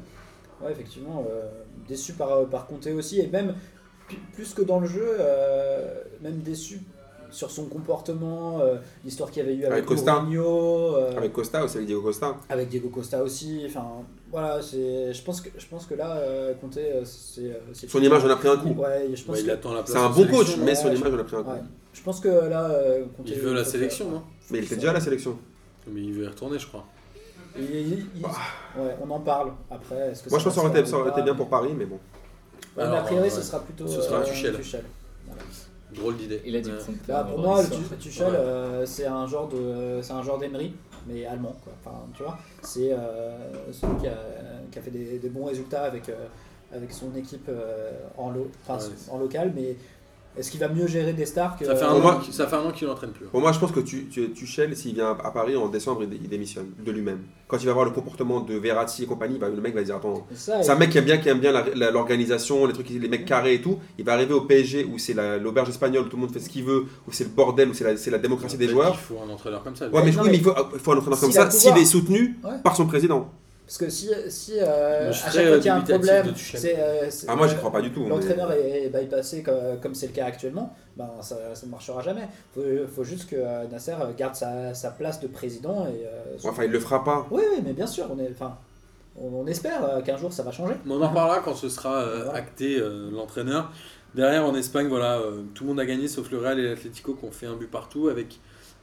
ouais, 0.65 0.71
effectivement, 0.71 1.25
déçu 1.87 2.13
par, 2.13 2.45
par 2.47 2.65
Conte 2.65 2.87
aussi, 2.87 3.19
et 3.19 3.27
même 3.27 3.53
plus 4.33 4.53
que 4.53 4.61
dans 4.61 4.79
le 4.79 4.87
jeu, 4.87 5.17
même 6.21 6.39
déçu 6.39 6.81
sur 7.31 7.51
son 7.51 7.65
comportement, 7.65 8.59
euh, 8.59 8.77
l'histoire 9.03 9.31
qu'il 9.31 9.43
y 9.43 9.45
avait 9.45 9.55
eu 9.55 9.65
avec, 9.65 9.71
Avec 9.71 9.85
Costa. 9.85 10.19
Mourinho, 10.19 10.95
euh, 10.95 11.17
Avec 11.17 11.33
Costa 11.33 11.63
aussi, 11.63 11.77
avec 11.77 11.87
Diego 11.87 12.01
Costa. 12.01 12.37
avec 12.49 12.69
Diego 12.69 12.89
Costa 12.89 13.23
aussi. 13.23 13.63
Enfin, 13.67 13.87
voilà, 14.31 14.61
c'est. 14.61 15.13
Je 15.13 15.21
pense 15.23 15.41
que 15.41 15.49
je 15.57 15.65
pense 15.65 15.85
que 15.85 15.93
là, 15.95 16.17
euh, 16.17 16.53
Conte, 16.61 16.77
euh, 16.77 17.01
c'est. 17.05 17.41
euh, 17.41 17.53
c'est- 17.73 17.87
Son 17.89 18.01
image 18.01 18.23
en 18.25 18.29
a 18.29 18.35
pris 18.35 18.47
un 18.47 18.57
coup. 18.57 18.69
Ouais, 18.69 19.07
je 19.13 19.23
pense 19.23 19.35
Bah, 19.35 19.41
il 19.41 19.45
que. 19.47 19.51
attend 19.51 19.73
la 19.73 19.83
place 19.83 19.91
C'est 19.91 20.03
un 20.03 20.09
bon 20.09 20.27
coach, 20.27 20.57
mais 20.57 20.65
ouais, 20.65 20.75
son 20.75 20.91
je- 20.91 20.97
image 20.97 21.13
en 21.13 21.19
a 21.19 21.23
pris 21.23 21.35
un 21.35 21.43
coup. 21.43 21.49
ouais. 21.51 21.61
Je 21.93 22.01
pense 22.03 22.19
que 22.19 22.27
là, 22.29 22.69
euh, 22.69 23.05
Conte. 23.17 23.27
Il 23.29 23.39
veut 23.39 23.53
la 23.53 23.65
sélection, 23.65 24.09
non 24.11 24.23
Mais 24.51 24.59
il 24.59 24.63
était 24.65 24.75
déjà 24.75 24.91
à 24.91 24.93
la 24.93 24.99
sélection. 24.99 25.37
Mais 25.87 26.01
il 26.01 26.13
veut 26.13 26.23
y 26.25 26.27
retourner, 26.27 26.59
je 26.59 26.67
crois. 26.67 26.85
Il- 27.57 27.63
il- 27.65 28.05
il- 28.15 28.23
ouais, 28.25 28.95
on 29.03 29.09
en 29.09 29.19
parle 29.19 29.51
après. 29.71 30.11
Est-ce 30.11 30.23
que 30.23 30.29
Moi, 30.29 30.39
je 30.39 30.43
pense 30.43 30.53
que 30.53 30.59
ça 30.61 30.65
aurait 30.67 30.79
été, 30.79 30.89
ça 30.89 30.97
aurait 30.97 31.23
bien 31.23 31.35
pour 31.35 31.49
Paris, 31.49 31.71
mais 31.75 31.85
bon. 31.85 31.95
Ouais, 32.77 32.87
mais 32.87 32.95
a 32.97 33.01
priori, 33.01 33.23
ouais. 33.23 33.29
ce 33.29 33.41
sera 33.41 33.59
plutôt. 33.59 33.87
Ce 33.87 34.01
sera 34.01 34.19
euh, 34.19 34.23
Tuchel. 34.23 34.53
Voilà. 35.25 35.41
Drôle 35.93 36.17
d'idée. 36.17 36.41
Il 36.45 36.55
a 36.55 36.61
prendre 36.61 36.97
Bah, 37.07 37.27
pour 37.27 37.39
moi, 37.39 37.61
le 37.63 37.97
Tuchel, 37.97 38.27
euh, 38.35 38.85
c'est 38.85 39.07
un 39.07 39.25
genre 39.27 39.47
de, 39.49 39.99
c'est 40.03 40.13
un 40.13 40.21
genre 40.21 40.37
d'Emery, 40.37 40.73
mais 41.09 41.25
allemand, 41.25 41.55
quoi. 41.63 41.73
Enfin, 41.83 41.97
tu 42.15 42.23
vois, 42.23 42.37
c'est 42.61 42.93
euh, 42.93 43.71
celui 43.71 43.97
qui 43.97 44.07
a, 44.07 44.17
qui 44.71 44.79
a 44.79 44.81
fait 44.81 44.91
des, 44.91 45.19
des 45.19 45.29
bons 45.29 45.45
résultats 45.45 45.83
avec, 45.83 46.09
euh, 46.09 46.27
avec 46.73 46.91
son 46.91 47.15
équipe 47.15 47.47
euh, 47.49 47.91
en, 48.17 48.31
lo, 48.31 48.49
en 49.11 49.17
local, 49.17 49.51
mais 49.55 49.75
est-ce 50.37 50.51
qu'il 50.51 50.59
va 50.59 50.69
mieux 50.69 50.87
gérer 50.87 51.13
des 51.13 51.25
stars 51.25 51.57
que 51.57 51.65
Ça 51.65 51.75
fait 51.75 51.83
euh, 51.83 51.87
un 51.89 51.91
Pour 51.93 52.01
moi- 52.01 52.15
an, 52.15 52.19
qu'il- 52.19 52.33
ça 52.33 52.47
fait 52.47 52.55
un 52.55 52.61
an 52.63 52.71
qu'il 52.71 52.87
l'entraîne 52.87 53.09
plus. 53.11 53.25
hein. 53.25 53.29
Pour 53.31 53.41
moi, 53.41 53.51
je 53.51 53.59
pense 53.59 53.71
que 53.71 53.79
tu, 53.81 54.07
tu, 54.07 54.29
Tuchel, 54.31 54.75
s'il 54.77 54.93
vient 54.95 55.11
à 55.23 55.31
Paris 55.31 55.55
en 55.57 55.67
décembre, 55.67 56.03
il, 56.03 56.13
il 56.21 56.29
démissionne 56.29 56.67
de 56.85 56.91
lui-même. 56.91 57.19
Quand 57.47 57.57
il 57.57 57.65
va 57.65 57.73
voir 57.73 57.83
le 57.85 57.91
comportement 57.91 58.39
de 58.39 58.53
Verratti 58.55 59.03
et 59.03 59.05
compagnie, 59.07 59.37
bah, 59.39 59.49
le 59.49 59.59
mec 59.59 59.73
va 59.73 59.81
dire 59.83 59.95
Attends, 59.95 60.25
ça, 60.35 60.61
c'est 60.63 60.69
un 60.71 60.75
mec 60.75 60.91
qui 60.91 60.97
aime 60.99 61.05
bien, 61.05 61.17
qui 61.17 61.29
aime 61.29 61.39
bien 61.39 61.51
la- 61.51 61.65
la- 61.75 61.91
l'organisation, 61.91 62.65
les 62.67 62.73
trucs, 62.73 62.89
les 62.89 63.07
mecs 63.09 63.25
carrés 63.25 63.55
et 63.55 63.61
tout. 63.61 63.79
Il 63.97 64.05
va 64.05 64.13
arriver 64.13 64.33
au 64.33 64.41
PSG 64.41 64.85
où 64.85 64.97
c'est 64.99 65.13
la- 65.15 65.37
l'auberge 65.37 65.69
espagnole, 65.69 66.05
où 66.05 66.09
tout 66.09 66.15
le 66.15 66.21
monde 66.21 66.31
fait 66.31 66.39
ce 66.39 66.49
qu'il 66.49 66.63
veut, 66.63 66.85
où 67.07 67.11
c'est 67.11 67.23
le 67.25 67.31
bordel, 67.31 67.69
où 67.69 67.73
c'est 67.73 67.83
la, 67.83 67.97
c'est 67.97 68.11
la 68.11 68.19
démocratie 68.19 68.57
des 68.57 68.67
joueurs. 68.69 68.91
qu'il 68.91 68.99
faut 68.99 69.17
un 69.25 69.29
entraîneur 69.29 69.63
comme 69.63 69.75
ça. 69.75 69.89
Ouais, 69.89 70.01
mais, 70.05 70.11
non, 70.11 70.17
oui, 70.21 70.25
mais 70.25 70.31
mais 70.31 70.37
il 70.37 70.43
faut, 70.43 70.53
il 70.73 70.79
faut 70.79 70.91
un 70.91 70.97
entraîneur 70.97 71.19
comme 71.19 71.31
ça 71.31 71.49
s'il 71.51 71.75
est 71.77 71.85
soutenu 71.85 72.37
Ouais. 72.43 72.51
par 72.63 72.75
son 72.75 72.85
président. 72.85 73.29
Parce 73.69 73.77
que 73.77 73.89
si, 73.91 74.09
si 74.29 74.53
euh, 74.59 74.65
Moi, 74.65 75.09
à 75.09 75.11
je 75.11 75.17
chaque 75.21 75.31
fois 75.31 75.41
euh, 75.43 75.57
qu'il 75.57 75.65
y 75.67 75.69
a 75.69 75.75
un 75.75 75.81
problème, 75.81 76.33
c'est, 76.35 76.79
euh, 76.79 77.11
c'est- 77.11 77.27
Ah, 77.29 77.35
moi, 77.35 77.45
j'y 77.47 77.53
euh, 77.53 77.57
crois 77.59 77.71
pas 77.71 77.81
du 77.83 77.91
tout. 77.91 78.01
mais- 78.01 78.09
L'entraîneur 78.09 78.51
est, 78.51 78.85
est 78.85 78.89
bypassé 78.89 79.43
comme 79.43 79.79
comme 79.79 79.93
c'est 79.93 80.07
le 80.07 80.13
cas 80.13 80.25
actuellement, 80.25 80.75
ben 80.97 81.07
ça, 81.21 81.37
ça 81.53 81.67
ne 81.67 81.71
marchera 81.71 82.01
jamais. 82.01 82.27
Il 82.57 82.63
faut, 82.87 82.87
faut 82.95 83.03
juste 83.03 83.29
que 83.29 83.35
euh, 83.35 83.67
Nasser 83.71 83.93
garde 84.17 84.33
sa, 84.33 84.73
sa 84.73 84.89
place 84.89 85.19
de 85.19 85.27
président. 85.27 85.85
Et, 85.85 86.03
euh, 86.07 86.35
son- 86.39 86.49
Enfin, 86.49 86.63
il 86.63 86.71
le 86.71 86.79
fera 86.79 87.03
pas. 87.03 87.27
Oui, 87.29 87.43
oui, 87.51 87.61
mais 87.63 87.73
bien 87.73 87.85
sûr, 87.85 88.07
on, 88.11 88.17
est, 88.17 88.31
enfin, 88.31 88.57
on, 89.15 89.27
on 89.43 89.45
espère 89.45 89.85
euh, 89.87 90.01
qu'un 90.01 90.17
jour 90.17 90.33
ça 90.33 90.41
va 90.41 90.51
changer. 90.51 90.73
Mais 90.85 90.93
on 90.95 91.03
en 91.03 91.09
reparlera 91.09 91.41
quand 91.41 91.53
ce 91.53 91.69
sera 91.69 92.01
euh, 92.01 92.23
Voilà. 92.23 92.39
acté 92.39 92.79
euh, 92.79 93.11
l'entraîneur. 93.11 93.71
Derrière 94.15 94.43
en 94.45 94.55
Espagne, 94.55 94.87
voilà, 94.87 95.19
euh, 95.19 95.43
tout 95.53 95.63
le 95.65 95.69
monde 95.69 95.79
a 95.79 95.85
gagné 95.85 96.07
sauf 96.07 96.31
le 96.31 96.39
Real 96.39 96.59
et 96.59 96.67
l'Atlético 96.69 97.13
qui 97.13 97.23
ont 97.25 97.31
fait 97.31 97.45
un 97.45 97.53
but 97.55 97.69
partout 97.69 98.07
avec 98.09 98.39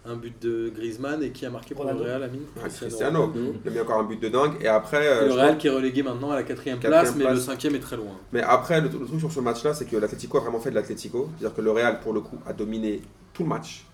un 0.07 0.16
but 0.16 0.41
de 0.43 0.70
Griezmann 0.74 1.23
et 1.23 1.31
qui 1.31 1.45
a 1.47 1.51
marqué 1.51 1.74
pour 1.74 1.85
le 1.85 1.93
Real, 1.95 2.23
Amine 2.23 2.43
Ah, 2.62 2.69
Cristiano. 2.69 3.27
Ronaldo. 3.27 3.55
Il 3.65 3.70
a 3.70 3.74
mis 3.74 3.81
encore 3.81 3.99
un 3.99 4.05
but 4.05 4.20
de 4.23 4.28
dingue. 4.28 4.53
Et 4.61 4.69
après, 4.69 5.05
Et 5.05 5.09
euh, 5.09 5.27
le 5.27 5.33
Real 5.33 5.59
qui 5.59 5.66
est 5.66 5.70
relégué 5.70 6.03
maintenant 6.03 6.31
à 6.31 6.37
la 6.37 6.43
quatrième 6.43 6.78
Quatrième 6.78 7.03
place, 7.05 7.16
mais 7.16 7.33
le 7.33 7.41
cinquième 7.41 7.74
est 7.74 7.81
très 7.81 7.97
loin. 7.97 8.12
Mais 8.33 8.43
après, 8.43 8.81
le, 8.81 8.89
le 8.89 9.07
truc 9.07 9.20
sur 9.20 9.33
ce 9.33 9.41
match-là, 9.41 9.74
c'est 9.74 9.85
que 9.87 9.97
l'Atlético 9.97 10.39
a 10.39 10.41
vraiment 10.41 10.61
fait 10.61 10.70
de 10.70 10.74
l'Atlético. 10.77 11.28
C'est-à-dire 11.39 11.57
que 11.57 11.62
le 11.62 11.70
Real, 11.70 12.01
pour 12.01 12.12
le 12.12 12.20
coup, 12.20 12.39
a 12.47 12.53
dominé 12.53 13.03
tout 13.33 13.43
le 13.43 13.49
match. 13.49 13.85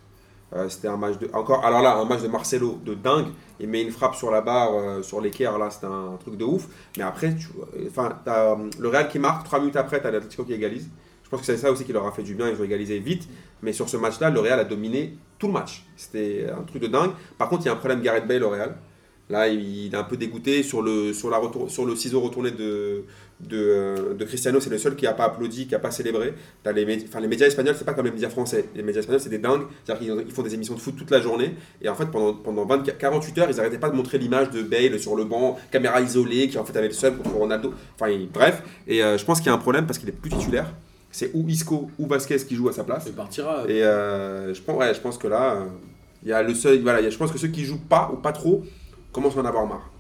Euh, 0.55 0.69
C'était 0.69 0.89
un 0.89 0.99
match 0.99 1.19
de. 1.19 1.31
Encore, 1.33 1.65
alors 1.65 1.81
là, 1.81 1.97
un 1.97 2.05
match 2.05 2.21
de 2.23 2.29
Marcelo 2.29 2.79
de 2.85 2.93
dingue. 2.95 3.29
Il 3.59 3.69
met 3.69 3.81
une 3.81 3.91
frappe 3.91 4.15
sur 4.17 4.31
la 4.31 4.43
barre, 4.43 4.75
euh, 4.75 5.03
sur 5.03 5.21
l'équerre, 5.23 5.57
là, 5.57 5.71
c'était 5.71 5.87
un 5.87 6.17
truc 6.21 6.37
de 6.37 6.45
ouf. 6.45 6.67
Mais 6.99 7.05
après, 7.05 7.35
tu, 7.35 7.47
euh, 7.59 7.87
enfin, 7.89 8.19
t'as, 8.25 8.51
euh, 8.53 8.57
le 8.79 8.89
Real 8.89 9.09
qui 9.09 9.19
marque, 9.19 9.45
3 9.47 9.61
minutes 9.61 9.77
après, 9.77 10.01
tu 10.03 10.07
as 10.07 10.11
l'Atlético 10.11 10.45
qui 10.45 10.53
égalise. 10.53 10.91
Je 11.25 11.31
pense 11.31 11.41
que 11.41 11.47
c'est 11.47 11.57
ça 11.57 11.73
aussi 11.73 11.85
qui 11.85 11.95
leur 11.95 12.07
a 12.07 12.13
fait 12.13 12.23
du 12.23 12.35
bien, 12.35 12.51
ils 12.51 12.61
ont 12.61 12.65
égalisé 12.65 12.99
vite. 12.99 13.27
Mais 13.63 13.73
sur 13.73 13.89
ce 13.89 13.97
match-là, 13.97 14.29
le 14.29 14.41
Real 14.41 14.61
a 14.61 14.65
dominé 14.65 15.17
tout 15.43 15.49
le 15.49 15.55
match. 15.55 15.83
C'était 15.97 16.47
un 16.57 16.63
truc 16.63 16.81
de 16.81 16.87
dingue. 16.87 17.11
Par 17.37 17.49
contre, 17.49 17.63
il 17.63 17.67
y 17.67 17.69
a 17.69 17.73
un 17.73 17.77
problème 17.77 18.01
Gareth 18.01 18.29
Bale 18.29 18.45
au 18.45 18.51
Real. 18.51 18.77
Là, 19.29 19.49
il 19.49 19.93
est 19.93 19.97
un 19.97 20.05
peu 20.05 20.17
dégoûté 20.17 20.63
sur 20.63 20.83
le, 20.83 21.13
sur 21.13 21.31
la 21.31 21.39
retour, 21.39 21.69
sur 21.69 21.85
le 21.85 21.97
ciseau 21.97 22.21
retourné 22.21 22.53
de, 22.53 23.05
de, 23.41 23.57
euh, 23.57 24.25
Cristiano. 24.25 24.61
C'est 24.61 24.71
le 24.71 24.79
seul 24.79 24.95
qui 24.95 25.05
n'a 25.05 25.15
pas 25.15 25.25
applaudi, 25.25 25.67
qui 25.67 25.73
n'a 25.73 25.81
pas 25.81 25.91
célébré. 25.91 26.35
T'as 26.63 26.71
les, 26.71 26.85
médias 26.85 27.47
espagnols, 27.47 27.75
c'est 27.77 27.85
pas 27.85 27.95
comme 27.95 28.05
les 28.05 28.13
médias 28.13 28.29
français. 28.29 28.67
Les 28.77 28.85
médias 28.85 29.01
espagnols, 29.01 29.21
c'est 29.21 29.31
des 29.31 29.39
dingues. 29.39 29.63
C'est-à-dire 29.85 30.17
qu'ils 30.17 30.27
ils 30.29 30.33
font 30.33 30.43
des 30.43 30.55
émissions 30.55 30.75
de 30.75 30.81
foot 30.81 30.95
toute 30.97 31.11
la 31.11 31.21
journée. 31.21 31.57
Et 31.81 31.89
en 31.89 31.97
fait, 31.97 32.07
pendant, 32.07 32.35
pendant 32.35 32.65
24, 32.65 32.97
48 32.99 33.39
heures, 33.39 33.51
ils 33.51 33.57
n'arrêtaient 33.57 33.79
pas 33.79 33.91
de 33.91 33.97
montrer 33.97 34.19
l'image 34.19 34.51
de 34.51 34.63
Bale 34.63 35.01
sur 35.01 35.17
le 35.17 35.25
banc, 35.25 35.59
caméra 35.73 36.01
isolée, 36.01 36.49
qui 36.49 36.59
en 36.59 36.65
fait 36.65 36.77
avait 36.79 36.89
le 36.89 36.95
seul 36.95 37.17
contre 37.17 37.31
Ronaldo. 37.31 37.75
Enfin, 37.99 38.17
bref. 38.33 38.63
Et 38.87 39.03
euh, 39.03 39.19
je 39.19 39.25
pense 39.25 39.39
qu'il 39.39 39.49
y 39.49 39.51
a 39.51 39.55
un 39.55 39.59
problème 39.59 39.87
parce 39.87 39.99
qu'il 39.99 40.09
est 40.09 40.13
plus 40.13 40.31
titulaire. 40.31 40.73
C'est 41.13 41.31
ou 41.35 41.47
Isco 41.49 41.91
ou 41.99 42.07
Vasquez 42.07 42.39
qui 42.39 42.57
joue 42.57 42.69
à 42.69 42.73
sa 42.73 42.83
place. 42.85 43.05
Il 43.07 43.13
partira. 43.13 43.65
Et 43.69 43.85
euh, 43.85 44.53
je, 44.55 44.61
pense, 44.63 44.77
ouais, 44.79 44.93
je 44.95 45.01
pense 45.01 45.19
que 45.19 45.29
là, 45.29 45.55
euh, 45.57 45.67
Il 46.25 46.29
y 46.29 46.33
a 46.33 46.43
le 46.43 46.55
seul, 46.55 46.81
voilà, 46.83 47.01
il 47.01 47.05
y 47.05 47.07
a- 47.07 47.11
je 47.11 47.19
pense 47.19 47.33
que 47.33 47.39
ceux 47.39 47.49
qui 47.49 47.65
jouent 47.65 47.81
pas 47.89 48.11
ou 48.13 48.17
pas 48.17 48.31
trop 48.33 48.63
commencent 49.13 49.37
à 49.37 49.41
en 49.41 49.45
avoir 49.45 49.67
marre. 49.67 49.91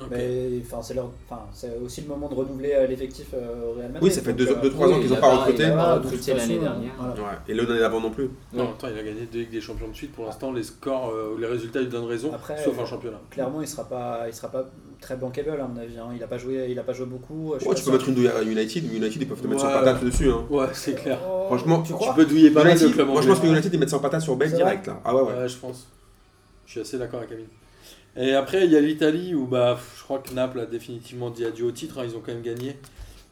Ok. 0.00 0.06
Mais 0.10 0.48
enfin, 0.64 0.80
c'est 0.82 0.94
leur- 0.94 1.10
enfin, 1.28 1.42
c'est 1.52 1.76
aussi 1.84 2.00
le 2.00 2.08
moment 2.08 2.28
de 2.28 2.34
renouveler 2.34 2.72
euh, 2.72 2.86
l'effectif 2.86 3.26
euh, 3.34 3.70
au 3.70 3.74
Real 3.74 3.92
Madrid. 3.92 4.02
Oui, 4.02 4.10
ça 4.10 4.22
fait 4.22 4.32
Donc, 4.32 4.38
deux, 4.38 4.48
euh, 4.50 4.60
deux, 4.62 4.70
trois 4.70 4.88
ans 4.88 4.92
oui, 4.94 5.00
qu'ils 5.02 5.10
il 5.10 5.14
n'ont 5.14 5.20
pas 5.20 5.36
recruté. 5.36 5.66
recruté 5.70 6.34
l'année 6.34 6.58
dernière. 6.58 6.92
voilà. 6.98 7.14
Ouais. 7.14 7.38
Et 7.48 7.54
l'année 7.54 7.78
d'avant 7.78 8.00
non 8.00 8.10
plus. 8.10 8.30
Non, 8.54 8.70
attends, 8.72 8.88
il 8.88 8.98
a 8.98 9.02
gagné 9.04 9.26
deux 9.30 9.40
Ligues 9.40 9.50
des 9.50 9.60
Champions 9.60 9.88
de 9.88 9.94
suite. 9.94 10.12
Pour 10.12 10.24
l'instant, 10.24 10.50
les 10.52 10.62
scores 10.64 11.10
euh, 11.10 11.34
ou 11.34 11.38
les 11.38 11.46
résultats 11.46 11.80
lui 11.80 11.88
donnent 11.88 12.06
raison, 12.06 12.32
Après, 12.34 12.56
sauf 12.64 12.76
euh, 12.78 12.82
en 12.82 12.86
championnat. 12.86 13.20
Clairement, 13.30 13.60
il 13.60 13.68
sera 13.68 13.84
pas, 13.84 14.22
il 14.26 14.32
sera 14.34 14.48
pas 14.48 14.64
très 15.02 15.16
bankable 15.16 15.50
à 15.60 15.66
mon 15.66 15.78
avis. 15.78 15.98
hein. 15.98 16.08
Il 16.16 16.22
a 16.22 16.26
pas 16.26 16.38
joué, 16.38 16.68
il 16.70 16.78
a 16.78 16.82
pas 16.82 16.94
joué 16.94 17.04
beaucoup. 17.06 17.54
Je 17.60 17.66
Ouais, 17.68 17.74
tu 17.74 17.84
peux 17.84 17.92
mettre 17.92 18.08
une 18.08 18.14
douille 18.14 18.28
à 18.28 18.42
United, 18.42 18.84
mais 18.90 18.96
United 18.96 19.20
ils 19.20 19.28
peuvent 19.28 19.40
te 19.40 19.46
mettre 19.46 19.62
Ouais. 19.64 19.70
sans 19.72 19.78
patate 19.80 20.02
dessus. 20.04 20.30
Hein. 20.30 20.44
Ouais, 20.48 20.66
c'est 20.72 20.94
clair. 20.94 21.18
Oh, 21.28 21.44
Franchement, 21.48 21.82
tu 21.82 21.92
peux 22.16 22.24
douiller 22.24 22.50
pas 22.50 22.64
mal 22.64 22.78
moi 23.06 23.20
je 23.20 23.28
pense 23.28 23.40
que. 23.40 23.46
United 23.46 23.74
ils 23.74 23.78
mettent 23.78 23.90
sans 23.90 23.98
patate 23.98 24.22
sur 24.22 24.36
Bale 24.36 24.52
direct 24.52 24.86
là. 24.86 25.00
Ah 25.04 25.14
ouais, 25.14 25.22
ouais. 25.22 25.34
Ouais, 25.34 25.48
je 25.48 25.56
pense. 25.58 25.86
Je 26.66 26.72
suis 26.72 26.80
assez 26.80 26.96
d'accord 26.98 27.18
avec 27.20 27.32
Amine. 27.32 27.46
Et 28.16 28.34
après, 28.34 28.64
il 28.64 28.70
y 28.72 28.76
a 28.76 28.80
l'Italie 28.80 29.34
où 29.34 29.46
bah, 29.46 29.78
je 29.98 30.02
crois 30.02 30.18
que 30.18 30.32
Naples 30.34 30.60
a 30.60 30.66
définitivement 30.66 31.30
dit 31.30 31.44
adieu 31.44 31.64
au 31.66 31.70
titre. 31.72 31.98
hein, 31.98 32.04
ils 32.06 32.14
ont 32.16 32.20
quand 32.24 32.32
même 32.32 32.42
gagné. 32.42 32.76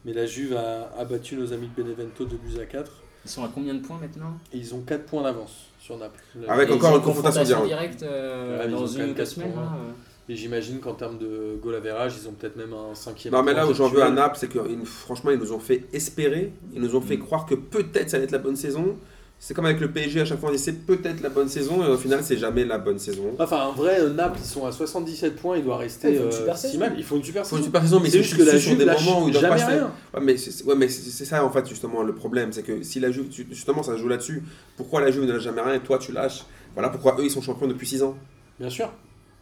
Mais 0.04 0.12
la 0.14 0.24
Juve 0.26 0.56
a, 0.56 0.90
a 0.98 1.04
battu 1.04 1.36
nos 1.36 1.52
amis 1.52 1.68
de 1.76 1.82
Benevento 1.82 2.24
de 2.24 2.34
buts 2.36 2.58
à 2.60 2.64
4. 2.64 2.90
Ils 3.26 3.30
sont 3.30 3.44
à 3.44 3.50
combien 3.54 3.74
de 3.74 3.80
points 3.80 3.98
maintenant? 4.00 4.32
Et 4.52 4.56
ils 4.56 4.74
ont 4.74 4.80
4 4.80 5.04
points 5.04 5.22
d'avance 5.22 5.66
sur 5.78 5.98
Naples. 5.98 6.18
Avec 6.48 6.70
Et 6.70 6.72
encore 6.72 6.96
une 6.96 7.02
confrontation 7.02 7.42
directe. 7.62 7.66
directe 7.98 8.02
euh, 8.04 8.58
Ouais, 8.60 8.64
ils 8.68 8.74
ont 8.74 8.80
dans 8.80 8.86
une 8.86 9.10
ou 9.10 9.12
deux 9.14 9.24
semaines. 9.26 9.52
points. 9.52 9.62
là, 9.62 9.68
euh. 9.76 9.92
Et 10.30 10.36
j'imagine 10.36 10.78
qu'en 10.78 10.94
termes 10.94 11.18
de 11.18 11.58
goal 11.60 11.74
average, 11.74 12.12
ils 12.22 12.28
ont 12.28 12.32
peut-être 12.32 12.54
même 12.54 12.72
un 12.72 12.94
cinquième. 12.94 13.34
Non 13.34 13.42
mais 13.42 13.52
là 13.52 13.66
où 13.66 13.74
j'en 13.74 13.88
veux 13.88 14.00
à. 14.00 14.10
Naples, 14.10 14.36
c'est 14.38 14.48
que 14.48 14.60
franchement 14.84 15.32
ils 15.32 15.38
nous 15.40 15.52
ont 15.52 15.58
fait 15.58 15.82
espérer, 15.92 16.52
ils 16.72 16.80
nous 16.80 16.94
ont 16.94 17.00
fait 17.00 17.16
Mm. 17.16 17.20
croire 17.24 17.46
que 17.46 17.56
peut-être 17.56 18.10
ça 18.10 18.16
allait 18.16 18.26
être 18.26 18.30
la 18.30 18.38
bonne 18.38 18.54
saison. 18.54 18.96
C'est 19.40 19.54
comme 19.54 19.64
avec 19.64 19.80
le 19.80 19.90
PSG, 19.90 20.20
à 20.20 20.24
chaque 20.26 20.38
fois 20.38 20.50
on 20.50 20.52
dit 20.52 20.58
c'est 20.58 20.86
peut-être 20.86 21.20
la 21.20 21.30
bonne 21.30 21.48
saison 21.48 21.82
et 21.82 21.88
au 21.88 21.96
final 21.96 22.20
c'est 22.22 22.36
jamais 22.36 22.64
la 22.64 22.78
bonne 22.78 22.98
saison. 23.00 23.34
Enfin, 23.40 23.62
en 23.62 23.72
vrai, 23.72 23.98
euh, 24.02 24.10
Naples, 24.10 24.38
ils 24.40 24.46
sont 24.46 24.66
à 24.66 24.70
77 24.70 25.34
points. 25.34 25.56
Il 25.56 25.64
doit 25.64 25.78
rester 25.78 26.08
Ouais, 26.08 26.14
ils 26.14 26.18
font 26.18 26.24
une 26.26 26.28
euh, 26.32 26.38
super 26.38 26.56
si 26.58 26.66
saison. 26.68 26.78
mal. 26.78 26.94
Ils 26.96 27.04
font 27.04 27.16
une 27.16 27.24
super 27.24 27.42
une 27.42 27.48
saison. 27.48 27.62
super 27.64 27.82
saison 27.82 28.00
mais 28.00 28.10
C'est 28.10 28.22
juste 28.22 28.36
que 28.36 28.42
la 28.44 28.56
Juve 28.58 28.76
des 28.78 28.84
moments 28.84 29.24
où 29.24 29.28
ils 29.28 29.34
jamais 29.34 29.64
rien. 29.64 29.90
Ouais, 30.14 30.20
mais 30.22 30.36
c'est 30.36 30.64
ouais, 30.64 30.74
mais 30.76 30.88
c'est 30.88 31.10
c'est 31.10 31.24
ça 31.24 31.44
en 31.44 31.50
fait 31.50 31.66
justement 31.68 32.02
le 32.04 32.14
problème, 32.14 32.52
c'est 32.52 32.62
que 32.62 32.82
si 32.84 33.00
la 33.00 33.10
Juve, 33.10 33.26
justement 33.50 33.82
ça 33.82 33.94
se 33.94 33.98
joue 33.98 34.08
là-dessus, 34.08 34.44
pourquoi 34.76 35.00
la 35.00 35.10
Juve 35.10 35.24
ne 35.24 35.32
lâche 35.32 35.42
jamais 35.42 35.62
rien 35.62 35.74
et 35.74 35.80
toi 35.80 35.98
tu 35.98 36.12
lâches? 36.12 36.44
Voilà 36.74 36.90
pourquoi 36.90 37.16
eux 37.18 37.24
ils 37.24 37.30
sont 37.30 37.42
champions 37.42 37.66
depuis 37.66 37.86
6 37.88 38.02
ans. 38.04 38.16
Bien 38.60 38.70
sûr. 38.70 38.90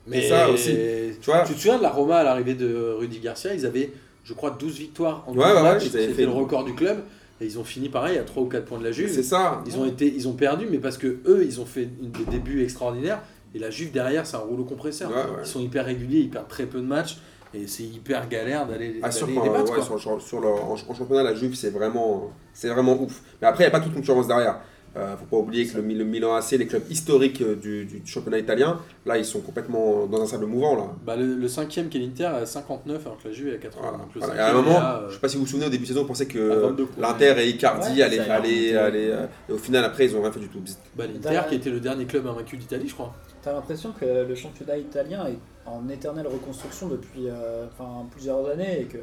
Mais 0.08 0.28
ça 0.28 0.50
aussi. 0.50 0.74
Tu 1.20 1.30
vois 1.30 1.44
Tu 1.44 1.54
te 1.54 1.58
souviens 1.58 1.78
de 1.78 1.82
la 1.82 1.90
Roma 1.90 2.16
à 2.18 2.22
l'arrivée 2.24 2.54
de 2.54 2.94
Rudy 2.98 3.18
Garcia 3.20 3.54
Ils 3.54 3.66
avaient, 3.66 3.92
je 4.24 4.32
crois, 4.34 4.50
12 4.50 4.78
victoires 4.78 5.24
en 5.26 5.32
Ouais, 5.32 5.44
12 5.44 5.54
ouais, 5.56 5.62
matchs. 5.62 5.84
C'était 5.84 6.08
fait- 6.08 6.24
le 6.24 6.30
record 6.32 6.64
du 6.64 6.74
club. 6.74 6.98
Et 7.40 7.46
ils 7.46 7.58
ont 7.58 7.64
fini 7.64 7.88
pareil 7.88 8.18
à 8.18 8.22
3 8.24 8.42
ou 8.42 8.46
4 8.46 8.64
points 8.64 8.78
de 8.78 8.84
la 8.84 8.90
Juve. 8.90 9.12
C'est 9.12 9.22
ça. 9.22 9.62
Ils 9.66 9.76
ont, 9.78 9.84
été, 9.86 10.06
ils 10.12 10.26
ont 10.26 10.32
perdu, 10.32 10.66
mais 10.68 10.78
parce 10.78 10.98
que 10.98 11.18
eux, 11.26 11.44
ils 11.46 11.60
ont 11.60 11.66
fait 11.66 11.84
des 11.86 12.24
débuts 12.24 12.64
extraordinaires. 12.64 13.20
Et 13.54 13.58
la 13.60 13.70
Juve 13.70 13.92
derrière, 13.92 14.26
c'est 14.26 14.36
un 14.36 14.40
rouleau 14.40 14.64
compresseur. 14.64 15.10
Ils 15.40 15.46
sont 15.46 15.60
hyper 15.60 15.84
réguliers, 15.84 16.18
ils 16.20 16.30
perdent 16.30 16.48
très 16.48 16.66
peu 16.66 16.78
de 16.80 16.86
matchs. 16.86 17.18
Et 17.54 17.66
c'est 17.66 17.84
hyper 17.84 18.28
galère 18.28 18.66
d'aller 18.66 19.00
Ah, 19.02 19.08
les 19.26 19.34
battre. 19.50 19.72
ouais, 19.72 19.98
sur, 19.98 20.20
sur 20.20 20.40
le- 20.40 20.48
en, 20.48 20.72
en 20.86 20.94
championnat, 20.94 21.22
la 21.22 21.34
Juve, 21.34 21.54
c'est 21.54 21.70
vraiment, 21.70 22.30
c'est 22.52 22.68
vraiment 22.68 23.00
ouf. 23.00 23.22
Mais 23.40 23.48
après, 23.48 23.64
il 23.64 23.68
n'y 23.70 23.74
a 23.74 23.78
pas 23.78 23.82
toute 23.82 23.94
concurrence 23.94 24.26
derrière. 24.28 24.58
Euh, 24.98 25.16
faut 25.16 25.26
pas 25.26 25.36
oublier 25.36 25.64
que 25.66 25.76
le, 25.76 25.82
Mi- 25.82 25.94
le 25.94 26.04
Milan 26.04 26.34
AC, 26.34 26.50
les 26.52 26.66
clubs 26.66 26.82
historiques 26.90 27.40
euh, 27.40 27.54
du, 27.54 27.84
du 27.84 28.02
championnat 28.04 28.38
italien, 28.38 28.80
là, 29.06 29.16
ils 29.16 29.24
sont 29.24 29.40
complètement 29.40 30.06
dans 30.06 30.20
un 30.20 30.26
sable 30.26 30.46
mouvant. 30.46 30.74
Là. 30.76 30.90
Bah, 31.06 31.14
le, 31.14 31.36
le 31.36 31.48
cinquième 31.48 31.88
qui 31.88 31.98
est 31.98 32.00
l'Inter 32.00 32.24
à 32.24 32.44
59, 32.46 33.06
alors 33.06 33.18
que 33.22 33.28
la 33.28 33.34
Juve 33.34 33.48
est 33.48 33.54
à 33.54 33.58
80. 33.58 33.82
Voilà. 33.82 33.98
Donc 33.98 34.14
le 34.14 34.20
Voilà. 34.20 34.34
Et 34.34 34.38
à 34.40 34.50
un 34.50 34.52
moment, 34.54 34.76
euh, 34.80 35.08
je 35.08 35.14
sais 35.14 35.20
pas 35.20 35.28
si 35.28 35.36
vous 35.36 35.42
vous 35.44 35.48
souvenez, 35.48 35.66
au 35.66 35.70
début 35.70 35.84
de 35.84 35.88
saison, 35.88 36.02
on 36.02 36.06
pensait 36.06 36.26
que 36.26 36.38
22 36.38 36.86
points. 36.86 37.08
l'Inter 37.08 37.34
et 37.38 37.48
Icardi 37.50 37.96
Ouais, 37.96 38.02
allaient, 38.02 38.18
allaient, 38.18 38.76
allaient, 38.76 39.10
euh, 39.12 39.26
et 39.48 39.52
au 39.52 39.58
final, 39.58 39.84
après, 39.84 40.06
ils 40.06 40.16
ont 40.16 40.22
rien 40.22 40.32
fait 40.32 40.40
du 40.40 40.48
tout. 40.48 40.60
Bah, 40.96 41.04
L'Inter 41.06 41.42
qui 41.48 41.54
était 41.54 41.70
le 41.70 41.80
dernier 41.80 42.04
club 42.06 42.26
invaincu 42.26 42.56
d'Italie, 42.56 42.88
je 42.88 42.94
crois. 42.94 43.14
T'as 43.42 43.52
l'impression 43.52 43.92
que 43.92 44.04
le 44.28 44.34
championnat 44.34 44.76
italien 44.78 45.26
est 45.28 45.38
en 45.64 45.88
éternelle 45.88 46.26
reconstruction 46.26 46.88
depuis 46.88 47.28
euh, 47.28 47.66
enfin, 47.72 48.04
plusieurs 48.10 48.48
années 48.48 48.80
et 48.80 48.84
que. 48.86 48.98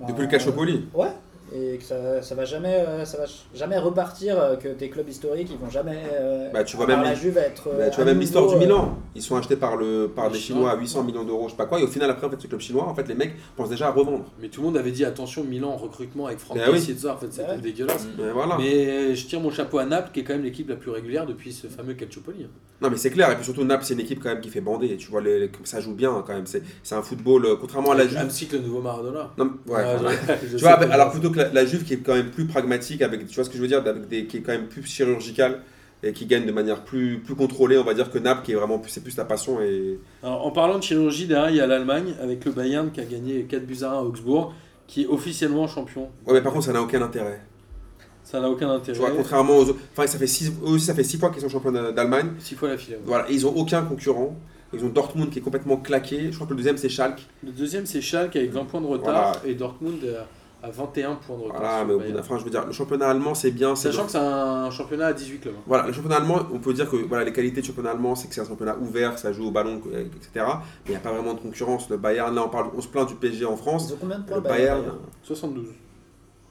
bah, 0.00 0.06
Depuis 0.08 0.22
le 0.22 0.28
Calciopoli. 0.28 0.86
Ouais. 0.94 1.08
Et 1.54 1.76
que 1.76 1.84
ça, 1.84 2.22
ça 2.22 2.34
va 2.34 2.44
jamais, 2.46 2.84
euh, 2.86 3.04
ça 3.04 3.18
va 3.18 3.24
jamais 3.54 3.76
repartir, 3.78 4.40
euh, 4.40 4.56
que 4.56 4.68
tes 4.68 4.88
clubs 4.88 5.08
historiques 5.08 5.48
ils 5.50 5.58
vont 5.58 5.68
jamais. 5.70 5.98
euh, 6.14 6.48
Bah, 6.50 6.64
tu 6.64 6.76
vois 6.78 6.86
même 6.86 7.02
la 7.02 7.14
Juve 7.14 7.36
être. 7.36 7.68
euh, 7.68 7.78
Bah, 7.78 7.90
tu 7.90 7.96
vois 7.96 8.04
à 8.04 8.06
même 8.06 8.18
l'histoire 8.20 8.46
du 8.46 8.54
euh, 8.54 8.58
Milan. 8.58 8.96
Ils 9.14 9.20
sont 9.22 9.36
achetés 9.36 9.56
par, 9.56 9.76
le, 9.76 10.06
par 10.14 10.28
Les 10.28 10.34
des 10.34 10.38
Chinois. 10.38 10.70
À 10.70 10.76
800 10.76 11.02
millions 11.04 11.24
d'euros, 11.24 11.48
je 11.48 11.50
sais 11.50 11.56
pas 11.58 11.66
quoi. 11.66 11.78
Et 11.80 11.82
au 11.82 11.88
final, 11.88 12.10
après, 12.10 12.26
en 12.26 12.30
fait, 12.30 12.40
ce 12.40 12.46
club 12.46 12.60
chinois, 12.60 12.84
en 12.88 12.94
fait, 12.94 13.06
les 13.08 13.14
mecs 13.14 13.34
pensent 13.56 13.68
déjà 13.68 13.88
à 13.88 13.90
revendre. 13.90 14.24
Mais 14.40 14.48
tout 14.48 14.60
le 14.62 14.68
monde 14.68 14.76
avait 14.78 14.92
dit 14.92 15.04
attention, 15.04 15.44
Milan 15.44 15.70
en 15.72 15.76
recrutement 15.76 16.26
avec 16.26 16.38
Franck 16.38 16.56
Bah 16.58 16.64
oui. 16.72 16.86
Et 16.88 16.94
tout 16.94 17.00
ça. 17.00 17.14
En 17.14 17.16
fait, 17.18 17.26
c'était 17.30 17.48
Ouais. 17.50 17.58
dégueulasse. 17.58 18.06
Mais 18.16 18.30
voilà. 18.30 18.56
Mais 18.58 19.14
je 19.14 19.26
tire 19.26 19.40
mon 19.40 19.50
chapeau 19.50 19.78
à 19.78 19.84
Naples, 19.84 20.10
qui 20.14 20.20
est 20.20 20.24
quand 20.24 20.32
même 20.34 20.44
l'équipe 20.44 20.68
la 20.70 20.76
plus 20.76 20.90
régulière 20.90 21.26
depuis 21.26 21.52
ce 21.52 21.66
fameux 21.66 21.94
Calciopoli. 21.94 22.46
Non 22.80 22.90
mais 22.90 22.96
c'est 22.96 23.10
clair, 23.10 23.30
et 23.30 23.36
puis 23.36 23.44
surtout 23.44 23.62
Naples 23.62 23.84
c'est 23.84 23.94
une 23.94 24.00
équipe 24.00 24.20
quand 24.20 24.30
même 24.30 24.40
qui 24.40 24.48
fait 24.48 24.60
bander, 24.60 24.96
tu 24.96 25.08
vois, 25.08 25.20
les, 25.20 25.38
les- 25.38 25.50
ça 25.62 25.80
joue 25.80 25.94
bien 25.94 26.10
hein, 26.10 26.24
quand 26.26 26.32
même, 26.34 26.46
c'est 26.46 26.64
c'est 26.82 26.96
un 26.96 27.02
football, 27.02 27.46
euh, 27.46 27.54
contrairement 27.60 27.92
à 27.92 27.94
la 27.94 28.08
Juve. 28.08 28.18
Amsic, 28.18 28.50
le 28.50 28.58
nouveau 28.58 28.80
Maradona. 28.80 29.30
Non, 29.38 29.44
ouais, 29.68 29.76
Ah, 29.86 29.96
voilà. 30.00 30.16
je- 30.42 30.46
je 30.50 30.56
Tu 30.56 30.64
vois, 30.64 30.72
alors 30.72 31.12
plutôt 31.12 31.30
que 31.30 31.38
la, 31.42 31.52
la 31.52 31.66
Juve 31.66 31.84
qui 31.84 31.94
est 31.94 31.98
quand 31.98 32.14
même 32.14 32.30
plus 32.30 32.46
pragmatique, 32.46 33.02
avec, 33.02 33.26
tu 33.26 33.34
vois 33.34 33.44
ce 33.44 33.50
que 33.50 33.56
je 33.56 33.62
veux 33.62 33.68
dire, 33.68 33.78
avec 33.78 34.08
des, 34.08 34.26
qui 34.26 34.38
est 34.38 34.40
quand 34.40 34.52
même 34.52 34.66
plus 34.68 34.84
chirurgicale 34.84 35.60
et 36.04 36.12
qui 36.12 36.26
gagne 36.26 36.44
de 36.46 36.52
manière 36.52 36.82
plus, 36.82 37.20
plus 37.20 37.34
contrôlée, 37.36 37.78
on 37.78 37.84
va 37.84 37.94
dire 37.94 38.10
que 38.10 38.18
Naples 38.18 38.42
qui 38.44 38.52
est 38.52 38.56
vraiment 38.56 38.78
plus, 38.78 38.90
c'est 38.90 39.02
plus 39.02 39.14
ta 39.14 39.24
passion 39.24 39.60
et 39.60 39.98
Alors, 40.22 40.44
en 40.46 40.50
parlant 40.50 40.78
de 40.78 40.82
chirurgie, 40.82 41.26
derrière, 41.26 41.50
il 41.50 41.56
y 41.56 41.60
a 41.60 41.66
l'Allemagne 41.66 42.14
avec 42.20 42.44
le 42.44 42.50
Bayern 42.50 42.90
qui 42.90 43.00
a 43.00 43.04
gagné 43.04 43.44
4 43.44 43.64
buts 43.64 43.78
à 43.82 43.90
1 43.90 43.92
à 43.98 44.02
Augsbourg, 44.02 44.52
qui 44.88 45.02
est 45.02 45.06
officiellement 45.06 45.68
champion. 45.68 46.08
ouais 46.26 46.34
mais 46.34 46.40
par 46.42 46.52
contre 46.52 46.64
ça 46.66 46.72
n'a 46.72 46.82
aucun 46.82 47.00
intérêt. 47.02 47.40
Ça 48.24 48.40
n'a 48.40 48.48
aucun 48.50 48.66
Tu 48.80 48.90
intérêt. 48.90 48.98
vois, 48.98 49.10
contrairement 49.16 49.56
aux 49.58 49.68
autres, 49.68 49.78
enfin 49.92 50.06
ça 50.06 50.18
fait 50.18 50.26
six, 50.26 50.48
eux 50.48 50.70
aussi 50.70 50.86
ça 50.86 50.94
fait 50.94 51.04
six 51.04 51.18
fois 51.18 51.30
qu'ils 51.30 51.42
sont 51.42 51.48
champions 51.48 51.72
d'Allemagne, 51.72 52.32
6 52.40 52.54
fois 52.56 52.68
la 52.70 52.78
filet. 52.78 52.98
voilà, 53.04 53.30
et 53.30 53.34
ils 53.34 53.46
ont 53.46 53.54
aucun 53.56 53.82
concurrent. 53.82 54.36
Ils 54.74 54.82
ont 54.84 54.88
Dortmund 54.88 55.28
qui 55.30 55.38
est 55.38 55.42
complètement 55.42 55.76
claqué. 55.76 56.28
Je 56.30 56.34
crois 56.34 56.46
que 56.46 56.52
le 56.52 56.56
deuxième 56.56 56.78
c'est 56.78 56.88
Schalke. 56.88 57.28
Le 57.44 57.52
deuxième, 57.52 57.84
c'est 57.84 58.00
Schalke 58.00 58.36
avec 58.36 58.50
20 58.52 58.64
points 58.64 58.80
de 58.80 58.86
retard 58.86 59.36
et 59.46 59.54
Dortmund 59.54 60.00
à 60.62 60.70
21 60.70 61.16
poins 61.16 61.36
de 61.38 61.42
retard. 61.42 61.60
Voilà, 61.60 61.84
mais 61.84 61.92
au 61.94 61.98
le 61.98 62.04
bout 62.06 62.12
d'un- 62.12 62.20
enfin 62.20 62.38
je 62.38 62.44
veux 62.44 62.50
dire, 62.50 62.64
le 62.64 62.72
championnat 62.72 63.08
allemand 63.10 63.34
c'est 63.34 63.50
bien, 63.50 63.74
Sachant 63.74 64.04
que 64.04 64.12
c'est 64.12 64.18
un 64.18 64.70
championnat 64.70 65.06
à 65.06 65.12
18 65.12 65.38
clubs. 65.40 65.54
hein. 65.58 65.62
Voilà, 65.66 65.86
le 65.86 65.92
championnat 65.92 66.16
allemand, 66.16 66.40
on 66.52 66.58
peut 66.58 66.72
dire 66.72 66.88
que 66.88 66.96
voilà, 66.96 67.24
les 67.24 67.32
qualités 67.32 67.60
du 67.60 67.66
championnat 67.66 67.90
allemand, 67.90 68.14
c'est 68.14 68.28
que 68.28 68.34
c'est 68.34 68.40
un 68.42 68.46
championnat 68.46 68.76
ouvert, 68.80 69.18
ça 69.18 69.32
joue 69.32 69.46
au 69.46 69.50
ballon, 69.50 69.80
euh, 69.92 70.00
etc. 70.04 70.30
Mais 70.34 70.42
il 70.86 70.90
n'y 70.90 70.96
a 70.96 71.00
pas 71.00 71.12
vraiment 71.12 71.34
de 71.34 71.40
concurrence. 71.40 71.88
Le 71.90 71.96
Bayern, 71.96 72.34
là, 72.34 72.44
on, 72.44 72.48
parle, 72.48 72.70
on 72.76 72.80
se 72.80 72.88
plaint 72.88 73.08
du 73.08 73.14
PSG 73.16 73.44
en 73.44 73.56
France. 73.56 73.86
Ils 73.88 73.94
ont 73.94 73.98
combien 74.00 74.18
de 74.20 74.24
points 74.24 74.36
Le 74.36 74.42
Bayern, 74.42 74.80
Bayern, 74.82 74.96
72. 75.24 75.66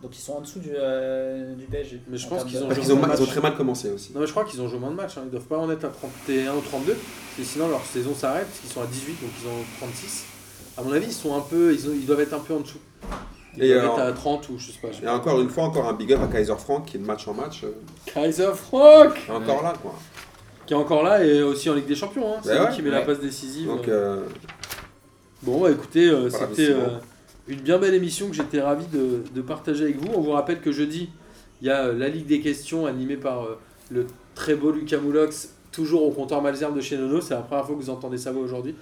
Donc 0.01 0.17
ils 0.17 0.21
sont 0.21 0.33
en 0.33 0.41
dessous 0.41 0.57
du, 0.59 0.71
euh, 0.73 1.53
du 1.53 1.65
PSG. 1.65 2.01
Mais 2.09 2.17
je 2.17 2.25
en 2.25 2.29
pense 2.29 2.43
qu'ils 2.45 2.57
ont 2.63 2.67
qu'ils 2.69 2.91
ont, 2.91 2.99
ils 3.15 3.21
ont 3.21 3.25
très 3.27 3.39
mal 3.39 3.55
commencé 3.55 3.91
aussi. 3.91 4.11
Non, 4.13 4.19
mais 4.19 4.25
je 4.25 4.31
crois 4.31 4.43
qu'ils 4.45 4.59
ont 4.59 4.67
joué 4.67 4.79
moins 4.79 4.89
de 4.89 4.95
matchs. 4.95 5.17
hein. 5.19 5.21
Ils 5.25 5.29
doivent 5.29 5.43
pas 5.43 5.59
en 5.59 5.69
être 5.69 5.85
à 5.85 5.89
31 5.89 6.55
ou 6.55 6.61
32. 6.61 6.93
Parce 6.93 6.99
que 7.37 7.43
sinon, 7.43 7.67
leur 7.69 7.85
saison 7.85 8.15
s'arrête. 8.15 8.47
Parce 8.47 8.59
qu'ils 8.61 8.71
sont 8.71 8.81
à 8.81 8.87
18, 8.87 9.21
donc 9.21 9.29
ils 9.41 9.47
ont 9.47 9.63
36. 9.77 10.25
À 10.75 10.81
mon 10.81 10.91
avis, 10.91 11.05
ils 11.05 11.13
sont 11.13 11.35
un 11.37 11.41
peu. 11.41 11.71
Ils, 11.71 11.87
ont- 11.87 11.93
ils 11.93 12.05
doivent 12.07 12.21
être 12.21 12.33
un 12.33 12.39
peu 12.39 12.55
en 12.55 12.61
dessous. 12.61 12.79
Ils 13.57 13.63
Et, 13.63 13.73
doivent 13.73 13.83
euh, 13.85 13.87
être 13.89 13.99
à 13.99 14.11
30 14.13 14.49
ou 14.49 14.57
je 14.57 14.71
sais 14.71 14.79
pas. 14.81 14.87
je 14.91 14.97
sais 14.97 15.01
Et 15.01 15.05
pas. 15.05 15.15
encore 15.15 15.39
une 15.41 15.49
fois, 15.49 15.63
encore 15.65 15.87
un 15.87 15.93
big 15.93 16.11
up 16.13 16.21
à 16.23 16.27
Kaiser 16.27 16.55
Frank 16.57 16.85
qui 16.85 16.97
est 16.97 16.99
de 16.99 17.05
match 17.05 17.27
en 17.27 17.33
match. 17.33 17.63
euh, 17.63 17.71
Kaiser 18.05 18.51
Frank 18.55 19.13
est 19.27 19.31
encore 19.31 19.61
là, 19.63 19.73
quoi. 19.81 19.93
Qui 20.65 20.73
est 20.73 20.77
encore 20.77 21.03
là 21.03 21.23
et 21.23 21.41
aussi 21.43 21.69
en 21.69 21.73
Ligue 21.73 21.87
des 21.87 21.95
Champions. 21.95 22.35
hein. 22.35 22.39
C'est 22.43 22.49
Bah 22.49 22.59
lui 22.59 22.65
ouais. 22.69 22.75
qui 22.75 22.81
met 22.81 22.89
la 22.91 23.01
passe 23.01 23.19
décisive. 23.19 23.67
Donc, 23.67 23.87
euh, 23.87 24.23
Bon, 25.43 25.59
bah 25.59 25.71
écoutez, 25.71 26.07
euh, 26.07 26.29
c'était 26.29 26.69
euh, 26.71 26.87
une 27.47 27.59
bien 27.61 27.79
belle 27.79 27.95
émission 27.95 28.27
que 28.29 28.35
j'étais 28.35 28.61
ravi 28.61 28.85
de, 28.87 29.23
de 29.33 29.41
partager 29.41 29.83
avec 29.85 29.97
vous. 29.97 30.09
On 30.15 30.21
vous 30.21 30.31
rappelle 30.31 30.61
que 30.61 30.71
jeudi, 30.71 31.09
il 31.61 31.67
y 31.67 31.71
a 31.71 31.85
euh, 31.85 31.93
la 31.97 32.09
Ligue 32.09 32.27
des 32.27 32.41
questions 32.41 32.85
animée 32.85 33.17
par 33.17 33.43
euh, 33.43 33.59
le 33.89 34.05
très 34.35 34.53
beau 34.55 34.71
Lucas 34.71 34.97
Moulox, 34.99 35.49
toujours 35.71 36.03
au 36.03 36.11
comptoir 36.11 36.41
Malzerbe 36.43 36.75
de 36.75 36.81
chez 36.81 36.95
Nono. 36.95 37.21
C'est 37.21 37.33
la 37.33 37.41
première 37.41 37.65
fois 37.65 37.75
que 37.75 37.81
vous 37.81 37.89
entendez 37.89 38.17
sa 38.19 38.31
voix 38.31 38.43
aujourd'hui. 38.43 38.75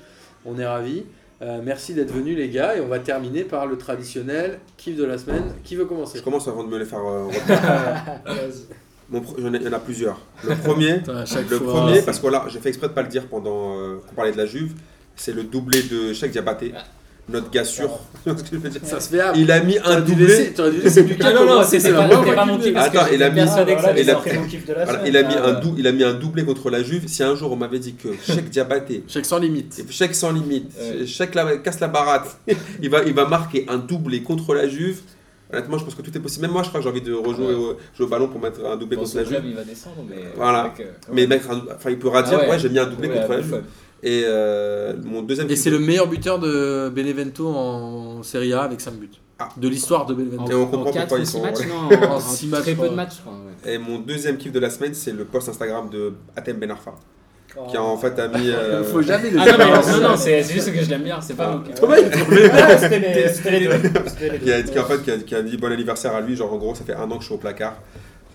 On 0.46 0.60
est 0.60 0.68
ravis. 0.68 1.06
Euh, 1.42 1.62
merci 1.64 1.94
d'être 1.94 2.12
venus 2.14 2.36
les 2.38 2.50
gars 2.50 2.76
et 2.76 2.82
on 2.82 2.88
va 2.88 3.00
terminer 3.00 3.44
par 3.46 3.66
le 3.66 3.78
traditionnel 3.78 4.60
kiff 4.76 4.98
de 4.98 5.06
la 5.06 5.18
semaine. 5.18 5.54
Qui 5.64 5.76
veut 5.78 5.86
commencer? 5.86 6.18
Je 6.20 6.24
commence 6.24 6.48
avant 6.50 6.64
de 6.66 6.70
me 6.70 6.78
les 6.78 6.86
faire 6.86 7.00
euh. 7.00 7.30
Mon 9.10 9.22
pro- 9.22 9.36
Il 9.40 9.46
y 9.64 9.68
en 9.68 9.74
a 9.74 9.80
plusieurs. 9.80 10.20
Le 10.44 10.56
premier, 10.56 11.02
le 11.50 11.58
fois. 11.58 11.74
premier 11.82 12.02
parce 12.02 12.20
que 12.20 12.28
là, 12.28 12.46
j'ai 12.50 12.60
fait 12.60 12.70
exprès 12.70 12.90
de 12.90 12.94
pas 12.94 13.02
le 13.02 13.08
dire 13.08 13.26
pendant 13.28 13.78
euh, 13.80 13.98
qu'on 14.08 14.16
parlait 14.16 14.32
de 14.34 14.38
la 14.38 14.46
Juve, 14.46 14.74
c'est 15.16 15.32
le 15.34 15.44
doublé 15.44 15.82
de 15.84 16.14
Cheikh 16.14 16.32
Diabaté. 16.32 16.74
Notre 17.32 17.50
gars 17.52 17.64
sûr. 17.64 17.90
Ce 18.26 18.32
que 18.32 18.40
je 18.52 18.58
veux 18.58 18.70
dire? 18.70 18.82
Ça 18.84 19.00
se 19.00 19.10
fait. 19.10 19.20
Il 19.36 19.52
a 19.52 19.62
mis 19.62 19.78
un 19.84 20.02
doublé. 20.02 20.28
laisser- 20.28 20.54
t'aurais 20.54 20.72
dû 20.72 20.82
laisser 20.82 21.04
Lucas 21.04 21.32
non, 21.34 21.46
non, 21.46 21.62
la 21.62 22.34
pas, 22.36 22.46
mon 22.46 22.58
le 22.58 22.64
kiff. 22.64 22.76
Attends, 22.76 23.06
il 23.14 23.24
a 23.24 23.30
mis- 23.30 23.36
persuadé 23.36 23.76
que 23.76 23.82
ça 23.82 23.88
allait 23.90 24.02
il 24.02 24.10
a- 24.10 24.14
sortir. 24.14 24.34
sorti 24.34 24.46
mon 24.46 24.50
kiff 24.52 24.66
de 24.66 24.74
la 24.74 24.84
Voilà, 24.84 25.00
semaine. 25.00 25.14
il, 25.14 25.18
a 25.18 25.24
mis 25.24 25.36
euh, 25.36 25.48
un 25.58 25.60
dou- 25.60 25.76
il 25.78 25.88
a 25.88 25.92
mis 25.92 26.04
un 26.04 26.14
doublé 26.14 26.44
contre 26.44 26.70
la 26.70 26.84
Juve. 26.84 27.08
Si 27.08 27.24
un 27.24 27.36
jour 27.36 27.52
on 27.52 27.56
m'avait 27.56 27.80
dit 27.80 27.94
que 27.96 28.10
Cheikh 28.26 28.50
Diabaté, 28.50 29.04
Chèque 29.08 29.26
sans 29.26 29.40
limite. 29.40 29.84
Cheikh 29.90 30.16
sans 30.16 30.32
limite. 30.32 30.72
Cheikh 31.06 31.36
la- 31.36 31.58
casse 31.58 31.80
la 31.80 31.88
baratte, 31.88 32.38
il 32.82 32.90
va, 32.90 33.04
il 33.04 33.14
va 33.14 33.26
marquer 33.28 33.66
un 33.70 33.78
doublé 33.78 34.22
contre 34.24 34.54
la 34.54 34.68
Juve. 34.68 35.00
Honnêtement, 35.52 35.80
je 35.80 35.86
pense 35.86 35.96
que 35.96 36.04
tout 36.04 36.16
est 36.16 36.20
possible. 36.20 36.44
Même 36.44 36.52
moi, 36.52 36.62
je 36.62 36.68
crois 36.70 36.80
que 36.80 36.84
j'ai 36.84 36.90
envie 36.92 37.02
de 37.02 37.12
rejouer 37.12 37.48
Ouais. 37.48 37.54
au, 37.56 37.78
jouer 37.98 38.06
au 38.06 38.08
ballon 38.08 38.28
pour 38.28 38.40
mettre 38.40 38.60
un 38.64 38.76
doublé 38.78 38.98
contre 38.98 39.16
la 39.16 39.24
Juve. 39.24 39.42
il 39.46 39.56
va 39.56 39.64
descendre, 39.64 40.06
mais. 40.08 40.18
Voilà. 40.36 40.72
c'est 40.78 40.84
que- 40.84 40.90
Mais 41.12 41.26
mettre 41.26 41.50
un, 41.50 41.64
enfin, 41.76 41.90
il 41.90 41.98
pourra 41.98 42.22
dire, 42.22 42.38
Ah 42.40 42.44
ouais. 42.44 42.50
ouais, 42.52 42.60
j'ai 42.60 42.70
mis 42.70 42.78
un 42.78 42.86
doublé 42.86 43.08
Ouais, 43.10 43.16
contre 43.16 43.32
la 43.32 43.42
Juve. 43.42 43.64
Et 44.04 44.24
euh, 44.26 44.94
mon 45.04 45.22
deuxième. 45.22 45.50
Et 45.50 45.56
c'est 45.56 45.70
le 45.70 45.80
meilleur 45.80 46.08
buteur 46.08 46.40
de 46.40 46.90
Benevento 46.90 47.48
en 47.48 48.24
Serie 48.24 48.54
A 48.54 48.62
avec 48.62 48.80
5 48.82 48.94
buts. 48.94 49.10
Ah. 49.40 49.50
De 49.58 49.68
l'histoire 49.70 50.06
de 50.06 50.14
Benevento. 50.14 50.52
Et 50.52 50.56
on 50.56 50.64
En 50.64 50.68
comprend 50.68 50.92
4 50.92 51.08
pourquoi 51.08 51.18
ou 51.18 51.22
ils 51.22 51.26
6 51.26 51.32
sont- 51.32 51.42
matchs, 51.42 51.60
non, 51.68 52.56
en, 52.58 52.62
très 52.62 52.76
peu 52.76 52.90
de 52.90 52.94
matchs, 52.96 53.16
je 53.18 53.22
crois. 53.22 53.34
ouais. 53.34 53.74
Et 53.74 53.78
mon 53.78 54.00
deuxième 54.00 54.38
kiff 54.38 54.52
de 54.52 54.60
la 54.60 54.70
semaine, 54.70 54.94
c'est 54.94 55.12
le 55.14 55.24
post 55.26 55.48
Instagram 55.50 55.90
de 55.90 56.14
Atem 56.36 56.58
Ben 56.58 56.72
Arfa. 56.72 56.92
qui 57.70 57.78
a 57.78 57.82
en 57.84 57.98
fait 57.98 58.18
a 58.20 58.28
mis. 58.28 58.50
euh, 58.50 58.84
Faut 58.92 59.02
jamais 59.02 59.30
le 59.30 59.40
Ah 59.40 59.58
non, 59.58 60.02
non, 60.02 60.10
non, 60.12 60.18
c'est 60.18 60.44
juste 60.44 60.74
que 60.74 60.82
je 60.84 60.90
l'aime 60.90 61.04
bien, 61.04 61.20
c'est 61.22 61.36
pas 61.36 61.52
mon. 61.56 61.64
Thomas, 61.74 61.98
il 62.00 62.10
C'était 62.80 63.52
les, 63.60 63.68
deux. 63.68 63.90
Qui 64.44 64.52
a, 64.52 64.62
qui, 64.64 64.80
en 64.80 64.84
fait, 64.86 65.02
qui, 65.04 65.12
a, 65.12 65.18
qui 65.18 65.36
a 65.36 65.42
dit 65.42 65.58
bon 65.58 65.72
anniversaire 65.72 66.14
à 66.16 66.22
lui, 66.22 66.36
genre 66.36 66.54
en 66.54 66.58
gros 66.58 66.76
ça 66.76 66.84
fait 66.86 66.94
un 66.94 67.10
an 67.10 67.16
que 67.16 67.22
je 67.22 67.26
suis 67.26 67.36
au 67.36 67.38
placard. 67.38 67.74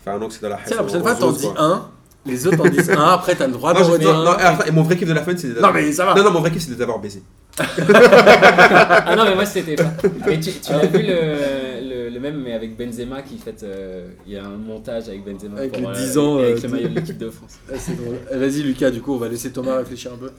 Ça 0.05 0.11
fait 0.12 0.19
un 0.19 0.23
an 0.23 0.28
que 0.28 0.35
c'est 0.35 0.43
dans 0.43 0.49
la 0.51 0.59
Tiens, 0.66 0.77
la 0.77 0.82
haine, 0.82 0.86
prochaine 0.86 1.03
fois, 1.03 1.15
t'en 1.15 1.32
dis 1.32 1.47
un, 1.57 1.86
les 2.26 2.46
autres 2.46 2.56
t'en 2.56 2.68
disent 2.68 2.90
un, 2.90 3.09
après 3.14 3.34
t'as 3.34 3.46
le 3.46 3.52
droit 3.52 3.72
Non, 3.74 3.80
d'en 3.80 3.92
je- 3.98 4.02
non, 4.02 4.30
un. 4.38 4.64
et 4.66 4.70
mon 4.70 4.82
vrai 4.82 4.96
kiff 4.96 5.09
de 5.09 5.12
la 5.14 5.22
fun, 5.22 5.32
c'est 5.36 5.55
de- 5.55 5.60
Non, 5.60 5.70
mais 5.72 5.92
ça 5.92 6.05
va. 6.06 6.14
Non, 6.14 6.24
non, 6.24 6.30
mon 6.30 6.40
vrai 6.40 6.51
kiff, 6.51 6.62
c'est 6.62 6.70
de 6.70 6.76
t'avoir 6.76 6.98
baisé. 6.98 7.22
Ah 7.86 9.14
non, 9.16 9.24
mais 9.24 9.34
moi 9.34 9.44
c'était 9.46 9.74
pas. 9.76 9.92
Mais 10.26 10.40
tu, 10.40 10.51
tu 10.52 10.72
l'as 10.72 10.86
vu 10.86 11.02
le, 11.02 11.88
le, 11.88 12.09
le 12.10 12.20
même, 12.20 12.42
mais 12.42 12.52
avec 12.52 12.76
Benzema 12.76 13.22
qui 13.22 13.38
fait. 13.38 13.62
euh, 13.62 14.09
Il 14.26 14.32
y 14.32 14.36
a 14.36 14.44
un 14.44 14.56
montage 14.56 15.09
avec 15.09 15.24
Benzema. 15.24 15.59
Avec 15.59 15.72
pour, 15.72 15.80
les 15.90 15.98
euh, 15.98 16.06
10 16.06 16.18
ans, 16.18 16.38
Avec 16.38 16.51
euh, 16.51 16.55
le 16.56 16.60
de- 16.62 16.68
maillot 16.68 16.88
de 16.88 16.94
l'équipe 16.96 17.18
de 17.18 17.30
France. 17.30 17.59
Ah, 17.70 17.74
c'est 17.78 17.96
drôle. 17.96 18.16
Eh, 18.32 18.36
Vas-y, 18.36 18.62
Lucas, 18.62 18.90
du 18.90 19.01
coup, 19.01 19.14
on 19.14 19.18
va 19.18 19.28
laisser 19.28 19.51
Thomas 19.52 19.76
réfléchir 19.78 20.12
un 20.12 20.16
peu. 20.16 20.30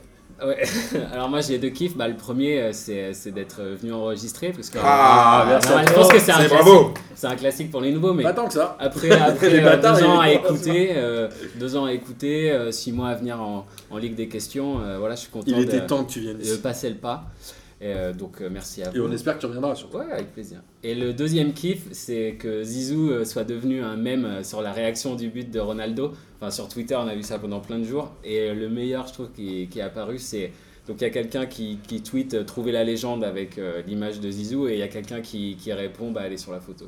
Ouais. 0.44 0.62
Alors 1.12 1.28
moi 1.30 1.40
j'ai 1.40 1.58
deux 1.58 1.70
kiffs. 1.70 1.96
Bah, 1.96 2.08
le 2.08 2.14
premier 2.14 2.60
euh, 2.60 2.70
c'est 2.72 3.12
c'est 3.14 3.30
d'être 3.30 3.62
venu 3.62 3.92
enregistrer. 3.92 4.52
Parce 4.52 4.68
que, 4.68 4.78
Ah, 4.82 5.42
euh, 5.42 5.48
merci 5.50 5.68
non, 5.70 5.78
je 5.88 5.92
pense 5.94 6.08
que 6.08 6.18
c'est 6.18 6.32
un, 6.32 6.34
classique. 6.36 6.52
bravo 6.58 6.94
C'est 7.14 7.26
un 7.26 7.36
classique 7.36 7.70
pour 7.70 7.80
les 7.80 7.90
nouveaux, 7.92 8.12
mais 8.12 8.22
Pas 8.22 8.32
tant 8.34 8.46
que 8.46 8.52
ça. 8.52 8.76
après, 8.78 9.10
après 9.12 9.48
Les 9.50 9.60
euh, 9.60 9.64
bâtards, 9.64 9.96
deux 9.98 10.04
ans 10.04 10.22
ils- 10.22 10.28
à 10.28 10.32
écouter, 10.32 10.92
euh, 10.96 11.28
deux 11.58 11.76
ans 11.76 11.86
à 11.86 11.92
écouter, 11.92 12.50
euh, 12.52 12.70
six 12.70 12.92
mois 12.92 13.08
à 13.08 13.14
venir 13.14 13.40
en, 13.40 13.66
en 13.90 13.96
Ligue 13.98 14.14
des 14.14 14.28
questions, 14.28 14.80
euh, 14.82 14.98
voilà, 14.98 15.14
je 15.14 15.20
suis 15.20 15.30
content 15.30 15.46
Il 15.48 15.58
était 15.60 15.80
de, 15.80 15.86
temps 15.86 16.04
que 16.04 16.12
tu 16.12 16.20
viennes 16.20 16.38
de 16.38 16.56
passer 16.56 16.90
le 16.90 16.96
pas. 16.96 17.24
Et, 17.80 17.92
euh, 17.92 18.12
donc 18.14 18.40
euh, 18.40 18.48
merci 18.50 18.82
à 18.82 18.90
Et 18.94 18.98
vous. 18.98 19.06
on 19.06 19.12
espère 19.12 19.34
que 19.34 19.40
tu 19.40 19.46
reviendras 19.46 19.74
surtout. 19.74 19.98
Ouais, 19.98 20.10
avec 20.10 20.32
plaisir. 20.32 20.62
Et 20.82 20.94
le 20.94 21.12
deuxième 21.12 21.52
kiff, 21.52 21.88
c'est 21.92 22.36
que 22.38 22.62
Zizou 22.62 23.10
euh, 23.10 23.24
soit 23.26 23.44
devenu 23.44 23.82
un 23.82 23.96
mème 23.96 24.42
sur 24.44 24.62
la 24.62 24.72
réaction 24.72 25.14
du 25.14 25.28
but 25.28 25.50
de 25.50 25.60
Ronaldo. 25.60 26.12
Enfin, 26.40 26.50
sur 26.50 26.68
Twitter, 26.68 26.96
on 26.96 27.06
a 27.06 27.14
vu 27.14 27.22
ça 27.22 27.38
pendant 27.38 27.60
plein 27.60 27.78
de 27.78 27.84
jours. 27.84 28.12
Et 28.24 28.54
le 28.54 28.68
meilleur, 28.70 29.06
je 29.06 29.12
trouve, 29.12 29.30
qui, 29.32 29.68
qui 29.68 29.78
est 29.78 29.82
apparu, 29.82 30.18
c'est. 30.18 30.52
Donc, 30.88 31.00
il 31.00 31.04
y 31.04 31.06
a 31.06 31.10
quelqu'un 31.10 31.46
qui, 31.46 31.78
qui 31.86 32.00
tweet 32.02 32.46
Trouver 32.46 32.70
la 32.72 32.84
légende 32.84 33.24
avec 33.24 33.58
euh, 33.58 33.82
l'image 33.86 34.20
de 34.20 34.30
Zizou. 34.30 34.68
Et 34.68 34.74
il 34.74 34.78
y 34.78 34.82
a 34.82 34.88
quelqu'un 34.88 35.20
qui, 35.20 35.56
qui 35.56 35.72
répond 35.72 36.12
bah, 36.12 36.22
Elle 36.24 36.32
est 36.32 36.38
sur 36.38 36.52
la 36.52 36.60
photo. 36.60 36.86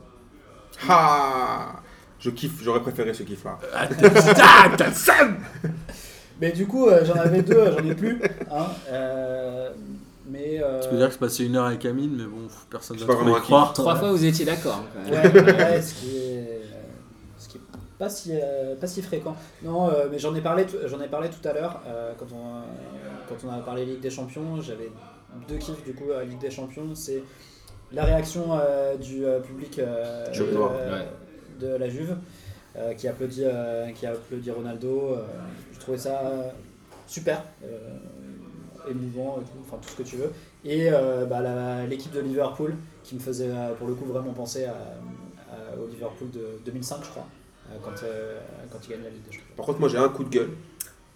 Ah 0.89 1.81
Je 2.21 2.31
kiffe, 2.31 2.63
j'aurais 2.63 2.81
préféré 2.81 3.13
ce 3.13 3.25
kiff-là. 3.25 3.59
Ah, 3.75 3.89
t'as 3.89 4.09
putain, 4.11 4.77
t'as 4.77 4.89
le 4.89 4.95
seum 4.95 5.37
Mais 6.41 6.53
du 6.53 6.67
coup, 6.67 6.87
euh, 6.87 7.05
j'en 7.05 7.15
avais 7.17 7.43
deux, 7.43 7.73
j'en 7.73 7.85
ai 7.85 7.95
plus. 7.95 8.21
Hein, 8.51 8.67
euh, 8.91 9.71
mais. 10.29 10.61
euh, 10.63 10.81
Tu 10.83 10.89
peux 10.91 10.97
dire 10.97 11.09
que 11.09 11.15
je 11.15 11.19
passais 11.19 11.45
une 11.45 11.57
heure 11.57 11.67
avec 11.67 11.85
Amine, 11.85 12.15
mais 12.17 12.25
bon, 12.25 12.47
personne 12.71 12.97
vraiment 12.99 13.37
un 13.37 13.41
croire. 13.41 13.73
Trois 13.73 13.97
fois, 13.97 14.11
vous 14.13 14.25
étiez 14.25 14.45
d'accord. 14.45 14.83
Ouais, 15.11 15.13
ouais, 15.43 15.83
ce 15.83 15.95
qui 15.95 16.17
est, 16.17 16.61
ce 17.39 17.49
qui 17.49 17.57
est 17.59 17.61
pas 17.99 18.09
si, 18.09 18.31
euh, 18.35 18.77
pas 18.77 18.87
si 18.87 19.03
fréquent. 19.03 19.35
Non, 19.63 19.89
euh, 19.91 20.07
mais 20.11 20.19
j'en 20.19 20.35
ai 20.35 20.41
parlé, 20.41 20.67
j'en 20.87 21.01
ai 21.01 21.09
parlé 21.09 21.29
tout 21.31 21.47
à 21.49 21.53
l'heure 21.53 21.81
euh, 21.87 22.13
quand 22.19 22.27
on, 22.33 22.63
quand 23.29 23.47
on 23.47 23.53
a 23.53 23.59
parlé 23.59 23.85
Ligue 23.85 24.01
des 24.01 24.11
Champions. 24.11 24.61
J'avais 24.61 24.91
deux 25.49 25.57
kiffs 25.57 25.83
du 25.85 25.95
coup 25.95 26.13
à 26.13 26.23
Ligue 26.25 26.39
des 26.39 26.51
Champions. 26.51 26.95
C'est 26.95 27.23
la 27.93 28.05
réaction 28.05 28.51
euh, 28.53 28.97
du 28.97 29.25
euh, 29.25 29.41
public 29.41 29.79
euh, 29.79 30.25
de, 31.61 31.75
la 31.77 31.89
Juve 31.89 32.17
euh, 32.77 32.95
qui 32.95 33.09
applaudit, 33.09 33.45
euh, 33.45 33.91
qui 33.93 34.07
applaudit 34.07 34.51
Ronaldo. 34.51 35.15
euh, 35.15 35.23
je 35.73 35.81
trouvais 35.81 35.99
ça 35.99 36.21
super. 37.07 37.43
euh, 37.65 37.67
émouvant 38.91 39.39
et 39.41 39.45
tout, 39.45 39.59
enfin 39.67 39.77
tout 39.83 39.89
ce 39.89 39.97
que 39.97 40.03
tu 40.03 40.17
veux 40.17 40.31
et 40.65 40.89
euh, 40.93 41.25
bah, 41.27 41.41
l'équipe 41.89 42.13
de 42.13 42.21
Liverpool 42.21 42.75
qui 43.05 43.15
me 43.15 43.21
faisait 43.21 43.49
euh, 43.51 43.75
pour 43.75 43.87
le 43.89 43.95
coup 43.95 44.05
vraiment 44.07 44.33
penser 44.33 44.65
à, 44.65 44.73
à- 44.73 45.79
au 45.81 45.87
Liverpool 45.89 46.31
de 46.31 46.59
2005 46.65 46.99
je 47.05 47.11
crois 47.11 47.27
euh, 47.71 47.77
quand, 47.85 48.03
euh, 48.05 48.39
quand 48.73 48.79
il 48.87 48.91
gagne 48.91 49.03
la 49.05 49.11
Ligue 49.11 49.25
des 49.29 49.33
Champions 49.33 49.55
Par 49.57 49.67
contre, 49.67 49.81
moi 49.81 49.89
j'ai 49.89 49.99
un 49.99 50.09
coup 50.09 50.25
de 50.25 50.31
gueule. 50.31 50.51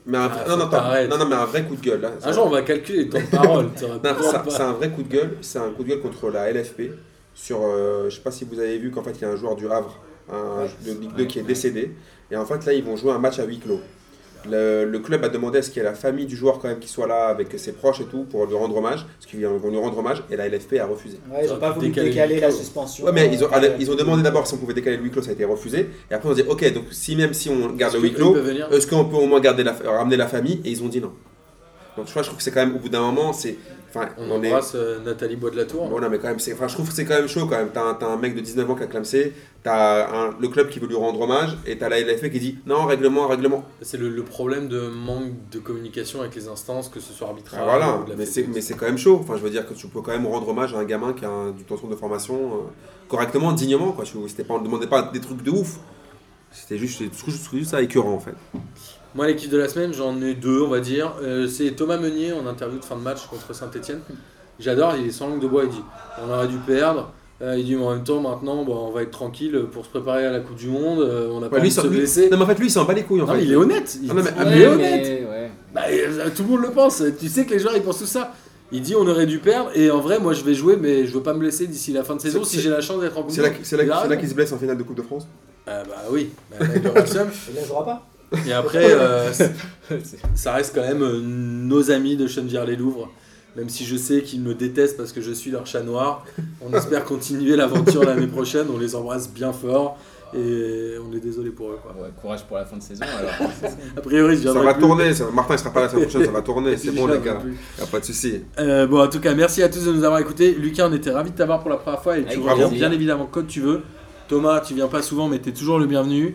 Mais 0.04 0.18
un, 0.18 0.24
Ah, 0.30 0.44
non, 0.48 0.56
non, 0.56 0.66
non, 1.08 1.18
non, 1.18 1.26
mais 1.26 1.36
un 1.36 1.44
vrai 1.46 1.64
coup 1.64 1.76
de 1.76 1.80
gueule. 1.80 2.00
Là. 2.00 2.10
Un 2.24 2.32
jour, 2.32 2.44
on 2.46 2.50
va 2.50 2.60
calculer 2.62 3.04
les 3.04 3.08
temps 3.08 3.20
de 3.20 3.24
parole. 3.36 3.68
c'est 3.76 4.60
un 4.62 4.72
vrai 4.72 4.90
coup 4.90 5.02
de 5.04 5.08
gueule. 5.08 5.38
C'est 5.40 5.58
un 5.60 5.70
coup 5.70 5.84
de 5.84 5.88
gueule 5.90 6.00
contre 6.00 6.28
la 6.28 6.50
LFP. 6.52 6.90
Sur, 7.34 7.60
euh, 7.62 8.10
je 8.10 8.16
sais 8.16 8.20
pas 8.20 8.30
si 8.32 8.44
vous 8.44 8.58
avez 8.58 8.76
vu 8.78 8.90
qu'en 8.90 9.02
fait 9.02 9.12
il 9.12 9.22
y 9.22 9.24
a 9.24 9.30
un 9.30 9.36
joueur 9.36 9.56
du 9.56 9.70
Havre, 9.70 9.98
un 10.30 10.64
Ouais. 10.64 10.70
de 10.84 11.00
Ligue 11.00 11.14
2 11.16 11.24
qui 11.24 11.38
est 11.38 11.42
décédé. 11.44 11.94
Et 12.30 12.36
en 12.36 12.44
fait 12.44 12.66
là 12.66 12.72
ils 12.74 12.84
vont 12.84 12.96
jouer 12.96 13.12
un 13.12 13.18
match 13.18 13.38
à 13.38 13.44
huis 13.44 13.58
clos. 13.60 13.80
Le, 14.48 14.84
le 14.84 14.98
club 14.98 15.24
a 15.24 15.28
demandé 15.28 15.58
à 15.58 15.62
ce 15.62 15.70
qu'il 15.70 15.82
y 15.82 15.84
ait 15.84 15.88
la 15.88 15.94
famille 15.94 16.26
du 16.26 16.36
joueur 16.36 16.58
quand 16.58 16.68
même 16.68 16.78
qui 16.78 16.88
soit 16.88 17.06
là 17.06 17.26
avec 17.26 17.48
ses 17.58 17.72
proches 17.72 18.00
et 18.00 18.04
tout 18.04 18.24
pour 18.24 18.46
lui 18.46 18.54
rendre 18.54 18.76
hommage. 18.76 19.06
Parce 19.18 19.26
qu'ils 19.26 19.46
vont 19.46 19.70
lui 19.70 19.78
rendre 19.78 19.98
hommage 19.98 20.22
et 20.30 20.36
la 20.36 20.48
LFP 20.48 20.74
a 20.80 20.86
refusé. 20.86 21.18
ouais, 21.30 21.44
ils 21.44 21.52
ont 21.52 21.58
pas 21.58 21.70
voulu 21.70 21.88
décaler 21.88 22.10
décaler 22.10 22.34
le 22.36 22.40
la 22.40 22.50
suspension 22.50 23.04
Ouais, 23.04 23.12
mais 23.12 23.30
ils 23.32 23.44
ont, 23.44 23.48
euh, 23.52 23.76
ils 23.78 23.90
ont 23.90 23.94
demandé 23.94 24.22
d'abord 24.22 24.46
si 24.46 24.54
on 24.54 24.58
pouvait 24.58 24.74
décaler 24.74 24.96
le 24.96 25.02
huis 25.04 25.10
clos, 25.10 25.22
ça 25.22 25.30
a 25.30 25.34
été 25.34 25.44
refusé. 25.44 25.90
Et 26.10 26.14
après 26.14 26.28
on 26.28 26.34
dit 26.34 26.44
ok, 26.48 26.72
donc 26.72 26.84
si 26.90 27.16
même 27.16 27.34
si 27.34 27.48
on 27.50 27.70
garde 27.70 27.94
le 27.94 28.00
huis 28.00 28.12
clos, 28.12 28.36
est-ce 28.70 28.86
qu'on 28.86 29.04
peut 29.04 29.16
au 29.16 29.26
moins 29.26 29.40
garder 29.40 29.62
la, 29.64 29.72
ramener 29.72 30.16
la 30.16 30.26
famille 30.26 30.60
Et 30.64 30.70
ils 30.70 30.82
ont 30.82 30.88
dit 30.88 31.00
non. 31.00 31.12
Donc 31.96 32.06
tu 32.06 32.12
vois, 32.12 32.22
je 32.22 32.28
trouve 32.28 32.38
que 32.38 32.42
c'est 32.42 32.50
quand 32.50 32.64
même 32.64 32.74
au 32.74 32.78
bout 32.78 32.88
d'un 32.88 33.00
moment, 33.02 33.32
c'est. 33.32 33.56
Enfin, 33.94 34.08
On 34.16 34.30
on 34.30 34.42
est. 34.42 34.48
embrasse 34.48 34.72
euh, 34.74 35.00
Nathalie 35.04 35.36
Bois 35.36 35.50
de 35.50 35.56
la 35.56 35.66
Tour. 35.66 35.86
Bon, 35.88 36.00
non, 36.00 36.08
mais 36.08 36.18
quand 36.18 36.28
même, 36.28 36.38
c'est, 36.38 36.54
enfin, 36.54 36.66
je 36.66 36.74
trouve 36.74 36.88
que 36.88 36.94
c'est 36.94 37.04
quand 37.04 37.14
même 37.16 37.28
chaud 37.28 37.46
quand 37.46 37.58
même. 37.58 37.68
T'as 37.74 38.06
un, 38.06 38.16
mec 38.16 38.34
de 38.34 38.40
19 38.40 38.70
ans 38.70 38.74
qui 38.74 38.82
a 38.84 38.86
clamsé, 38.86 39.34
t'as 39.62 40.08
un, 40.28 40.34
le 40.40 40.48
club 40.48 40.70
qui 40.70 40.78
veut 40.78 40.86
lui 40.86 40.96
rendre 40.96 41.20
hommage, 41.20 41.58
et 41.66 41.76
t'as 41.76 41.88
la 41.90 42.00
LFP 42.00 42.30
qui 42.30 42.40
dit 42.40 42.58
non, 42.66 42.86
règlement, 42.86 43.26
règlement. 43.28 43.64
C'est 43.82 43.98
le, 43.98 44.08
le 44.08 44.22
problème 44.22 44.68
de 44.68 44.88
manque 44.88 45.32
de 45.50 45.58
communication 45.58 46.20
avec 46.20 46.34
les 46.34 46.48
instances, 46.48 46.88
que 46.88 47.00
ce 47.00 47.12
soit 47.12 47.28
arbitrage 47.28 47.60
Ah, 47.62 47.64
voilà, 47.64 47.98
ou 47.98 48.04
de 48.04 48.10
la 48.10 48.16
mais 48.16 48.24
c'est, 48.24 48.32
fédération. 48.42 48.54
mais 48.54 48.60
c'est 48.62 48.74
quand 48.74 48.86
même 48.86 48.98
chaud. 48.98 49.18
Enfin, 49.22 49.34
je 49.36 49.42
veux 49.42 49.50
dire 49.50 49.66
que 49.68 49.74
tu 49.74 49.86
peux 49.88 50.00
quand 50.00 50.12
même 50.12 50.26
rendre 50.26 50.48
hommage 50.48 50.74
à 50.74 50.78
un 50.78 50.84
gamin 50.84 51.12
qui 51.12 51.24
a 51.24 51.30
un, 51.30 51.50
du 51.50 51.64
ton 51.64 51.74
de 51.74 51.94
formation 51.96 52.34
euh, 52.36 52.56
correctement, 53.08 53.52
dignement. 53.52 53.92
Quoi. 53.92 54.04
Tu, 54.04 54.16
pas, 54.16 54.54
on 54.54 54.58
ne 54.60 54.64
demandait 54.64 54.86
pas 54.86 55.02
des 55.12 55.20
trucs 55.20 55.42
de 55.42 55.50
ouf. 55.50 55.78
C'était 56.50 56.78
juste, 56.78 57.02
je 57.02 57.08
trouve 57.08 57.30
juste- 57.32 57.50
juste 57.54 57.70
ça 57.70 57.82
écœurant 57.82 58.12
en 58.12 58.20
fait. 58.20 58.34
Moi, 59.14 59.26
l'équipe 59.26 59.50
de 59.50 59.58
la 59.58 59.68
semaine, 59.68 59.92
j'en 59.92 60.20
ai 60.22 60.34
deux, 60.34 60.62
on 60.62 60.68
va 60.68 60.80
dire. 60.80 61.12
Euh, 61.22 61.46
c'est 61.46 61.72
Thomas 61.72 61.98
Meunier 61.98 62.32
en 62.32 62.46
interview 62.46 62.78
de 62.78 62.84
fin 62.84 62.96
de 62.96 63.02
match 63.02 63.26
contre 63.26 63.54
Saint-Etienne. 63.54 64.00
J'adore, 64.58 64.94
il 64.98 65.06
est 65.06 65.10
sans 65.10 65.28
langue 65.28 65.40
de 65.42 65.46
bois. 65.48 65.64
Il 65.64 65.70
dit 65.70 65.82
on 66.26 66.30
aurait 66.32 66.48
dû 66.48 66.56
perdre. 66.58 67.10
Euh, 67.42 67.56
il 67.58 67.64
dit 67.64 67.74
mais 67.74 67.84
en 67.84 67.90
même 67.90 68.04
temps, 68.04 68.20
maintenant, 68.20 68.62
bon, 68.64 68.74
on 68.88 68.90
va 68.90 69.02
être 69.02 69.10
tranquille 69.10 69.64
pour 69.72 69.84
se 69.84 69.90
préparer 69.90 70.24
à 70.26 70.30
la 70.30 70.40
Coupe 70.40 70.56
du 70.56 70.68
Monde. 70.68 71.00
Euh, 71.00 71.28
on 71.32 71.40
n'a 71.40 71.48
pas 71.48 71.56
Ouais, 71.56 71.62
lui, 71.62 71.68
envie 71.68 71.76
de 71.76 71.82
se 71.82 71.86
lui- 71.88 71.96
blesser. 71.98 72.30
Non, 72.30 72.36
mais 72.38 72.44
en 72.44 72.46
fait, 72.46 72.58
lui, 72.58 72.68
il 72.68 72.70
s'en 72.70 72.84
bat 72.84 72.92
les 72.94 73.02
couilles 73.02 73.20
en 73.22 73.26
Non, 73.26 73.32
fait. 73.32 73.38
mais 73.40 73.44
il 73.44 73.52
est 73.52 73.56
honnête. 73.56 73.98
Il, 74.02 74.10
Ah, 74.10 74.14
non, 74.14 74.22
mais- 74.22 74.30
il 74.56 74.62
est 74.62 74.66
honnête. 74.66 75.02
mais, 75.04 75.26
ouais. 75.28 75.50
Bah, 75.74 75.82
tout 76.34 76.42
le 76.44 76.48
monde 76.48 76.62
le 76.62 76.70
pense. 76.70 77.02
Tu 77.18 77.28
sais 77.28 77.44
que 77.44 77.50
les 77.52 77.58
joueurs 77.58 77.74
ils 77.76 77.82
pensent 77.82 77.98
tout 77.98 78.06
ça. 78.06 78.32
Il 78.74 78.80
dit 78.80 78.94
on 78.96 79.06
aurait 79.06 79.26
dû 79.26 79.38
perdre 79.38 79.70
et 79.74 79.90
en 79.90 80.00
vrai 80.00 80.18
moi 80.18 80.32
je 80.32 80.42
vais 80.44 80.54
jouer 80.54 80.78
mais 80.80 81.04
je 81.06 81.12
veux 81.12 81.22
pas 81.22 81.34
me 81.34 81.40
blesser 81.40 81.66
d'ici 81.66 81.92
la 81.92 82.04
fin 82.04 82.16
de 82.16 82.22
saison 82.22 82.42
si 82.42 82.58
j'ai 82.58 82.70
la 82.70 82.80
chance 82.80 83.02
d'être 83.02 83.18
en 83.18 83.22
Coupe 83.22 83.30
C'est 83.30 83.42
du 83.42 83.42
là, 83.42 83.48
Monde. 83.50 83.58
c'est 83.64 83.76
là, 83.76 84.06
là 84.08 84.16
qu'il 84.16 84.28
se 84.30 84.34
blesse 84.34 84.50
en 84.52 84.56
finale 84.58 84.78
de 84.78 84.82
Coupe 84.82 84.96
de 84.96 85.02
France. 85.02 85.26
Ah 85.66 85.82
bah 85.86 85.94
oui, 86.10 86.30
bah, 86.50 86.64
il 86.74 86.88
aura 86.88 87.00
le 87.00 87.06
seum. 87.06 87.28
il 87.50 87.54
la 87.56 87.66
jouera 87.66 87.84
pas 87.84 88.06
Et 88.46 88.52
après, 88.52 88.86
euh, 88.92 89.32
ça 90.34 90.52
reste 90.52 90.74
quand 90.74 90.82
même 90.82 91.02
euh, 91.02 91.20
nos 91.22 91.90
amis 91.90 92.16
de 92.16 92.26
Chenevière-les-Louvres. 92.26 93.10
Même 93.56 93.68
si 93.68 93.84
je 93.84 93.96
sais 93.96 94.22
qu'ils 94.22 94.40
me 94.40 94.54
détestent 94.54 94.96
parce 94.96 95.12
que 95.12 95.20
je 95.20 95.30
suis 95.32 95.50
leur 95.50 95.66
chat 95.66 95.82
noir. 95.82 96.24
On 96.62 96.72
espère 96.74 97.04
continuer 97.04 97.54
l'aventure 97.54 98.02
l'année 98.04 98.26
prochaine. 98.26 98.66
On 98.74 98.78
les 98.78 98.94
embrasse 98.94 99.28
bien 99.30 99.52
fort. 99.52 99.98
Et 100.34 100.94
on 101.06 101.14
est 101.14 101.20
désolé 101.20 101.50
pour 101.50 101.68
eux. 101.68 101.78
Quoi. 101.82 101.92
Ouais, 102.02 102.08
courage 102.18 102.42
pour 102.44 102.56
la 102.56 102.64
fin 102.64 102.78
de 102.78 102.82
saison 102.82 103.04
alors. 103.18 103.50
A 103.98 104.00
priori, 104.00 104.38
je 104.38 104.44
Ça 104.48 104.54
va 104.54 104.72
plus. 104.72 104.80
tourner. 104.80 105.12
ça- 105.12 105.26
Martin, 105.30 105.54
il 105.56 105.58
sera 105.58 105.70
pas 105.70 105.80
là 105.80 105.86
la 105.86 105.92
semaine 105.92 106.04
prochaine, 106.08 106.24
ça 106.24 106.30
va 106.32 106.40
tourner. 106.40 106.76
C'est 106.78 106.92
bon, 106.92 107.06
les 107.06 107.18
gars. 107.18 107.42
Y 107.78 107.82
a 107.82 107.86
pas 107.86 108.00
de 108.00 108.04
souci. 108.06 108.40
Euh, 108.58 108.86
bon, 108.86 109.02
en 109.02 109.08
tout 109.08 109.20
cas, 109.20 109.34
merci 109.34 109.62
à 109.62 109.68
tous 109.68 109.84
de 109.84 109.92
nous 109.92 110.04
avoir 110.04 110.18
écoutés. 110.20 110.54
Lucas, 110.54 110.88
on 110.88 110.92
était 110.94 111.10
ravis 111.10 111.32
de 111.32 111.36
t'avoir 111.36 111.60
pour 111.60 111.68
la 111.68 111.76
première 111.76 112.00
fois 112.02 112.16
et 112.16 112.24
tu 112.24 112.38
reviens 112.38 112.68
bien 112.68 112.90
évidemment 112.90 113.28
quand 113.30 113.46
tu 113.46 113.60
veux. 113.60 113.82
Thomas, 114.28 114.60
tu 114.60 114.72
viens 114.72 114.88
pas 114.88 115.02
souvent, 115.02 115.28
mais 115.28 115.38
tu 115.40 115.50
es 115.50 115.52
toujours 115.52 115.78
le 115.78 115.84
bienvenu. 115.84 116.34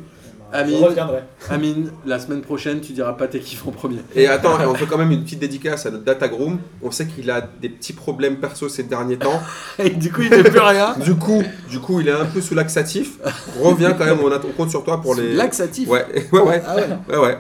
Je 0.54 0.58
Amine. 0.58 0.84
reviendrai 0.84 1.20
Amine, 1.50 1.92
la 2.06 2.20
semaine 2.20 2.42
prochaine, 2.42 2.80
tu 2.82 2.94
diras 2.94 3.14
pas 3.14 3.28
tes 3.28 3.40
kiffs 3.40 3.68
en 3.68 3.72
premier. 3.72 4.00
Et 4.16 4.28
attends, 4.28 4.60
et 4.62 4.66
on 4.66 4.74
fait 4.76 4.86
quand 4.86 4.98
même 4.98 5.12
une 5.12 5.24
petite 5.24 5.40
dédicace 5.40 5.86
à 5.86 5.92
notre 5.92 6.04
data 6.04 6.28
groom. 6.28 6.60
On 6.82 6.92
sait 6.92 7.06
qu'il 7.06 7.30
a 7.32 7.42
des 7.62 7.70
petits 7.70 7.94
problèmes 7.94 8.38
perso 8.38 8.70
ces 8.70 8.84
derniers 8.84 9.18
temps. 9.18 9.42
Et 9.80 9.90
du 9.92 10.12
coup, 10.12 10.22
il 10.22 10.30
fait 10.30 10.44
plus 10.44 10.60
rien. 10.60 10.96
Du 11.04 11.16
coup, 11.16 11.44
du 11.70 11.80
coup, 11.80 12.00
il 12.02 12.08
est 12.08 12.12
un 12.12 12.26
peu 12.26 12.42
sous 12.42 12.56
laxatif. 12.56 13.18
Reviens 13.62 13.94
quand 13.94 14.06
même, 14.06 14.20
on, 14.24 14.32
a- 14.32 14.38
on 14.38 14.52
compte 14.56 14.70
sur 14.70 14.84
toi 14.84 15.02
pour 15.02 15.16
les. 15.16 15.34
Laxatif. 15.34 15.88
Ouais, 15.90 16.06
ouais, 16.32 16.40
ouais, 16.42 16.62
Ah 16.68 16.76
ouais. 16.76 16.88
ouais, 17.10 17.18
ouais. 17.18 17.38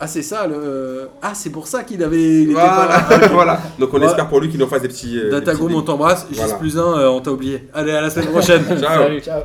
Ah, 0.00 0.06
c'est 0.06 0.22
ça 0.22 0.46
le. 0.46 1.08
Ah, 1.22 1.32
c'est 1.34 1.50
pour 1.50 1.66
ça 1.66 1.82
qu'il 1.82 2.02
avait. 2.04 2.42
Il 2.42 2.50
était 2.50 2.54
pas 2.60 2.86
là. 2.88 3.04
Voilà, 3.08 3.26
voilà. 3.32 3.60
Donc 3.80 3.92
on 3.92 4.00
espère 4.02 4.28
pour 4.28 4.40
lui 4.40 4.48
qu'il 4.48 4.60
nous 4.60 4.68
fasse 4.68 4.82
des 4.82 4.88
petits. 4.88 5.18
euh, 5.18 5.24
des 5.24 5.30
Data 5.30 5.52
petits 5.52 5.58
Groom, 5.58 5.74
on 5.74 5.82
t'embrasse. 5.82 6.26
Juste 6.28 6.40
Voilà. 6.40 6.54
plus 6.54 6.78
un, 6.78 6.98
euh, 6.98 7.08
on 7.08 7.20
t'a 7.20 7.32
oublié. 7.32 7.68
Allez, 7.74 7.92
à 7.92 8.00
la 8.00 8.10
semaine 8.10 8.28
prochaine. 8.28 8.64
Ciao. 8.80 9.02
Salut. 9.02 9.20
ciao 9.20 9.42